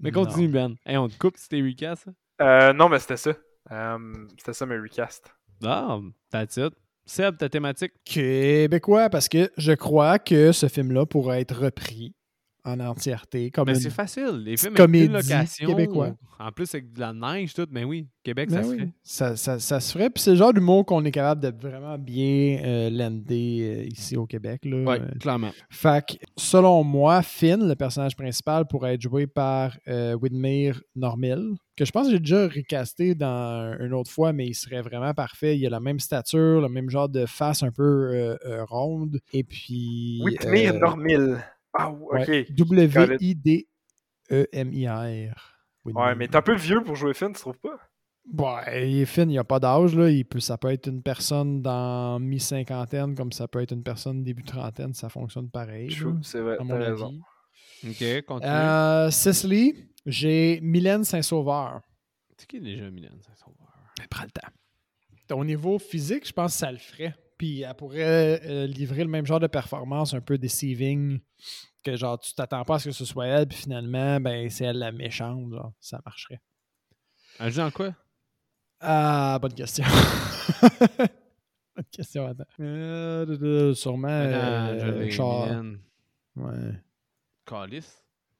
Mais 0.00 0.10
Non. 0.10 0.24
continue, 0.24 0.48
Ben. 0.48 0.74
Hey, 0.86 0.96
on 0.96 1.08
te 1.08 1.16
coupe 1.18 1.36
si 1.36 1.48
t'es 1.48 1.60
recast? 1.62 2.06
Euh, 2.40 2.72
non, 2.72 2.88
mais 2.88 2.98
c'était 2.98 3.16
ça. 3.16 3.32
Euh, 3.70 3.98
c'était 4.38 4.52
ça, 4.52 4.66
mes 4.66 4.76
recast. 4.78 5.32
Ah, 5.64 5.98
that's 6.30 6.56
it. 6.56 6.72
Seb, 7.04 7.36
ta 7.36 7.48
thématique? 7.48 7.92
Québécois, 8.04 9.08
parce 9.10 9.28
que 9.28 9.50
je 9.56 9.72
crois 9.72 10.18
que 10.18 10.52
ce 10.52 10.68
film-là 10.68 11.04
pourrait 11.06 11.40
être 11.40 11.56
repris 11.56 12.14
en 12.64 12.78
entièreté. 12.80 13.50
Comme 13.50 13.66
Mais 13.66 13.74
une- 13.74 13.80
c'est 13.80 13.90
facile. 13.90 14.42
Les 14.44 14.56
films 14.56 14.74
comédie 14.74 15.14
avec 15.14 15.24
une 15.24 15.32
location. 15.32 15.66
québécois. 15.68 16.14
En 16.38 16.50
plus, 16.50 16.72
avec 16.74 16.92
de 16.92 17.00
la 17.00 17.12
neige, 17.12 17.54
tout. 17.54 17.66
Mais 17.70 17.84
oui, 17.84 18.08
Québec, 18.24 18.50
Ben 18.50 18.56
ça 18.56 18.62
se 18.64 18.68
oui, 18.72 18.78
fait. 18.80 18.88
Ça, 19.02 19.36
ça- 19.36 19.58
ça 19.60 19.78
se 19.80 19.92
ferait. 19.92 20.10
Puis 20.10 20.22
c'est 20.22 20.30
le 20.30 20.36
genre 20.36 20.52
d'humour 20.52 20.84
qu'on 20.84 21.04
est 21.04 21.10
capable 21.12 21.40
de 21.40 21.52
vraiment 21.56 21.96
bien 21.98 22.58
euh, 22.64 22.90
lander 22.90 23.84
euh, 23.84 23.84
ici 23.88 24.16
au 24.16 24.26
Québec. 24.26 24.62
Là. 24.64 24.76
Ouais, 24.84 25.00
Euh, 25.00 25.18
clairement. 25.20 25.50
Fait 25.70 26.04
que, 26.04 26.14
selon 26.36 26.82
moi, 26.84 27.22
Finn, 27.22 27.66
le 27.68 27.74
personnage 27.76 28.16
principal, 28.16 28.66
pourrait 28.66 28.94
être 28.94 29.02
joué 29.02 29.26
par 29.28 29.76
euh, 29.88 30.14
Widmere 30.20 30.80
Normil, 30.96 31.54
que 31.76 31.84
je 31.84 31.90
pense 31.92 32.06
que 32.06 32.12
j'ai 32.12 32.18
déjà 32.20 32.48
recasté 32.48 33.14
dans 33.14 33.76
une 33.80 33.92
autre 33.94 34.10
fois, 34.10 34.32
mais 34.32 34.46
il 34.46 34.54
serait 34.54 34.82
vraiment 34.82 35.14
parfait. 35.14 35.56
Il 35.56 35.64
a 35.66 35.70
la 35.70 35.80
même 35.80 36.00
stature, 36.00 36.60
le 36.60 36.68
même 36.68 36.90
genre 36.90 37.08
de 37.08 37.24
face 37.26 37.62
un 37.62 37.70
peu 37.70 37.82
euh, 38.12 38.36
euh, 38.46 38.64
ronde. 38.64 39.20
Et 39.32 39.44
puis. 39.44 40.20
Whitmere 40.24 40.74
euh, 40.74 40.78
Normil. 40.78 41.38
Ah, 41.74 41.90
ok. 41.90 42.28
ouais, 42.28 42.46
W-I-D-E-M-I-R. 42.50 43.68
Ouais, 45.84 46.14
mais 46.14 46.28
t'es 46.28 46.36
un 46.36 46.42
peu 46.42 46.54
vieux 46.54 46.82
pour 46.82 46.94
jouer 46.94 47.14
Finn, 47.14 47.32
tu 47.32 47.40
trouves 47.40 47.58
pas? 47.58 47.78
Ouais, 48.38 48.88
il 48.90 49.00
est 49.00 49.04
fin, 49.04 49.22
il 49.22 49.28
n'y 49.28 49.38
a 49.38 49.44
pas 49.44 49.58
d'âge. 49.58 49.96
Là. 49.96 50.08
Il 50.08 50.24
peut, 50.24 50.38
ça 50.38 50.56
peut 50.56 50.70
être 50.70 50.86
une 50.86 51.02
personne 51.02 51.60
dans 51.60 52.20
mi-cinquantaine, 52.20 53.16
comme 53.16 53.32
ça 53.32 53.48
peut 53.48 53.60
être 53.60 53.72
une 53.72 53.82
personne 53.82 54.22
début 54.22 54.44
trentaine, 54.44 54.94
ça 54.94 55.08
fonctionne 55.08 55.50
pareil. 55.50 55.90
c'est 56.22 56.40
vrai, 56.40 56.56
t'as 56.56 56.76
raison. 56.78 57.20
OK, 57.84 58.22
continue. 58.26 58.52
Euh, 58.52 59.10
Cecily, 59.10 59.88
j'ai 60.06 60.60
Mylène 60.62 61.02
Saint-Sauveur. 61.02 61.80
C'est 62.36 62.46
qui 62.46 62.60
déjà, 62.60 62.88
Mylène 62.90 63.20
Saint-Sauveur? 63.20 63.74
Elle 64.00 64.08
prend 64.08 64.24
le 64.24 64.30
temps. 64.30 65.36
Au 65.36 65.44
niveau 65.44 65.78
physique, 65.78 66.26
je 66.26 66.32
pense 66.32 66.52
que 66.52 66.58
ça 66.58 66.70
le 66.70 66.78
ferait. 66.78 67.14
Puis 67.42 67.62
elle 67.62 67.74
pourrait 67.74 68.40
euh, 68.44 68.68
livrer 68.68 69.02
le 69.02 69.10
même 69.10 69.26
genre 69.26 69.40
de 69.40 69.48
performance 69.48 70.14
un 70.14 70.20
peu 70.20 70.38
deceiving 70.38 71.18
que 71.82 71.96
genre 71.96 72.16
tu 72.16 72.32
t'attends 72.34 72.62
pas 72.62 72.76
à 72.76 72.78
ce 72.78 72.90
que 72.90 72.94
ce 72.94 73.04
soit 73.04 73.26
elle, 73.26 73.48
puis 73.48 73.58
finalement, 73.58 74.20
ben 74.20 74.48
c'est 74.48 74.66
elle 74.66 74.78
la 74.78 74.92
méchante, 74.92 75.52
genre, 75.52 75.72
ça 75.80 76.00
marcherait. 76.04 76.40
Elle 77.40 77.50
joue 77.50 77.62
dans 77.62 77.72
quoi? 77.72 77.96
Ah, 78.78 79.40
bonne 79.42 79.54
question. 79.54 79.84
bonne 80.78 81.84
question, 81.90 82.28
attends. 82.28 82.44
Euh, 82.60 83.74
sûrement. 83.74 84.06
Euh, 84.08 85.10
Char-. 85.10 85.64
Ouais. 86.36 86.80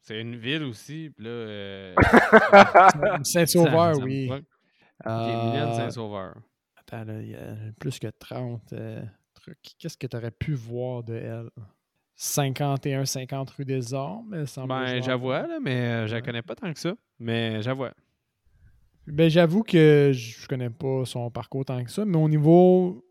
C'est 0.01 0.21
une 0.21 0.37
ville 0.37 0.63
aussi, 0.63 1.11
puis 1.17 1.25
là... 1.25 1.31
euh, 1.31 1.95
Saint-Sauveur, 3.25 3.99
oui. 3.99 4.31
Euh, 5.05 5.75
Saint-Sauveur. 5.75 6.37
Attends, 6.93 7.05
là, 7.05 7.21
il 7.23 7.31
y 7.31 7.35
a 7.35 7.57
plus 7.79 7.99
que 7.99 8.09
30 8.09 8.73
euh, 8.75 9.03
trucs. 9.35 9.75
Qu'est-ce 9.79 9.97
que 9.97 10.07
tu 10.07 10.17
aurais 10.17 10.31
pu 10.31 10.55
voir 10.55 11.03
de 11.03 11.15
elle? 11.15 11.49
51-50 12.19 13.51
rue 13.57 13.65
des 13.65 13.95
Ormes. 13.95 14.45
Ben, 14.69 15.03
j'avoue, 15.03 15.31
là, 15.31 15.59
mais 15.61 15.75
euh, 15.75 16.07
je 16.07 16.13
la 16.13 16.19
Ouais. 16.19 16.23
connais 16.27 16.43
pas 16.43 16.55
tant 16.55 16.73
que 16.73 16.79
ça. 16.79 16.95
Mais 17.19 17.63
j'avoue. 17.63 17.87
Ben, 19.07 19.29
j'avoue 19.31 19.63
que 19.63 20.13
je 20.15 20.47
connais 20.47 20.71
pas 20.71 21.05
son 21.05 21.31
parcours 21.31 21.65
tant 21.65 21.83
que 21.83 21.91
ça, 21.91 22.05
mais 22.05 22.19
au 22.19 22.29
niveau 22.29 23.05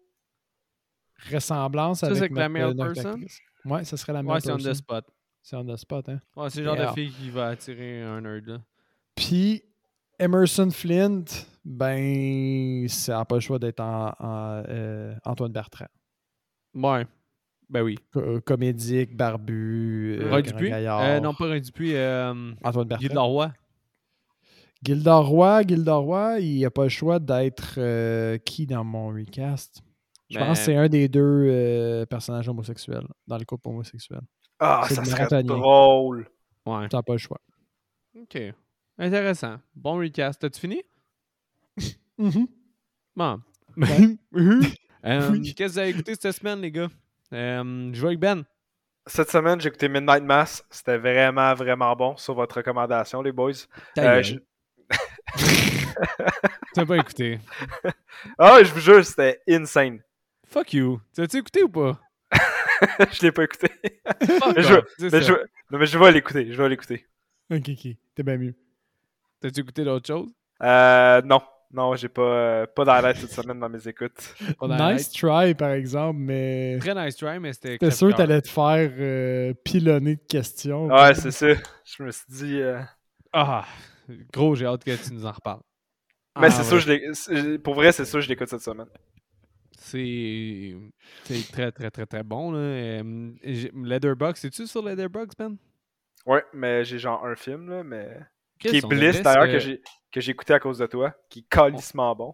ressemblance 1.32 2.00
Ça, 2.00 2.08
avec 2.08 2.32
c'est 2.32 2.40
la 2.40 2.50
male 2.50 2.74
notre 2.74 2.94
person? 2.94 3.20
Ouais, 3.66 3.84
ça 3.84 3.98
serait 3.98 4.14
la 4.14 4.24
même 4.24 4.32
Ouais, 4.32 4.40
c'est 4.40 4.52
on 4.52 4.58
the 4.58 4.74
spot. 4.74 5.06
C'est 5.42 5.56
on 5.56 5.66
the 5.66 5.76
spot, 5.76 6.08
hein. 6.10 6.20
Ouais, 6.36 6.50
c'est 6.50 6.60
le 6.62 6.66
genre 6.68 6.78
de 6.78 6.94
fille 6.94 7.12
qui 7.12 7.30
va 7.32 7.48
attirer 7.50 8.02
un 8.04 8.22
nerd, 8.22 8.46
là. 8.48 8.62
Puis 9.16 9.64
Emerson 10.22 10.70
Flint, 10.72 11.26
ben, 11.66 12.88
ça 12.88 13.18
n'a 13.18 13.26
pas 13.26 13.36
le 13.36 13.42
choix 13.42 13.60
d'être 13.60 13.80
en, 13.80 14.14
en, 14.20 14.64
euh, 14.70 15.16
Antoine 15.26 15.52
Bertrand. 15.52 15.88
Ouais. 16.74 17.06
Ben 17.70 17.82
oui. 17.84 17.98
Euh, 18.18 18.40
comédique, 18.42 19.16
barbu, 19.16 20.18
euh, 20.20 20.30
Roy 20.30 20.42
grand 20.42 20.52
Dupuis? 20.52 20.70
gaillard. 20.70 21.02
Euh, 21.02 21.20
non, 21.20 21.34
pas 21.34 21.46
Roy 21.48 21.60
Dupuis. 21.60 21.96
Euh, 21.96 22.54
Antoine 22.64 22.88
Bertrand. 22.88 23.14
Leroy. 23.14 23.52
Gilderoy, 24.84 25.64
Gilderoy, 25.68 26.40
il 26.40 26.62
n'a 26.62 26.72
pas 26.72 26.84
le 26.84 26.90
choix 26.90 27.20
d'être 27.20 27.76
euh, 27.78 28.38
qui 28.40 28.66
dans 28.66 28.84
mon 28.84 29.10
recast? 29.10 29.82
Je 30.30 30.40
Ben- 30.40 30.46
pense 30.48 30.60
que 30.60 30.66
c'est 30.66 30.76
un 30.76 30.88
des 30.90 31.08
deux 31.08 31.20
euh, 31.22 32.06
personnages 32.06 32.48
homosexuels 32.50 33.06
dans 33.28 33.38
le 33.38 33.46
couple 33.46 33.68
homosexuel. 33.70 34.22
Ah, 34.60 34.84
C'est 34.88 34.96
ça 34.96 35.06
serait 35.06 35.44
drôle. 35.44 36.28
Ouais. 36.66 36.88
Tu 36.90 36.96
n'as 36.96 37.02
pas 37.04 37.14
le 37.14 37.18
choix. 37.20 37.40
OK. 38.16 38.40
Intéressant. 38.98 39.60
Bon 39.76 39.98
recast. 40.00 40.40
T'as-tu 40.42 40.60
fini? 40.60 40.82
Mhm. 42.18 42.48
Bon. 43.16 43.42
Ben, 43.78 44.18
Euh, 45.04 45.32
Oui. 45.32 45.56
Qu'est-ce 45.56 45.70
que 45.70 45.74
vous 45.74 45.80
avez 45.80 45.90
écouté 45.90 46.14
cette 46.14 46.32
semaine, 46.36 46.62
les 46.62 46.72
gars? 46.72 46.90
Euh, 47.34 47.90
je 47.92 48.00
joue 48.00 48.06
avec 48.08 48.20
Ben. 48.20 48.44
Cette 49.08 49.32
semaine, 49.32 49.60
j'ai 49.60 49.70
écouté 49.70 49.90
Midnight 49.90 50.24
Mass. 50.24 50.64
C'était 50.70 50.98
vraiment, 51.00 51.56
vraiment 51.56 51.96
bon 51.96 52.16
sur 52.18 52.36
votre 52.36 52.58
recommandation, 52.58 53.24
les 53.24 53.32
boys. 53.32 53.54
Euh, 53.98 54.22
je- 54.22 54.36
T'as 56.76 56.86
pas 56.86 56.98
écouté. 56.98 57.40
Ah, 58.38 58.62
je 58.64 58.72
vous 58.72 58.80
jure, 58.80 59.04
c'était 59.04 59.42
insane. 59.50 60.02
Fuck 60.46 60.74
you. 60.74 61.02
T'as-tu 61.16 61.38
écouté 61.38 61.64
ou 61.64 61.70
pas? 61.70 62.00
je 63.12 63.22
l'ai 63.24 63.32
pas 63.32 63.44
écouté. 63.46 63.68
Fuck 64.40 64.56
Mais 64.56 64.62
je- 64.62 65.06
mais 65.10 65.22
je, 65.22 65.34
non, 65.72 65.80
mais 65.80 65.86
je 65.88 65.98
vais 65.98 66.12
l'écouter. 66.12 66.52
Je 66.54 66.62
vais 66.62 66.70
l'écouter. 66.70 67.08
ok, 67.52 67.70
ok. 67.70 67.88
T'es 68.14 68.24
bien 68.24 68.38
mieux. 68.38 68.54
T'as-tu 69.42 69.62
écouté 69.62 69.84
d'autres 69.84 70.08
choses? 70.08 70.32
Euh, 70.62 71.22
non. 71.24 71.42
Non, 71.74 71.96
j'ai 71.96 72.10
pas, 72.10 72.22
euh, 72.22 72.66
pas 72.68 72.84
d'highlight 72.84 73.16
cette 73.16 73.32
semaine 73.32 73.60
dans 73.60 73.70
mes 73.70 73.88
écoutes. 73.88 74.36
Nice 74.62 75.10
try, 75.12 75.54
par 75.56 75.72
exemple, 75.72 76.20
mais 76.20 76.78
Très 76.82 76.94
nice 76.94 77.16
try, 77.16 77.40
mais 77.40 77.54
c'était. 77.54 77.78
t'es 77.78 77.92
sûr 77.92 78.10
que 78.10 78.18
t'allais 78.18 78.42
te 78.42 78.50
faire 78.50 78.92
euh, 79.00 79.54
pilonner 79.64 80.18
de 80.18 80.22
questions? 80.28 80.88
Ouais, 80.88 81.14
c'est 81.16 81.32
ça. 81.32 81.48
Je 81.86 82.04
me 82.04 82.12
suis 82.12 82.26
dit. 82.28 82.62
euh, 82.62 82.82
Ah, 83.32 83.66
gros, 84.34 84.54
j'ai 84.56 84.66
hâte 84.66 84.84
que 84.84 84.96
tu 85.08 85.14
nous 85.14 85.26
en 85.26 85.32
reparles. 85.32 85.62
Mais 86.40 86.48
Ah, 86.48 86.52
c'est 86.52 86.76
ouais. 86.76 86.82
sûr, 86.82 87.00
je 87.32 87.58
pour 87.58 87.74
vrai, 87.76 87.94
c'est 87.94 88.06
sûr, 88.06 88.20
je 88.20 88.28
l'écoute 88.28 88.50
cette 88.50 88.62
semaine. 88.62 88.88
C'est 89.78 90.76
c'est 91.24 91.52
très, 91.52 91.72
très, 91.72 91.90
très, 91.90 92.06
très 92.06 92.24
bon. 92.24 92.52
Là. 92.52 93.02
Leatherbox, 93.44 94.44
es-tu 94.46 94.68
sur 94.68 94.84
Leatherbox, 94.86 95.36
Ben? 95.38 95.56
Ouais, 96.26 96.44
mais 96.54 96.84
j'ai 96.84 97.00
genre 97.00 97.26
un 97.26 97.36
film, 97.36 97.70
là, 97.70 97.84
mais. 97.84 98.10
Qui 98.70 98.78
est 98.78 98.88
Bliss 98.88 99.22
d'ailleurs, 99.22 99.62
se- 99.62 99.80
que 100.12 100.22
j'ai 100.22 100.32
écouté 100.32 100.54
à 100.54 100.60
cause 100.60 100.78
de 100.78 100.86
toi. 100.88 101.14
Qui 101.30 101.40
est 101.40 101.46
calissement 101.50 102.16
bon. 102.16 102.34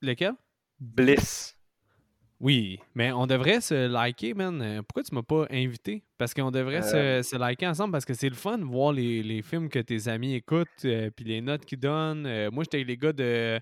Lequel? 0.00 0.32
Bliss. 0.78 1.54
Oui, 2.40 2.78
mais 2.94 3.10
on 3.10 3.26
devrait 3.26 3.60
se 3.60 3.88
liker, 3.88 4.32
man. 4.32 4.62
Euh, 4.62 4.82
Pourquoi 4.82 5.02
tu 5.02 5.12
m'as 5.14 5.22
pas 5.24 5.46
invité? 5.50 6.04
Parce 6.18 6.32
qu'on 6.34 6.52
devrait 6.52 6.84
Euh. 6.94 7.22
se, 7.22 7.30
se 7.30 7.36
liker 7.36 7.66
ensemble 7.66 7.90
parce 7.90 8.04
que 8.04 8.14
c'est 8.14 8.28
le 8.28 8.36
fun 8.36 8.58
de 8.58 8.64
voir 8.64 8.92
les, 8.92 9.24
les 9.24 9.42
films 9.42 9.68
que 9.68 9.80
tes 9.80 10.06
amis 10.06 10.34
écoutent 10.34 10.68
euh, 10.84 11.10
puis 11.10 11.24
les 11.24 11.40
notes 11.40 11.64
qu'ils 11.64 11.80
donnent. 11.80 12.26
Euh, 12.26 12.48
moi, 12.52 12.62
j'étais 12.62 12.76
avec 12.76 12.86
les 12.88 12.96
gars 12.96 13.12
de. 13.12 13.60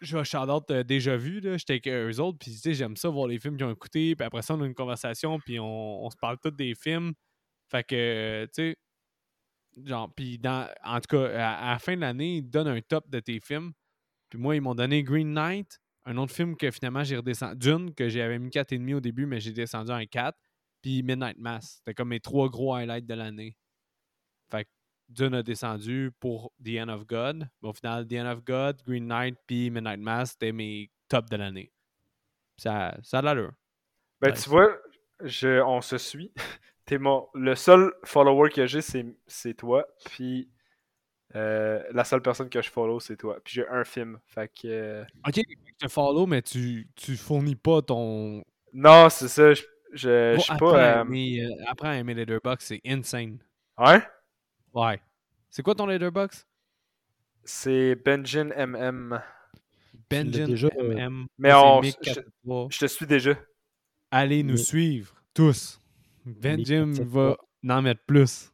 Je 0.00 0.16
vais 0.16 0.84
déjà 0.84 1.16
vu, 1.16 1.40
là. 1.40 1.56
J'étais 1.56 1.74
avec 1.74 1.88
eux 1.88 2.20
autres, 2.20 2.38
puis 2.38 2.52
tu 2.52 2.58
sais, 2.58 2.74
j'aime 2.74 2.96
ça 2.96 3.08
voir 3.08 3.26
les 3.28 3.38
films 3.40 3.56
qu'ils 3.56 3.66
ont 3.66 3.72
écoutés, 3.72 4.14
puis 4.14 4.24
après 4.26 4.42
ça, 4.42 4.54
on 4.54 4.60
a 4.62 4.66
une 4.66 4.74
conversation, 4.74 5.38
puis 5.40 5.58
on, 5.58 6.04
on 6.04 6.10
se 6.10 6.16
parle 6.16 6.38
tous 6.42 6.50
des 6.52 6.74
films. 6.76 7.12
Fait 7.68 7.82
que, 7.84 8.44
tu 8.46 8.50
sais, 8.52 8.76
genre, 9.84 10.12
puis 10.14 10.38
dans, 10.38 10.68
en 10.84 11.00
tout 11.00 11.16
cas, 11.16 11.26
à, 11.38 11.68
à 11.68 11.72
la 11.72 11.78
fin 11.78 11.94
de 11.96 12.00
l'année, 12.00 12.36
ils 12.36 12.42
donnent 12.42 12.68
un 12.68 12.80
top 12.80 13.08
de 13.08 13.20
tes 13.20 13.40
films. 13.40 13.72
Puis 14.28 14.38
moi, 14.38 14.56
ils 14.56 14.60
m'ont 14.60 14.74
donné 14.74 15.02
Green 15.02 15.32
Knight, 15.32 15.80
un 16.04 16.16
autre 16.16 16.32
film 16.32 16.56
que 16.56 16.70
finalement 16.70 17.04
j'ai 17.04 17.16
redescendu. 17.16 17.58
Dune, 17.58 17.94
que 17.94 18.08
j'avais 18.08 18.38
mis 18.38 18.48
4,5 18.48 18.94
au 18.94 19.00
début, 19.00 19.26
mais 19.26 19.40
j'ai 19.40 19.52
descendu 19.52 19.92
un 19.92 20.06
4. 20.06 20.38
Puis 20.80 21.02
Midnight 21.02 21.38
Mass. 21.38 21.76
C'était 21.78 21.92
comme 21.92 22.08
mes 22.08 22.20
trois 22.20 22.48
gros 22.48 22.74
highlights 22.74 23.06
de 23.06 23.14
l'année. 23.14 23.56
Fait 24.50 24.64
que 24.64 24.70
Dune 25.08 25.34
a 25.34 25.42
descendu 25.42 26.10
pour 26.18 26.52
The 26.64 26.78
End 26.78 26.88
of 26.88 27.06
God. 27.06 27.48
Mais 27.60 27.68
au 27.68 27.72
final, 27.72 28.06
The 28.06 28.14
End 28.14 28.30
of 28.30 28.44
God, 28.44 28.82
Green 28.86 29.06
Knight, 29.06 29.36
puis 29.46 29.70
Midnight 29.70 30.00
Mass, 30.00 30.30
c'était 30.30 30.52
mes 30.52 30.90
tops 31.08 31.28
de 31.28 31.36
l'année. 31.36 31.72
Ça, 32.56 32.96
ça 33.02 33.18
a 33.18 33.20
de 33.20 33.26
l'allure. 33.26 33.52
Ben, 34.20 34.32
tu 34.32 34.48
vois, 34.48 34.78
je, 35.22 35.60
on 35.62 35.80
se 35.80 35.98
suit. 35.98 36.32
T'es 36.88 36.96
mon, 36.96 37.28
le 37.34 37.54
seul 37.54 37.92
follower 38.02 38.48
que 38.48 38.66
j'ai, 38.66 38.80
c'est, 38.80 39.04
c'est 39.26 39.52
toi. 39.52 39.86
Puis 40.06 40.48
euh, 41.36 41.82
la 41.92 42.02
seule 42.02 42.22
personne 42.22 42.48
que 42.48 42.62
je 42.62 42.70
follow, 42.70 42.98
c'est 42.98 43.18
toi. 43.18 43.38
Puis 43.44 43.56
j'ai 43.56 43.68
un 43.68 43.84
film. 43.84 44.18
Fait 44.24 44.48
que. 44.48 44.66
euh, 44.66 45.04
Ok, 45.26 45.34
je 45.36 45.86
te 45.86 45.92
follow, 45.92 46.24
mais 46.24 46.40
tu, 46.40 46.88
tu 46.96 47.18
fournis 47.18 47.56
pas 47.56 47.82
ton. 47.82 48.42
Non, 48.72 49.10
c'est 49.10 49.28
ça. 49.28 49.52
Je, 49.52 49.62
je, 49.92 50.38
suis 50.38 50.56
pas. 50.56 50.82
à 50.82 50.98
euh, 51.00 51.02
aimer, 51.02 51.44
euh, 51.44 51.72
à 51.82 51.96
aimer 51.98 52.14
Letterboxd, 52.14 52.66
c'est 52.66 52.80
insane. 52.86 53.38
Hein? 53.76 54.02
Ouais. 54.72 54.98
C'est 55.50 55.62
quoi 55.62 55.74
ton 55.74 55.84
Letterboxd? 55.84 56.46
C'est 57.44 57.96
Benjin 57.96 58.48
MM. 58.56 59.20
Déjà, 60.08 60.68
euh, 60.78 60.94
MM. 60.94 61.26
mais 61.36 61.52
on- 61.52 61.82
je- 61.82 61.92
43. 62.00 62.68
Je 62.70 62.78
te 62.78 62.86
suis 62.86 63.06
déjà. 63.06 63.34
Allez 64.10 64.42
nous 64.42 64.56
suivre, 64.56 65.14
tous. 65.34 65.77
Benjamin 66.34 66.86
Mick 66.86 67.02
va 67.02 67.36
en 67.68 67.82
mettre 67.82 68.02
plus. 68.06 68.52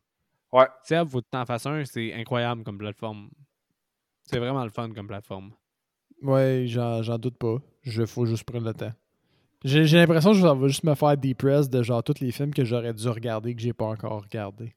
Ouais. 0.53 0.67
Seb, 0.85 1.09
faut 1.09 1.21
que 1.21 1.27
t'en 1.31 1.45
fasses 1.45 1.67
un, 1.67 1.85
c'est 1.85 2.13
incroyable 2.15 2.63
comme 2.63 2.79
plateforme. 2.79 3.31
C'est 4.23 4.39
vraiment 4.39 4.65
le 4.65 4.71
fun 4.71 4.91
comme 4.93 5.07
plateforme. 5.07 5.53
Ouais, 6.23 6.65
j'en 6.67 7.03
j'en 7.03 7.19
doute 7.19 7.37
pas. 7.37 7.59
Je 7.83 8.07
faut 8.07 8.25
juste 8.25 8.45
prendre 8.45 8.67
le 8.67 8.75
temps. 8.75 8.93
J'ai 9.65 9.85
l'impression 9.85 10.33
que 10.33 10.41
ça 10.41 10.55
va 10.55 10.69
juste 10.69 10.85
me 10.85 10.95
faire 10.95 11.17
depress 11.17 11.69
de 11.71 11.83
genre 11.83 12.03
tous 12.03 12.21
les 12.21 12.33
films 12.33 12.53
que 12.53 12.65
j'aurais 12.65 12.93
dû 12.93 13.09
regarder 13.09 13.55
que 13.55 13.63
j'ai 13.63 13.73
pas 13.73 13.87
encore 13.87 14.23
regardé. 14.23 14.75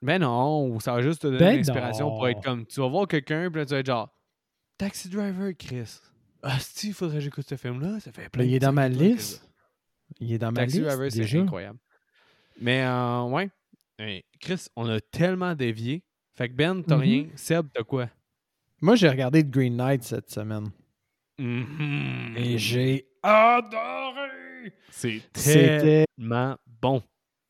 Mais 0.00 0.18
non, 0.18 0.80
ça 0.80 0.92
va 0.92 1.02
juste 1.02 1.22
te 1.22 1.28
donner 1.28 1.38
Ben 1.38 1.56
l'inspiration 1.56 2.10
pour 2.10 2.28
être 2.28 2.42
comme. 2.42 2.66
Tu 2.66 2.80
vas 2.80 2.88
voir 2.88 3.06
quelqu'un, 3.06 3.48
puis 3.50 3.60
là, 3.60 3.66
tu 3.66 3.72
vas 3.72 3.78
être 3.78 3.86
genre. 3.86 4.12
Taxi 4.76 5.08
Driver, 5.08 5.52
Chris. 5.56 6.00
Ah, 6.42 6.58
si, 6.58 6.88
il 6.88 6.94
faudrait 6.94 7.18
que 7.18 7.24
j'écoute 7.24 7.48
ce 7.48 7.54
film-là. 7.54 8.00
Ça 8.00 8.10
fait 8.10 8.28
plein 8.28 8.42
Là, 8.42 8.48
il 8.48 8.54
est 8.54 8.58
de 8.58 8.66
dans 8.66 8.72
ma 8.72 8.90
je 8.90 8.98
liste. 8.98 9.48
Il 10.18 10.32
est 10.32 10.38
dans 10.38 10.50
ma 10.50 10.62
Taxi 10.62 10.78
liste 10.78 10.88
Driver, 10.88 11.12
c'est 11.12 11.38
incroyable. 11.38 11.78
Mais, 12.62 12.82
euh, 12.84 13.22
ouais. 13.24 13.50
Hey, 13.98 14.24
Chris, 14.40 14.66
on 14.76 14.88
a 14.88 15.00
tellement 15.00 15.54
dévié. 15.54 16.02
Fait 16.36 16.48
que 16.48 16.54
Ben, 16.54 16.82
t'as 16.82 16.94
Mhm. 16.96 17.00
rien. 17.02 17.26
Seb, 17.34 17.66
t'as 17.74 17.82
quoi? 17.82 18.08
Moi, 18.80 18.94
j'ai 18.94 19.08
regardé 19.08 19.42
The 19.42 19.50
Green 19.50 19.76
Knight 19.76 20.04
cette 20.04 20.30
semaine. 20.30 20.70
Mhm. 21.38 22.34
Et 22.36 22.58
j'ai 22.58 23.06
adoré! 23.22 24.72
C'est 24.90 25.22
C'était 25.34 26.04
tellement 26.16 26.56
bon. 26.80 27.02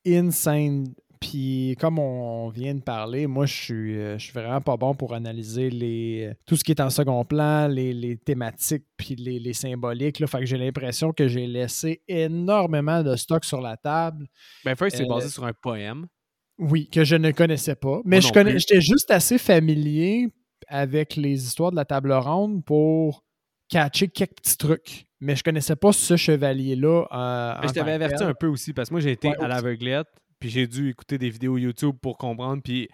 insane. 0.07 0.95
Puis 1.23 1.77
comme 1.81 1.99
on 2.01 2.49
vient 2.49 2.75
de 2.75 2.83
parler, 2.83 3.27
moi 3.29 3.47
je 3.47 3.55
suis, 3.55 3.97
euh, 3.97 4.19
je 4.19 4.25
suis 4.25 4.33
vraiment 4.33 4.61
pas 4.61 4.77
bon 4.77 4.93
pour 4.95 5.15
analyser 5.15 5.71
les, 5.71 6.33
tout 6.47 6.57
ce 6.57 6.65
qui 6.65 6.73
est 6.73 6.81
en 6.81 6.91
second 6.91 7.25
plan, 7.25 7.69
les, 7.69 7.93
les 7.95 8.17
thématiques 8.17 8.85
puis 8.97 9.15
les, 9.15 9.39
les 9.39 9.53
symboliques. 9.53 10.19
Là. 10.19 10.27
Fait 10.27 10.41
que 10.41 10.47
j'ai 10.47 10.59
l'impression 10.59 11.13
que 11.13 11.29
j'ai 11.29 11.47
laissé 11.47 12.03
énormément 12.09 13.03
de 13.05 13.15
stock 13.17 13.45
sur 13.45 13.61
la 13.61 13.77
table. 13.77 14.27
Ben, 14.65 14.75
first, 14.77 14.97
c'est 14.97 15.05
Euh, 15.05 15.09
basé 15.09 15.29
sur 15.29 15.45
un 15.45 15.53
poème. 15.53 16.07
Oui, 16.59 16.89
que 16.91 17.05
je 17.05 17.17
ne 17.17 17.31
connaissais 17.31 17.77
pas. 17.77 18.01
Mais 18.05 18.17
Moi 18.21 18.29
je 18.29 18.33
connais, 18.33 18.59
j'étais 18.59 18.81
juste 18.81 19.11
assez 19.11 19.39
familier 19.39 20.29
avec 20.69 21.17
les 21.17 21.45
histoires 21.45 21.71
de 21.71 21.77
la 21.77 21.85
table 21.85 22.13
ronde 22.13 22.65
pour 22.65 23.25
catcher 23.69 24.09
quelques 24.09 24.37
petits 24.37 24.57
trucs. 24.57 25.07
Mais 25.21 25.37
je 25.37 25.45
connaissais 25.45 25.77
pas 25.77 25.93
ce 25.93 26.17
chevalier-là. 26.17 27.07
euh, 27.13 27.67
je 27.69 27.73
t'avais 27.73 27.93
averti 27.93 28.25
un 28.25 28.35
peu 28.35 28.49
aussi 28.49 28.73
parce 28.73 28.89
que 28.89 28.95
moi, 28.95 29.01
j'ai 29.01 29.13
été 29.13 29.29
Ouais, 29.29 29.41
à 29.41 29.47
l'aveuglette, 29.47 30.09
puis 30.43 30.51
j'ai 30.51 30.67
dû 30.67 30.89
écouter 30.89 31.19
des 31.19 31.31
vidéos 31.31 31.57
YouTube 31.57 31.95
pour 32.03 32.19
comprendre. 32.19 32.61
Puis 32.65 32.89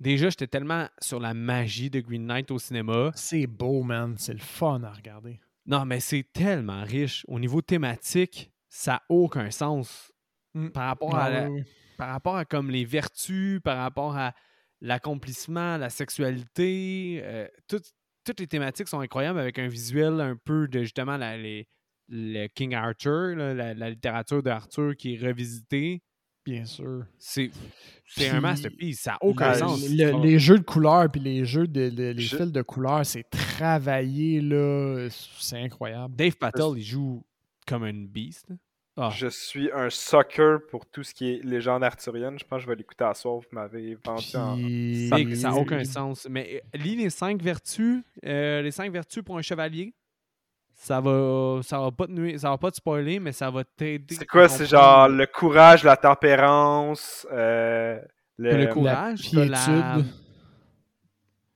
déjà, 0.00 0.28
j'étais 0.28 0.48
tellement 0.48 0.88
sur 1.00 1.20
la 1.20 1.34
magie 1.34 1.88
de 1.88 2.00
Green 2.00 2.26
Knight 2.26 2.50
au 2.50 2.58
cinéma. 2.58 3.12
C'est 3.14 3.46
beau, 3.46 3.84
man. 3.84 4.16
C'est 4.18 4.32
le 4.32 4.40
fun 4.40 4.82
à 4.82 4.90
regarder. 4.90 5.38
Non, 5.66 5.84
mais 5.84 6.00
c'est 6.00 6.24
tellement 6.32 6.82
riche. 6.82 7.24
Au 7.28 7.38
niveau 7.38 7.62
thématique, 7.62 8.50
ça 8.68 8.94
n'a 8.94 9.02
aucun 9.08 9.52
sens. 9.52 10.10
Mm. 10.54 10.70
Par 10.70 10.88
rapport 10.88 11.14
à 11.14 11.30
la- 11.30 11.48
oui, 11.48 11.60
oui. 11.60 11.70
par 11.96 12.08
rapport 12.08 12.36
à 12.36 12.44
comme 12.44 12.72
les 12.72 12.84
vertus, 12.84 13.60
par 13.62 13.76
rapport 13.76 14.16
à 14.16 14.34
l'accomplissement, 14.80 15.76
la 15.76 15.90
sexualité, 15.90 17.20
euh, 17.22 17.46
toutes, 17.68 17.92
toutes 18.24 18.40
les 18.40 18.48
thématiques 18.48 18.88
sont 18.88 18.98
incroyables 18.98 19.38
avec 19.38 19.60
un 19.60 19.68
visuel 19.68 20.20
un 20.20 20.34
peu 20.36 20.66
de 20.66 20.82
justement 20.82 21.16
la, 21.16 21.36
les- 21.36 21.68
le 22.08 22.48
King 22.48 22.74
Arthur, 22.74 23.36
là, 23.36 23.54
la, 23.54 23.74
la 23.74 23.90
littérature 23.90 24.42
d'Arthur 24.42 24.96
qui 24.96 25.14
est 25.14 25.24
revisitée. 25.24 26.02
Bien 26.44 26.64
sûr. 26.64 27.04
C'est 27.18 27.50
un 28.30 28.40
masterpiece. 28.40 29.00
Ça 29.00 29.12
n'a 29.12 29.18
aucun 29.20 29.52
le- 29.52 29.58
sens. 29.58 29.88
Le- 29.88 30.12
Oh. 30.14 30.22
les 30.22 30.38
jeux 30.38 30.58
de 30.58 30.64
couleurs 30.64 31.10
puis 31.10 31.20
les 31.20 31.44
jeux 31.44 31.66
de 31.68 31.90
le- 31.94 32.12
les 32.12 32.22
Je- 32.22 32.36
fils 32.36 32.50
de 32.50 32.62
couleurs, 32.62 33.04
c'est 33.06 33.24
travaillé 33.30 34.40
là, 34.40 35.08
c'est 35.10 35.58
incroyable. 35.60 36.16
Dave 36.16 36.36
Patel, 36.36 36.72
il 36.76 36.82
joue 36.82 37.22
comme 37.66 37.84
une 37.84 38.06
beast. 38.08 38.46
Ah. 38.96 39.10
Je 39.14 39.28
suis 39.28 39.70
un 39.72 39.88
sucker 39.88 40.56
pour 40.70 40.84
tout 40.84 41.02
ce 41.02 41.14
qui 41.14 41.30
est 41.34 41.44
légende 41.44 41.84
arthurienne. 41.84 42.38
Je 42.38 42.44
pense 42.44 42.58
que 42.58 42.62
je 42.64 42.68
vais 42.68 42.76
l'écouter 42.76 43.04
à 43.04 43.14
soir. 43.14 43.36
Vous 43.36 43.44
m'avez 43.52 43.94
vendu 44.04 44.36
en. 44.36 45.38
Ça 45.38 45.48
n'a 45.50 45.54
aucun 45.56 45.84
sens. 45.84 46.26
Mais 46.28 46.62
euh, 46.74 46.78
lis 46.78 46.96
les 46.96 47.08
cinq 47.10 47.40
vertus, 47.40 48.02
euh, 48.26 48.60
les 48.62 48.70
cinq 48.72 48.92
vertus 48.92 49.22
pour 49.22 49.38
un 49.38 49.42
chevalier. 49.42 49.94
Ça 50.82 50.98
va, 50.98 51.60
ça 51.62 51.78
va 51.78 51.90
pas 51.90 52.06
te 52.06 52.12
nuire, 52.12 52.40
ça 52.40 52.48
va 52.48 52.56
pas 52.56 52.70
te 52.70 52.76
spoiler, 52.76 53.20
mais 53.20 53.32
ça 53.32 53.50
va 53.50 53.64
t'aider. 53.64 54.14
C'est 54.14 54.24
quoi 54.26 54.48
C'est 54.48 54.64
genre 54.64 55.10
le 55.10 55.26
courage, 55.26 55.84
la 55.84 55.94
tempérance, 55.98 57.26
euh, 57.30 58.00
le 58.38 58.56
le, 58.56 58.66
courage, 58.72 59.30
la 59.34 59.42
t'as 59.42 59.44
la, 59.44 59.92
piétude. 59.94 60.14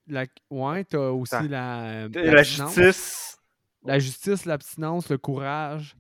la, 0.09 0.25
ouais, 0.51 0.85
t'as 0.85 0.99
aussi 1.09 1.35
Attends. 1.37 1.47
la, 1.49 2.07
la 2.09 2.43
justice. 2.43 3.39
la 3.83 3.99
justice, 3.99 4.45
l'abstinence, 4.45 5.09
le 5.09 5.17
courage. 5.17 5.97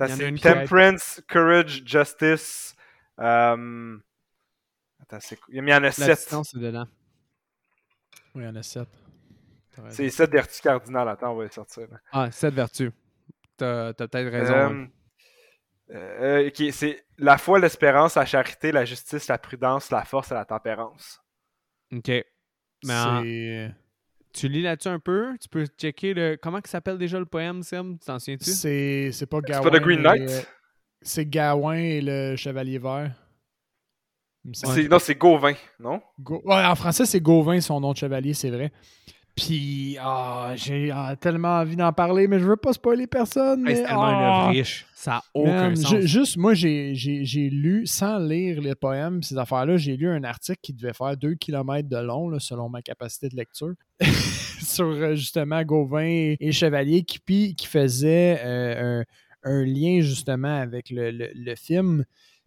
A 0.00 0.08
c'est 0.08 0.32
temperance, 0.40 1.22
courage, 1.30 1.82
justice. 1.86 2.74
euh, 3.20 3.96
Attends, 5.00 5.20
c'est 5.20 5.36
quoi? 5.36 5.54
Il 5.54 5.68
y 5.68 5.72
en 5.72 5.84
a 5.84 5.92
sept. 5.92 6.34
Dedans. 6.54 6.88
Oui, 8.34 8.42
il 8.42 8.46
y 8.46 8.48
en 8.48 8.56
a 8.56 8.62
sept. 8.64 8.88
C'est 9.90 10.02
les 10.04 10.10
sept 10.10 10.30
vertus 10.30 10.60
cardinales. 10.60 11.08
Attends, 11.08 11.32
on 11.32 11.36
va 11.36 11.44
les 11.44 11.50
sortir. 11.50 11.86
là. 11.90 11.98
Ah, 12.12 12.30
sept 12.30 12.54
vertus. 12.54 12.90
T'as, 13.56 13.88
as, 13.88 13.94
peut-être 13.94 14.28
raison. 14.30 14.54
Euh, 14.54 14.68
hein. 14.68 14.88
euh, 15.90 16.48
ok, 16.48 16.72
c'est 16.72 17.04
la 17.18 17.38
foi, 17.38 17.58
l'espérance, 17.58 18.14
la 18.16 18.24
charité, 18.26 18.72
la 18.72 18.84
justice, 18.84 19.28
la 19.28 19.38
prudence, 19.38 19.90
la 19.90 20.04
force 20.04 20.30
et 20.30 20.34
la 20.34 20.44
tempérance. 20.44 21.20
Ok. 21.92 22.08
Mais 22.84 22.94
en- 22.94 23.22
C'est- 23.22 23.74
tu 24.32 24.48
lis 24.48 24.62
là-dessus 24.62 24.88
un 24.88 24.98
peu, 24.98 25.36
tu 25.40 25.48
peux 25.48 25.66
checker 25.66 26.14
le. 26.14 26.36
Comment 26.36 26.60
s'appelle 26.64 26.98
déjà 26.98 27.18
le 27.18 27.26
poème, 27.26 27.62
Sam 27.62 27.98
Tu 27.98 28.06
t'en 28.06 28.18
souviens-tu? 28.18 28.50
C'est 28.50 29.10
c'est 29.12 29.26
pas 29.26 29.38
C'est 29.44 29.52
Gawain. 29.52 29.70
pas 29.70 29.78
The 29.78 29.82
Green 29.82 30.00
Knight? 30.02 30.48
C'est 31.02 31.26
Gawain 31.26 31.74
et 31.76 32.00
le 32.00 32.36
Chevalier 32.36 32.78
Vert. 32.78 33.12
C'est- 34.54 34.88
Non, 34.88 34.98
c'est 34.98 35.14
Gauvin, 35.14 35.54
non? 35.78 36.02
Go- 36.18 36.42
ouais, 36.44 36.64
en 36.64 36.74
français, 36.74 37.06
c'est 37.06 37.20
Gauvin, 37.20 37.60
son 37.60 37.78
nom 37.80 37.92
de 37.92 37.96
chevalier, 37.98 38.34
c'est 38.34 38.50
vrai. 38.50 38.72
Puis, 39.34 39.96
ah, 39.98 40.52
j'ai 40.56 40.90
ah, 40.90 41.16
tellement 41.18 41.60
envie 41.60 41.76
d'en 41.76 41.92
parler, 41.92 42.28
mais 42.28 42.38
je 42.38 42.44
veux 42.44 42.56
pas 42.56 42.74
spoiler 42.74 43.06
personne. 43.06 43.62
Mais, 43.62 43.76
c'est 43.76 43.84
tellement 43.84 44.08
une 44.08 44.14
ah, 44.14 44.40
œuvre 44.44 44.48
riche. 44.50 44.86
Ça 44.94 45.10
n'a 45.12 45.22
aucun 45.34 45.68
man, 45.68 45.76
sens. 45.76 45.90
ju- 45.90 46.06
juste, 46.06 46.36
moi, 46.36 46.52
j'ai 46.54 46.92
lu, 47.50 47.86
sans 47.86 48.18
lire 48.18 48.60
les 48.60 48.74
poèmes, 48.74 49.22
ces 49.22 49.38
affaires-là, 49.38 49.78
j'ai 49.78 49.96
lu 49.96 50.08
un 50.08 50.22
article 50.22 50.58
qui 50.60 50.74
devait 50.74 50.92
faire 50.92 51.16
2 51.16 51.34
km 51.34 51.88
de 51.88 51.96
long, 51.96 52.28
là, 52.28 52.38
selon 52.40 52.68
ma 52.68 52.82
capacité 52.82 53.28
de 53.30 53.36
lecture, 53.36 53.72
sur 54.62 54.84
euh, 54.84 55.14
justement 55.14 55.62
Gauvin 55.62 56.34
et, 56.38 56.52
Chevalier, 56.52 57.02
qui, 57.02 57.56
faisait 57.66 58.38
euh, 58.44 59.02
un, 59.44 59.50
un 59.50 59.64
lien 59.64 60.00
justement 60.02 60.60
avec 60.60 60.90
le, 60.90 61.10
le- 61.10 61.32
le 61.34 61.54
film. 61.54 62.04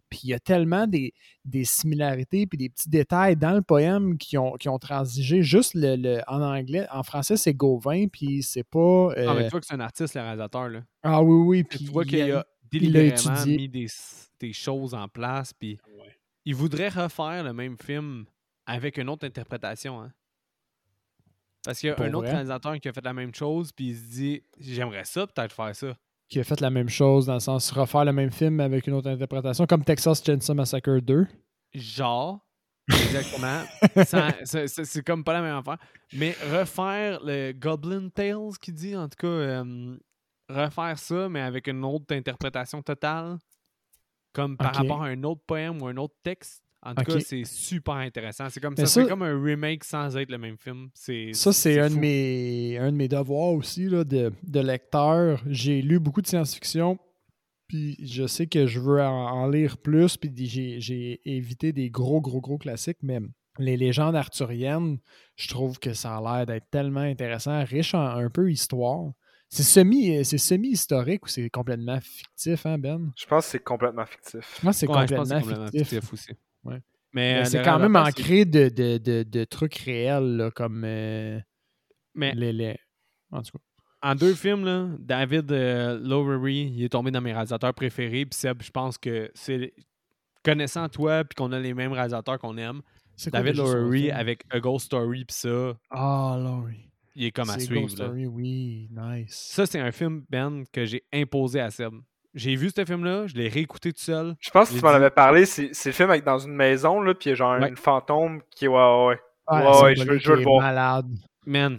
Puis 0.08 0.20
il 0.24 0.30
y 0.30 0.34
a 0.34 0.38
tellement 0.38 0.86
des, 0.86 1.12
des 1.44 1.64
similarités 1.64 2.46
puis 2.46 2.56
des 2.58 2.68
petits 2.68 2.88
détails 2.88 3.36
dans 3.36 3.52
le 3.52 3.62
poème 3.62 4.18
qui 4.18 4.38
ont, 4.38 4.52
qui 4.52 4.68
ont 4.68 4.78
transigé. 4.78 5.42
Juste 5.42 5.74
le, 5.74 5.96
le- 5.96 6.20
en 6.28 6.40
anglais, 6.40 6.86
en 6.92 7.02
français, 7.02 7.36
c'est 7.36 7.54
Gauvin, 7.54 8.06
puis 8.08 8.42
c'est 8.42 8.62
pas. 8.64 9.10
Ah, 9.16 9.34
mais 9.34 9.42
euh, 9.42 9.44
tu 9.44 9.50
vois 9.50 9.60
que 9.60 9.66
c'est 9.66 9.74
un 9.74 9.80
artiste, 9.80 10.14
le 10.14 10.20
réalisateur. 10.20 10.68
Là. 10.68 10.82
ah 11.02 11.22
oui, 11.22 11.34
oui. 11.46 11.64
Puis 11.64 11.78
tu 11.80 11.84
vois 11.90 12.04
il 12.04 12.08
qu'il 12.10 12.30
a 12.32 12.38
a- 12.40 12.46
délibérément 12.70 13.34
étudié. 13.34 13.56
mis 13.56 13.68
des, 13.68 13.86
des 14.40 14.52
choses 14.52 14.94
en 14.94 15.08
place. 15.08 15.52
Puis 15.52 15.78
il 16.44 16.54
voudrait 16.54 16.88
refaire 16.88 17.42
le 17.42 17.52
même 17.52 17.76
film 17.76 18.26
avec 18.66 18.98
une 18.98 19.08
autre 19.08 19.26
interprétation. 19.26 20.00
Hein. 20.00 20.12
Parce 21.64 21.80
qu'il 21.80 21.88
y 21.88 21.90
a 21.90 21.96
Pour 21.96 22.04
un 22.04 22.12
autre 22.14 22.26
vrai? 22.26 22.32
réalisateur 22.34 22.78
qui 22.78 22.88
a 22.88 22.92
fait 22.92 23.04
la 23.04 23.12
même 23.12 23.34
chose, 23.34 23.72
puis 23.72 23.88
il 23.88 23.96
se 23.96 24.02
dit 24.04 24.42
J'aimerais 24.60 25.04
ça, 25.04 25.26
peut-être 25.26 25.52
faire 25.52 25.74
ça. 25.74 25.96
Qui 26.28 26.40
a 26.40 26.44
fait 26.44 26.60
la 26.60 26.70
même 26.70 26.88
chose 26.88 27.26
dans 27.26 27.34
le 27.34 27.40
sens 27.40 27.70
refaire 27.70 28.04
le 28.04 28.12
même 28.12 28.30
film 28.30 28.60
avec 28.60 28.86
une 28.86 28.94
autre 28.94 29.08
interprétation, 29.08 29.66
comme 29.66 29.84
Texas 29.84 30.22
Chainsaw 30.24 30.54
Massacre 30.54 30.98
2. 31.00 31.26
Genre, 31.74 32.44
exactement. 32.90 33.62
C'est- 34.44 35.02
comme 35.04 35.24
pas 35.24 35.32
la 35.34 35.42
même 35.42 35.56
affaire. 35.56 35.78
Mais 36.12 36.34
refaire 36.52 37.20
le 37.24 37.52
Goblin 37.52 38.08
Tales, 38.08 38.56
qui 38.60 38.72
dit, 38.72 38.96
en 38.96 39.08
tout 39.08 39.16
cas, 39.18 39.26
euh, 39.26 39.96
refaire 40.48 40.98
ça, 40.98 41.28
mais 41.28 41.40
avec 41.40 41.66
une 41.68 41.84
autre 41.84 42.14
interprétation 42.14 42.82
totale, 42.82 43.38
comme 44.32 44.56
par 44.56 44.72
rapport 44.82 45.02
à 45.02 45.08
un 45.08 45.22
autre 45.24 45.42
poème 45.46 45.80
ou 45.82 45.86
un 45.88 45.96
autre 45.96 46.14
texte. 46.22 46.62
En 46.86 46.94
tout 46.94 47.02
cas, 47.04 47.20
c'est 47.20 47.44
super 47.44 47.94
intéressant. 47.94 48.48
C'est 48.48 48.60
comme 48.60 48.74
Mais 48.78 48.86
ça, 48.86 49.02
c'est 49.02 49.08
comme 49.08 49.22
un 49.22 49.42
remake 49.42 49.84
sans 49.84 50.16
être 50.16 50.30
le 50.30 50.38
même 50.38 50.56
film. 50.58 50.88
C'est 50.94 51.32
Ça, 51.32 51.52
c'est 51.52 51.80
un, 51.80 51.90
de 51.90 51.94
mes- 51.96 52.78
un 52.78 52.92
de 52.92 52.96
mes 52.96 53.08
devoirs 53.08 53.52
aussi 53.52 53.88
là, 53.88 54.04
de, 54.04 54.32
de 54.42 54.60
lecteur. 54.60 55.42
J'ai 55.46 55.82
lu 55.82 55.98
beaucoup 55.98 56.22
de 56.22 56.26
science-fiction, 56.26 56.98
puis 57.66 57.96
je 58.06 58.26
sais 58.26 58.46
que 58.46 58.66
je 58.66 58.78
veux 58.80 59.02
en, 59.02 59.28
en 59.28 59.48
lire 59.48 59.76
plus, 59.78 60.16
puis 60.16 60.30
j'ai- 60.46 60.80
j'ai 60.80 61.20
évité 61.24 61.72
des 61.72 61.90
gros, 61.90 62.20
gros, 62.20 62.40
gros 62.40 62.58
classiques, 62.58 62.98
mais 63.02 63.18
les 63.58 63.76
légendes 63.76 64.14
arthuriennes, 64.14 64.98
je 65.36 65.48
trouve 65.48 65.78
que 65.78 65.94
ça 65.94 66.16
a 66.18 66.20
l'air 66.20 66.46
d'être 66.46 66.68
tellement 66.70 67.00
intéressant, 67.00 67.64
riche 67.64 67.94
en 67.94 68.04
un 68.06 68.30
peu 68.30 68.50
histoire. 68.50 69.12
C'est 69.48 69.62
semi, 69.62 70.24
c'est 70.24 70.38
semi-historique 70.38 71.24
ou 71.24 71.28
c'est 71.28 71.48
complètement 71.50 72.00
fictif, 72.00 72.66
hein, 72.66 72.78
Ben? 72.78 73.12
Je 73.16 73.24
pense 73.26 73.44
que 73.46 73.50
c'est 73.52 73.62
complètement 73.62 74.04
fictif. 74.04 74.60
Moi, 74.62 74.72
c'est 74.72 74.88
Ouais, 74.88 75.06
je 75.06 75.14
pense 75.14 75.28
que 75.28 75.34
complètement, 75.34 75.38
c'est 75.38 75.40
complètement 75.40 75.66
fictif. 75.66 75.88
fictif 75.88 76.12
aussi. 76.12 76.32
Ouais. 76.66 76.80
Mais, 77.12 77.34
Mais 77.34 77.40
euh, 77.40 77.44
c'est 77.44 77.62
quand 77.62 77.78
même 77.78 77.96
ancré 77.96 78.44
de, 78.44 78.68
de, 78.68 78.98
de, 78.98 79.22
de 79.22 79.44
trucs 79.44 79.76
réels, 79.76 80.36
là, 80.36 80.50
comme 80.50 80.82
euh, 80.84 81.40
Mais 82.14 82.34
les, 82.34 82.52
les- 82.52 82.78
En 83.30 83.42
tout 83.42 83.52
cas. 83.58 84.08
en 84.10 84.14
deux 84.14 84.34
films, 84.34 84.64
là, 84.64 84.88
David 84.98 85.50
euh, 85.52 85.98
Lowery, 86.02 86.72
il 86.74 86.82
est 86.84 86.88
tombé 86.90 87.10
dans 87.10 87.20
mes 87.22 87.32
réalisateurs 87.32 87.72
préférés. 87.74 88.26
Puis 88.26 88.38
Seb, 88.38 88.62
je 88.62 88.70
pense 88.70 88.98
que 88.98 89.30
c'est. 89.34 89.72
Connaissant 90.44 90.88
toi, 90.88 91.24
puis 91.24 91.34
qu'on 91.34 91.50
a 91.50 91.58
les 91.58 91.74
mêmes 91.74 91.92
réalisateurs 91.92 92.38
qu'on 92.38 92.56
aime, 92.56 92.80
David 93.32 93.56
Lowery 93.56 94.12
avec 94.12 94.44
A 94.50 94.60
Ghost 94.60 94.86
Story, 94.86 95.24
puis 95.24 95.34
ça, 95.36 95.76
Ah, 95.90 96.38
Laurie. 96.40 96.88
il 97.16 97.24
est 97.24 97.30
comme 97.32 97.50
à 97.50 97.54
C'est 97.54 97.64
suivre. 97.66 97.80
Ghost 97.80 97.98
là. 97.98 98.04
Story, 98.04 98.26
oui, 98.26 98.88
nice. 98.92 99.34
Ça, 99.52 99.66
c'est 99.66 99.80
un 99.80 99.90
film, 99.90 100.24
Ben, 100.30 100.62
que 100.72 100.84
j'ai 100.84 101.02
imposé 101.12 101.58
à 101.60 101.70
Seb. 101.72 101.94
J'ai 102.36 102.54
vu 102.54 102.70
ce 102.70 102.84
film-là, 102.84 103.26
je 103.26 103.34
l'ai 103.34 103.48
réécouté 103.48 103.92
tout 103.92 104.00
seul. 104.00 104.36
Je 104.40 104.50
pense 104.50 104.68
que 104.70 104.76
tu 104.76 104.82
m'en 104.82 104.90
dit- 104.90 104.96
avais 104.96 105.10
parlé. 105.10 105.44
C'est 105.46 105.70
c'est 105.72 105.88
le 105.88 105.94
film 105.94 106.10
avec 106.10 106.22
dans 106.22 106.38
une 106.38 106.54
maison, 106.54 107.00
là, 107.00 107.14
puis 107.14 107.28
il 107.28 107.30
y 107.30 107.32
a 107.32 107.34
genre 107.34 107.58
Ouais. 107.58 107.68
une 107.68 107.76
fantôme 107.76 108.42
qui 108.50 108.66
est. 108.66 108.68
Ouais, 108.68 108.76
ouais, 108.76 109.06
ouais. 109.08 109.20
Ah, 109.48 109.58
Ouais, 109.60 109.82
ouais, 109.82 109.94
je 109.94 110.00
veux- 110.00 110.04
symbolique 110.04 110.22
je 110.22 110.28
veux 110.30 110.34
le 110.36 110.40
est 110.42 110.44
voir. 110.44 110.60
malade. 110.62 111.06
Man, 111.46 111.78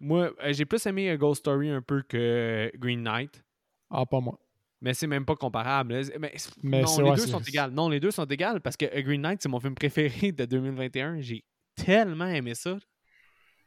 moi, 0.00 0.30
euh, 0.44 0.52
j'ai 0.52 0.64
plus 0.64 0.84
aimé 0.86 1.10
A 1.10 1.16
Ghost 1.16 1.40
Story 1.40 1.70
un 1.70 1.82
peu 1.82 2.02
que 2.02 2.70
Green 2.76 3.02
Knight. 3.02 3.42
Ah, 3.90 4.06
pas 4.06 4.20
moi. 4.20 4.38
Mais 4.82 4.94
c'est 4.94 5.06
même 5.06 5.24
pas 5.26 5.36
comparable. 5.36 5.92
Mais, 5.92 6.30
Mais 6.62 6.82
non, 6.82 6.96
les 6.98 7.10
ouais, 7.10 7.16
deux 7.16 7.26
sont 7.26 7.40
égales. 7.40 7.70
Non, 7.72 7.88
les 7.88 8.00
deux 8.00 8.10
sont 8.10 8.24
égales 8.24 8.60
parce 8.60 8.76
que 8.76 8.86
A 8.86 9.02
Green 9.02 9.20
Knight, 9.20 9.42
c'est 9.42 9.48
mon 9.48 9.60
film 9.60 9.74
préféré 9.74 10.32
de 10.32 10.44
2021. 10.46 11.20
J'ai 11.20 11.44
tellement 11.74 12.26
aimé 12.28 12.54
ça. 12.54 12.78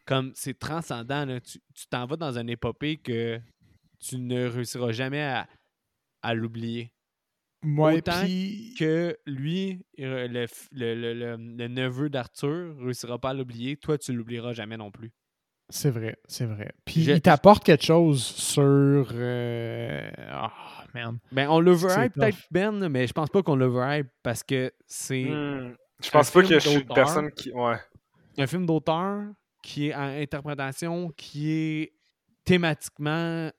Comme 0.05 0.31
c'est 0.33 0.57
transcendant. 0.57 1.25
là. 1.25 1.39
Tu 1.41 1.59
t'en 1.89 2.05
vas 2.05 2.15
dans 2.15 2.37
une 2.37 2.49
épopée 2.49 2.97
que 2.97 3.39
tu 3.99 4.17
ne 4.17 4.47
réussiras 4.47 4.91
jamais 4.91 5.21
à, 5.23 5.47
à 6.23 6.33
l'oublier. 6.33 6.91
Ouais, 7.63 7.97
Autant 7.97 8.21
puis- 8.23 8.75
Que 8.77 9.15
lui, 9.25 9.85
euh, 9.99 10.27
le, 10.27 10.45
le- 10.73 10.95
le- 10.95 11.13
le- 11.13 11.37
le 11.37 11.67
neveu 11.67 12.09
d'Arthur, 12.09 12.75
réussira 12.79 13.19
pas 13.19 13.29
à 13.29 13.33
l'oublier. 13.33 13.77
Toi, 13.77 13.97
tu 13.97 14.11
l'oublieras 14.11 14.51
jamais 14.53 14.75
non 14.75 14.91
plus. 14.91 15.11
C'est 15.69 15.89
vrai, 15.89 16.17
c'est 16.27 16.45
vrai. 16.45 16.73
Puis 16.83 17.03
Je- 17.03 17.11
il 17.13 17.21
t'apporte 17.21 17.63
quelque 17.63 17.85
chose 17.85 18.21
sur. 18.21 18.61
euh, 19.13 20.11
Ah, 20.27 20.51
man. 20.93 21.19
Ben, 21.31 21.47
on 21.49 21.59
l'overhype 21.61 22.13
peut-être. 22.13 22.37
Ben, 22.51 22.89
mais 22.89 23.07
je 23.07 23.13
pense 23.13 23.29
pas 23.29 23.41
qu'on 23.41 23.55
l'overhype 23.55 24.09
parce 24.23 24.43
que 24.43 24.73
c'est 24.85 25.23
Hmm. 25.23 25.75
Je 26.03 26.09
pense 26.11 26.31
pas 26.31 26.41
que 26.41 26.59
je 26.59 26.59
suis 26.59 26.79
une 26.81 26.85
personne 26.93 27.31
qui. 27.31 27.51
Ouais. 27.53 27.77
un 28.37 28.47
film 28.47 28.65
d'auteur 28.65 29.21
qui 29.61 29.87
est 29.87 29.95
en 29.95 30.01
interprétation, 30.01 31.09
qui 31.15 31.51
est 31.51 31.93
thématiquement 32.43 33.49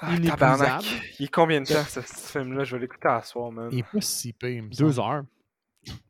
Ah, 0.00 0.10
Inépuisable. 0.14 0.38
tabarnak. 0.38 0.84
Il 1.18 1.24
est 1.24 1.28
combien 1.28 1.60
de 1.60 1.66
temps, 1.66 1.82
ce, 1.84 2.00
ce 2.00 2.38
film-là? 2.38 2.64
Je 2.64 2.76
vais 2.76 2.82
l'écouter 2.82 3.08
à 3.08 3.22
soir, 3.22 3.50
man. 3.50 3.68
Il 3.72 3.80
est 3.80 3.82
pas 3.82 4.00
si 4.00 4.32
pire, 4.32 4.48
il 4.50 4.68
deux 4.68 4.92
semble. 4.92 5.08
heures. 5.16 5.24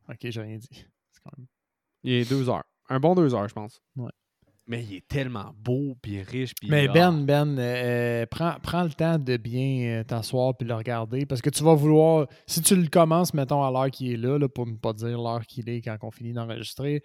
Ok, 0.09 0.17
j'ai 0.23 0.41
rien 0.41 0.57
dit. 0.57 0.67
C'est 1.11 1.21
quand 1.23 1.31
même- 1.37 1.47
Il 2.03 2.13
est 2.13 2.29
deux 2.29 2.49
heures. 2.49 2.63
Un 2.89 2.99
bon 2.99 3.15
deux 3.15 3.33
heures, 3.33 3.47
je 3.47 3.53
pense. 3.53 3.81
Ouais. 3.95 4.11
Mais 4.67 4.83
il 4.83 4.95
est 4.97 5.07
tellement 5.07 5.51
beau, 5.57 5.95
puis 5.99 6.21
riche, 6.21 6.53
puis... 6.53 6.69
Mais 6.69 6.87
Ben, 6.87 7.25
Ben, 7.25 7.57
euh, 7.57 8.25
prends, 8.29 8.55
prends 8.61 8.83
le 8.83 8.91
temps 8.91 9.17
de 9.17 9.35
bien 9.37 9.99
euh, 9.99 10.03
t'asseoir 10.03 10.55
puis 10.55 10.67
le 10.67 10.75
regarder 10.75 11.25
parce 11.25 11.41
que 11.41 11.49
tu 11.49 11.63
vas 11.63 11.73
vouloir, 11.73 12.27
si 12.45 12.61
tu 12.61 12.75
le 12.75 12.87
commences, 12.87 13.33
mettons, 13.33 13.63
à 13.63 13.71
l'heure 13.71 13.89
qu'il 13.89 14.11
est 14.11 14.17
là, 14.17 14.37
là, 14.37 14.47
pour 14.47 14.67
ne 14.67 14.75
pas 14.75 14.93
dire 14.93 15.17
l'heure 15.19 15.43
qu'il 15.47 15.67
est 15.69 15.81
quand 15.81 15.97
on 16.03 16.11
finit 16.11 16.33
d'enregistrer, 16.33 17.01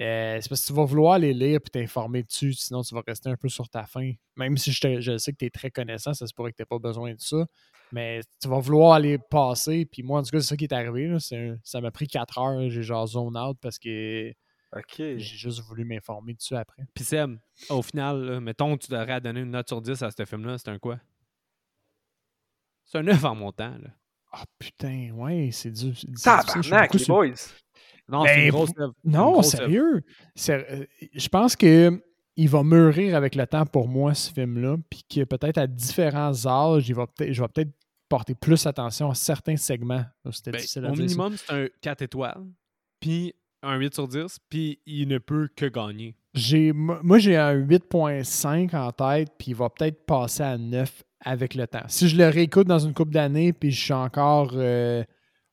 Euh, 0.00 0.38
c'est 0.40 0.48
parce 0.48 0.62
que 0.62 0.66
tu 0.68 0.72
vas 0.72 0.84
vouloir 0.84 1.18
les 1.18 1.34
lire 1.34 1.56
et 1.64 1.70
t'informer 1.70 2.22
dessus, 2.22 2.54
sinon 2.54 2.82
tu 2.82 2.94
vas 2.94 3.02
rester 3.06 3.28
un 3.28 3.36
peu 3.36 3.48
sur 3.50 3.68
ta 3.68 3.84
faim. 3.84 4.12
Même 4.36 4.56
si 4.56 4.72
je, 4.72 4.80
te- 4.80 5.00
je 5.02 5.18
sais 5.18 5.32
que 5.32 5.36
tu 5.36 5.44
es 5.44 5.50
très 5.50 5.70
connaissant, 5.70 6.14
ça 6.14 6.26
se 6.26 6.32
pourrait 6.32 6.52
que 6.52 6.56
tu 6.62 6.66
pas 6.66 6.78
besoin 6.78 7.12
de 7.12 7.20
ça. 7.20 7.44
Mais 7.92 8.20
tu 8.40 8.48
vas 8.48 8.58
vouloir 8.58 8.98
les 8.98 9.18
passer. 9.18 9.84
Puis 9.84 10.02
moi, 10.02 10.20
en 10.20 10.22
tout 10.22 10.30
cas, 10.30 10.40
c'est 10.40 10.46
ça 10.48 10.56
qui 10.56 10.64
est 10.64 10.72
arrivé. 10.72 11.08
là. 11.08 11.20
C'est 11.20 11.36
un- 11.36 11.58
ça 11.62 11.82
m'a 11.82 11.90
pris 11.90 12.06
4 12.06 12.38
heures. 12.38 12.70
J'ai 12.70 12.82
genre 12.82 13.06
zone 13.06 13.36
out 13.36 13.58
parce 13.60 13.78
que 13.78 14.32
j'ai 15.18 15.36
juste 15.36 15.60
voulu 15.60 15.84
m'informer 15.84 16.32
dessus 16.32 16.56
après. 16.56 16.84
Puis 16.94 17.04
Seb, 17.04 17.36
au 17.68 17.82
final, 17.82 18.22
là, 18.24 18.40
mettons 18.40 18.74
que 18.78 18.86
tu 18.86 18.90
devrais 18.92 19.20
donner 19.20 19.40
une 19.40 19.50
note 19.50 19.68
sur 19.68 19.82
10 19.82 20.00
à 20.02 20.10
ce 20.10 20.24
film-là, 20.24 20.56
c'est 20.56 20.70
un 20.70 20.78
quoi? 20.78 20.98
C'est 22.84 22.98
un 22.98 23.02
9 23.02 23.22
en 23.24 23.34
montant, 23.34 23.76
là. 23.78 23.90
Ah 24.32 24.44
putain, 24.58 25.10
ouais, 25.12 25.50
c'est 25.52 25.70
dur. 25.70 25.92
c'est 25.94 26.06
Tabarnak, 26.70 26.94
les 26.94 27.04
boys. 27.12 27.34
Non, 28.12 28.24
Ben, 28.24 28.28
c'est 28.34 28.44
une 28.44 28.50
grosse. 28.50 28.70
Une 28.78 28.92
Non, 29.12 29.32
grosse 29.32 29.50
sérieux. 29.50 30.02
Euh, 30.50 30.84
Je 31.14 31.28
pense 31.28 31.56
que 31.56 32.00
il 32.36 32.48
va 32.48 32.62
mûrir 32.62 33.14
avec 33.16 33.34
le 33.34 33.46
temps 33.46 33.66
pour 33.66 33.88
moi, 33.88 34.14
ce 34.14 34.32
film-là. 34.32 34.76
Puis 34.88 35.02
que 35.08 35.24
peut-être 35.24 35.58
à 35.58 35.66
différents 35.66 36.46
âges, 36.46 36.88
il 36.88 36.94
va 36.94 37.06
peut-être, 37.06 37.32
je 37.32 37.42
vais 37.42 37.48
peut-être 37.48 37.72
porter 38.08 38.34
plus 38.34 38.66
attention 38.66 39.10
à 39.10 39.14
certains 39.14 39.56
segments. 39.56 40.04
C'était 40.30 40.50
Ben, 40.52 40.58
difficile 40.58 40.84
à 40.86 40.90
au 40.90 40.94
dire, 40.94 41.04
minimum, 41.04 41.34
c'est 41.36 41.52
un 41.52 41.66
4 41.80 42.02
étoiles, 42.02 42.42
puis 43.00 43.34
un 43.62 43.76
8 43.78 43.94
sur 43.94 44.08
10, 44.08 44.38
puis 44.48 44.80
il 44.86 45.08
ne 45.08 45.18
peut 45.18 45.48
que 45.54 45.66
gagner. 45.66 46.16
J'ai, 46.34 46.72
moi, 46.72 47.18
j'ai 47.18 47.36
un 47.36 47.54
8.5 47.54 48.74
en 48.76 48.92
tête, 48.92 49.30
puis 49.38 49.50
il 49.50 49.54
va 49.54 49.68
peut-être 49.70 50.04
passer 50.06 50.42
à 50.42 50.56
9 50.58 51.02
avec 51.24 51.54
le 51.54 51.66
temps. 51.66 51.84
Si 51.88 52.08
je 52.08 52.16
le 52.16 52.28
réécoute 52.28 52.66
dans 52.66 52.78
une 52.78 52.94
couple 52.94 53.12
d'années, 53.12 53.52
puis 53.52 53.70
je 53.70 53.80
suis 53.80 53.92
encore 53.92 54.52
euh, 54.54 55.04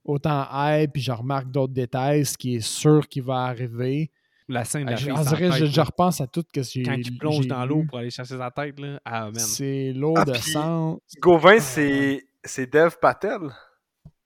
autant 0.03 0.47
hype, 0.51 0.93
puis 0.93 1.01
je 1.01 1.11
remarque 1.11 1.51
d'autres 1.51 1.73
détails, 1.73 2.25
ce 2.25 2.37
qui 2.37 2.55
est 2.55 2.61
sûr 2.61 3.07
qui 3.07 3.19
va 3.21 3.43
arriver. 3.45 4.11
La 4.47 4.65
scène 4.65 4.83
de 4.85 4.87
Ah, 4.87 4.91
la 4.91 4.95
je, 4.97 5.03
fille 5.35 5.71
je, 5.71 5.81
repense 5.81 6.21
à 6.21 6.27
tout 6.27 6.43
ce 6.47 6.51
que 6.51 6.63
j'ai 6.63 6.81
quand 6.81 6.93
il 6.93 7.17
plonge 7.19 7.45
dans 7.45 7.63
l'eau 7.65 7.83
pour 7.87 7.99
aller 7.99 8.09
chercher 8.09 8.35
sa 8.37 8.49
tête, 8.49 8.79
là. 8.79 8.99
Ah. 9.05 9.29
C'est 9.35 9.93
lourd 9.93 10.17
Ah, 10.17 10.25
de 10.25 10.31
puis- 10.31 10.41
sang. 10.51 10.99
Gauvin, 11.21 11.59
c'est 11.59 12.25
c'est 12.43 12.71
Dev 12.71 12.95
Patel. 12.99 13.41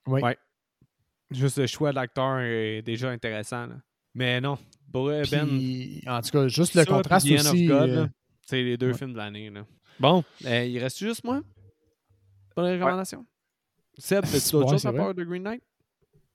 Oui. 0.07 0.21
Ouais. 0.21 0.37
Juste 1.31 1.57
le 1.57 1.67
choix 1.67 1.89
de 1.89 1.95
l'acteur 1.95 2.39
est 2.39 2.81
déjà 2.83 3.09
intéressant, 3.09 3.65
là. 3.67 3.75
Mais 4.15 4.39
non, 4.39 4.57
pour 4.91 5.07
Ben, 5.07 5.23
Puis, 5.23 6.01
en 6.07 6.21
tout 6.21 6.29
cas, 6.29 6.47
juste 6.47 6.75
le 6.75 6.81
ça, 6.83 6.85
contraste 6.85 7.29
aussi. 7.29 7.69
Euh, 7.71 8.05
c'est 8.45 8.61
les 8.61 8.77
deux 8.77 8.91
ouais. 8.91 8.97
films 8.97 9.13
de 9.13 9.17
l'année. 9.17 9.51
Bon, 9.99 10.23
euh, 10.45 10.63
il 10.65 10.77
reste 10.79 10.99
juste 10.99 11.23
moi? 11.23 11.41
Pour 12.53 12.63
les 12.63 12.75
recommandations? 12.75 13.25
Seb, 13.97 14.23
as-tu 14.25 14.55
à 14.87 14.93
part 14.93 15.13
de 15.13 15.23
Green 15.23 15.43
Knight? 15.43 15.63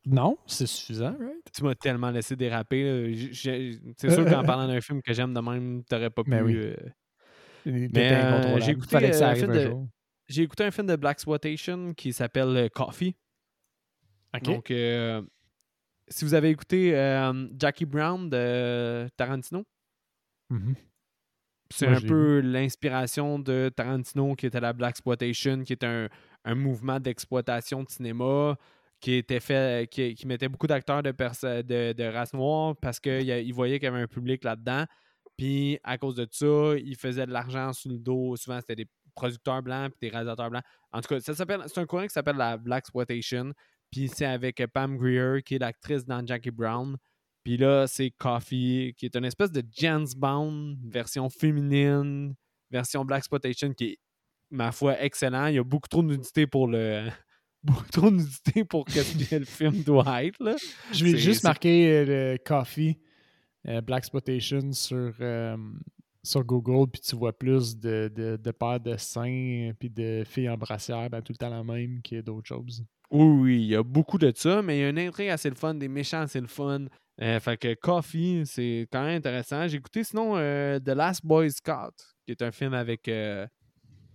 non, 0.06 0.38
c'est 0.46 0.66
suffisant, 0.66 1.16
right? 1.18 1.36
Tu 1.52 1.62
m'as 1.64 1.74
tellement 1.74 2.10
laissé 2.10 2.34
déraper. 2.34 3.12
C'est 3.34 4.10
sûr 4.10 4.24
qu'en 4.24 4.42
parlant 4.42 4.66
d'un 4.66 4.80
film 4.80 5.02
que 5.02 5.12
j'aime 5.12 5.34
de 5.34 5.40
même, 5.40 5.84
t'aurais 5.84 6.08
pas 6.10 6.24
pu. 6.24 6.30
Ben 6.30 6.42
oui. 6.44 6.54
euh, 6.56 6.76
Mais, 7.66 8.12
euh, 8.12 8.58
j'ai 8.60 8.72
écouté, 8.72 8.96
euh, 8.96 9.26
un 10.30 10.42
écouté 10.42 10.70
film 10.70 10.86
de 10.86 10.96
Black 10.96 11.16
Exploitation 11.16 11.92
qui 11.94 12.12
s'appelle 12.12 12.56
euh, 12.56 12.68
Coffee. 12.68 13.16
Donc, 14.42 14.70
euh, 14.70 15.20
si 16.08 16.24
vous 16.24 16.34
avez 16.34 16.50
écouté 16.50 16.96
euh, 16.96 17.48
Jackie 17.58 17.84
Brown 17.86 18.30
de 18.30 19.08
Tarantino, 19.16 19.64
Mhm. 20.50 20.74
c'est 21.70 21.86
un 21.86 22.00
peu 22.08 22.40
l'inspiration 22.40 23.38
de 23.38 23.70
Tarantino 23.74 24.34
qui 24.36 24.46
était 24.46 24.60
la 24.60 24.72
Black 24.72 24.90
Exploitation, 24.92 25.64
qui 25.64 25.72
est 25.74 25.84
un, 25.84 26.08
un 26.44 26.54
mouvement 26.54 27.00
d'exploitation 27.00 27.82
de 27.82 27.88
cinéma 27.88 28.56
qui 29.00 29.14
était 29.14 29.40
fait, 29.40 29.88
qui, 29.90 30.16
mettait 30.26 30.48
beaucoup 30.48 30.66
d'acteurs 30.66 31.02
de, 31.02 31.10
de, 31.10 31.92
de 31.92 32.04
race 32.04 32.32
noire 32.32 32.74
parce 32.80 32.98
qu'il 32.98 33.54
voyait 33.54 33.78
qu'il 33.78 33.86
y 33.86 33.88
avait 33.88 34.02
un 34.02 34.08
public 34.08 34.44
là-dedans. 34.44 34.84
Puis 35.36 35.78
à 35.84 35.98
cause 35.98 36.16
de 36.16 36.26
ça, 36.30 36.74
il 36.76 36.96
faisait 36.96 37.26
de 37.26 37.32
l'argent 37.32 37.72
sous 37.72 37.88
le 37.88 37.98
dos. 37.98 38.34
Souvent, 38.36 38.58
c'était 38.60 38.74
des 38.76 38.88
producteurs 39.14 39.62
blancs 39.62 39.90
puis 39.90 40.08
des 40.08 40.08
réalisateurs 40.08 40.50
blancs. 40.50 40.64
En 40.92 41.00
tout 41.00 41.08
cas, 41.08 41.20
ça 41.20 41.34
s'appelle, 41.34 41.62
c'est 41.66 41.78
un 41.78 41.86
courant 41.86 42.04
qui 42.04 42.12
s'appelle 42.12 42.36
la 42.36 42.56
Black 42.56 42.84
Exploitation. 42.84 43.52
Puis 43.90 44.08
c'est 44.08 44.26
avec 44.26 44.62
Pam 44.72 44.96
Grier, 44.96 45.42
qui 45.42 45.54
est 45.54 45.58
l'actrice 45.58 46.04
dans 46.04 46.24
Jackie 46.26 46.50
Brown. 46.50 46.96
Puis 47.44 47.56
là, 47.56 47.86
c'est 47.86 48.10
Coffee, 48.10 48.94
qui 48.96 49.06
est 49.06 49.16
une 49.16 49.24
espèce 49.24 49.50
de 49.50 49.62
James 49.72 50.08
Bond, 50.16 50.76
version 50.84 51.30
féminine, 51.30 52.34
version 52.70 53.04
Black 53.04 53.20
Exploitation, 53.20 53.72
qui 53.72 53.84
est, 53.84 53.98
ma 54.50 54.72
foi, 54.72 55.00
excellent. 55.02 55.46
Il 55.46 55.54
y 55.54 55.58
a 55.58 55.64
beaucoup 55.64 55.88
trop 55.88 56.02
de 56.02 56.08
nudité 56.08 56.46
pour 56.46 56.68
le. 56.68 57.08
Beaucoup 57.64 57.90
trop 57.90 58.08
de 58.08 58.18
nudité 58.18 58.64
pour 58.64 58.84
que 58.84 59.34
le 59.34 59.44
film 59.44 59.82
doit 59.84 60.22
être. 60.24 60.40
Là. 60.40 60.54
Je 60.92 61.04
vais 61.04 61.16
juste 61.16 61.42
marquer 61.42 61.90
euh, 61.90 62.04
le 62.04 62.38
Coffee 62.38 63.00
euh, 63.66 63.80
Black 63.80 63.98
Exploitation 63.98 64.72
sur, 64.72 65.12
euh, 65.20 65.56
sur 66.22 66.44
Google, 66.44 66.90
puis 66.90 67.00
tu 67.00 67.16
vois 67.16 67.36
plus 67.36 67.76
de, 67.76 68.10
de, 68.14 68.36
de 68.36 68.50
paires 68.52 68.80
de 68.80 68.96
seins, 68.96 69.72
puis 69.78 69.90
de 69.90 70.22
filles 70.24 70.48
en 70.48 70.56
brassière, 70.56 71.10
ben, 71.10 71.20
tout 71.20 71.32
le 71.32 71.38
temps 71.38 71.50
la 71.50 71.64
même 71.64 72.00
a 72.10 72.22
d'autres 72.22 72.46
choses. 72.46 72.84
Oui, 73.10 73.24
oui, 73.24 73.62
il 73.62 73.68
y 73.68 73.74
a 73.74 73.82
beaucoup 73.82 74.18
de 74.18 74.32
ça, 74.34 74.62
mais 74.62 74.78
il 74.78 74.80
y 74.82 74.84
a 74.84 74.88
une 74.90 74.98
intrigue 74.98 75.30
assez 75.30 75.48
le 75.48 75.56
fun, 75.56 75.74
des 75.74 75.88
méchants 75.88 76.20
assez 76.20 76.40
le 76.40 76.46
fun. 76.46 76.86
Euh, 77.20 77.40
fait 77.40 77.56
que 77.56 77.74
Coffee, 77.74 78.42
c'est 78.44 78.86
quand 78.92 79.02
même 79.02 79.16
intéressant. 79.16 79.66
J'ai 79.66 79.78
écouté 79.78 80.04
sinon 80.04 80.36
euh, 80.36 80.78
The 80.78 80.90
Last 80.90 81.24
Boy 81.24 81.50
Scout, 81.50 81.94
qui 82.24 82.32
est 82.32 82.42
un 82.42 82.52
film 82.52 82.74
avec 82.74 83.08
euh, 83.08 83.46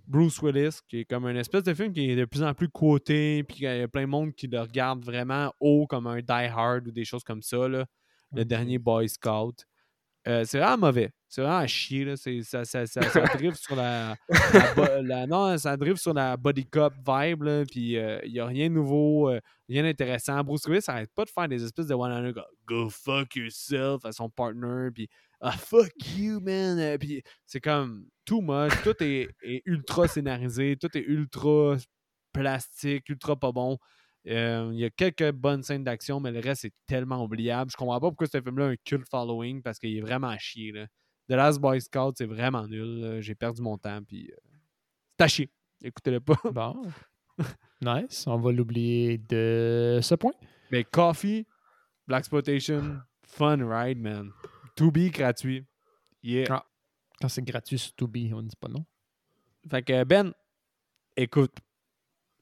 Bruce 0.06 0.42
Willis, 0.42 0.80
qui 0.90 1.00
est 1.00 1.06
comme 1.06 1.26
une 1.28 1.38
espèce 1.38 1.64
de 1.64 1.74
film 1.74 1.94
qui 1.94 2.10
est 2.12 2.16
de 2.16 2.26
plus 2.26 2.44
en 2.44 2.54
plus 2.54 2.70
quoté, 2.70 3.44
puis 3.44 3.58
il 3.60 3.64
y 3.64 3.68
a 3.68 3.88
plein 3.88 4.02
de 4.02 4.08
monde 4.08 4.34
qui 4.34 4.48
le 4.48 4.60
regarde 4.60 5.04
vraiment 5.04 5.54
haut 5.60 5.88
comme 5.88 6.08
un 6.08 6.20
Die 6.20 6.26
Hard 6.32 6.88
ou 6.88 6.92
des 6.92 7.06
choses 7.06 7.24
comme 7.24 7.42
ça. 7.42 7.68
Là. 7.68 7.86
Le 8.34 8.44
dernier 8.46 8.78
Boy 8.80 9.08
Scout. 9.08 9.66
Euh, 10.26 10.46
c'est 10.46 10.58
vraiment 10.58 10.88
mauvais. 10.88 11.12
C'est 11.28 11.42
vraiment 11.42 11.58
à 11.58 11.68
chier. 11.68 12.06
Là. 12.06 12.16
Ça, 12.16 12.32
ça, 12.64 12.86
ça, 12.86 12.86
ça 12.86 13.02
drive 13.38 13.56
sur 13.56 13.76
la, 13.76 14.16
la 14.54 14.74
bo- 14.74 15.02
la- 15.02 15.28
Non, 15.28 15.58
ça 15.58 15.76
drive 15.76 15.98
sur 15.98 16.14
la 16.14 16.38
body 16.38 16.66
cop 16.66 16.94
vibe. 17.06 17.44
Là, 17.44 17.64
puis 17.70 17.94
il 17.98 18.32
n'y 18.32 18.40
a 18.40 18.46
rien 18.46 18.70
de 18.70 18.74
nouveau, 18.74 19.30
euh, 19.30 19.40
rien 19.68 19.84
d'intéressant. 19.84 20.42
Bruce 20.44 20.66
Willis 20.66 20.84
arrête 20.88 21.12
pas 21.14 21.26
de 21.26 21.30
faire 21.30 21.48
des 21.50 21.64
espèces 21.64 21.88
de 21.88 21.94
one-liner 21.94 22.32
Go 22.66 22.90
fuck 22.90 23.36
yourself 23.36 24.06
à 24.06 24.12
son 24.14 24.30
partner. 24.30 24.90
Puis 24.94 25.10
Ah 25.46 25.52
fuck 25.52 25.92
you, 26.18 26.40
man. 26.40 26.80
Euh, 26.80 26.98
Puis 26.98 27.22
c'est 27.46 27.60
comme 27.60 28.06
too 28.24 28.42
much. 28.42 28.72
Tout 28.82 28.96
est, 29.04 29.28
est 29.42 29.62
ultra 29.66 30.08
scénarisé. 30.08 30.78
Tout 30.78 30.98
est 30.98 31.02
ultra 31.06 31.76
plastique, 32.32 33.10
ultra 33.10 33.36
pas 33.36 33.52
bon. 33.52 33.78
Euh, 34.28 34.70
Il 34.74 34.80
y 34.80 34.86
a 34.86 34.90
quelques 34.90 35.32
bonnes 35.34 35.62
scènes 35.62 35.84
d'action, 35.84 36.22
mais 36.22 36.32
le 36.32 36.40
reste 36.40 36.64
est 36.64 36.74
tellement 36.88 37.22
oubliable. 37.26 37.70
Je 37.70 37.76
comprends 37.76 38.00
pas 38.00 38.08
pourquoi 38.08 38.28
ce 38.28 38.42
film-là 38.42 38.68
a 38.68 38.70
un 38.70 38.76
cult 38.86 39.06
following 39.10 39.62
parce 39.62 39.80
qu'il 39.80 39.98
est 39.98 40.02
vraiment 40.02 40.30
à 40.30 40.38
chier. 40.38 40.72
Là. 40.72 40.86
The 41.28 41.34
Last 41.34 41.60
Boy 41.60 41.82
Scout, 41.82 42.16
c'est 42.18 42.26
vraiment 42.26 42.66
nul. 42.66 43.02
là. 43.02 43.20
J'ai 43.22 43.36
perdu 43.36 43.62
mon 43.62 43.78
temps. 43.78 44.02
Puis 44.08 44.32
euh, 44.32 44.36
c'est 45.20 45.24
à 45.26 45.28
chier. 45.28 45.52
Écoutez-le 45.84 46.22
pas. 46.22 46.36
Bon. 46.54 46.84
nice. 47.82 48.26
On 48.28 48.38
va 48.38 48.52
l'oublier 48.54 49.18
de 49.18 50.00
ce 50.02 50.16
point. 50.16 50.32
Mais 50.72 50.86
Coffee, 50.86 51.46
Black 52.08 52.20
Exploitation, 52.20 53.00
fun 53.26 53.58
ride, 53.70 54.00
man. 54.00 54.32
To 54.76 54.92
be 54.92 55.12
gratuit. 55.12 55.66
Yeah. 56.24 56.48
Ah. 56.50 56.66
Quand 57.22 57.30
c'est 57.30 57.44
gratuit 57.44 57.78
sur 57.78 57.94
Tubi, 57.96 58.32
on 58.34 58.42
ne 58.42 58.48
dit 58.48 58.56
pas 58.56 58.68
non. 58.68 58.86
Fait 59.70 59.84
que 59.84 60.04
Ben, 60.04 60.34
écoute. 61.16 61.56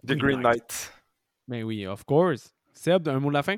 The 0.05 0.13
Green 0.13 0.41
Knight. 0.41 0.93
Ben 1.47 1.63
oui, 1.63 1.85
of 1.85 2.03
course. 2.05 2.53
Seb, 2.73 3.07
un 3.07 3.19
mot 3.19 3.29
de 3.29 3.33
la 3.33 3.43
fin? 3.43 3.57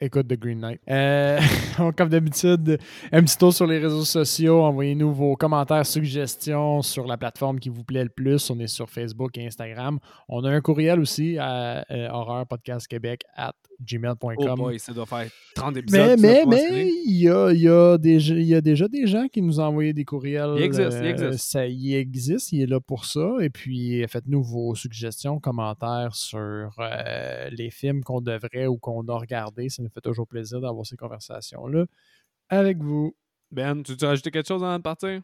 Écoute 0.00 0.26
The 0.26 0.38
Green 0.38 0.58
Knight. 0.58 0.80
Euh, 0.90 1.40
comme 1.96 2.08
d'habitude, 2.08 2.78
un 3.12 3.22
petit 3.22 3.38
tour 3.38 3.54
sur 3.54 3.66
les 3.66 3.78
réseaux 3.78 4.04
sociaux. 4.04 4.62
Envoyez-nous 4.62 5.14
vos 5.14 5.36
commentaires, 5.36 5.86
suggestions 5.86 6.82
sur 6.82 7.06
la 7.06 7.16
plateforme 7.16 7.60
qui 7.60 7.68
vous 7.68 7.84
plaît 7.84 8.02
le 8.02 8.10
plus. 8.10 8.50
On 8.50 8.58
est 8.58 8.66
sur 8.66 8.90
Facebook 8.90 9.38
et 9.38 9.46
Instagram. 9.46 9.98
On 10.28 10.44
a 10.44 10.50
un 10.50 10.60
courriel 10.60 11.00
aussi 11.00 11.38
à 11.38 11.84
euh, 11.90 12.08
horreurpodcastquebec 12.10 13.22
at 13.36 13.54
gmail.com. 13.80 14.36
Oh 14.38 14.54
boy, 14.56 14.78
ça 14.78 14.92
doit 14.92 15.06
faire 15.06 15.28
30 15.54 15.76
épisodes. 15.78 16.18
Mais, 16.20 16.44
mais, 16.46 16.70
mais, 16.70 16.88
il 17.06 17.16
y 17.22 17.28
a, 17.28 17.50
il 17.52 17.60
y, 17.60 17.68
a 17.68 17.98
déjà, 17.98 18.34
il 18.34 18.46
y 18.46 18.54
a 18.54 18.60
déjà 18.60 18.88
des 18.88 19.06
gens 19.06 19.26
qui 19.28 19.42
nous 19.42 19.60
ont 19.60 19.64
envoyé 19.64 19.92
des 19.92 20.04
courriels. 20.04 20.54
Il 20.56 20.62
existe, 20.62 20.98
il 21.00 21.06
Euh, 21.06 21.10
existe. 21.10 21.50
Ça, 21.50 21.66
il 21.66 21.94
existe, 21.94 22.52
il 22.52 22.62
est 22.62 22.66
là 22.66 22.80
pour 22.80 23.04
ça. 23.04 23.36
Et 23.40 23.50
puis, 23.50 24.04
faites-nous 24.08 24.42
vos 24.42 24.74
suggestions, 24.74 25.40
commentaires 25.40 26.14
sur 26.14 26.74
euh, 26.78 27.50
les 27.50 27.70
films 27.70 28.02
qu'on 28.02 28.20
devrait 28.20 28.66
ou 28.66 28.78
qu'on 28.78 29.06
a 29.08 29.18
regardés. 29.18 29.68
Ça 29.68 29.82
nous 29.82 29.90
fait 29.90 30.00
toujours 30.00 30.26
plaisir 30.26 30.60
d'avoir 30.60 30.86
ces 30.86 30.96
conversations-là 30.96 31.86
avec 32.48 32.78
vous. 32.78 33.14
Ben, 33.50 33.82
tu 33.82 33.94
veux 33.94 34.06
rajouter 34.08 34.30
quelque 34.30 34.48
chose 34.48 34.62
avant 34.64 34.76
de 34.76 34.82
partir? 34.82 35.20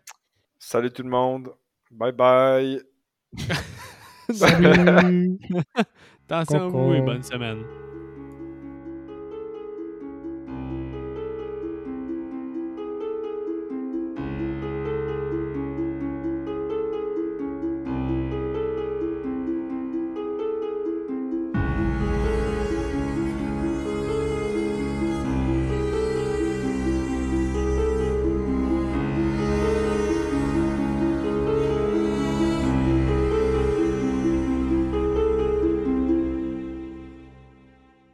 Salut 0.58 0.90
tout 0.90 1.02
le 1.02 1.08
monde. 1.10 1.50
Bye 1.90 2.12
bye. 2.12 2.80
Salut! 4.32 5.38
Attention 6.28 6.66
à 6.66 6.68
vous 6.68 6.94
et 6.94 7.00
bonne 7.00 7.22
semaine. 7.22 7.89